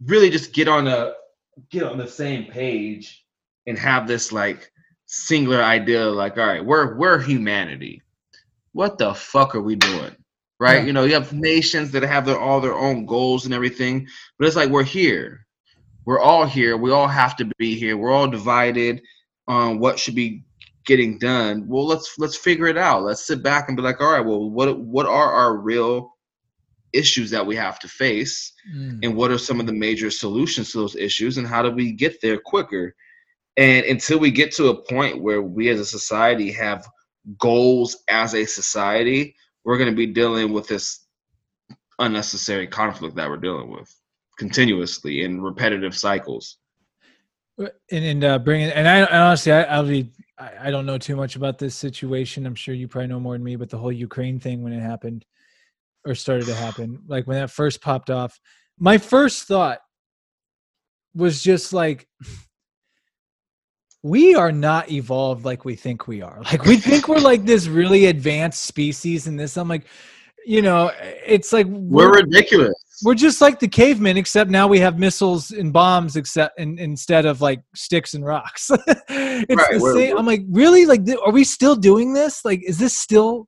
really 0.06 0.30
just 0.30 0.54
get 0.54 0.68
on 0.68 0.88
a 0.88 1.14
get 1.70 1.84
on 1.84 1.98
the 1.98 2.08
same 2.08 2.46
page 2.46 3.26
and 3.68 3.78
have 3.78 4.08
this 4.08 4.32
like 4.32 4.72
singular 5.06 5.62
idea 5.62 6.06
like 6.06 6.38
all 6.38 6.46
right 6.46 6.64
we're 6.64 6.96
we're 6.96 7.20
humanity 7.20 8.02
what 8.74 8.98
the 8.98 9.14
fuck 9.14 9.56
are 9.56 9.62
we 9.62 9.76
doing 9.76 10.16
right? 10.60 10.80
Yeah. 10.80 10.86
you 10.86 10.94
know 10.94 11.04
you 11.04 11.14
have 11.14 11.34
nations 11.34 11.92
that 11.92 12.04
have 12.04 12.26
their 12.26 12.40
all 12.40 12.62
their 12.62 12.76
own 12.76 13.06
goals 13.06 13.46
and 13.46 13.54
everything 13.54 14.08
but 14.38 14.48
it's 14.48 14.56
like 14.56 14.70
we're 14.70 14.84
here. 14.84 15.46
We're 16.06 16.20
all 16.20 16.46
here. 16.46 16.76
We 16.76 16.92
all 16.92 17.08
have 17.08 17.36
to 17.38 17.52
be 17.58 17.78
here. 17.78 17.96
We're 17.96 18.12
all 18.12 18.28
divided 18.28 19.02
on 19.48 19.80
what 19.80 20.00
should 20.00 20.16
be 20.16 20.44
getting 20.86 21.20
done. 21.20 21.66
Well 21.68 21.86
let's 21.86 22.18
let's 22.18 22.36
figure 22.36 22.68
it 22.68 22.78
out. 22.78 23.04
Let's 23.04 23.26
sit 23.26 23.44
back 23.44 23.68
and 23.68 23.78
be 23.78 23.84
like 23.84 24.02
all 24.02 24.12
right 24.12 24.26
well 24.26 24.50
what 24.50 24.80
what 24.80 25.06
are 25.06 25.34
our 25.34 25.58
real 25.58 26.16
issues 26.94 27.30
that 27.32 27.46
we 27.46 27.56
have 27.56 27.80
to 27.80 27.88
face? 27.88 28.54
Mm. 28.76 29.00
and 29.04 29.16
what 29.16 29.32
are 29.32 29.38
some 29.38 29.60
of 29.60 29.66
the 29.66 29.74
major 29.74 30.12
solutions 30.12 30.72
to 30.72 30.80
those 30.80 30.96
issues? 30.96 31.38
And 31.38 31.48
how 31.48 31.62
do 31.62 31.72
we 31.72 31.92
get 31.92 32.22
there 32.22 32.38
quicker? 32.38 32.96
And 33.58 33.86
until 33.86 34.20
we 34.20 34.32
get 34.32 34.54
to 34.56 34.70
a 34.70 34.82
point 34.84 35.22
where 35.22 35.42
we 35.42 35.70
as 35.70 35.80
a 35.80 35.86
society 35.86 36.52
have 36.54 36.88
goals 37.38 37.98
as 38.08 38.34
a 38.34 38.46
society, 38.46 39.36
we're 39.70 39.78
going 39.78 39.88
to 39.88 39.96
be 39.96 40.08
dealing 40.08 40.52
with 40.52 40.68
this 40.68 41.06
unnecessary 42.00 42.66
conflict 42.66 43.16
that 43.16 43.30
we're 43.30 43.38
dealing 43.38 43.70
with 43.70 43.96
continuously 44.36 45.22
in 45.22 45.40
repetitive 45.40 45.96
cycles. 45.96 46.58
And, 47.60 47.70
and 47.92 48.24
uh, 48.24 48.40
bringing 48.40 48.72
and 48.72 48.88
I 48.88 49.06
honestly 49.06 49.52
I, 49.52 49.62
I'll 49.66 49.86
be 49.86 50.10
I, 50.40 50.54
I 50.64 50.72
don't 50.72 50.88
know 50.88 50.98
too 50.98 51.16
much 51.16 51.36
about 51.36 51.60
this 51.60 51.76
situation. 51.76 52.48
I'm 52.48 52.56
sure 52.56 52.74
you 52.74 52.88
probably 52.88 53.10
know 53.10 53.20
more 53.20 53.36
than 53.36 53.44
me, 53.44 53.58
but 53.58 53.70
the 53.70 53.78
whole 53.78 53.92
Ukraine 53.92 54.40
thing 54.40 54.64
when 54.64 54.74
it 54.74 54.82
happened 54.82 55.24
or 56.04 56.16
started 56.16 56.48
to 56.48 56.56
happen, 56.56 57.04
like 57.08 57.28
when 57.28 57.38
that 57.38 57.52
first 57.52 57.80
popped 57.80 58.10
off, 58.10 58.40
my 58.80 58.98
first 58.98 59.44
thought 59.44 59.82
was 61.14 61.44
just 61.44 61.74
like 61.74 62.08
we 64.04 64.34
are 64.36 64.52
not 64.52 64.90
evolved 64.92 65.44
like 65.46 65.66
we 65.66 65.76
think 65.76 66.08
we 66.08 66.22
are. 66.22 66.42
Like 66.44 66.66
we 66.66 66.78
think 66.78 67.08
we're 67.08 67.20
like 67.20 67.46
this 67.46 67.68
really 67.68 68.06
advanced 68.06 68.62
species 68.62 69.28
and 69.28 69.40
this. 69.40 69.58
I'm 69.58 69.68
like, 69.68 69.86
you 70.46 70.62
know, 70.62 70.92
it's 71.26 71.52
like 71.52 71.68
we're, 71.68 72.10
we're 72.10 72.22
ridiculous. 72.22 72.74
We're 73.04 73.16
just 73.16 73.42
like 73.42 73.60
the 73.60 73.68
cavemen, 73.68 74.18
except 74.18 74.50
now 74.50 74.68
we 74.68 74.80
have 74.80 75.00
missiles 75.00 75.52
and 75.52 75.72
bombs, 75.72 76.16
except 76.16 76.60
in, 76.60 76.78
instead 76.80 77.26
of 77.26 77.42
like 77.42 77.62
sticks 77.76 78.14
and 78.14 78.26
rocks. 78.26 78.70
it's 78.88 78.90
right, 79.10 79.48
the 79.48 79.80
we're, 79.80 79.94
same. 79.94 80.14
We're, 80.14 80.18
I'm 80.18 80.26
like, 80.26 80.44
really? 80.50 80.86
Like, 80.86 81.02
are 81.24 81.32
we 81.32 81.44
still 81.44 81.76
doing 81.76 82.14
this? 82.14 82.44
Like, 82.44 82.62
is 82.64 82.78
this 82.78 82.98
still 82.98 83.48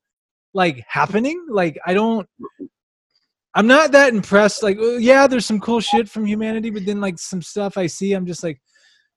like 0.54 0.84
happening? 0.88 1.46
Like, 1.50 1.78
I 1.86 1.94
don't. 1.94 2.28
I'm 3.54 3.68
not 3.68 3.92
that 3.92 4.14
impressed. 4.14 4.64
Like, 4.64 4.78
uh, 4.78 4.98
yeah, 4.98 5.28
there's 5.28 5.46
some 5.46 5.60
cool 5.60 5.82
shit 5.82 6.10
from 6.10 6.26
humanity, 6.26 6.70
but 6.70 6.86
then 6.86 7.02
like 7.02 7.20
some 7.20 7.42
stuff 7.42 7.78
I 7.78 7.88
see, 7.88 8.14
I'm 8.14 8.26
just 8.26 8.44
like, 8.44 8.62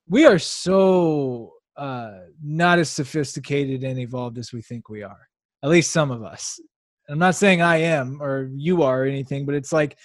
we 0.09 0.27
are 0.27 0.39
so 0.39 1.53
uh, 1.77 2.19
not 2.43 2.79
as 2.79 2.91
sophisticated 2.91 3.85
and 3.85 3.99
evolved 3.99 4.39
as 4.39 4.53
we 4.53 4.63
think 4.63 4.89
we 4.89 5.03
are. 5.03 5.29
At 5.63 5.71
least 5.71 5.93
some 5.93 6.11
of 6.11 6.23
us. 6.23 6.61
I'm 7.09 7.19
not 7.19 7.35
saying 7.35 7.63
I 7.63 7.77
am 7.77 8.21
or 8.23 8.51
you 8.55 8.83
are 8.83 9.03
or 9.03 9.07
anything, 9.07 9.45
but 9.45 9.55
it's 9.55 9.73
like 9.73 9.99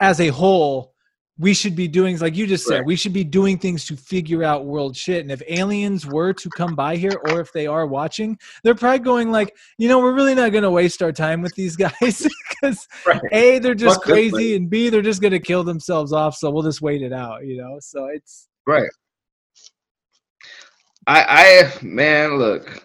as 0.00 0.20
a 0.20 0.28
whole, 0.28 0.94
we 1.38 1.52
should 1.52 1.76
be 1.76 1.86
doing 1.86 2.18
like 2.18 2.34
you 2.34 2.46
just 2.46 2.66
said 2.66 2.78
right. 2.78 2.86
we 2.86 2.96
should 2.96 3.12
be 3.12 3.24
doing 3.24 3.58
things 3.58 3.84
to 3.84 3.96
figure 3.96 4.42
out 4.42 4.64
world 4.64 4.96
shit 4.96 5.20
and 5.20 5.30
if 5.30 5.42
aliens 5.48 6.06
were 6.06 6.32
to 6.32 6.48
come 6.50 6.74
by 6.74 6.96
here 6.96 7.20
or 7.28 7.40
if 7.40 7.52
they 7.52 7.66
are 7.66 7.86
watching 7.86 8.38
they're 8.62 8.74
probably 8.74 8.98
going 8.98 9.30
like 9.30 9.54
you 9.76 9.86
know 9.86 9.98
we're 9.98 10.14
really 10.14 10.34
not 10.34 10.50
going 10.50 10.62
to 10.62 10.70
waste 10.70 11.02
our 11.02 11.12
time 11.12 11.42
with 11.42 11.54
these 11.54 11.76
guys 11.76 12.26
because 12.48 12.88
right. 13.06 13.20
a 13.32 13.58
they're 13.58 13.74
just 13.74 13.96
Fuck 13.96 14.04
crazy 14.04 14.56
and 14.56 14.70
b 14.70 14.88
they're 14.88 15.02
just 15.02 15.20
going 15.20 15.32
to 15.32 15.40
kill 15.40 15.62
themselves 15.62 16.12
off 16.12 16.36
so 16.36 16.50
we'll 16.50 16.62
just 16.62 16.80
wait 16.80 17.02
it 17.02 17.12
out 17.12 17.44
you 17.44 17.58
know 17.58 17.76
so 17.80 18.06
it's 18.06 18.48
right 18.66 18.88
i 21.06 21.22
i 21.28 21.84
man 21.84 22.38
look 22.38 22.82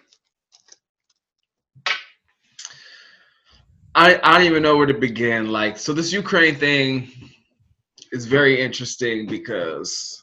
I, 3.94 4.18
I 4.22 4.38
don't 4.38 4.46
even 4.46 4.62
know 4.62 4.78
where 4.78 4.86
to 4.86 4.94
begin. 4.94 5.50
Like, 5.50 5.76
so 5.76 5.92
this 5.92 6.14
Ukraine 6.14 6.54
thing, 6.54 7.12
is 8.12 8.26
very 8.26 8.60
interesting 8.60 9.26
because 9.26 10.22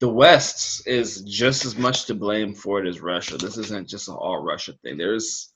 the 0.00 0.08
West 0.08 0.86
is 0.86 1.22
just 1.22 1.64
as 1.64 1.76
much 1.76 2.06
to 2.06 2.14
blame 2.14 2.54
for 2.54 2.82
it 2.82 2.88
as 2.88 3.00
Russia. 3.00 3.36
This 3.36 3.58
isn't 3.58 3.88
just 3.88 4.08
an 4.08 4.14
all 4.14 4.42
Russia 4.42 4.72
thing. 4.82 4.96
There's 4.96 5.52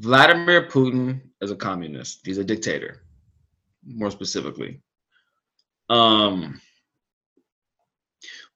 Vladimir 0.00 0.68
Putin 0.68 1.20
is 1.40 1.50
a 1.50 1.56
communist. 1.56 2.20
He's 2.24 2.38
a 2.38 2.44
dictator, 2.44 3.02
more 3.86 4.10
specifically. 4.10 4.80
Um, 5.90 6.60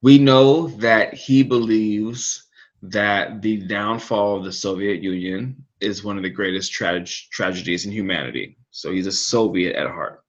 we 0.01 0.19
know 0.19 0.69
that 0.69 1.15
he 1.15 1.43
believes 1.43 2.47
that 2.82 3.43
the 3.43 3.56
downfall 3.56 4.36
of 4.36 4.44
the 4.44 4.52
Soviet 4.52 5.02
Union 5.02 5.56
is 5.81 6.05
one 6.05 6.16
of 6.16 6.23
the 6.23 6.31
greatest 6.31 6.73
tra- 6.73 7.05
tragedies 7.05 7.86
in 7.86 7.93
humanity. 7.93 8.56
So 8.70 8.93
he's 8.93 9.06
a 9.06 9.12
Soviet 9.12 9.74
at 9.74 9.89
heart. 9.89 10.23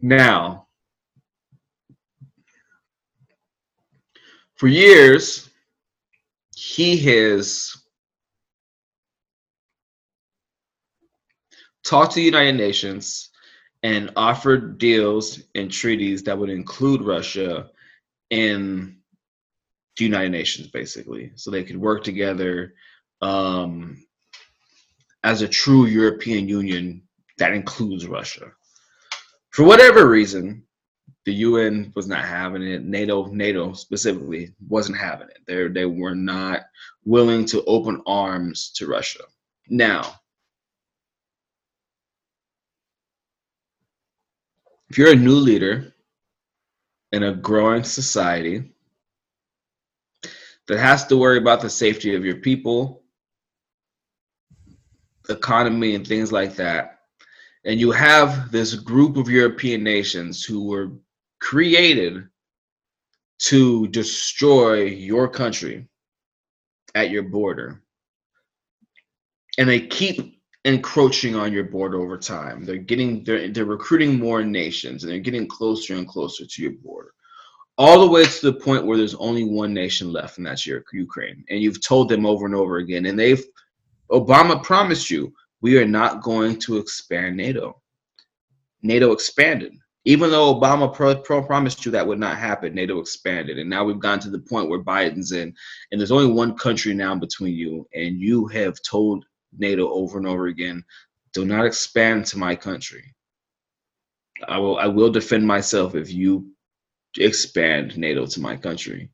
Now, 0.00 0.68
for 4.54 4.68
years, 4.68 5.50
he 6.54 6.96
has 6.98 7.76
talked 11.84 12.12
to 12.12 12.16
the 12.16 12.22
United 12.22 12.56
Nations 12.56 13.30
and 13.84 14.10
offered 14.16 14.78
deals 14.78 15.42
and 15.54 15.70
treaties 15.70 16.22
that 16.22 16.38
would 16.38 16.48
include 16.48 17.02
Russia 17.02 17.70
in 18.30 18.96
the 19.98 20.04
United 20.04 20.30
Nations, 20.30 20.68
basically, 20.68 21.32
so 21.36 21.50
they 21.50 21.62
could 21.62 21.76
work 21.76 22.02
together 22.02 22.72
um, 23.20 24.02
as 25.22 25.42
a 25.42 25.48
true 25.48 25.84
European 25.84 26.48
Union 26.48 27.02
that 27.36 27.52
includes 27.52 28.06
Russia. 28.06 28.52
For 29.50 29.64
whatever 29.64 30.08
reason, 30.08 30.64
the 31.26 31.34
UN 31.34 31.92
was 31.94 32.08
not 32.08 32.24
having 32.24 32.62
it. 32.62 32.84
NATO, 32.84 33.26
NATO 33.26 33.74
specifically, 33.74 34.54
wasn't 34.66 34.98
having 34.98 35.28
it. 35.28 35.40
They 35.46 35.68
they 35.68 35.86
were 35.86 36.14
not 36.14 36.62
willing 37.04 37.44
to 37.46 37.62
open 37.64 38.02
arms 38.06 38.70
to 38.76 38.86
Russia. 38.86 39.24
Now, 39.68 40.20
if 44.94 44.98
you're 44.98 45.10
a 45.10 45.16
new 45.16 45.34
leader 45.34 45.92
in 47.10 47.24
a 47.24 47.34
growing 47.34 47.82
society 47.82 48.70
that 50.68 50.78
has 50.78 51.04
to 51.04 51.16
worry 51.16 51.38
about 51.38 51.60
the 51.60 51.68
safety 51.68 52.14
of 52.14 52.24
your 52.24 52.36
people, 52.36 53.02
economy, 55.28 55.96
and 55.96 56.06
things 56.06 56.30
like 56.30 56.54
that. 56.54 57.00
And 57.64 57.80
you 57.80 57.90
have 57.90 58.52
this 58.52 58.74
group 58.74 59.16
of 59.16 59.28
European 59.28 59.82
nations 59.82 60.44
who 60.44 60.68
were 60.68 60.92
created 61.40 62.28
to 63.38 63.88
destroy 63.88 64.84
your 64.84 65.28
country 65.28 65.88
at 66.94 67.10
your 67.10 67.24
border. 67.24 67.82
And 69.58 69.68
they 69.68 69.88
keep 69.88 70.33
encroaching 70.64 71.34
on 71.34 71.52
your 71.52 71.64
border 71.64 72.00
over 72.00 72.16
time. 72.16 72.64
They're 72.64 72.76
getting 72.76 73.22
they're, 73.24 73.48
they're 73.48 73.64
recruiting 73.64 74.18
more 74.18 74.42
nations 74.42 75.04
and 75.04 75.12
they're 75.12 75.20
getting 75.20 75.46
closer 75.46 75.94
and 75.94 76.08
closer 76.08 76.46
to 76.46 76.62
your 76.62 76.72
border 76.72 77.14
all 77.76 78.00
the 78.00 78.10
way 78.10 78.24
to 78.24 78.46
the 78.46 78.60
point 78.60 78.86
where 78.86 78.96
there's 78.96 79.16
only 79.16 79.44
one 79.44 79.74
nation 79.74 80.12
left, 80.12 80.38
and 80.38 80.46
that's 80.46 80.66
your 80.66 80.84
Ukraine. 80.92 81.44
And 81.50 81.60
you've 81.60 81.84
told 81.84 82.08
them 82.08 82.26
over 82.26 82.46
and 82.46 82.54
over 82.54 82.78
again, 82.78 83.06
and 83.06 83.18
they've 83.18 83.44
Obama 84.10 84.62
promised 84.62 85.10
you 85.10 85.32
we 85.60 85.78
are 85.78 85.86
not 85.86 86.22
going 86.22 86.58
to 86.60 86.76
expand 86.76 87.36
NATO. 87.36 87.80
NATO 88.82 89.12
expanded. 89.12 89.72
Even 90.04 90.30
though 90.30 90.54
Obama 90.54 90.92
pro, 90.92 91.16
pro 91.16 91.42
promised 91.42 91.86
you 91.86 91.90
that 91.92 92.06
would 92.06 92.18
not 92.18 92.36
happen, 92.36 92.74
NATO 92.74 93.00
expanded. 93.00 93.58
And 93.58 93.70
now 93.70 93.84
we've 93.84 93.98
gotten 93.98 94.20
to 94.20 94.30
the 94.30 94.40
point 94.40 94.68
where 94.68 94.84
Biden's 94.84 95.32
in, 95.32 95.54
and 95.90 96.00
there's 96.00 96.12
only 96.12 96.30
one 96.30 96.56
country 96.58 96.92
now 96.92 97.14
between 97.16 97.54
you, 97.54 97.88
and 97.94 98.20
you 98.20 98.46
have 98.48 98.76
told 98.82 99.24
NATO 99.58 99.88
over 99.88 100.18
and 100.18 100.26
over 100.26 100.46
again, 100.46 100.84
do 101.32 101.44
not 101.44 101.66
expand 101.66 102.26
to 102.26 102.38
my 102.38 102.54
country. 102.54 103.14
I 104.48 104.58
will 104.58 104.78
I 104.78 104.86
will 104.86 105.10
defend 105.10 105.46
myself 105.46 105.94
if 105.94 106.12
you 106.12 106.50
expand 107.18 107.96
NATO 107.96 108.26
to 108.26 108.40
my 108.40 108.56
country. 108.56 109.10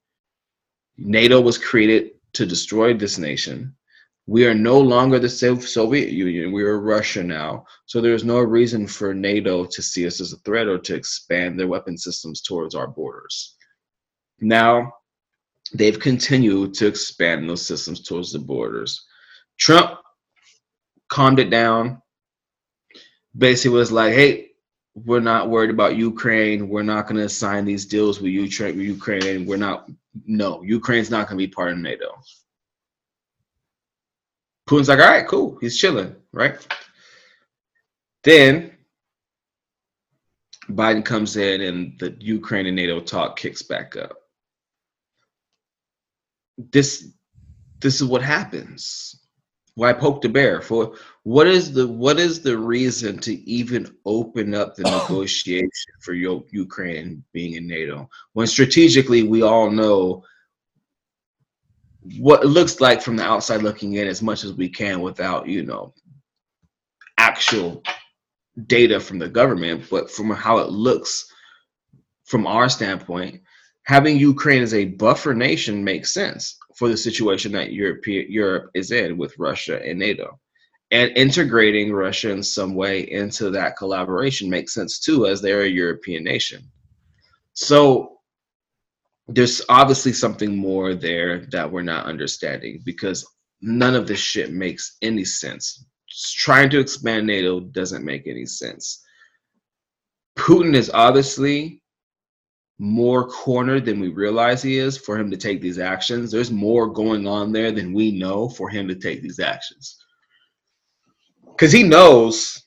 NATO 0.97 1.41
was 1.41 1.59
created 1.59 2.13
to 2.35 2.47
destroy 2.47 2.95
this 2.95 3.19
nation. 3.19 3.75
We 4.27 4.47
are 4.47 4.55
no 4.55 4.79
longer 4.79 5.19
the 5.19 5.29
Soviet 5.29 6.11
Union. 6.11 6.53
We 6.53 6.63
are 6.63 6.79
Russia 6.79 7.23
now. 7.23 7.65
So 7.87 8.01
there's 8.01 8.23
no 8.23 8.39
reason 8.39 8.87
for 8.87 9.13
NATO 9.13 9.65
to 9.65 9.83
see 9.83 10.07
us 10.07 10.21
as 10.21 10.33
a 10.33 10.37
threat 10.39 10.69
or 10.69 10.79
to 10.79 10.95
expand 10.95 11.59
their 11.59 11.67
weapon 11.67 11.99
systems 11.99 12.41
towards 12.41 12.75
our 12.75 12.87
borders. 12.87 13.57
Now, 14.41 14.93
they've 15.75 15.99
continued 15.99 16.75
to 16.75 16.87
expand 16.87 17.49
those 17.49 17.67
systems 17.67 18.03
towards 18.03 18.33
the 18.33 18.39
borders. 18.39 19.05
Trump 19.59 19.99
calmed 21.11 21.39
it 21.39 21.51
down. 21.51 22.01
Basically, 23.37 23.77
was 23.79 23.93
like, 23.93 24.15
hey, 24.15 24.53
we're 24.95 25.21
not 25.21 25.51
worried 25.51 25.71
about 25.71 25.97
Ukraine. 25.97 26.69
We're 26.69 26.83
not 26.83 27.07
going 27.07 27.21
to 27.21 27.29
sign 27.29 27.65
these 27.65 27.87
deals 27.87 28.21
with 28.21 28.33
Ukraine. 28.33 29.47
We're 29.47 29.57
not. 29.57 29.89
No, 30.27 30.63
Ukraine's 30.63 31.11
not 31.11 31.29
going 31.29 31.39
to 31.39 31.47
be 31.47 31.53
part 31.53 31.73
of 31.73 31.79
NATO. 31.79 32.21
Putin's 34.69 34.89
like, 34.89 34.99
all 34.99 35.09
right, 35.09 35.27
cool. 35.27 35.59
He's 35.61 35.79
chilling, 35.79 36.17
right? 36.33 36.67
Then 38.25 38.73
Biden 40.69 41.05
comes 41.05 41.37
in 41.37 41.61
and 41.63 41.99
the 41.99 42.17
Ukraine 42.21 42.67
and 42.67 42.77
NATO 42.77 43.01
talk 43.01 43.37
kicks 43.37 43.63
back 43.63 43.97
up. 43.97 44.17
This 46.73 47.09
this 47.81 48.01
is 48.01 48.05
what 48.05 48.23
happens. 48.23 49.21
Why 49.75 49.93
poke 49.93 50.21
the 50.21 50.29
bear? 50.29 50.61
For 50.61 50.95
what 51.23 51.47
is 51.47 51.73
the 51.73 51.87
what 51.87 52.19
is 52.19 52.41
the 52.43 52.59
reason 52.59 53.19
to 53.21 53.35
even 53.49 53.95
open 54.05 54.55
up 54.55 54.75
the 54.75 54.83
negotiation 55.09 55.71
for 56.01 56.15
your 56.15 56.45
Ukraine 56.51 57.25
being 57.33 57.55
in 57.55 57.67
NATO 57.67 58.09
when 58.33 58.47
strategically 58.47 59.23
we 59.23 59.43
all 59.43 59.71
know 59.71 60.25
what 62.19 62.43
it 62.43 62.49
looks 62.49 62.81
like 62.81 63.03
from 63.03 63.17
the 63.17 63.25
outside 63.25 63.63
looking 63.63 63.95
in 63.95 64.07
as 64.07 64.23
much 64.23 64.45
as 64.45 64.53
we 64.55 64.69
can 64.69 65.01
without 65.01 65.47
you 65.47 65.65
know 65.65 65.93
actual 67.19 67.83
data 68.67 68.99
from 68.99 69.19
the 69.19 69.29
government 69.29 69.85
but 69.91 70.11
from 70.11 70.31
how 70.31 70.59
it 70.59 70.71
looks 70.71 71.31
from 72.25 72.47
our 72.47 72.69
standpoint 72.69 73.41
having 73.85 74.19
ukraine 74.19 74.63
as 74.63 74.75
a 74.75 74.87
buffer 74.87 75.35
nation 75.35 75.85
makes 75.85 76.15
sense 76.15 76.57
for 76.81 76.89
the 76.89 76.97
situation 76.97 77.53
that 77.53 77.75
Europe, 77.75 78.07
Europe 78.07 78.71
is 78.73 78.91
in 78.91 79.19
with 79.19 79.39
Russia 79.39 79.87
and 79.87 79.99
NATO. 79.99 80.41
And 80.91 81.13
integrating 81.15 81.93
Russia 81.93 82.31
in 82.31 82.43
some 82.43 82.75
way 82.75 83.01
into 83.11 83.51
that 83.51 83.77
collaboration 83.77 84.49
makes 84.49 84.73
sense 84.73 84.99
too, 84.99 85.27
as 85.27 85.43
they're 85.43 85.65
a 85.65 85.69
European 85.69 86.25
nation. 86.25 86.63
So 87.53 88.21
there's 89.29 89.61
obviously 89.69 90.15
something 90.15 90.57
more 90.57 90.95
there 90.95 91.45
that 91.53 91.71
we're 91.71 91.83
not 91.83 92.07
understanding 92.07 92.81
because 92.87 93.29
none 93.61 93.95
of 93.95 94.09
this 94.09 94.19
shit 94.19 94.51
makes 94.51 94.97
any 95.03 95.27
sense. 95.27 95.85
Just 96.09 96.39
trying 96.39 96.71
to 96.71 96.81
expand 96.81 97.27
NATO 97.27 97.61
doesn't 97.61 98.07
make 98.07 98.27
any 98.27 98.47
sense. 98.47 99.05
Putin 100.39 100.75
is 100.75 100.91
obviously 100.95 101.80
more 102.83 103.29
cornered 103.29 103.85
than 103.85 104.01
we 104.01 104.09
realize 104.09 104.63
he 104.63 104.79
is 104.79 104.97
for 104.97 105.19
him 105.19 105.31
to 105.31 105.37
take 105.37 105.61
these 105.61 105.79
actions. 105.79 106.31
There's 106.31 106.51
more 106.51 106.87
going 106.87 107.27
on 107.27 107.53
there 107.53 107.71
than 107.73 107.93
we 107.93 108.11
know 108.11 108.49
for 108.49 108.71
him 108.71 108.89
to 108.89 108.95
take 108.95 109.21
these 109.21 109.39
actions. 109.39 109.99
Because 111.47 111.73
he 111.73 111.83
knows 111.83 112.65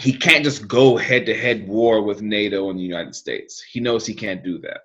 he 0.00 0.12
can't 0.12 0.42
just 0.42 0.66
go 0.66 0.96
head 0.96 1.24
to 1.26 1.34
head 1.36 1.68
war 1.68 2.02
with 2.02 2.20
NATO 2.20 2.68
and 2.68 2.78
the 2.78 2.82
United 2.82 3.14
States. 3.14 3.62
He 3.62 3.78
knows 3.78 4.04
he 4.04 4.14
can't 4.14 4.42
do 4.42 4.58
that. 4.58 4.80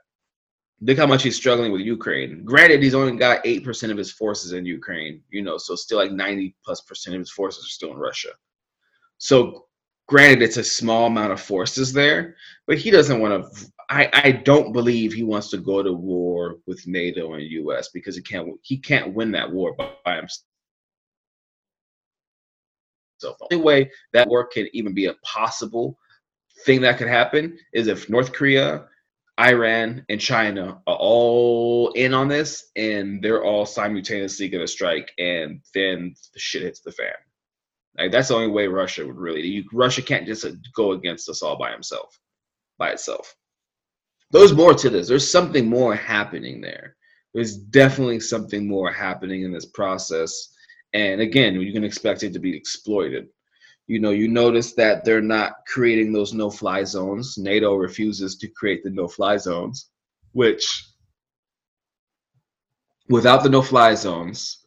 look 0.81 0.97
how 0.97 1.07
much 1.07 1.23
he's 1.23 1.35
struggling 1.35 1.71
with 1.71 1.81
Ukraine. 1.81 2.43
Granted, 2.43 2.83
he's 2.83 2.95
only 2.95 3.17
got 3.17 3.45
eight 3.45 3.63
percent 3.63 3.91
of 3.91 3.97
his 3.97 4.11
forces 4.11 4.51
in 4.53 4.65
Ukraine, 4.65 5.21
you 5.29 5.41
know, 5.41 5.57
so 5.57 5.75
still 5.75 5.97
like 5.97 6.11
ninety 6.11 6.55
plus 6.63 6.81
percent 6.81 7.15
of 7.15 7.19
his 7.19 7.31
forces 7.31 7.65
are 7.65 7.69
still 7.69 7.91
in 7.91 7.97
Russia. 7.97 8.29
So, 9.17 9.65
granted, 10.07 10.41
it's 10.43 10.57
a 10.57 10.63
small 10.63 11.07
amount 11.07 11.31
of 11.31 11.41
forces 11.41 11.93
there, 11.93 12.35
but 12.67 12.77
he 12.77 12.91
doesn't 12.91 13.19
want 13.19 13.53
to. 13.53 13.71
I, 13.89 14.09
I 14.13 14.31
don't 14.31 14.73
believe 14.73 15.13
he 15.13 15.23
wants 15.23 15.49
to 15.49 15.57
go 15.57 15.83
to 15.83 15.93
war 15.93 16.57
with 16.65 16.85
NATO 16.87 17.33
and 17.33 17.43
U.S. 17.43 17.89
because 17.93 18.15
he 18.15 18.21
can't 18.21 18.49
he 18.61 18.77
can't 18.77 19.13
win 19.13 19.31
that 19.31 19.51
war 19.51 19.75
by, 19.75 19.91
by 20.03 20.15
himself. 20.17 20.45
So 23.17 23.35
the 23.39 23.55
only 23.55 23.65
way 23.65 23.91
that 24.13 24.27
war 24.27 24.45
can 24.47 24.67
even 24.73 24.93
be 24.93 25.05
a 25.05 25.15
possible 25.23 25.97
thing 26.65 26.81
that 26.81 26.97
could 26.97 27.07
happen 27.07 27.57
is 27.73 27.87
if 27.87 28.09
North 28.09 28.33
Korea 28.33 28.85
Iran 29.39 30.05
and 30.07 30.19
China 30.19 30.81
are 30.87 30.95
all 30.95 31.91
in 31.91 32.13
on 32.13 32.27
this, 32.27 32.71
and 32.75 33.21
they're 33.21 33.43
all 33.43 33.65
simultaneously 33.65 34.47
going 34.47 34.63
to 34.63 34.71
strike, 34.71 35.11
and 35.17 35.61
then 35.73 36.15
the 36.33 36.39
shit 36.39 36.61
hits 36.61 36.79
the 36.79 36.91
fan. 36.91 37.13
Like 37.97 38.11
that's 38.11 38.29
the 38.29 38.35
only 38.35 38.47
way 38.47 38.67
Russia 38.67 39.05
would 39.05 39.17
really. 39.17 39.41
You, 39.41 39.63
Russia 39.73 40.01
can't 40.01 40.25
just 40.25 40.45
go 40.73 40.93
against 40.93 41.29
us 41.29 41.41
all 41.41 41.57
by 41.57 41.71
himself, 41.71 42.17
by 42.77 42.91
itself. 42.91 43.35
There's 44.35 44.53
more 44.53 44.73
to 44.73 44.89
this. 44.89 45.07
There's 45.07 45.29
something 45.29 45.69
more 45.69 45.95
happening 45.95 46.61
there. 46.61 46.95
There's 47.33 47.57
definitely 47.57 48.19
something 48.19 48.67
more 48.67 48.91
happening 48.91 49.43
in 49.43 49.51
this 49.51 49.65
process, 49.65 50.53
and 50.93 51.21
again, 51.21 51.59
you 51.59 51.73
can 51.73 51.83
expect 51.83 52.23
it 52.23 52.33
to 52.33 52.39
be 52.39 52.55
exploited 52.55 53.27
you 53.87 53.99
know, 53.99 54.11
you 54.11 54.27
notice 54.27 54.73
that 54.73 55.05
they're 55.05 55.21
not 55.21 55.53
creating 55.67 56.11
those 56.11 56.33
no-fly 56.33 56.83
zones. 56.83 57.37
NATO 57.37 57.75
refuses 57.75 58.35
to 58.37 58.47
create 58.47 58.83
the 58.83 58.89
no-fly 58.89 59.37
zones, 59.37 59.91
which 60.31 60.87
without 63.09 63.43
the 63.43 63.49
no-fly 63.49 63.93
zones, 63.93 64.65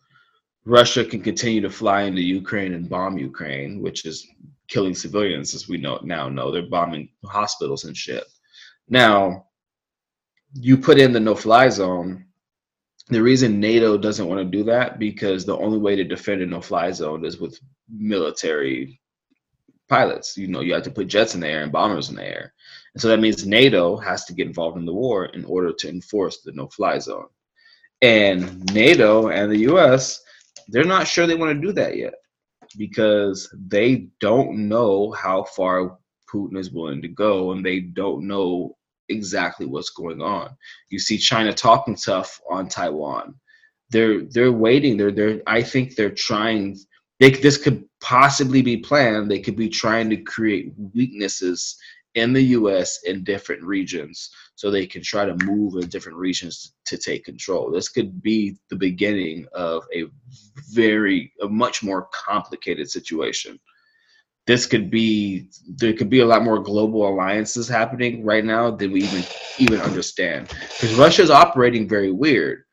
Russia 0.65 1.05
can 1.05 1.21
continue 1.21 1.61
to 1.61 1.71
fly 1.71 2.03
into 2.03 2.21
Ukraine 2.21 2.75
and 2.75 2.89
bomb 2.89 3.19
Ukraine, 3.19 3.81
which 3.81 4.05
is 4.05 4.27
killing 4.69 4.95
civilians, 4.95 5.55
as 5.55 5.69
we 5.69 5.79
know 5.79 5.99
now 6.05 6.29
know. 6.29 6.53
They're 6.53 6.69
bombing 6.69 7.09
hospitals 7.25 7.85
and 7.85 7.97
shit. 7.97 8.25
Now, 8.89 9.47
you 10.55 10.77
put 10.77 10.99
in 10.99 11.13
the 11.13 11.21
no-fly 11.21 11.69
zone. 11.69 12.25
The 13.09 13.23
reason 13.23 13.61
NATO 13.61 13.97
doesn't 13.97 14.27
want 14.27 14.41
to 14.41 14.45
do 14.45 14.65
that 14.65 14.99
because 14.99 15.45
the 15.45 15.57
only 15.57 15.79
way 15.79 15.97
to 15.97 16.05
defend 16.05 16.43
a 16.43 16.47
no-fly 16.47 16.93
zone 16.93 17.25
is 17.25 17.39
with 17.39 17.59
military 17.89 19.01
pilots. 19.89 20.37
You 20.37 20.49
know, 20.49 20.61
you 20.61 20.75
have 20.75 20.83
to 20.85 20.91
put 20.91 21.09
jets 21.09 21.35
in 21.35 21.41
the 21.41 21.49
air 21.49 21.63
and 21.63 21.73
bombers 21.73 22.11
in 22.11 22.17
the 22.17 22.27
air. 22.27 22.53
And 22.95 23.01
so 23.01 23.09
that 23.09 23.21
means 23.21 23.47
NATO 23.47 23.97
has 23.97 24.25
to 24.27 24.35
get 24.35 24.47
involved 24.47 24.77
in 24.77 24.85
the 24.85 24.93
war 24.93 25.27
in 25.27 25.45
order 25.45 25.73
to 25.73 25.89
enforce 25.89 26.41
the 26.41 26.53
no 26.53 26.69
fly 26.69 26.99
zone. 26.99 27.27
And 28.03 28.73
NATO 28.75 29.29
and 29.29 29.51
the 29.51 29.73
US, 29.73 30.23
they're 30.69 30.85
not 30.85 31.09
sure 31.09 31.27
they 31.27 31.35
want 31.35 31.55
to 31.55 31.67
do 31.67 31.73
that 31.73 31.97
yet 31.97 32.15
because 32.77 33.53
they 33.69 34.09
don't 34.21 34.69
know 34.69 35.13
how 35.13 35.45
far 35.45 35.99
Putin 36.33 36.59
is 36.59 36.71
willing 36.71 37.01
to 37.03 37.09
go 37.09 37.53
and 37.53 37.65
they 37.65 37.81
don't 37.81 38.27
know 38.27 38.77
exactly 39.09 39.67
what's 39.67 39.91
going 39.91 40.23
on. 40.23 40.57
You 40.91 40.99
see 40.99 41.19
China 41.19 41.53
talking 41.53 41.97
tough 41.97 42.41
on 42.51 42.69
Taiwan. 42.69 43.35
They're 43.91 44.23
they're 44.23 44.53
waiting. 44.53 44.97
They're 44.97 45.13
they're 45.13 45.43
I 45.47 45.63
think 45.63 45.95
they're 45.95 46.11
trying 46.11 46.77
they 47.21 47.31
this 47.31 47.57
could 47.57 47.85
possibly 48.01 48.63
be 48.63 48.77
planned. 48.77 49.31
They 49.31 49.41
could 49.41 49.57
be 49.57 49.69
trying 49.69 50.11
to 50.11 50.17
create 50.17 50.73
weaknesses 50.95 51.77
in 52.15 52.33
the 52.33 52.43
U.S. 52.43 53.01
in 53.05 53.23
different 53.23 53.63
regions, 53.63 54.31
so 54.55 54.71
they 54.71 54.87
can 54.87 55.03
try 55.03 55.25
to 55.25 55.45
move 55.45 55.75
in 55.75 55.89
different 55.89 56.19
regions 56.19 56.75
to 56.87 56.97
take 56.97 57.25
control. 57.25 57.71
This 57.71 57.89
could 57.89 58.23
be 58.23 58.57
the 58.71 58.77
beginning 58.77 59.47
of 59.53 59.85
a 59.95 60.05
very, 60.71 61.33
a 61.43 61.49
much 61.49 61.83
more 61.83 62.09
complicated 62.13 62.91
situation. 62.91 63.59
This 64.49 64.67
could 64.67 64.91
be 64.91 65.49
there 65.77 65.93
could 65.93 66.11
be 66.11 66.21
a 66.21 66.27
lot 66.27 66.43
more 66.43 66.59
global 66.59 67.07
alliances 67.07 67.69
happening 67.69 68.25
right 68.25 68.45
now 68.45 68.71
than 68.73 68.91
we 68.91 69.05
even 69.05 69.23
even 69.59 69.81
understand 69.83 70.49
because 70.49 70.95
Russia's 70.95 71.31
operating 71.31 71.87
very 71.89 72.11
weird 72.11 72.65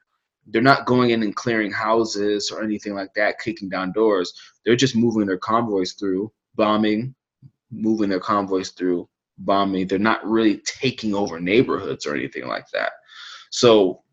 they're 0.48 0.62
not 0.62 0.86
going 0.86 1.10
in 1.10 1.24
and 1.24 1.36
clearing 1.36 1.72
houses 1.72 2.52
or 2.52 2.64
anything 2.64 2.94
like 2.94 3.14
that, 3.16 3.40
kicking 3.40 3.70
down 3.70 3.92
doors. 3.92 4.34
They're 4.64 4.76
just 4.76 4.96
moving 4.96 5.26
their 5.26 5.38
convoys 5.38 5.94
through, 5.94 6.32
bombing, 6.56 7.16
moving 7.72 8.10
their 8.10 8.20
convoys 8.20 8.70
through, 8.70 9.10
bombing. 9.40 9.88
They're 9.88 10.00
not 10.00 10.26
really 10.26 10.62
taking 10.66 11.16
over 11.16 11.40
neighborhoods 11.40 12.06
or 12.06 12.16
anything 12.16 12.48
like 12.48 12.70
that. 12.74 12.92
So 13.50 14.04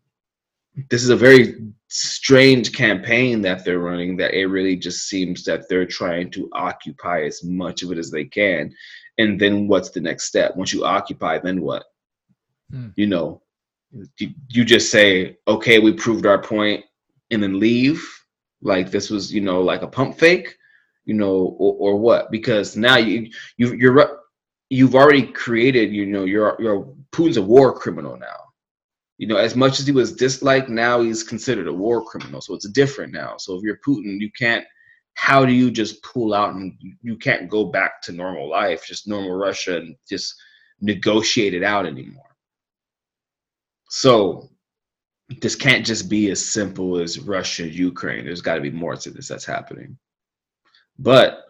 this 0.89 1.03
is 1.03 1.09
a 1.09 1.15
very 1.15 1.61
strange 1.95 2.73
campaign 2.73 3.41
that 3.41 3.63
they're 3.63 3.79
running 3.79 4.17
that 4.17 4.33
it 4.33 4.47
really 4.47 4.75
just 4.75 5.07
seems 5.07 5.43
that 5.43 5.69
they're 5.69 5.85
trying 5.85 6.29
to 6.31 6.49
occupy 6.53 7.21
as 7.23 7.43
much 7.43 7.83
of 7.83 7.91
it 7.91 7.97
as 7.97 8.09
they 8.09 8.25
can 8.25 8.73
and 9.19 9.39
then 9.39 9.67
what's 9.67 9.91
the 9.91 10.01
next 10.01 10.23
step 10.23 10.55
once 10.55 10.73
you 10.73 10.83
occupy 10.83 11.37
then 11.37 11.61
what 11.61 11.83
hmm. 12.71 12.87
you 12.95 13.05
know 13.05 13.43
you 14.49 14.65
just 14.65 14.91
say, 14.91 15.37
okay, 15.47 15.79
we 15.79 15.93
proved 15.93 16.25
our 16.25 16.41
point, 16.41 16.83
and 17.31 17.41
then 17.41 17.59
leave? 17.59 18.03
Like 18.61 18.91
this 18.91 19.09
was, 19.09 19.33
you 19.33 19.41
know, 19.41 19.61
like 19.61 19.81
a 19.81 19.87
pump 19.87 20.17
fake, 20.17 20.57
you 21.05 21.13
know, 21.13 21.55
or, 21.59 21.75
or 21.79 21.97
what? 21.97 22.31
Because 22.31 22.75
now 22.77 22.97
you 22.97 23.29
you 23.57 23.73
you're 23.73 24.19
you've 24.69 24.95
already 24.95 25.23
created, 25.23 25.91
you 25.91 26.05
know, 26.05 26.23
you're 26.23 26.55
you're 26.59 26.87
Putin's 27.11 27.37
a 27.37 27.41
war 27.41 27.77
criminal 27.77 28.17
now. 28.17 28.42
You 29.17 29.27
know, 29.27 29.37
as 29.37 29.55
much 29.55 29.79
as 29.79 29.85
he 29.85 29.91
was 29.91 30.15
disliked, 30.15 30.69
now 30.69 31.01
he's 31.01 31.23
considered 31.23 31.67
a 31.67 31.73
war 31.73 32.03
criminal. 32.03 32.41
So 32.41 32.55
it's 32.55 32.67
different 32.69 33.13
now. 33.13 33.35
So 33.37 33.55
if 33.55 33.63
you're 33.63 33.79
Putin, 33.85 34.19
you 34.19 34.31
can't. 34.37 34.65
How 35.15 35.45
do 35.45 35.53
you 35.53 35.69
just 35.69 36.01
pull 36.01 36.33
out 36.33 36.55
and 36.55 36.73
you 37.01 37.17
can't 37.17 37.47
go 37.47 37.65
back 37.65 38.01
to 38.03 38.11
normal 38.11 38.49
life, 38.49 38.85
just 38.87 39.07
normal 39.07 39.35
Russia, 39.35 39.77
and 39.77 39.95
just 40.09 40.33
negotiate 40.81 41.53
it 41.53 41.63
out 41.63 41.85
anymore? 41.85 42.35
So 43.89 44.49
this 45.41 45.55
can't 45.55 45.85
just 45.85 46.09
be 46.09 46.31
as 46.31 46.43
simple 46.43 46.99
as 46.99 47.19
Russia, 47.19 47.67
Ukraine. 47.67 48.25
There's 48.25 48.41
got 48.41 48.55
to 48.55 48.61
be 48.61 48.71
more 48.71 48.95
to 48.95 49.11
this 49.11 49.27
that's 49.27 49.45
happening. 49.45 49.97
But 50.97 51.45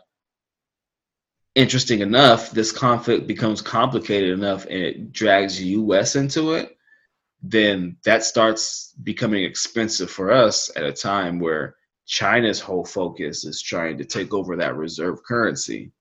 interesting 1.56 2.02
enough, 2.02 2.52
this 2.52 2.72
conflict 2.72 3.28
becomes 3.28 3.62
complicated 3.62 4.32
enough 4.32 4.66
and 4.66 4.74
it 4.74 5.12
drags 5.12 5.58
the 5.58 5.66
US 5.66 6.16
into 6.16 6.54
it, 6.54 6.76
then 7.44 7.98
that 8.06 8.24
starts 8.24 8.94
becoming 9.04 9.44
expensive 9.44 10.10
for 10.10 10.32
us 10.32 10.72
at 10.78 10.86
a 10.86 10.94
time 10.94 11.40
where 11.40 11.76
China's 12.06 12.60
whole 12.60 12.86
focus 12.86 13.44
is 13.44 13.62
trying 13.62 13.98
to 13.98 14.06
take 14.06 14.34
over 14.34 14.56
that 14.56 14.76
reserve 14.76 15.24
currency. 15.24 15.92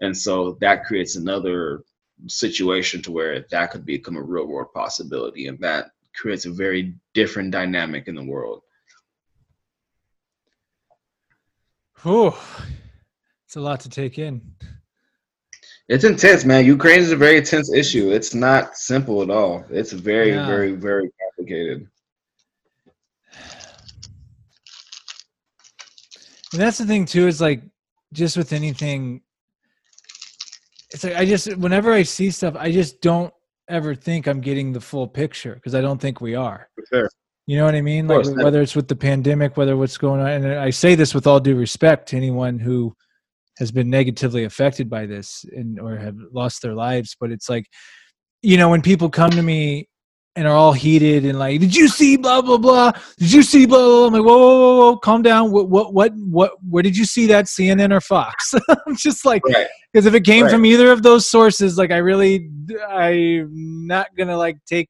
And 0.00 0.16
so 0.16 0.58
that 0.60 0.84
creates 0.84 1.16
another 1.16 1.84
situation 2.26 3.00
to 3.02 3.12
where 3.12 3.46
that 3.50 3.70
could 3.70 3.86
become 3.86 4.16
a 4.16 4.22
real 4.22 4.46
world 4.46 4.72
possibility 4.74 5.46
and 5.48 5.58
that 5.60 5.92
creates 6.14 6.44
a 6.44 6.52
very 6.52 6.94
different 7.14 7.50
dynamic 7.50 8.06
in 8.06 8.14
the 8.14 8.24
world. 8.24 8.62
Oh 12.04 12.38
it's 13.54 13.56
a 13.56 13.60
lot 13.60 13.78
to 13.78 13.88
take 13.88 14.18
in 14.18 14.42
it's 15.88 16.04
intense 16.04 16.44
man 16.44 16.64
ukraine 16.64 17.00
is 17.00 17.12
a 17.12 17.16
very 17.16 17.36
intense 17.36 17.72
issue 17.72 18.10
it's 18.10 18.34
not 18.34 18.76
simple 18.76 19.22
at 19.22 19.30
all 19.30 19.64
it's 19.70 19.92
very 19.92 20.30
yeah. 20.30 20.46
very 20.46 20.72
very 20.72 21.10
complicated 21.20 21.86
and 26.52 26.60
that's 26.62 26.78
the 26.78 26.86
thing 26.86 27.04
too 27.04 27.26
is 27.26 27.40
like 27.40 27.62
just 28.12 28.36
with 28.36 28.52
anything 28.52 29.20
it's 30.94 31.02
like 31.02 31.16
I 31.16 31.24
just 31.24 31.54
whenever 31.56 31.92
I 31.92 32.04
see 32.04 32.30
stuff, 32.30 32.54
I 32.56 32.70
just 32.70 33.00
don't 33.00 33.34
ever 33.68 33.94
think 33.96 34.28
I'm 34.28 34.40
getting 34.40 34.72
the 34.72 34.80
full 34.80 35.08
picture 35.08 35.54
because 35.54 35.74
I 35.74 35.80
don't 35.80 36.00
think 36.00 36.20
we 36.20 36.36
are. 36.36 36.68
Sure. 36.92 37.10
You 37.46 37.58
know 37.58 37.64
what 37.64 37.74
I 37.74 37.82
mean? 37.82 38.06
Like 38.06 38.24
whether 38.36 38.62
it's 38.62 38.76
with 38.76 38.86
the 38.86 38.96
pandemic, 38.96 39.56
whether 39.56 39.76
what's 39.76 39.98
going 39.98 40.20
on, 40.20 40.28
and 40.28 40.46
I 40.46 40.70
say 40.70 40.94
this 40.94 41.12
with 41.12 41.26
all 41.26 41.40
due 41.40 41.56
respect 41.56 42.08
to 42.10 42.16
anyone 42.16 42.60
who 42.60 42.94
has 43.58 43.70
been 43.70 43.88
negatively 43.88 44.44
affected 44.44 44.90
by 44.90 45.06
this 45.06 45.44
and 45.52 45.78
or 45.78 45.96
have 45.96 46.16
lost 46.32 46.62
their 46.62 46.74
lives, 46.74 47.16
but 47.18 47.30
it's 47.30 47.48
like, 47.48 47.66
you 48.42 48.56
know, 48.56 48.68
when 48.68 48.82
people 48.82 49.08
come 49.08 49.30
to 49.30 49.42
me 49.42 49.88
and 50.36 50.48
are 50.48 50.54
all 50.54 50.72
heated 50.72 51.24
and 51.24 51.38
like, 51.38 51.60
did 51.60 51.74
you 51.74 51.88
see 51.88 52.16
blah 52.16 52.42
blah 52.42 52.58
blah? 52.58 52.92
Did 53.18 53.32
you 53.32 53.42
see 53.42 53.66
blah 53.66 53.78
blah? 53.78 53.96
blah? 53.98 54.06
I'm 54.06 54.12
like, 54.12 54.22
whoa, 54.24 54.38
whoa, 54.38 54.58
whoa, 54.58 54.76
whoa, 54.78 54.96
calm 54.96 55.22
down. 55.22 55.52
What 55.52 55.68
what 55.68 55.94
what 55.94 56.12
what? 56.16 56.52
Where 56.68 56.82
did 56.82 56.96
you 56.96 57.04
see 57.04 57.26
that? 57.28 57.46
CNN 57.46 57.92
or 57.92 58.00
Fox? 58.00 58.54
I'm 58.86 58.96
just 58.96 59.24
like, 59.24 59.42
because 59.44 60.04
right. 60.04 60.06
if 60.06 60.14
it 60.14 60.24
came 60.24 60.44
right. 60.44 60.52
from 60.52 60.66
either 60.66 60.90
of 60.90 61.02
those 61.02 61.30
sources, 61.30 61.78
like, 61.78 61.92
I 61.92 61.98
really, 61.98 62.50
I'm 62.88 63.86
not 63.86 64.08
gonna 64.16 64.36
like 64.36 64.58
take. 64.66 64.88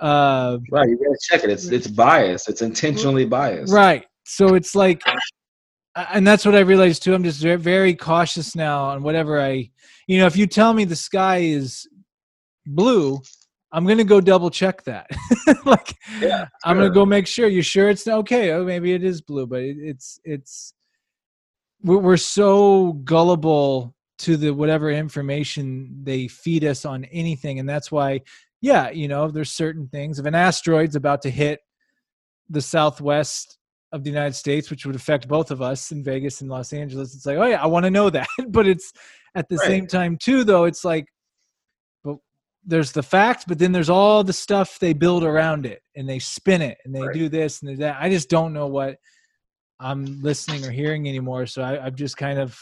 Uh, 0.00 0.58
right, 0.70 0.88
you 0.88 0.96
gotta 0.96 1.18
check 1.20 1.44
it. 1.44 1.50
It's 1.50 1.66
it's 1.66 1.88
biased. 1.88 2.48
It's 2.48 2.62
intentionally 2.62 3.24
biased. 3.24 3.72
Right. 3.72 4.06
So 4.24 4.54
it's 4.54 4.74
like, 4.74 5.02
and 5.96 6.26
that's 6.26 6.44
what 6.44 6.54
I 6.54 6.60
realized 6.60 7.02
too. 7.02 7.14
I'm 7.14 7.24
just 7.24 7.40
very 7.40 7.94
cautious 7.94 8.54
now 8.56 8.84
on 8.84 9.02
whatever 9.02 9.40
I, 9.40 9.70
you 10.06 10.18
know, 10.18 10.26
if 10.26 10.36
you 10.36 10.46
tell 10.46 10.74
me 10.74 10.84
the 10.84 10.96
sky 10.96 11.38
is 11.38 11.88
blue 12.66 13.20
I'm 13.74 13.84
gonna 13.86 14.04
go 14.04 14.20
double 14.20 14.50
check 14.50 14.84
that. 14.84 15.10
like, 15.64 15.96
Yeah, 16.20 16.46
I'm 16.64 16.76
gonna 16.76 16.90
go 16.90 17.04
make 17.04 17.26
sure. 17.26 17.48
You 17.48 17.60
sure 17.60 17.88
it's 17.88 18.06
okay? 18.06 18.52
Oh, 18.52 18.64
maybe 18.64 18.92
it 18.92 19.02
is 19.02 19.20
blue, 19.20 19.48
but 19.48 19.62
it, 19.62 19.76
it's 19.80 20.20
it's 20.24 20.74
we're, 21.82 21.98
we're 21.98 22.16
so 22.16 22.92
gullible 23.04 23.96
to 24.18 24.36
the 24.36 24.54
whatever 24.54 24.92
information 24.92 26.04
they 26.04 26.28
feed 26.28 26.64
us 26.64 26.84
on 26.84 27.04
anything, 27.06 27.58
and 27.58 27.68
that's 27.68 27.90
why, 27.90 28.20
yeah, 28.60 28.90
you 28.90 29.08
know, 29.08 29.28
there's 29.28 29.50
certain 29.50 29.88
things. 29.88 30.20
If 30.20 30.26
an 30.26 30.36
asteroid's 30.36 30.94
about 30.94 31.22
to 31.22 31.30
hit 31.30 31.58
the 32.48 32.62
southwest 32.62 33.58
of 33.94 34.02
the 34.02 34.10
United 34.10 34.34
States, 34.34 34.70
which 34.70 34.84
would 34.84 34.96
affect 34.96 35.28
both 35.28 35.50
of 35.50 35.62
us 35.62 35.92
in 35.92 36.02
Vegas 36.02 36.40
and 36.40 36.50
Los 36.50 36.72
Angeles, 36.72 37.14
it's 37.14 37.24
like, 37.26 37.38
oh 37.38 37.46
yeah, 37.46 37.62
I 37.62 37.66
want 37.66 37.84
to 37.84 37.90
know 37.90 38.10
that, 38.10 38.28
but 38.48 38.66
it's 38.66 38.92
at 39.34 39.48
the 39.48 39.56
Right. 39.56 39.68
same 39.68 39.86
time 39.86 40.16
too, 40.18 40.44
though, 40.44 40.64
it's 40.64 40.84
like 40.84 41.06
but 42.02 42.16
there's 42.64 42.92
the 42.92 43.02
facts, 43.02 43.44
but 43.46 43.58
then 43.58 43.72
there's 43.72 43.90
all 43.90 44.24
the 44.24 44.32
stuff 44.32 44.78
they 44.78 44.92
build 44.92 45.22
around 45.24 45.64
it 45.66 45.82
and 45.96 46.08
they 46.08 46.18
spin 46.18 46.60
it 46.62 46.78
and 46.84 46.94
they 46.94 47.06
Right. 47.06 47.14
do 47.14 47.28
this 47.28 47.62
and 47.62 47.78
that. 47.78 47.96
I 48.00 48.10
just 48.10 48.28
don't 48.28 48.52
know 48.52 48.66
what 48.66 48.98
I'm 49.80 50.20
listening 50.22 50.64
or 50.64 50.70
hearing 50.70 51.08
anymore. 51.08 51.46
So 51.46 51.62
I, 51.62 51.84
I've 51.86 51.96
just 51.96 52.16
kind 52.16 52.38
of, 52.38 52.58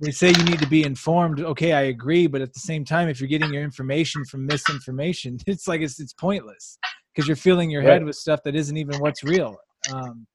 they 0.00 0.10
say 0.12 0.28
you 0.28 0.44
need 0.44 0.60
to 0.60 0.66
be 0.68 0.84
informed. 0.84 1.40
Okay, 1.40 1.72
I 1.72 1.82
agree. 1.82 2.26
But 2.28 2.40
at 2.40 2.52
the 2.52 2.60
same 2.60 2.84
time, 2.84 3.08
if 3.08 3.20
you're 3.20 3.28
getting 3.28 3.52
your 3.52 3.64
information 3.64 4.24
from 4.24 4.46
misinformation, 4.46 5.38
it's 5.46 5.66
like 5.66 5.80
it's, 5.80 5.98
it's 5.98 6.12
pointless 6.12 6.78
because 7.12 7.26
you're 7.26 7.36
filling 7.36 7.70
your 7.70 7.82
head 7.82 8.04
with 8.04 8.14
stuff 8.16 8.40
that 8.44 8.54
isn't 8.54 8.76
even 8.76 9.00
what's 9.00 9.24
real. 9.24 9.56
Um, 9.88 10.26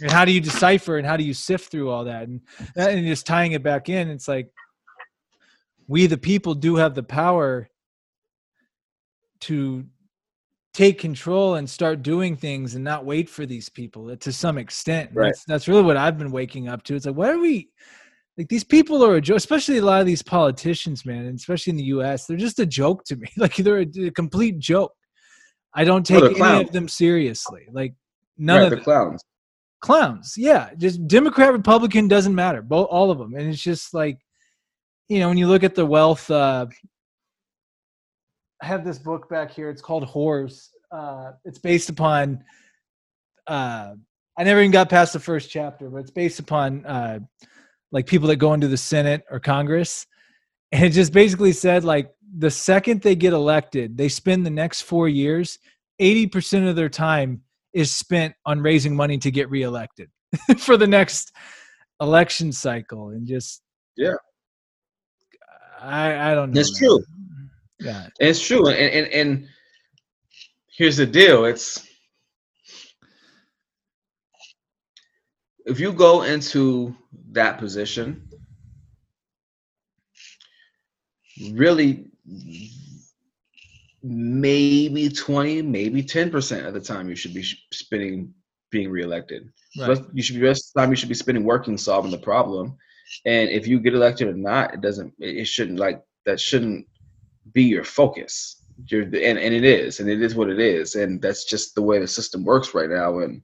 and 0.00 0.10
how 0.10 0.24
do 0.24 0.32
you 0.32 0.40
decipher 0.40 0.98
and 0.98 1.06
how 1.06 1.16
do 1.16 1.24
you 1.24 1.34
sift 1.34 1.70
through 1.70 1.90
all 1.90 2.04
that? 2.04 2.28
And, 2.28 2.40
and 2.76 3.06
just 3.06 3.26
tying 3.26 3.52
it 3.52 3.62
back 3.62 3.88
in, 3.88 4.08
it's 4.08 4.28
like 4.28 4.50
we, 5.88 6.06
the 6.06 6.18
people, 6.18 6.54
do 6.54 6.76
have 6.76 6.94
the 6.94 7.02
power 7.02 7.68
to 9.40 9.84
take 10.72 10.98
control 10.98 11.56
and 11.56 11.68
start 11.68 12.02
doing 12.02 12.36
things 12.36 12.74
and 12.74 12.84
not 12.84 13.04
wait 13.04 13.28
for 13.28 13.44
these 13.44 13.68
people 13.68 14.10
uh, 14.10 14.16
to 14.16 14.32
some 14.32 14.58
extent. 14.58 15.10
Right. 15.12 15.26
That's 15.26 15.44
that's 15.44 15.68
really 15.68 15.82
what 15.82 15.96
I've 15.96 16.18
been 16.18 16.30
waking 16.30 16.68
up 16.68 16.82
to. 16.84 16.94
It's 16.94 17.06
like, 17.06 17.16
why 17.16 17.30
are 17.30 17.38
we 17.38 17.70
like 18.38 18.48
these 18.48 18.64
people 18.64 19.04
are 19.04 19.16
a 19.16 19.20
joke, 19.20 19.36
especially 19.36 19.78
a 19.78 19.84
lot 19.84 20.00
of 20.00 20.06
these 20.06 20.22
politicians, 20.22 21.04
man, 21.04 21.26
and 21.26 21.38
especially 21.38 21.72
in 21.72 21.76
the 21.76 21.84
US, 21.84 22.26
they're 22.26 22.36
just 22.36 22.58
a 22.60 22.66
joke 22.66 23.04
to 23.04 23.16
me. 23.16 23.28
Like 23.36 23.56
they're 23.56 23.80
a, 23.80 24.06
a 24.06 24.10
complete 24.10 24.58
joke. 24.58 24.94
I 25.74 25.84
don't 25.84 26.04
take 26.04 26.20
Well, 26.20 26.30
any 26.30 26.36
clowns. 26.36 26.68
of 26.68 26.72
them 26.72 26.88
seriously. 26.88 27.66
Like 27.70 27.94
none 28.38 28.58
right, 28.58 28.72
of 28.72 28.78
the 28.78 28.84
clowns. 28.84 29.22
Clowns. 29.80 30.34
Yeah, 30.36 30.70
just 30.76 31.06
Democrat, 31.06 31.52
Republican 31.52 32.08
doesn't 32.08 32.34
matter. 32.34 32.62
Both 32.62 32.88
all 32.90 33.10
of 33.10 33.18
them, 33.18 33.34
and 33.34 33.48
it's 33.48 33.62
just 33.62 33.92
like, 33.94 34.18
you 35.08 35.18
know, 35.18 35.28
when 35.28 35.38
you 35.38 35.48
look 35.48 35.64
at 35.64 35.74
the 35.74 35.86
wealth. 35.86 36.30
Uh, 36.30 36.66
I 38.62 38.66
have 38.66 38.84
this 38.84 38.98
book 38.98 39.28
back 39.28 39.50
here. 39.50 39.70
It's 39.70 39.82
called 39.82 40.06
Whores. 40.06 40.68
Uh, 40.92 41.32
it's 41.44 41.58
based 41.58 41.88
upon. 41.88 42.44
Uh, 43.46 43.94
I 44.38 44.44
never 44.44 44.60
even 44.60 44.70
got 44.70 44.88
past 44.88 45.12
the 45.12 45.20
first 45.20 45.50
chapter, 45.50 45.88
but 45.88 45.98
it's 45.98 46.10
based 46.10 46.38
upon 46.38 46.86
uh, 46.86 47.20
like 47.90 48.06
people 48.06 48.28
that 48.28 48.36
go 48.36 48.54
into 48.54 48.68
the 48.68 48.76
Senate 48.76 49.24
or 49.30 49.40
Congress, 49.40 50.06
and 50.72 50.84
it 50.84 50.90
just 50.90 51.12
basically 51.12 51.52
said 51.52 51.84
like 51.84 52.12
the 52.38 52.50
second 52.50 53.02
they 53.02 53.16
get 53.16 53.32
elected, 53.32 53.96
they 53.96 54.08
spend 54.08 54.46
the 54.46 54.50
next 54.50 54.82
four 54.82 55.08
years, 55.08 55.58
eighty 55.98 56.26
percent 56.26 56.66
of 56.66 56.76
their 56.76 56.88
time 56.88 57.42
is 57.72 57.94
spent 57.94 58.34
on 58.46 58.60
raising 58.60 58.94
money 58.96 59.18
to 59.18 59.30
get 59.30 59.50
reelected 59.50 60.10
for 60.58 60.76
the 60.76 60.86
next 60.86 61.32
election 62.00 62.52
cycle, 62.52 63.10
and 63.10 63.26
just 63.26 63.62
Yeah. 63.96 64.14
I 65.80 66.32
I 66.32 66.34
don't 66.34 66.52
know. 66.52 66.60
It's 66.60 66.80
man. 66.80 66.88
true. 66.88 66.98
Mm-hmm. 66.98 67.86
Yeah. 67.86 68.06
It's 68.18 68.40
true, 68.46 68.68
and, 68.68 68.92
and 68.92 69.12
and 69.12 69.48
here's 70.76 70.96
the 70.96 71.06
deal: 71.06 71.44
it's 71.46 71.86
if 75.66 75.78
you 75.80 75.92
go 75.92 76.22
into 76.22 76.94
that 77.32 77.58
position, 77.58 78.28
really, 81.52 82.06
maybe 84.02 85.08
twenty, 85.08 85.62
maybe 85.62 86.02
ten 86.02 86.30
percent 86.30 86.66
of 86.66 86.74
the 86.74 86.80
time 86.80 87.08
you 87.08 87.16
should 87.16 87.34
be 87.34 87.44
spending 87.72 88.34
being 88.70 88.90
reelected. 88.90 89.50
Right. 89.78 89.98
You 90.12 90.22
should 90.22 90.36
be 90.36 90.42
rest 90.42 90.70
of 90.70 90.74
the 90.74 90.80
time 90.80 90.90
you 90.90 90.96
should 90.96 91.08
be 91.08 91.14
spending 91.14 91.44
working 91.44 91.76
solving 91.76 92.10
the 92.10 92.18
problem. 92.18 92.76
And 93.26 93.50
if 93.50 93.66
you 93.66 93.80
get 93.80 93.94
elected 93.94 94.28
or 94.28 94.34
not, 94.34 94.74
it 94.74 94.80
doesn't. 94.80 95.12
It 95.18 95.38
it 95.38 95.44
shouldn't 95.46 95.78
like 95.78 96.02
that. 96.26 96.40
Shouldn't 96.40 96.86
be 97.52 97.64
your 97.64 97.84
focus. 97.84 98.56
You're, 98.86 99.02
and, 99.02 99.14
and 99.14 99.54
it 99.54 99.64
is, 99.64 100.00
and 100.00 100.08
it 100.08 100.22
is 100.22 100.34
what 100.34 100.48
it 100.48 100.58
is, 100.58 100.94
and 100.94 101.20
that's 101.20 101.44
just 101.44 101.74
the 101.74 101.82
way 101.82 101.98
the 101.98 102.08
system 102.08 102.44
works 102.44 102.74
right 102.74 102.88
now. 102.88 103.18
And 103.18 103.42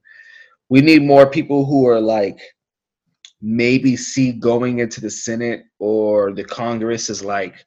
we 0.69 0.81
need 0.81 1.03
more 1.03 1.29
people 1.29 1.63
who 1.63 1.87
are 1.87 2.01
like 2.01 2.39
maybe 3.41 3.95
see 3.95 4.31
going 4.31 4.79
into 4.79 4.99
the 4.99 5.11
Senate 5.11 5.65
or 5.77 6.31
the 6.31 6.43
Congress 6.43 7.09
is 7.09 7.23
like 7.23 7.65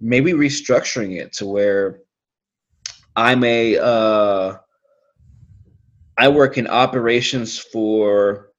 maybe 0.00 0.32
restructuring 0.32 1.20
it 1.20 1.32
to 1.34 1.46
where 1.46 2.00
I'm 3.14 3.44
a 3.44 3.78
uh, 3.78 4.56
I 6.18 6.28
work 6.28 6.58
in 6.58 6.66
operations 6.66 7.58
for 7.58 8.50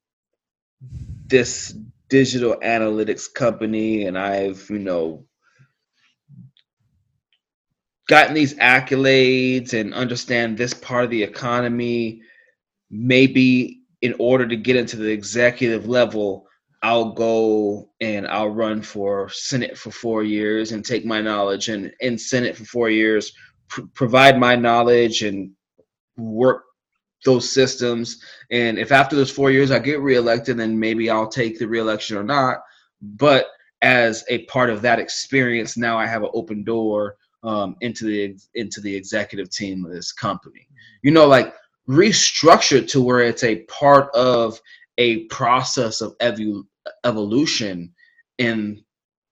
this 1.28 1.76
digital 2.10 2.56
analytics 2.64 3.32
company, 3.32 4.06
and 4.06 4.18
I've 4.18 4.68
you 4.70 4.80
know 4.80 5.26
gotten 8.08 8.34
these 8.34 8.54
accolades 8.56 9.74
and 9.74 9.94
understand 9.94 10.58
this 10.58 10.74
part 10.74 11.04
of 11.04 11.10
the 11.10 11.24
economy 11.24 12.22
maybe 12.90 13.82
in 14.02 14.16
order 14.18 14.48
to 14.48 14.56
get 14.56 14.78
into 14.78 14.96
the 14.96 15.10
executive 15.12 15.88
level 15.88 16.47
i'll 16.88 17.12
go 17.12 17.90
and 18.02 18.28
i'll 18.28 18.50
run 18.50 18.82
for 18.82 19.30
senate 19.30 19.78
for 19.78 19.92
four 19.92 20.24
years 20.24 20.72
and 20.72 20.84
take 20.86 21.06
my 21.06 21.22
knowledge 21.22 21.70
and 21.70 21.92
in 22.00 22.18
senate 22.18 22.56
for 22.56 22.66
four 22.66 22.90
years 22.90 23.34
pr- 23.68 23.82
provide 23.94 24.40
my 24.40 24.56
knowledge 24.56 25.24
and 25.24 25.52
work 26.18 26.64
those 27.26 27.52
systems 27.52 28.22
and 28.52 28.78
if 28.78 28.92
after 28.92 29.16
those 29.16 29.32
four 29.32 29.52
years 29.52 29.72
i 29.72 29.80
get 29.80 30.00
reelected 30.02 30.58
then 30.58 30.80
maybe 30.80 31.10
i'll 31.10 31.28
take 31.28 31.58
the 31.60 31.68
reelection 31.68 32.18
or 32.18 32.24
not 32.24 32.58
but 33.02 33.48
as 33.82 34.24
a 34.30 34.46
part 34.46 34.70
of 34.70 34.82
that 34.82 35.00
experience 35.00 35.78
now 35.78 35.98
i 35.98 36.06
have 36.06 36.24
an 36.24 36.30
open 36.34 36.64
door 36.64 37.18
um, 37.44 37.76
into 37.82 38.06
the 38.06 38.36
into 38.56 38.82
the 38.82 38.94
executive 38.94 39.50
team 39.50 39.86
of 39.86 39.92
this 39.92 40.12
company. 40.12 40.68
You 41.04 41.12
know, 41.12 41.28
like 41.28 41.54
restructured 41.90 42.90
to 42.90 43.02
where 43.02 43.22
it's 43.22 43.44
a 43.44 43.64
part 43.64 44.14
of 44.14 44.60
a 44.98 45.26
process 45.26 46.02
of 46.02 46.18
evu- 46.18 46.66
evolution 47.06 47.94
in 48.38 48.84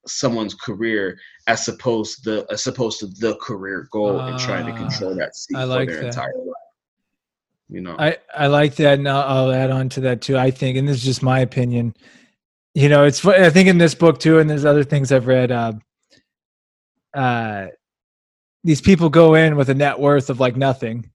someone's 0.08 0.54
career 0.54 1.18
as 1.48 1.68
opposed 1.68 2.24
the 2.24 2.46
as 2.52 2.68
opposed 2.68 3.00
to 3.00 3.08
the 3.20 3.36
career 3.38 3.88
goal 3.92 4.22
and 4.28 4.38
trying 4.38 4.66
to 4.66 4.72
Ah, 4.72 4.78
control 4.78 5.16
that 5.16 5.36
seat 5.36 5.56
I 5.58 5.62
for 5.62 5.68
like 5.68 5.90
their 5.90 6.02
that. 6.02 6.08
entire 6.08 6.34
life. 6.38 6.54
You 7.70 7.82
know, 7.82 7.96
I, 7.98 8.18
I 8.36 8.46
like 8.48 8.76
that, 8.76 9.00
and 9.00 9.10
I'll, 9.10 9.48
I'll 9.48 9.52
add 9.52 9.72
on 9.72 9.90
to 9.90 10.02
that 10.02 10.22
too. 10.22 10.38
I 10.38 10.52
think, 10.52 10.78
and 10.78 10.88
this 10.88 10.98
is 10.98 11.04
just 11.04 11.24
my 11.24 11.40
opinion. 11.40 11.96
You 12.76 12.90
know, 12.90 13.06
it's 13.06 13.26
I 13.26 13.50
think 13.50 13.68
in 13.68 13.80
this 13.80 13.96
book 13.96 14.20
too, 14.20 14.38
and 14.38 14.48
there's 14.50 14.66
other 14.66 14.84
things 14.84 15.12
I've 15.12 15.26
read. 15.28 15.52
Uh, 15.52 15.74
uh, 17.16 17.68
these 18.64 18.82
people 18.82 19.10
go 19.10 19.34
in 19.34 19.56
with 19.56 19.70
a 19.70 19.74
net 19.74 20.00
worth 20.00 20.30
of 20.30 20.40
like 20.40 20.56
nothing, 20.56 21.10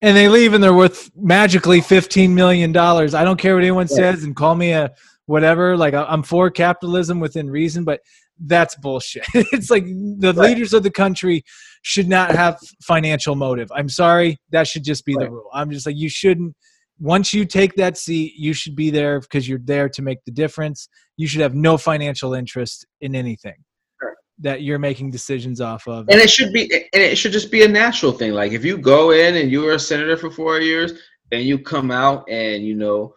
and 0.00 0.16
they 0.16 0.28
leave 0.28 0.54
and 0.54 0.62
they're 0.64 0.74
worth 0.74 1.10
magically 1.14 1.80
fifteen 1.80 2.34
million 2.34 2.72
dollars. 2.72 3.14
I 3.14 3.22
don't 3.22 3.38
care 3.38 3.54
what 3.54 3.62
anyone 3.62 3.86
Yeah. 3.88 3.96
says, 3.96 4.24
and 4.24 4.34
call 4.34 4.56
me 4.56 4.72
a 4.72 4.92
whatever. 5.26 5.76
Like 5.76 5.94
I'm 5.94 6.22
for 6.22 6.50
capitalism 6.50 7.20
within 7.20 7.50
reason, 7.50 7.84
but 7.84 8.00
that's 8.44 8.74
bullshit. 8.76 9.24
it's 9.34 9.70
like 9.70 9.84
the 9.84 10.32
Right. 10.36 10.50
leaders 10.50 10.72
of 10.74 10.82
the 10.82 10.90
country 10.90 11.44
should 11.82 12.08
not 12.08 12.34
have 12.34 12.58
financial 12.82 13.34
motive. 13.34 13.70
I'm 13.74 13.88
sorry, 13.88 14.38
that 14.50 14.66
should 14.68 14.84
just 14.84 15.04
be 15.04 15.14
the 15.18 15.30
rule. 15.30 15.48
I'm 15.52 15.70
just 15.70 15.86
like 15.86 15.96
you 15.96 16.08
shouldn't. 16.08 16.54
Once 17.00 17.34
you 17.34 17.44
take 17.44 17.74
that 17.74 17.96
seat, 17.98 18.34
you 18.36 18.52
should 18.52 18.76
be 18.76 18.88
there 18.90 19.18
because 19.20 19.48
you're 19.48 19.58
there 19.64 19.88
to 19.88 20.02
make 20.02 20.18
the 20.24 20.30
difference. 20.30 20.88
You 21.16 21.26
should 21.26 21.40
have 21.40 21.54
no 21.54 21.76
financial 21.76 22.34
interest 22.34 22.86
in 23.00 23.16
anything 23.16 23.56
Sure. 24.00 24.14
that 24.40 24.62
you're 24.62 24.78
making 24.78 25.10
decisions 25.10 25.60
off 25.60 25.86
of. 25.88 26.06
and 26.08 26.20
it 26.20 26.30
should 26.30 26.52
be 26.52 26.62
and 26.72 27.02
it 27.02 27.16
should 27.16 27.32
just 27.32 27.50
be 27.50 27.62
a 27.64 27.68
natural 27.68 28.12
thing 28.12 28.32
like 28.32 28.52
if 28.52 28.64
you 28.64 28.78
go 28.78 29.10
in 29.10 29.36
and 29.36 29.50
you 29.50 29.62
were 29.62 29.72
a 29.72 29.78
senator 29.78 30.16
for 30.16 30.30
four 30.30 30.60
years 30.60 30.92
and 31.32 31.42
you 31.42 31.58
come 31.58 31.90
out 31.90 32.28
and 32.30 32.64
you 32.64 32.74
know 32.76 33.12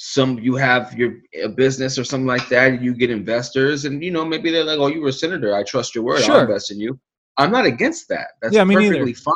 some 0.00 0.38
you 0.38 0.54
have 0.54 0.94
your 0.96 1.14
a 1.42 1.48
business 1.48 1.98
or 1.98 2.04
something 2.04 2.24
like 2.26 2.48
that 2.48 2.70
and 2.72 2.84
you 2.84 2.94
get 2.94 3.10
investors 3.10 3.84
and 3.84 4.00
you 4.02 4.12
know 4.12 4.24
maybe 4.24 4.48
they're 4.48 4.62
like 4.62 4.78
oh 4.78 4.86
you 4.86 5.00
were 5.00 5.08
a 5.08 5.12
senator 5.12 5.52
i 5.56 5.62
trust 5.64 5.92
your 5.92 6.04
word 6.04 6.20
Sure. 6.20 6.36
i'll 6.36 6.40
invest 6.42 6.70
in 6.70 6.78
you 6.78 6.96
i'm 7.36 7.50
not 7.50 7.66
against 7.66 8.08
that 8.08 8.28
that's 8.40 8.54
Yeah, 8.54 8.62
perfectly 8.64 9.12
fine 9.12 9.34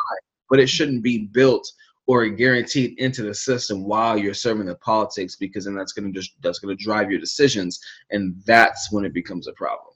but 0.49 0.61
it 0.61 0.67
shouldn't 0.67 1.03
be 1.03 1.25
built 1.33 1.69
or 2.07 2.25
guaranteed 2.27 2.97
into 2.97 3.23
the 3.23 3.33
system 3.33 3.83
while 3.83 4.17
you're 4.17 4.33
serving 4.33 4.65
the 4.65 4.75
politics 4.75 5.35
because 5.35 5.65
then 5.65 5.75
that's 5.75 5.91
going 5.91 6.05
to 6.13 6.17
just 6.17 6.31
that's 6.41 6.59
going 6.59 6.75
to 6.77 6.81
drive 6.81 7.11
your 7.11 7.19
decisions 7.19 7.81
and 8.11 8.33
that's 8.45 8.89
when 8.89 9.03
it 9.03 9.13
becomes 9.13 9.49
a 9.49 9.53
problem 9.53 9.93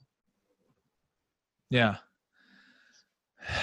Yeah. 1.70 1.96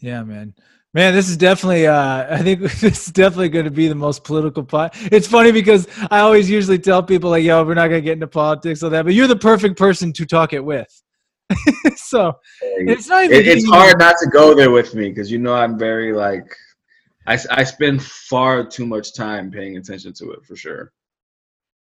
Yeah, 0.00 0.22
man. 0.22 0.54
Man, 0.94 1.12
this 1.14 1.28
is 1.28 1.36
definitely. 1.36 1.86
Uh, 1.86 2.26
I 2.34 2.42
think 2.42 2.60
this 2.60 2.82
is 2.82 3.06
definitely 3.06 3.50
going 3.50 3.66
to 3.66 3.70
be 3.70 3.88
the 3.88 3.94
most 3.94 4.24
political 4.24 4.64
pot. 4.64 4.94
It's 5.12 5.26
funny 5.26 5.52
because 5.52 5.86
I 6.10 6.20
always 6.20 6.48
usually 6.48 6.78
tell 6.78 7.02
people 7.02 7.30
like, 7.30 7.44
"Yo, 7.44 7.62
we're 7.64 7.74
not 7.74 7.88
going 7.88 8.02
to 8.02 8.04
get 8.04 8.14
into 8.14 8.26
politics 8.26 8.82
or 8.82 8.90
that," 8.90 9.04
but 9.04 9.14
you're 9.14 9.26
the 9.26 9.36
perfect 9.36 9.76
person 9.76 10.12
to 10.14 10.26
talk 10.26 10.52
it 10.52 10.64
with. 10.64 11.02
so 11.96 12.34
it's 12.62 13.08
not. 13.08 13.24
It, 13.24 13.46
it's 13.46 13.68
hard 13.68 13.98
not 13.98 14.16
to 14.20 14.26
go 14.28 14.54
there 14.54 14.70
with 14.70 14.94
me 14.94 15.08
because 15.08 15.30
you 15.30 15.38
know 15.38 15.54
I'm 15.54 15.78
very 15.78 16.12
like, 16.12 16.46
I 17.26 17.38
I 17.50 17.64
spend 17.64 18.02
far 18.02 18.66
too 18.66 18.86
much 18.86 19.14
time 19.14 19.50
paying 19.50 19.76
attention 19.76 20.12
to 20.14 20.32
it 20.32 20.44
for 20.44 20.56
sure. 20.56 20.92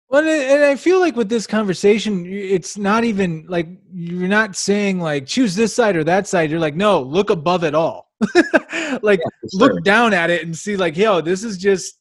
Well, 0.08 0.28
and 0.28 0.62
I 0.62 0.76
feel 0.76 1.00
like 1.00 1.16
with 1.16 1.30
this 1.30 1.46
conversation, 1.46 2.26
it's 2.26 2.76
not 2.76 3.02
even 3.02 3.46
like 3.48 3.66
you're 3.90 4.28
not 4.28 4.56
saying 4.56 5.00
like 5.00 5.26
choose 5.26 5.54
this 5.54 5.74
side 5.74 5.96
or 5.96 6.04
that 6.04 6.26
side. 6.26 6.50
You're 6.50 6.60
like, 6.60 6.76
no, 6.76 7.00
look 7.00 7.30
above 7.30 7.64
it 7.64 7.74
all. 7.74 8.11
like 9.02 9.20
yeah, 9.20 9.48
look 9.54 9.72
sure. 9.72 9.80
down 9.80 10.14
at 10.14 10.30
it 10.30 10.44
and 10.44 10.56
see 10.56 10.76
like, 10.76 10.96
yo, 10.96 11.20
this 11.20 11.44
is 11.44 11.58
just 11.58 11.98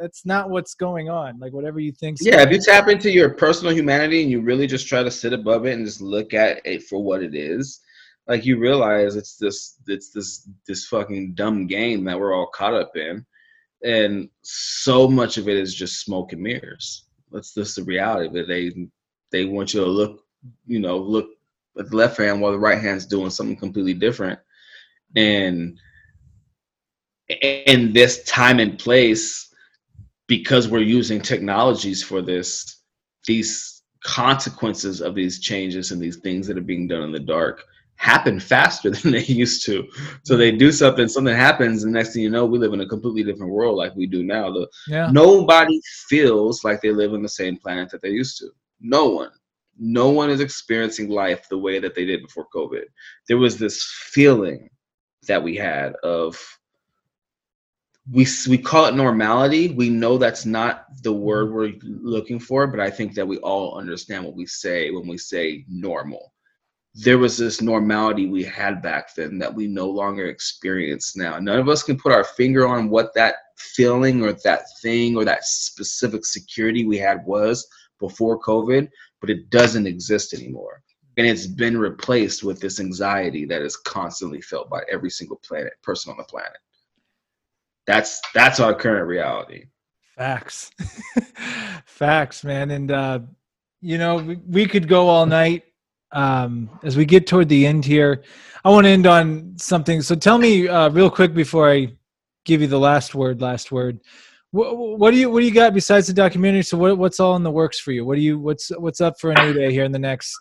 that's 0.00 0.26
not 0.26 0.50
what's 0.50 0.74
going 0.74 1.08
on. 1.08 1.38
Like 1.38 1.52
whatever 1.52 1.78
you 1.78 1.92
think. 1.92 2.18
Yeah, 2.20 2.42
if 2.42 2.50
you 2.50 2.58
tap 2.58 2.88
into 2.88 3.10
your 3.10 3.30
personal 3.30 3.72
humanity 3.72 4.22
and 4.22 4.30
you 4.30 4.40
really 4.40 4.66
just 4.66 4.88
try 4.88 5.02
to 5.02 5.10
sit 5.10 5.32
above 5.32 5.66
it 5.66 5.74
and 5.74 5.86
just 5.86 6.00
look 6.00 6.34
at 6.34 6.60
it 6.66 6.82
for 6.82 7.02
what 7.02 7.22
it 7.22 7.34
is, 7.34 7.80
like 8.26 8.44
you 8.44 8.58
realize 8.58 9.14
it's 9.14 9.36
this 9.36 9.76
it's 9.86 10.10
this 10.10 10.48
this 10.66 10.86
fucking 10.86 11.34
dumb 11.34 11.66
game 11.66 12.04
that 12.04 12.18
we're 12.18 12.34
all 12.34 12.48
caught 12.48 12.74
up 12.74 12.96
in 12.96 13.24
and 13.84 14.30
so 14.42 15.06
much 15.06 15.36
of 15.36 15.48
it 15.48 15.56
is 15.56 15.74
just 15.74 16.00
smoke 16.00 16.32
and 16.32 16.42
mirrors. 16.42 17.04
That's 17.30 17.52
just 17.52 17.76
the 17.76 17.84
reality 17.84 18.28
of 18.28 18.36
it. 18.36 18.48
They 18.48 18.72
they 19.30 19.44
want 19.44 19.74
you 19.74 19.80
to 19.80 19.86
look, 19.86 20.24
you 20.66 20.80
know, 20.80 20.96
look 20.96 21.28
at 21.78 21.90
the 21.90 21.96
left 21.96 22.16
hand 22.16 22.40
while 22.40 22.52
the 22.52 22.58
right 22.58 22.80
hand's 22.80 23.06
doing 23.06 23.30
something 23.30 23.56
completely 23.56 23.94
different. 23.94 24.38
And 25.16 25.78
in 27.28 27.92
this 27.92 28.24
time 28.24 28.60
and 28.60 28.78
place, 28.78 29.52
because 30.26 30.68
we're 30.68 30.80
using 30.80 31.20
technologies 31.20 32.02
for 32.02 32.22
this, 32.22 32.82
these 33.26 33.82
consequences 34.04 35.00
of 35.00 35.14
these 35.14 35.40
changes 35.40 35.90
and 35.90 36.00
these 36.00 36.18
things 36.18 36.46
that 36.46 36.58
are 36.58 36.62
being 36.62 36.86
done 36.86 37.02
in 37.02 37.12
the 37.12 37.18
dark 37.18 37.64
happen 37.96 38.38
faster 38.38 38.90
than 38.90 39.12
they 39.12 39.24
used 39.24 39.64
to. 39.66 39.88
So 40.24 40.36
they 40.36 40.52
do 40.52 40.70
something, 40.72 41.08
something 41.08 41.34
happens, 41.34 41.84
and 41.84 41.92
next 41.92 42.12
thing 42.12 42.22
you 42.22 42.30
know, 42.30 42.44
we 42.44 42.58
live 42.58 42.72
in 42.72 42.80
a 42.80 42.88
completely 42.88 43.24
different 43.24 43.52
world 43.52 43.76
like 43.76 43.94
we 43.94 44.06
do 44.06 44.22
now. 44.22 44.52
The, 44.52 44.68
yeah. 44.88 45.10
Nobody 45.10 45.80
feels 46.08 46.64
like 46.64 46.80
they 46.80 46.92
live 46.92 47.14
on 47.14 47.22
the 47.22 47.28
same 47.28 47.56
planet 47.56 47.90
that 47.90 48.02
they 48.02 48.10
used 48.10 48.38
to. 48.38 48.50
No 48.80 49.08
one. 49.08 49.30
No 49.76 50.10
one 50.10 50.30
is 50.30 50.40
experiencing 50.40 51.08
life 51.08 51.48
the 51.48 51.58
way 51.58 51.80
that 51.80 51.94
they 51.94 52.04
did 52.04 52.22
before 52.22 52.46
COVID. 52.54 52.84
There 53.26 53.38
was 53.38 53.58
this 53.58 53.82
feeling 54.12 54.68
that 55.26 55.42
we 55.42 55.56
had 55.56 55.94
of 56.02 56.38
we 58.10 58.26
we 58.48 58.58
call 58.58 58.86
it 58.86 58.94
normality. 58.94 59.68
We 59.68 59.88
know 59.88 60.18
that's 60.18 60.44
not 60.44 60.86
the 61.02 61.12
word 61.12 61.52
we're 61.52 61.72
looking 61.82 62.38
for, 62.38 62.66
but 62.66 62.80
I 62.80 62.90
think 62.90 63.14
that 63.14 63.26
we 63.26 63.38
all 63.38 63.78
understand 63.78 64.24
what 64.24 64.36
we 64.36 64.46
say 64.46 64.90
when 64.90 65.08
we 65.08 65.16
say 65.16 65.64
normal 65.68 66.34
there 66.94 67.18
was 67.18 67.36
this 67.36 67.60
normality 67.60 68.26
we 68.26 68.44
had 68.44 68.80
back 68.80 69.14
then 69.16 69.36
that 69.38 69.52
we 69.52 69.66
no 69.66 69.90
longer 69.90 70.26
experience 70.26 71.16
now. 71.16 71.38
None 71.40 71.58
of 71.58 71.68
us 71.68 71.82
can 71.82 71.98
put 71.98 72.12
our 72.12 72.22
finger 72.22 72.68
on 72.68 72.88
what 72.88 73.12
that 73.14 73.34
feeling 73.56 74.22
or 74.22 74.32
that 74.44 74.62
thing 74.80 75.16
or 75.16 75.24
that 75.24 75.44
specific 75.44 76.24
security 76.24 76.84
we 76.84 76.96
had 76.96 77.24
was 77.26 77.66
before 77.98 78.40
COVID, 78.40 78.88
but 79.20 79.28
it 79.28 79.50
doesn't 79.50 79.88
exist 79.88 80.34
anymore. 80.34 80.82
And 81.16 81.26
it's 81.26 81.46
been 81.46 81.78
replaced 81.78 82.42
with 82.42 82.60
this 82.60 82.80
anxiety 82.80 83.44
that 83.46 83.62
is 83.62 83.76
constantly 83.76 84.40
felt 84.40 84.68
by 84.68 84.80
every 84.90 85.10
single 85.10 85.36
planet 85.36 85.74
person 85.82 86.10
on 86.10 86.16
the 86.16 86.24
planet. 86.24 86.58
That's 87.86 88.20
that's 88.34 88.60
our 88.60 88.74
current 88.74 89.06
reality. 89.06 89.66
Facts. 90.16 90.70
Facts, 91.86 92.44
man. 92.44 92.70
And 92.70 92.90
uh, 92.90 93.20
you 93.80 93.98
know, 93.98 94.16
we, 94.16 94.36
we 94.46 94.66
could 94.66 94.88
go 94.88 95.08
all 95.08 95.26
night 95.26 95.64
um, 96.14 96.70
as 96.84 96.96
we 96.96 97.04
get 97.04 97.26
toward 97.26 97.48
the 97.48 97.66
end 97.66 97.84
here, 97.84 98.22
I 98.64 98.70
want 98.70 98.84
to 98.84 98.90
end 98.90 99.06
on 99.06 99.54
something. 99.56 100.00
So 100.00 100.14
tell 100.14 100.38
me 100.38 100.68
uh, 100.68 100.88
real 100.90 101.10
quick 101.10 101.34
before 101.34 101.70
I 101.70 101.92
give 102.44 102.60
you 102.60 102.68
the 102.68 102.78
last 102.78 103.14
word. 103.14 103.42
Last 103.42 103.72
word. 103.72 104.00
What, 104.54 105.00
what 105.00 105.10
do 105.10 105.16
you 105.16 105.28
What 105.30 105.40
do 105.40 105.46
you 105.46 105.52
got 105.52 105.74
besides 105.74 106.06
the 106.06 106.12
documentary? 106.12 106.62
So 106.62 106.78
what, 106.78 106.96
what's 106.96 107.18
all 107.18 107.34
in 107.34 107.42
the 107.42 107.50
works 107.50 107.80
for 107.80 107.90
you? 107.90 108.04
What 108.04 108.14
do 108.14 108.20
you 108.20 108.38
What's 108.38 108.68
What's 108.68 109.00
up 109.00 109.18
for 109.18 109.34
Anuda 109.34 109.68
here 109.68 109.82
in 109.82 109.90
the 109.90 109.98
next 109.98 110.32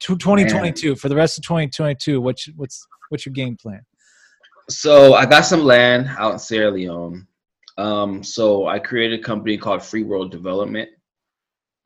2022 0.00 0.96
for 0.96 1.08
the 1.08 1.16
rest 1.16 1.38
of 1.38 1.44
2022? 1.44 2.20
What's 2.20 2.46
What's 2.56 2.86
What's 3.08 3.24
your 3.24 3.32
game 3.32 3.56
plan? 3.56 3.80
So 4.68 5.14
I 5.14 5.24
got 5.24 5.46
some 5.46 5.64
land 5.64 6.10
out 6.18 6.34
in 6.34 6.38
Sierra 6.38 6.72
Leone. 6.72 7.26
Um, 7.78 8.22
so 8.22 8.66
I 8.66 8.78
created 8.78 9.20
a 9.20 9.22
company 9.22 9.56
called 9.56 9.82
Free 9.82 10.02
World 10.02 10.30
Development. 10.30 10.90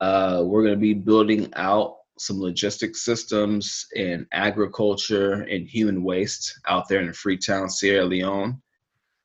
Uh, 0.01 0.43
we're 0.45 0.63
going 0.63 0.75
to 0.75 0.81
be 0.81 0.93
building 0.93 1.49
out 1.55 1.95
some 2.17 2.41
logistics 2.41 3.05
systems 3.05 3.85
in 3.95 4.27
agriculture 4.33 5.43
and 5.43 5.65
human 5.65 6.03
waste 6.03 6.59
out 6.67 6.89
there 6.89 6.99
in 6.99 7.13
Freetown, 7.13 7.69
Sierra 7.69 8.03
Leone. 8.03 8.61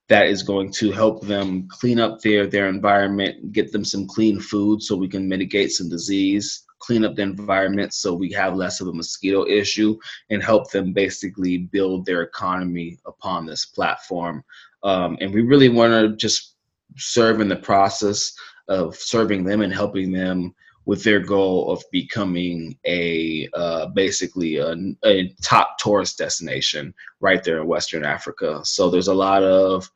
That 0.09 0.27
is 0.27 0.43
going 0.43 0.71
to 0.73 0.93
help 0.93 1.23
them 1.23 1.67
clean 1.69 1.99
up 1.99 2.21
their 2.21 2.47
their 2.47 2.69
environment, 2.69 3.53
get 3.53 3.73
them 3.73 3.85
some 3.85 4.07
clean 4.07 4.39
food 4.39 4.83
so 4.83 4.97
we 4.97 5.09
can 5.09 5.29
mitigate 5.29 5.73
some 5.73 5.89
disease, 5.89 6.65
clean 6.79 7.05
up 7.05 7.17
the 7.17 7.23
environment 7.23 7.95
so 7.95 8.13
we 8.13 8.31
have 8.33 8.55
less 8.55 8.81
of 8.81 8.89
a 8.89 8.93
mosquito 8.93 9.47
issue, 9.47 9.97
and 10.31 10.43
help 10.43 10.71
them 10.71 10.93
basically 10.93 11.59
build 11.59 12.05
their 12.05 12.23
economy 12.23 12.99
upon 13.07 13.47
this 13.47 13.65
platform. 13.65 14.45
Um, 14.83 15.17
and 15.21 15.33
we 15.33 15.41
really 15.41 15.71
want 15.71 15.93
to 15.93 16.17
just 16.17 16.57
serve 16.97 17.41
in 17.41 17.49
the 17.49 17.57
process 17.57 18.35
of 18.69 18.95
serving 18.97 19.45
them 19.45 19.63
and 19.63 19.73
helping 19.73 20.13
them 20.13 20.55
with 20.87 21.03
their 21.03 21.21
goal 21.21 21.71
of 21.71 21.83
becoming 21.91 22.79
a 22.87 23.49
uh, 23.55 23.87
basically 23.87 24.57
a, 24.57 24.75
a, 25.05 25.35
top 25.43 25.79
tourist 25.79 26.19
destination 26.19 26.93
right 27.21 27.43
there 27.43 27.61
in 27.61 27.67
Western 27.67 28.05
Africa. 28.05 28.61
So 28.65 28.91
there's 28.91 29.09
a 29.09 29.15
lot 29.15 29.43
of 29.43 29.91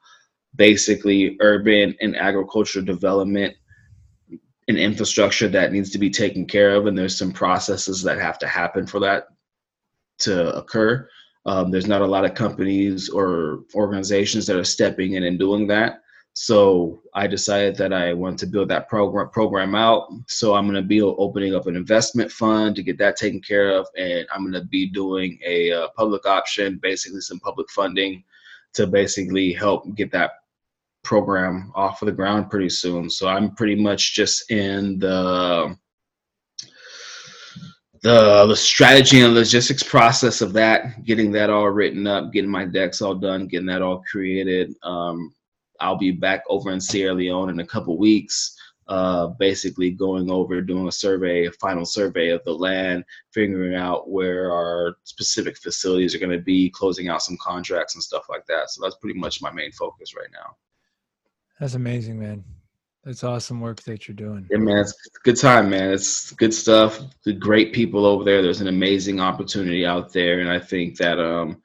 basically 0.56 1.36
urban 1.40 1.94
and 2.00 2.16
agricultural 2.16 2.84
development 2.84 3.54
and 4.68 4.78
infrastructure 4.78 5.48
that 5.48 5.72
needs 5.72 5.90
to 5.90 5.98
be 5.98 6.10
taken 6.10 6.46
care 6.46 6.74
of, 6.74 6.86
and 6.86 6.96
there's 6.96 7.18
some 7.18 7.32
processes 7.32 8.02
that 8.02 8.18
have 8.18 8.38
to 8.38 8.46
happen 8.46 8.86
for 8.86 9.00
that 9.00 9.28
to 10.20 10.54
occur. 10.56 11.08
Um, 11.46 11.70
there's 11.70 11.86
not 11.86 12.02
a 12.02 12.06
lot 12.06 12.24
of 12.24 12.34
companies 12.34 13.08
or 13.08 13.60
organizations 13.74 14.46
that 14.46 14.56
are 14.56 14.64
stepping 14.64 15.14
in 15.14 15.24
and 15.24 15.38
doing 15.38 15.66
that. 15.68 16.00
So 16.40 17.02
I 17.14 17.26
decided 17.26 17.74
that 17.78 17.92
I 17.92 18.12
want 18.12 18.38
to 18.38 18.46
build 18.46 18.68
that 18.68 18.88
program 18.88 19.28
program 19.30 19.74
out. 19.74 20.08
So 20.28 20.54
I'm 20.54 20.66
going 20.66 20.80
to 20.80 20.86
be 20.86 21.02
opening 21.02 21.56
up 21.56 21.66
an 21.66 21.74
investment 21.74 22.30
fund 22.30 22.76
to 22.76 22.82
get 22.84 22.96
that 22.98 23.16
taken 23.16 23.40
care 23.40 23.70
of, 23.70 23.88
and 23.96 24.24
I'm 24.32 24.42
going 24.42 24.52
to 24.52 24.68
be 24.68 24.88
doing 24.88 25.40
a 25.44 25.72
uh, 25.72 25.88
public 25.96 26.26
option, 26.26 26.78
basically 26.80 27.22
some 27.22 27.40
public 27.40 27.68
funding, 27.70 28.22
to 28.74 28.86
basically 28.86 29.52
help 29.52 29.92
get 29.96 30.12
that 30.12 30.30
program 31.02 31.72
off 31.74 32.02
of 32.02 32.06
the 32.06 32.12
ground 32.12 32.50
pretty 32.50 32.68
soon. 32.68 33.10
So 33.10 33.26
I'm 33.26 33.56
pretty 33.56 33.74
much 33.74 34.14
just 34.14 34.48
in 34.48 35.00
the 35.00 35.76
the 38.02 38.46
the 38.46 38.56
strategy 38.56 39.22
and 39.22 39.34
logistics 39.34 39.82
process 39.82 40.40
of 40.40 40.52
that, 40.52 41.04
getting 41.04 41.32
that 41.32 41.50
all 41.50 41.68
written 41.68 42.06
up, 42.06 42.32
getting 42.32 42.48
my 42.48 42.64
decks 42.64 43.02
all 43.02 43.16
done, 43.16 43.48
getting 43.48 43.66
that 43.66 43.82
all 43.82 44.04
created. 44.08 44.72
Um, 44.84 45.34
I'll 45.80 45.98
be 45.98 46.10
back 46.10 46.42
over 46.48 46.70
in 46.72 46.80
Sierra 46.80 47.14
Leone 47.14 47.50
in 47.50 47.60
a 47.60 47.66
couple 47.66 47.96
weeks, 47.98 48.56
uh, 48.88 49.28
basically 49.38 49.90
going 49.90 50.30
over 50.30 50.60
doing 50.60 50.88
a 50.88 50.92
survey, 50.92 51.46
a 51.46 51.52
final 51.52 51.84
survey 51.84 52.30
of 52.30 52.42
the 52.44 52.52
land, 52.52 53.04
figuring 53.32 53.74
out 53.74 54.10
where 54.10 54.50
our 54.50 54.96
specific 55.04 55.58
facilities 55.58 56.14
are 56.14 56.18
going 56.18 56.36
to 56.36 56.42
be, 56.42 56.70
closing 56.70 57.08
out 57.08 57.22
some 57.22 57.36
contracts 57.40 57.94
and 57.94 58.02
stuff 58.02 58.24
like 58.28 58.46
that. 58.46 58.70
So 58.70 58.82
that's 58.82 58.96
pretty 58.96 59.18
much 59.18 59.42
my 59.42 59.52
main 59.52 59.72
focus 59.72 60.14
right 60.16 60.30
now. 60.32 60.56
That's 61.60 61.74
amazing, 61.74 62.18
man. 62.18 62.44
That's 63.04 63.24
awesome 63.24 63.60
work 63.60 63.82
that 63.84 64.06
you're 64.06 64.14
doing. 64.14 64.46
Yeah, 64.50 64.58
man, 64.58 64.78
it's 64.78 64.94
good 65.22 65.36
time, 65.36 65.70
man. 65.70 65.92
It's 65.92 66.32
good 66.32 66.52
stuff. 66.52 67.00
The 67.24 67.32
great 67.32 67.72
people 67.72 68.04
over 68.04 68.24
there. 68.24 68.42
There's 68.42 68.60
an 68.60 68.68
amazing 68.68 69.20
opportunity 69.20 69.86
out 69.86 70.12
there, 70.12 70.40
and 70.40 70.50
I 70.50 70.58
think 70.58 70.96
that 70.98 71.18
um, 71.18 71.62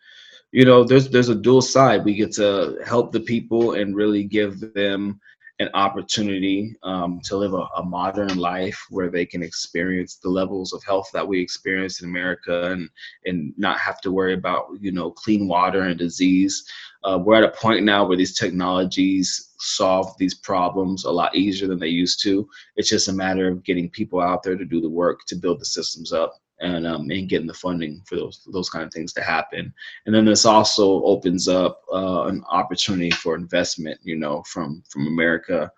you 0.54 0.64
know 0.64 0.84
there's 0.84 1.10
there's 1.10 1.30
a 1.30 1.36
dual 1.36 1.62
side 1.62 2.06
we 2.06 2.14
get 2.14 2.32
to 2.32 2.78
help 2.86 3.12
the 3.12 3.20
people 3.20 3.74
and 3.74 3.96
really 3.96 4.24
give 4.24 4.74
them 4.74 5.20
an 5.60 5.70
opportunity 5.74 6.76
um, 6.84 7.20
to 7.24 7.38
live 7.38 7.54
a, 7.54 7.68
a, 7.78 7.84
modern 7.84 8.38
life 8.38 8.80
where 8.90 9.10
they 9.12 9.26
can 9.26 9.44
experience 9.44 10.16
the 10.16 10.30
levels 10.30 10.74
of 10.74 10.84
health 10.84 11.08
that 11.14 11.28
we 11.28 11.40
experience 11.40 12.02
in 12.02 12.10
America 12.10 12.72
and 12.72 12.90
and 13.26 13.54
not 13.58 13.78
have 13.80 14.02
to 14.02 14.12
worry 14.12 14.34
about 14.34 14.68
you 14.80 14.92
know 14.92 15.12
clean 15.12 15.48
water 15.48 15.82
and 15.82 15.98
disease. 15.98 16.64
Uh, 17.04 17.20
we're 17.24 17.36
at 17.36 17.44
a 17.44 17.58
point 17.58 17.84
now 17.84 18.06
where 18.06 18.18
these 18.18 18.38
technologies 18.38 19.54
solve 19.60 20.16
these 20.18 20.36
problems 20.36 21.06
a 21.06 21.12
lot 21.12 21.36
easier 21.36 21.68
than 21.68 21.80
they 21.80 21.88
used 21.88 22.22
to. 22.22 22.48
It's 22.76 22.90
just 22.90 23.08
a 23.08 23.14
matter 23.14 23.48
of 23.48 23.64
getting 23.64 23.90
people 23.90 24.22
out 24.22 24.44
there 24.44 24.58
to 24.58 24.66
do 24.66 24.82
the 24.82 24.90
work 24.90 25.22
to 25.28 25.36
build 25.36 25.60
the 25.60 25.66
systems 25.66 26.14
up 26.14 26.40
and 26.64 26.88
um, 26.88 27.10
and 27.12 27.30
getting 27.30 27.48
the 27.48 27.54
funding 27.54 28.02
for 28.06 28.16
those 28.16 28.48
those 28.52 28.70
kind 28.70 28.86
of 28.86 28.94
things 28.94 29.14
to 29.14 29.22
happen. 29.22 29.74
And 30.06 30.16
then 30.16 30.26
this 30.26 30.46
also 30.46 31.04
opens 31.04 31.48
up 31.48 31.82
uh, 31.94 32.24
an 32.24 32.44
opportunity 32.50 33.12
for 33.12 33.36
investment, 33.36 34.00
you 34.04 34.16
know, 34.16 34.44
from 34.44 34.84
from 34.90 35.08
America. 35.08 35.72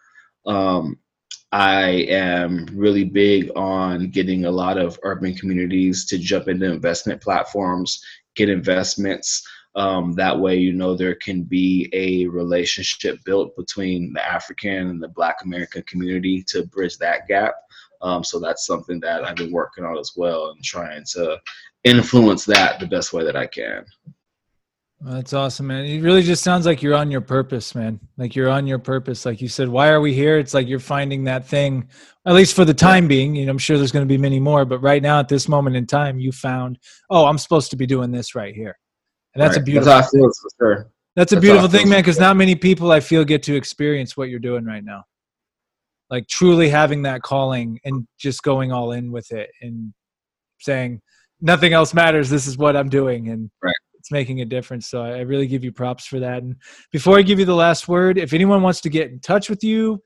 Um, 0.46 1.00
I 1.52 2.06
am 2.10 2.68
really 2.74 3.06
big 3.06 3.50
on 3.56 4.10
getting 4.10 4.46
a 4.46 4.52
lot 4.52 4.78
of 4.78 5.00
urban 5.04 5.34
communities 5.36 6.06
to 6.08 6.18
jump 6.18 6.48
into 6.48 6.72
investment 6.72 7.22
platforms, 7.22 8.04
get 8.36 8.50
investments. 8.50 9.48
Um, 9.76 10.14
that 10.14 10.40
way, 10.40 10.58
you 10.58 10.74
know, 10.74 10.96
there 10.96 11.16
can 11.16 11.44
be 11.44 11.90
a 11.94 12.28
relationship 12.28 13.20
built 13.26 13.56
between 13.56 14.14
the 14.14 14.26
African 14.26 14.90
and 14.90 15.04
the 15.04 15.10
Black 15.10 15.38
American 15.44 15.84
community 15.84 16.44
to 16.48 16.66
bridge 16.68 16.98
that 16.98 17.28
gap. 17.28 17.56
Um, 18.06 18.24
so 18.24 18.40
that's 18.40 18.68
something 18.68 19.00
that 19.00 19.26
I've 19.26 19.36
been 19.36 19.52
working 19.52 19.84
on 19.84 19.98
as 19.98 20.12
well 20.16 20.52
and 20.52 20.64
trying 20.64 21.04
to 21.14 21.40
influence 21.84 22.46
that 22.46 22.80
the 22.80 22.86
best 22.86 23.14
way 23.14 23.26
that 23.26 23.36
I 23.36 23.48
can. 23.48 23.84
That's 25.02 25.34
awesome, 25.34 25.68
man. 25.68 25.86
It 25.86 26.02
really 26.02 26.22
just 26.22 26.44
sounds 26.44 26.68
like 26.68 26.84
you're 26.84 26.94
on 26.94 27.10
your 27.10 27.22
purpose, 27.22 27.74
man. 27.74 28.00
Like 28.16 28.36
you're 28.36 28.50
on 28.50 28.68
your 28.68 28.78
purpose. 28.78 29.26
Like 29.26 29.42
you 29.42 29.48
said, 29.48 29.68
why 29.70 29.90
are 29.90 30.00
we 30.00 30.14
here? 30.14 30.38
It's 30.38 30.54
like 30.54 30.68
you're 30.68 30.80
finding 30.80 31.24
that 31.24 31.48
thing, 31.48 31.90
at 32.28 32.36
least 32.36 32.56
for 32.56 32.64
the 32.64 32.76
time 32.76 33.08
being. 33.08 33.36
You 33.36 33.46
know, 33.46 33.52
I'm 33.52 33.58
sure 33.58 33.78
there's 33.78 33.92
going 33.92 34.08
to 34.08 34.12
be 34.12 34.20
many 34.20 34.40
more, 34.40 34.66
but 34.66 34.80
right 34.80 35.02
now, 35.02 35.20
at 35.20 35.28
this 35.28 35.48
moment 35.48 35.76
in 35.76 35.88
time, 35.88 36.20
you 36.20 36.32
found, 36.32 36.78
oh, 37.10 37.26
I'm 37.26 37.40
supposed 37.40 37.72
to 37.72 37.76
be 37.76 37.88
doing 37.88 38.12
this 38.12 38.36
right 38.36 38.54
here, 38.54 38.78
and 39.34 39.44
that's 39.44 39.58
right. 39.58 39.62
a 39.62 39.66
beautiful. 39.66 39.92
That's 39.92 40.12
feel 40.12 40.30
for 40.30 40.50
sure. 40.60 40.92
That's 41.16 41.32
a 41.32 41.36
that's 41.36 41.46
beautiful 41.46 41.70
thing, 41.70 41.90
man. 41.90 42.00
Because 42.00 42.20
not 42.20 42.38
many 42.38 42.56
people 42.56 42.92
I 42.92 43.00
feel 43.00 43.26
get 43.26 43.42
to 43.44 43.56
experience 43.56 44.16
what 44.16 44.30
you're 44.30 44.40
doing 44.40 44.64
right 44.64 44.84
now, 44.84 45.04
like 46.16 46.28
truly 46.28 46.70
having 46.70 47.02
that 47.04 47.22
calling 47.22 47.80
and 47.84 48.08
just 48.18 48.44
going 48.44 48.72
all 48.72 48.94
in 48.94 49.12
with 49.12 49.32
it 49.32 49.50
and 49.62 49.94
saying 50.60 51.02
nothing 51.42 51.74
else 51.74 51.94
matters. 51.94 52.30
This 52.30 52.48
is 52.48 52.58
what 52.58 52.76
I'm 52.76 52.90
doing, 52.90 53.30
and 53.30 53.50
right 53.62 53.76
it's 54.06 54.12
making 54.12 54.42
a 54.42 54.46
difference. 54.46 54.86
So 54.86 55.02
I 55.02 55.22
really 55.22 55.48
give 55.48 55.64
you 55.64 55.72
props 55.72 56.06
for 56.06 56.20
that. 56.20 56.44
And 56.44 56.56
before 56.92 57.18
I 57.18 57.24
give 57.24 57.40
you 57.40 57.46
the 57.46 57.56
last 57.56 57.88
word, 57.88 58.20
if 58.20 58.34
anyone 58.34 58.62
wants 58.62 58.80
to 58.82 58.90
get 58.90 59.10
in 59.10 59.20
touch 59.20 59.50
with 59.50 59.64
you, 59.64 60.00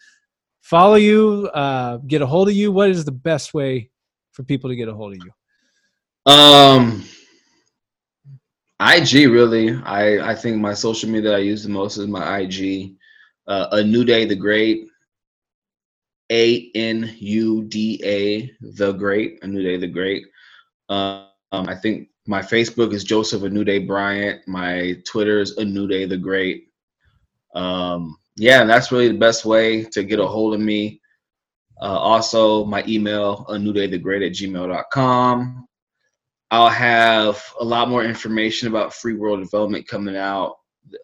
follow 0.61 0.95
you, 0.95 1.49
uh, 1.53 1.97
get 2.07 2.21
a 2.21 2.25
hold 2.25 2.47
of 2.47 2.55
you, 2.55 2.71
what 2.71 2.89
is 2.89 3.03
the 3.03 3.11
best 3.11 3.53
way 3.53 3.89
for 4.31 4.43
people 4.43 4.69
to 4.69 4.75
get 4.77 4.87
a 4.87 4.93
hold 4.93 5.15
of 5.15 5.19
you? 5.25 6.31
Um, 6.31 7.03
IG 8.79 9.29
really. 9.29 9.75
I 9.83 10.31
I 10.31 10.33
think 10.33 10.57
my 10.61 10.73
social 10.73 11.09
media 11.09 11.31
that 11.31 11.35
I 11.35 11.41
use 11.41 11.63
the 11.63 11.69
most 11.69 11.97
is 11.97 12.07
my 12.07 12.39
IG. 12.39 12.95
Uh, 13.47 13.75
Anuda, 13.75 14.29
the 14.29 14.35
great. 14.35 14.87
A 16.31 16.71
N 16.75 17.15
U 17.17 17.63
D 17.63 18.01
A, 18.03 18.51
the 18.61 18.91
great. 18.93 19.41
Anuda, 19.41 19.79
the 19.79 19.87
great. 19.87 20.23
Um, 20.89 21.25
I 21.51 21.75
think 21.75 22.09
my 22.27 22.41
Facebook 22.41 22.93
is 22.93 23.03
Joseph 23.03 23.41
Anuda 23.41 23.87
Bryant. 23.87 24.47
My 24.47 24.95
Twitter 25.07 25.39
is 25.39 25.57
Anuda 25.57 26.07
the 26.07 26.17
Great. 26.17 26.67
Um, 27.55 28.17
yeah, 28.37 28.63
that's 28.65 28.91
really 28.91 29.07
the 29.07 29.17
best 29.17 29.45
way 29.45 29.83
to 29.85 30.03
get 30.03 30.19
a 30.19 30.27
hold 30.27 30.53
of 30.53 30.59
me. 30.59 31.01
Uh, 31.81 31.97
also, 31.97 32.65
my 32.65 32.83
email, 32.87 33.45
anudathegreat 33.49 34.25
at 34.25 34.33
gmail.com. 34.33 35.65
I'll 36.51 36.69
have 36.69 37.43
a 37.59 37.63
lot 37.63 37.89
more 37.89 38.03
information 38.03 38.67
about 38.67 38.93
free 38.93 39.15
world 39.15 39.39
development 39.39 39.87
coming 39.87 40.15
out. 40.15 40.58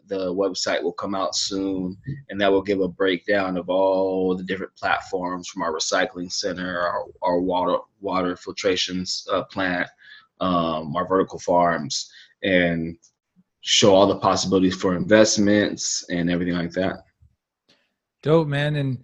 The 0.08 0.34
website 0.34 0.82
will 0.82 0.94
come 0.94 1.16
out 1.16 1.36
soon, 1.36 1.98
and 2.30 2.40
that 2.40 2.52
will 2.52 2.62
give 2.62 2.82
a 2.82 2.88
breakdown 2.88 3.58
of 3.58 3.70
all 3.70 4.36
the 4.36 4.44
different 4.44 4.76
platforms 4.76 5.48
from 5.48 5.62
our 5.62 5.74
recycling 5.74 6.32
center, 6.32 6.80
our, 6.80 7.06
our 7.22 7.40
water 7.40 7.78
water 8.02 8.36
filtration 8.36 9.06
uh, 9.32 9.44
plant, 9.44 9.88
um, 10.40 10.96
our 10.96 11.08
vertical 11.08 11.40
farms, 11.40 12.10
and 12.44 12.98
show 13.62 13.96
all 13.96 14.08
the 14.08 14.20
possibilities 14.20 14.76
for 14.76 14.96
investments 14.96 16.06
and 16.10 16.30
everything 16.30 16.56
like 16.56 16.72
that. 16.72 17.04
Dope, 18.22 18.48
man. 18.48 18.76
And 18.76 19.04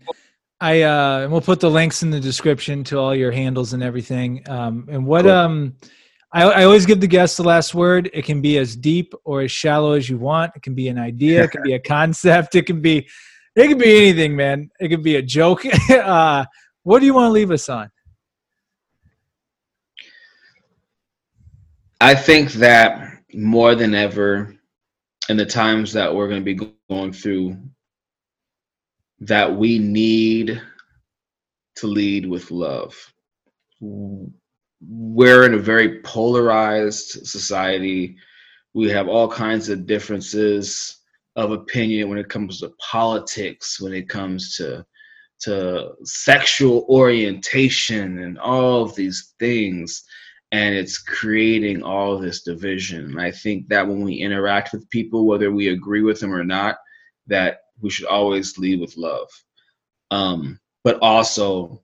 I 0.60 0.84
uh 0.84 1.28
we'll 1.30 1.42
put 1.42 1.60
the 1.60 1.70
links 1.70 2.04
in 2.04 2.12
the 2.12 2.20
description 2.20 2.84
to 2.86 3.00
all 3.00 3.16
your 3.16 3.32
handles 3.32 3.74
and 3.74 3.82
everything. 3.82 4.48
Um 4.48 4.88
and 4.90 5.06
what 5.06 5.24
cool. 5.24 5.32
um 5.32 5.76
I, 6.34 6.44
I 6.44 6.64
always 6.64 6.86
give 6.86 7.02
the 7.02 7.08
guests 7.08 7.38
the 7.38 7.44
last 7.44 7.76
word. 7.76 8.10
It 8.14 8.24
can 8.24 8.42
be 8.42 8.58
as 8.58 8.76
deep 8.76 9.14
or 9.26 9.42
as 9.42 9.52
shallow 9.52 9.94
as 9.94 10.10
you 10.10 10.18
want. 10.18 10.54
It 10.56 10.62
can 10.62 10.74
be 10.74 10.88
an 10.88 10.98
idea, 10.98 11.44
it 11.44 11.52
can 11.52 11.64
be 11.64 11.74
a 11.74 11.80
concept, 11.98 12.56
it 12.56 12.66
can 12.66 12.82
be 12.82 13.08
it 13.56 13.68
can 13.68 13.78
be 13.78 13.98
anything, 13.98 14.36
man. 14.36 14.70
It 14.80 14.88
can 14.88 15.02
be 15.02 15.18
a 15.18 15.22
joke. 15.22 15.64
uh 15.90 16.46
what 16.84 17.00
do 17.00 17.06
you 17.06 17.14
want 17.14 17.28
to 17.28 17.32
leave 17.32 17.52
us 17.52 17.70
on? 17.70 17.92
I 22.00 22.16
think 22.16 22.54
that 22.54 23.20
more 23.34 23.76
than 23.76 23.94
ever, 23.94 24.56
in 25.30 25.38
the 25.38 25.46
times 25.46 25.94
that 25.94 26.14
we're 26.14 26.28
going 26.28 26.44
to 26.44 26.56
be 26.56 26.74
going 26.90 27.14
through, 27.14 27.58
that 29.20 29.56
we 29.56 29.78
need 29.78 30.60
to 31.76 31.88
lead 31.88 32.28
with 32.28 32.50
love. 32.50 32.96
We're 34.88 35.46
in 35.46 35.54
a 35.54 35.60
very 35.60 36.02
polarized 36.02 37.26
society. 37.28 38.18
We 38.74 38.90
have 38.90 39.08
all 39.08 39.30
kinds 39.30 39.70
of 39.70 39.86
differences 39.86 40.98
of 41.36 41.52
opinion 41.52 42.10
when 42.10 42.18
it 42.18 42.30
comes 42.30 42.60
to 42.60 42.74
politics, 42.80 43.80
when 43.80 43.94
it 43.94 44.10
comes 44.10 44.56
to 44.58 44.86
to 45.42 45.94
sexual 46.04 46.86
orientation 46.88 48.20
and 48.20 48.38
all 48.38 48.84
of 48.84 48.94
these 48.96 49.34
things 49.40 50.04
and 50.52 50.76
it's 50.76 50.98
creating 50.98 51.82
all 51.82 52.18
this 52.18 52.44
division. 52.44 53.06
And 53.06 53.22
I 53.22 53.32
think 53.32 53.70
that 53.70 53.88
when 53.88 54.02
we 54.04 54.16
interact 54.16 54.74
with 54.74 54.90
people, 54.90 55.26
whether 55.26 55.52
we 55.52 55.70
agree 55.70 56.02
with 56.02 56.20
them 56.20 56.34
or 56.34 56.44
not, 56.44 56.78
that 57.28 57.62
we 57.80 57.90
should 57.90 58.08
always 58.08 58.58
lead 58.58 58.82
with 58.82 58.98
love. 58.98 59.30
Um, 60.12 60.60
but 60.84 61.00
also, 61.02 61.84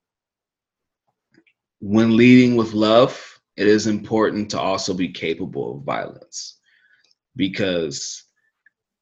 when 1.79 2.17
leading 2.17 2.55
with 2.55 2.73
love, 2.73 3.39
it 3.55 3.67
is 3.67 3.87
important 3.87 4.51
to 4.51 4.59
also 4.59 4.93
be 4.93 5.09
capable 5.09 5.77
of 5.77 5.83
violence 5.83 6.59
because 7.35 8.23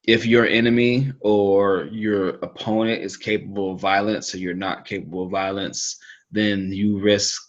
if 0.04 0.24
your 0.24 0.46
enemy 0.46 1.12
or 1.20 1.88
your 1.90 2.28
opponent 2.36 3.02
is 3.02 3.16
capable 3.16 3.72
of 3.72 3.80
violence 3.80 4.34
or 4.34 4.38
you're 4.38 4.54
not 4.54 4.84
capable 4.84 5.24
of 5.24 5.30
violence, 5.30 5.98
then 6.30 6.70
you 6.72 7.00
risk 7.00 7.42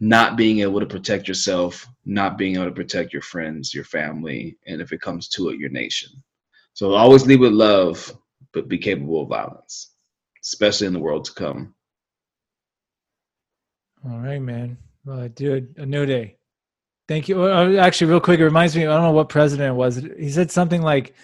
not 0.00 0.36
being 0.36 0.60
able 0.60 0.80
to 0.80 0.86
protect 0.86 1.26
yourself, 1.26 1.86
not 2.04 2.36
being 2.36 2.56
able 2.56 2.66
to 2.66 2.72
protect 2.72 3.12
your 3.12 3.22
friends, 3.22 3.72
your 3.72 3.84
family, 3.84 4.56
and 4.66 4.82
if 4.82 4.92
it 4.92 5.00
comes 5.00 5.28
to 5.28 5.48
it, 5.48 5.58
your 5.58 5.70
nation. 5.70 6.10
So 6.74 6.92
always 6.92 7.26
lead 7.26 7.40
with 7.40 7.52
love, 7.52 8.12
but 8.52 8.68
be 8.68 8.78
capable 8.78 9.22
of 9.22 9.28
violence, 9.28 9.94
especially 10.42 10.88
in 10.88 10.92
the 10.92 10.98
world 10.98 11.24
to 11.26 11.32
come. 11.32 11.74
All 14.06 14.18
right, 14.18 14.40
man. 14.40 14.76
Well, 15.04 15.28
dude, 15.28 15.76
Anuda. 15.76 16.34
Thank 17.06 17.28
you. 17.28 17.42
Uh, 17.42 17.76
actually, 17.76 18.10
real 18.10 18.20
quick, 18.20 18.40
it 18.40 18.44
reminds 18.44 18.74
me. 18.76 18.82
I 18.82 18.94
don't 18.94 19.02
know 19.02 19.12
what 19.12 19.28
president 19.28 19.70
it 19.70 19.74
was. 19.74 19.96
He 20.18 20.30
said 20.30 20.50
something 20.50 20.80
like, 20.80 21.14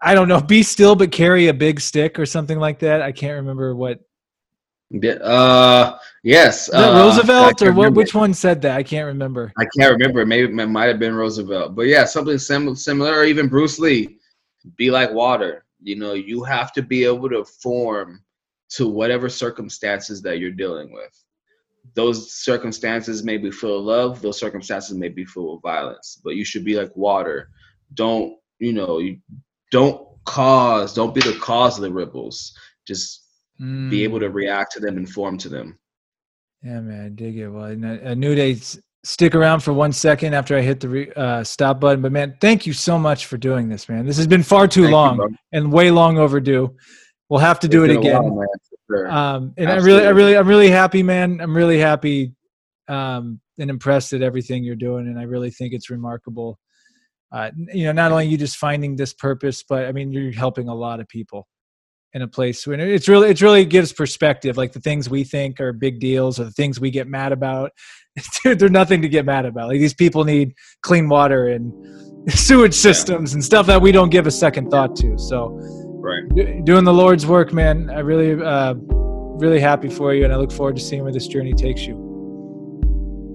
"I 0.00 0.14
don't 0.14 0.28
know, 0.28 0.40
be 0.40 0.62
still, 0.62 0.96
but 0.96 1.12
carry 1.12 1.48
a 1.48 1.54
big 1.54 1.80
stick" 1.80 2.18
or 2.18 2.26
something 2.26 2.58
like 2.58 2.80
that. 2.80 3.00
I 3.02 3.12
can't 3.12 3.34
remember 3.34 3.76
what 3.76 4.00
uh, 5.22 5.98
yes. 6.22 6.72
Uh, 6.72 6.92
Roosevelt 6.96 7.62
or 7.62 7.72
what? 7.72 7.94
Which 7.94 8.14
one 8.14 8.34
said 8.34 8.60
that? 8.62 8.76
I 8.76 8.82
can't 8.82 9.06
remember. 9.06 9.52
I 9.58 9.64
can't 9.78 9.92
remember. 9.92 10.26
Maybe 10.26 10.52
it 10.52 10.66
might 10.66 10.86
have 10.86 10.98
been 10.98 11.14
Roosevelt, 11.14 11.74
but 11.74 11.86
yeah, 11.86 12.04
something 12.04 12.38
sim- 12.38 12.76
similar, 12.76 13.14
or 13.14 13.24
even 13.24 13.48
Bruce 13.48 13.78
Lee. 13.78 14.18
Be 14.76 14.90
like 14.90 15.10
water. 15.10 15.64
You 15.82 15.96
know, 15.96 16.12
you 16.12 16.44
have 16.44 16.72
to 16.74 16.82
be 16.82 17.04
able 17.04 17.28
to 17.30 17.44
form 17.44 18.22
to 18.70 18.88
whatever 18.88 19.28
circumstances 19.28 20.22
that 20.22 20.38
you're 20.38 20.50
dealing 20.50 20.92
with. 20.92 21.21
Those 21.94 22.32
circumstances 22.32 23.22
may 23.22 23.36
be 23.36 23.50
full 23.50 23.78
of 23.78 23.84
love. 23.84 24.22
Those 24.22 24.38
circumstances 24.38 24.96
may 24.96 25.08
be 25.08 25.24
full 25.24 25.56
of 25.56 25.62
violence. 25.62 26.20
But 26.22 26.36
you 26.36 26.44
should 26.44 26.64
be 26.64 26.76
like 26.76 26.94
water. 26.96 27.50
Don't 27.94 28.36
you 28.58 28.72
know? 28.72 28.98
You 28.98 29.18
don't 29.70 30.06
cause. 30.24 30.94
Don't 30.94 31.14
be 31.14 31.20
the 31.20 31.38
cause 31.40 31.76
of 31.76 31.82
the 31.82 31.92
ripples. 31.92 32.56
Just 32.86 33.26
mm. 33.60 33.90
be 33.90 34.04
able 34.04 34.20
to 34.20 34.30
react 34.30 34.72
to 34.72 34.80
them 34.80 34.96
and 34.96 35.08
form 35.08 35.36
to 35.38 35.48
them. 35.48 35.78
Yeah, 36.62 36.80
man, 36.80 37.06
I 37.06 37.08
dig 37.08 37.38
it. 37.38 37.48
Well, 37.48 37.74
Anuda. 37.74 38.80
Stick 39.04 39.34
around 39.34 39.64
for 39.64 39.72
one 39.72 39.90
second 39.90 40.32
after 40.32 40.56
I 40.56 40.60
hit 40.60 40.78
the 40.78 40.88
re, 40.88 41.12
uh, 41.16 41.42
stop 41.42 41.80
button. 41.80 42.00
But 42.02 42.12
man, 42.12 42.36
thank 42.40 42.66
you 42.66 42.72
so 42.72 42.96
much 42.96 43.26
for 43.26 43.36
doing 43.36 43.68
this, 43.68 43.88
man. 43.88 44.06
This 44.06 44.16
has 44.16 44.28
been 44.28 44.44
far 44.44 44.68
too 44.68 44.82
thank 44.82 44.92
long 44.92 45.16
you, 45.16 45.36
and 45.50 45.72
way 45.72 45.90
long 45.90 46.18
overdue. 46.18 46.76
We'll 47.28 47.40
have 47.40 47.58
to 47.60 47.68
do 47.68 47.82
it's 47.82 47.94
it 47.94 47.98
again. 47.98 48.22
While, 48.22 48.46
sure. 48.92 49.10
um, 49.10 49.54
and 49.56 49.68
Absolutely. 49.68 50.06
I 50.06 50.06
really, 50.06 50.06
I 50.06 50.10
really, 50.10 50.36
I'm 50.36 50.48
really 50.48 50.70
happy, 50.70 51.02
man. 51.02 51.40
I'm 51.40 51.56
really 51.56 51.78
happy 51.78 52.32
um, 52.88 53.40
and 53.58 53.70
impressed 53.70 54.12
at 54.12 54.22
everything 54.22 54.64
you're 54.64 54.76
doing, 54.76 55.06
and 55.06 55.18
I 55.18 55.22
really 55.22 55.50
think 55.50 55.72
it's 55.72 55.90
remarkable. 55.90 56.58
Uh, 57.30 57.50
you 57.72 57.84
know, 57.84 57.92
not 57.92 58.12
only 58.12 58.26
you 58.26 58.36
just 58.36 58.56
finding 58.56 58.96
this 58.96 59.14
purpose, 59.14 59.64
but 59.66 59.86
I 59.86 59.92
mean, 59.92 60.12
you're 60.12 60.32
helping 60.32 60.68
a 60.68 60.74
lot 60.74 61.00
of 61.00 61.08
people 61.08 61.48
in 62.14 62.22
a 62.22 62.28
place 62.28 62.66
when 62.66 62.78
it's 62.78 63.08
really 63.08 63.30
it 63.30 63.40
really 63.40 63.64
gives 63.64 63.92
perspective 63.92 64.56
like 64.56 64.72
the 64.72 64.80
things 64.80 65.08
we 65.08 65.24
think 65.24 65.60
are 65.60 65.72
big 65.72 65.98
deals 65.98 66.38
or 66.38 66.44
the 66.44 66.50
things 66.50 66.78
we 66.78 66.90
get 66.90 67.08
mad 67.08 67.32
about 67.32 67.70
they're 68.44 68.68
nothing 68.68 69.00
to 69.00 69.08
get 69.08 69.24
mad 69.24 69.46
about 69.46 69.68
like 69.68 69.80
these 69.80 69.94
people 69.94 70.24
need 70.24 70.52
clean 70.82 71.08
water 71.08 71.48
and 71.48 71.72
sewage 72.30 72.74
systems 72.74 73.32
yeah. 73.32 73.36
and 73.36 73.44
stuff 73.44 73.66
that 73.66 73.80
we 73.80 73.90
don't 73.90 74.10
give 74.10 74.26
a 74.26 74.30
second 74.30 74.68
thought 74.68 74.94
to 74.94 75.16
so 75.16 75.58
right. 76.02 76.64
Doing 76.64 76.84
the 76.84 76.92
lord's 76.92 77.26
work 77.26 77.52
man. 77.52 77.90
I 77.90 78.00
really 78.00 78.42
uh 78.42 78.74
really 78.74 79.60
happy 79.60 79.88
for 79.88 80.14
you 80.14 80.24
and 80.24 80.32
i 80.32 80.36
look 80.36 80.52
forward 80.52 80.76
to 80.76 80.82
seeing 80.82 81.02
where 81.02 81.12
this 81.12 81.26
journey 81.26 81.52
takes 81.52 81.86
you. 81.86 81.94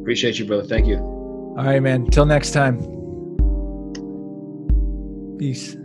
Appreciate 0.01 0.39
you 0.39 0.45
brother. 0.45 0.63
Thank 0.63 0.87
you. 0.87 0.97
All 0.97 1.65
right 1.65 1.81
man. 1.81 2.05
Till 2.07 2.25
next 2.25 2.51
time. 2.51 2.79
Peace 5.37 5.75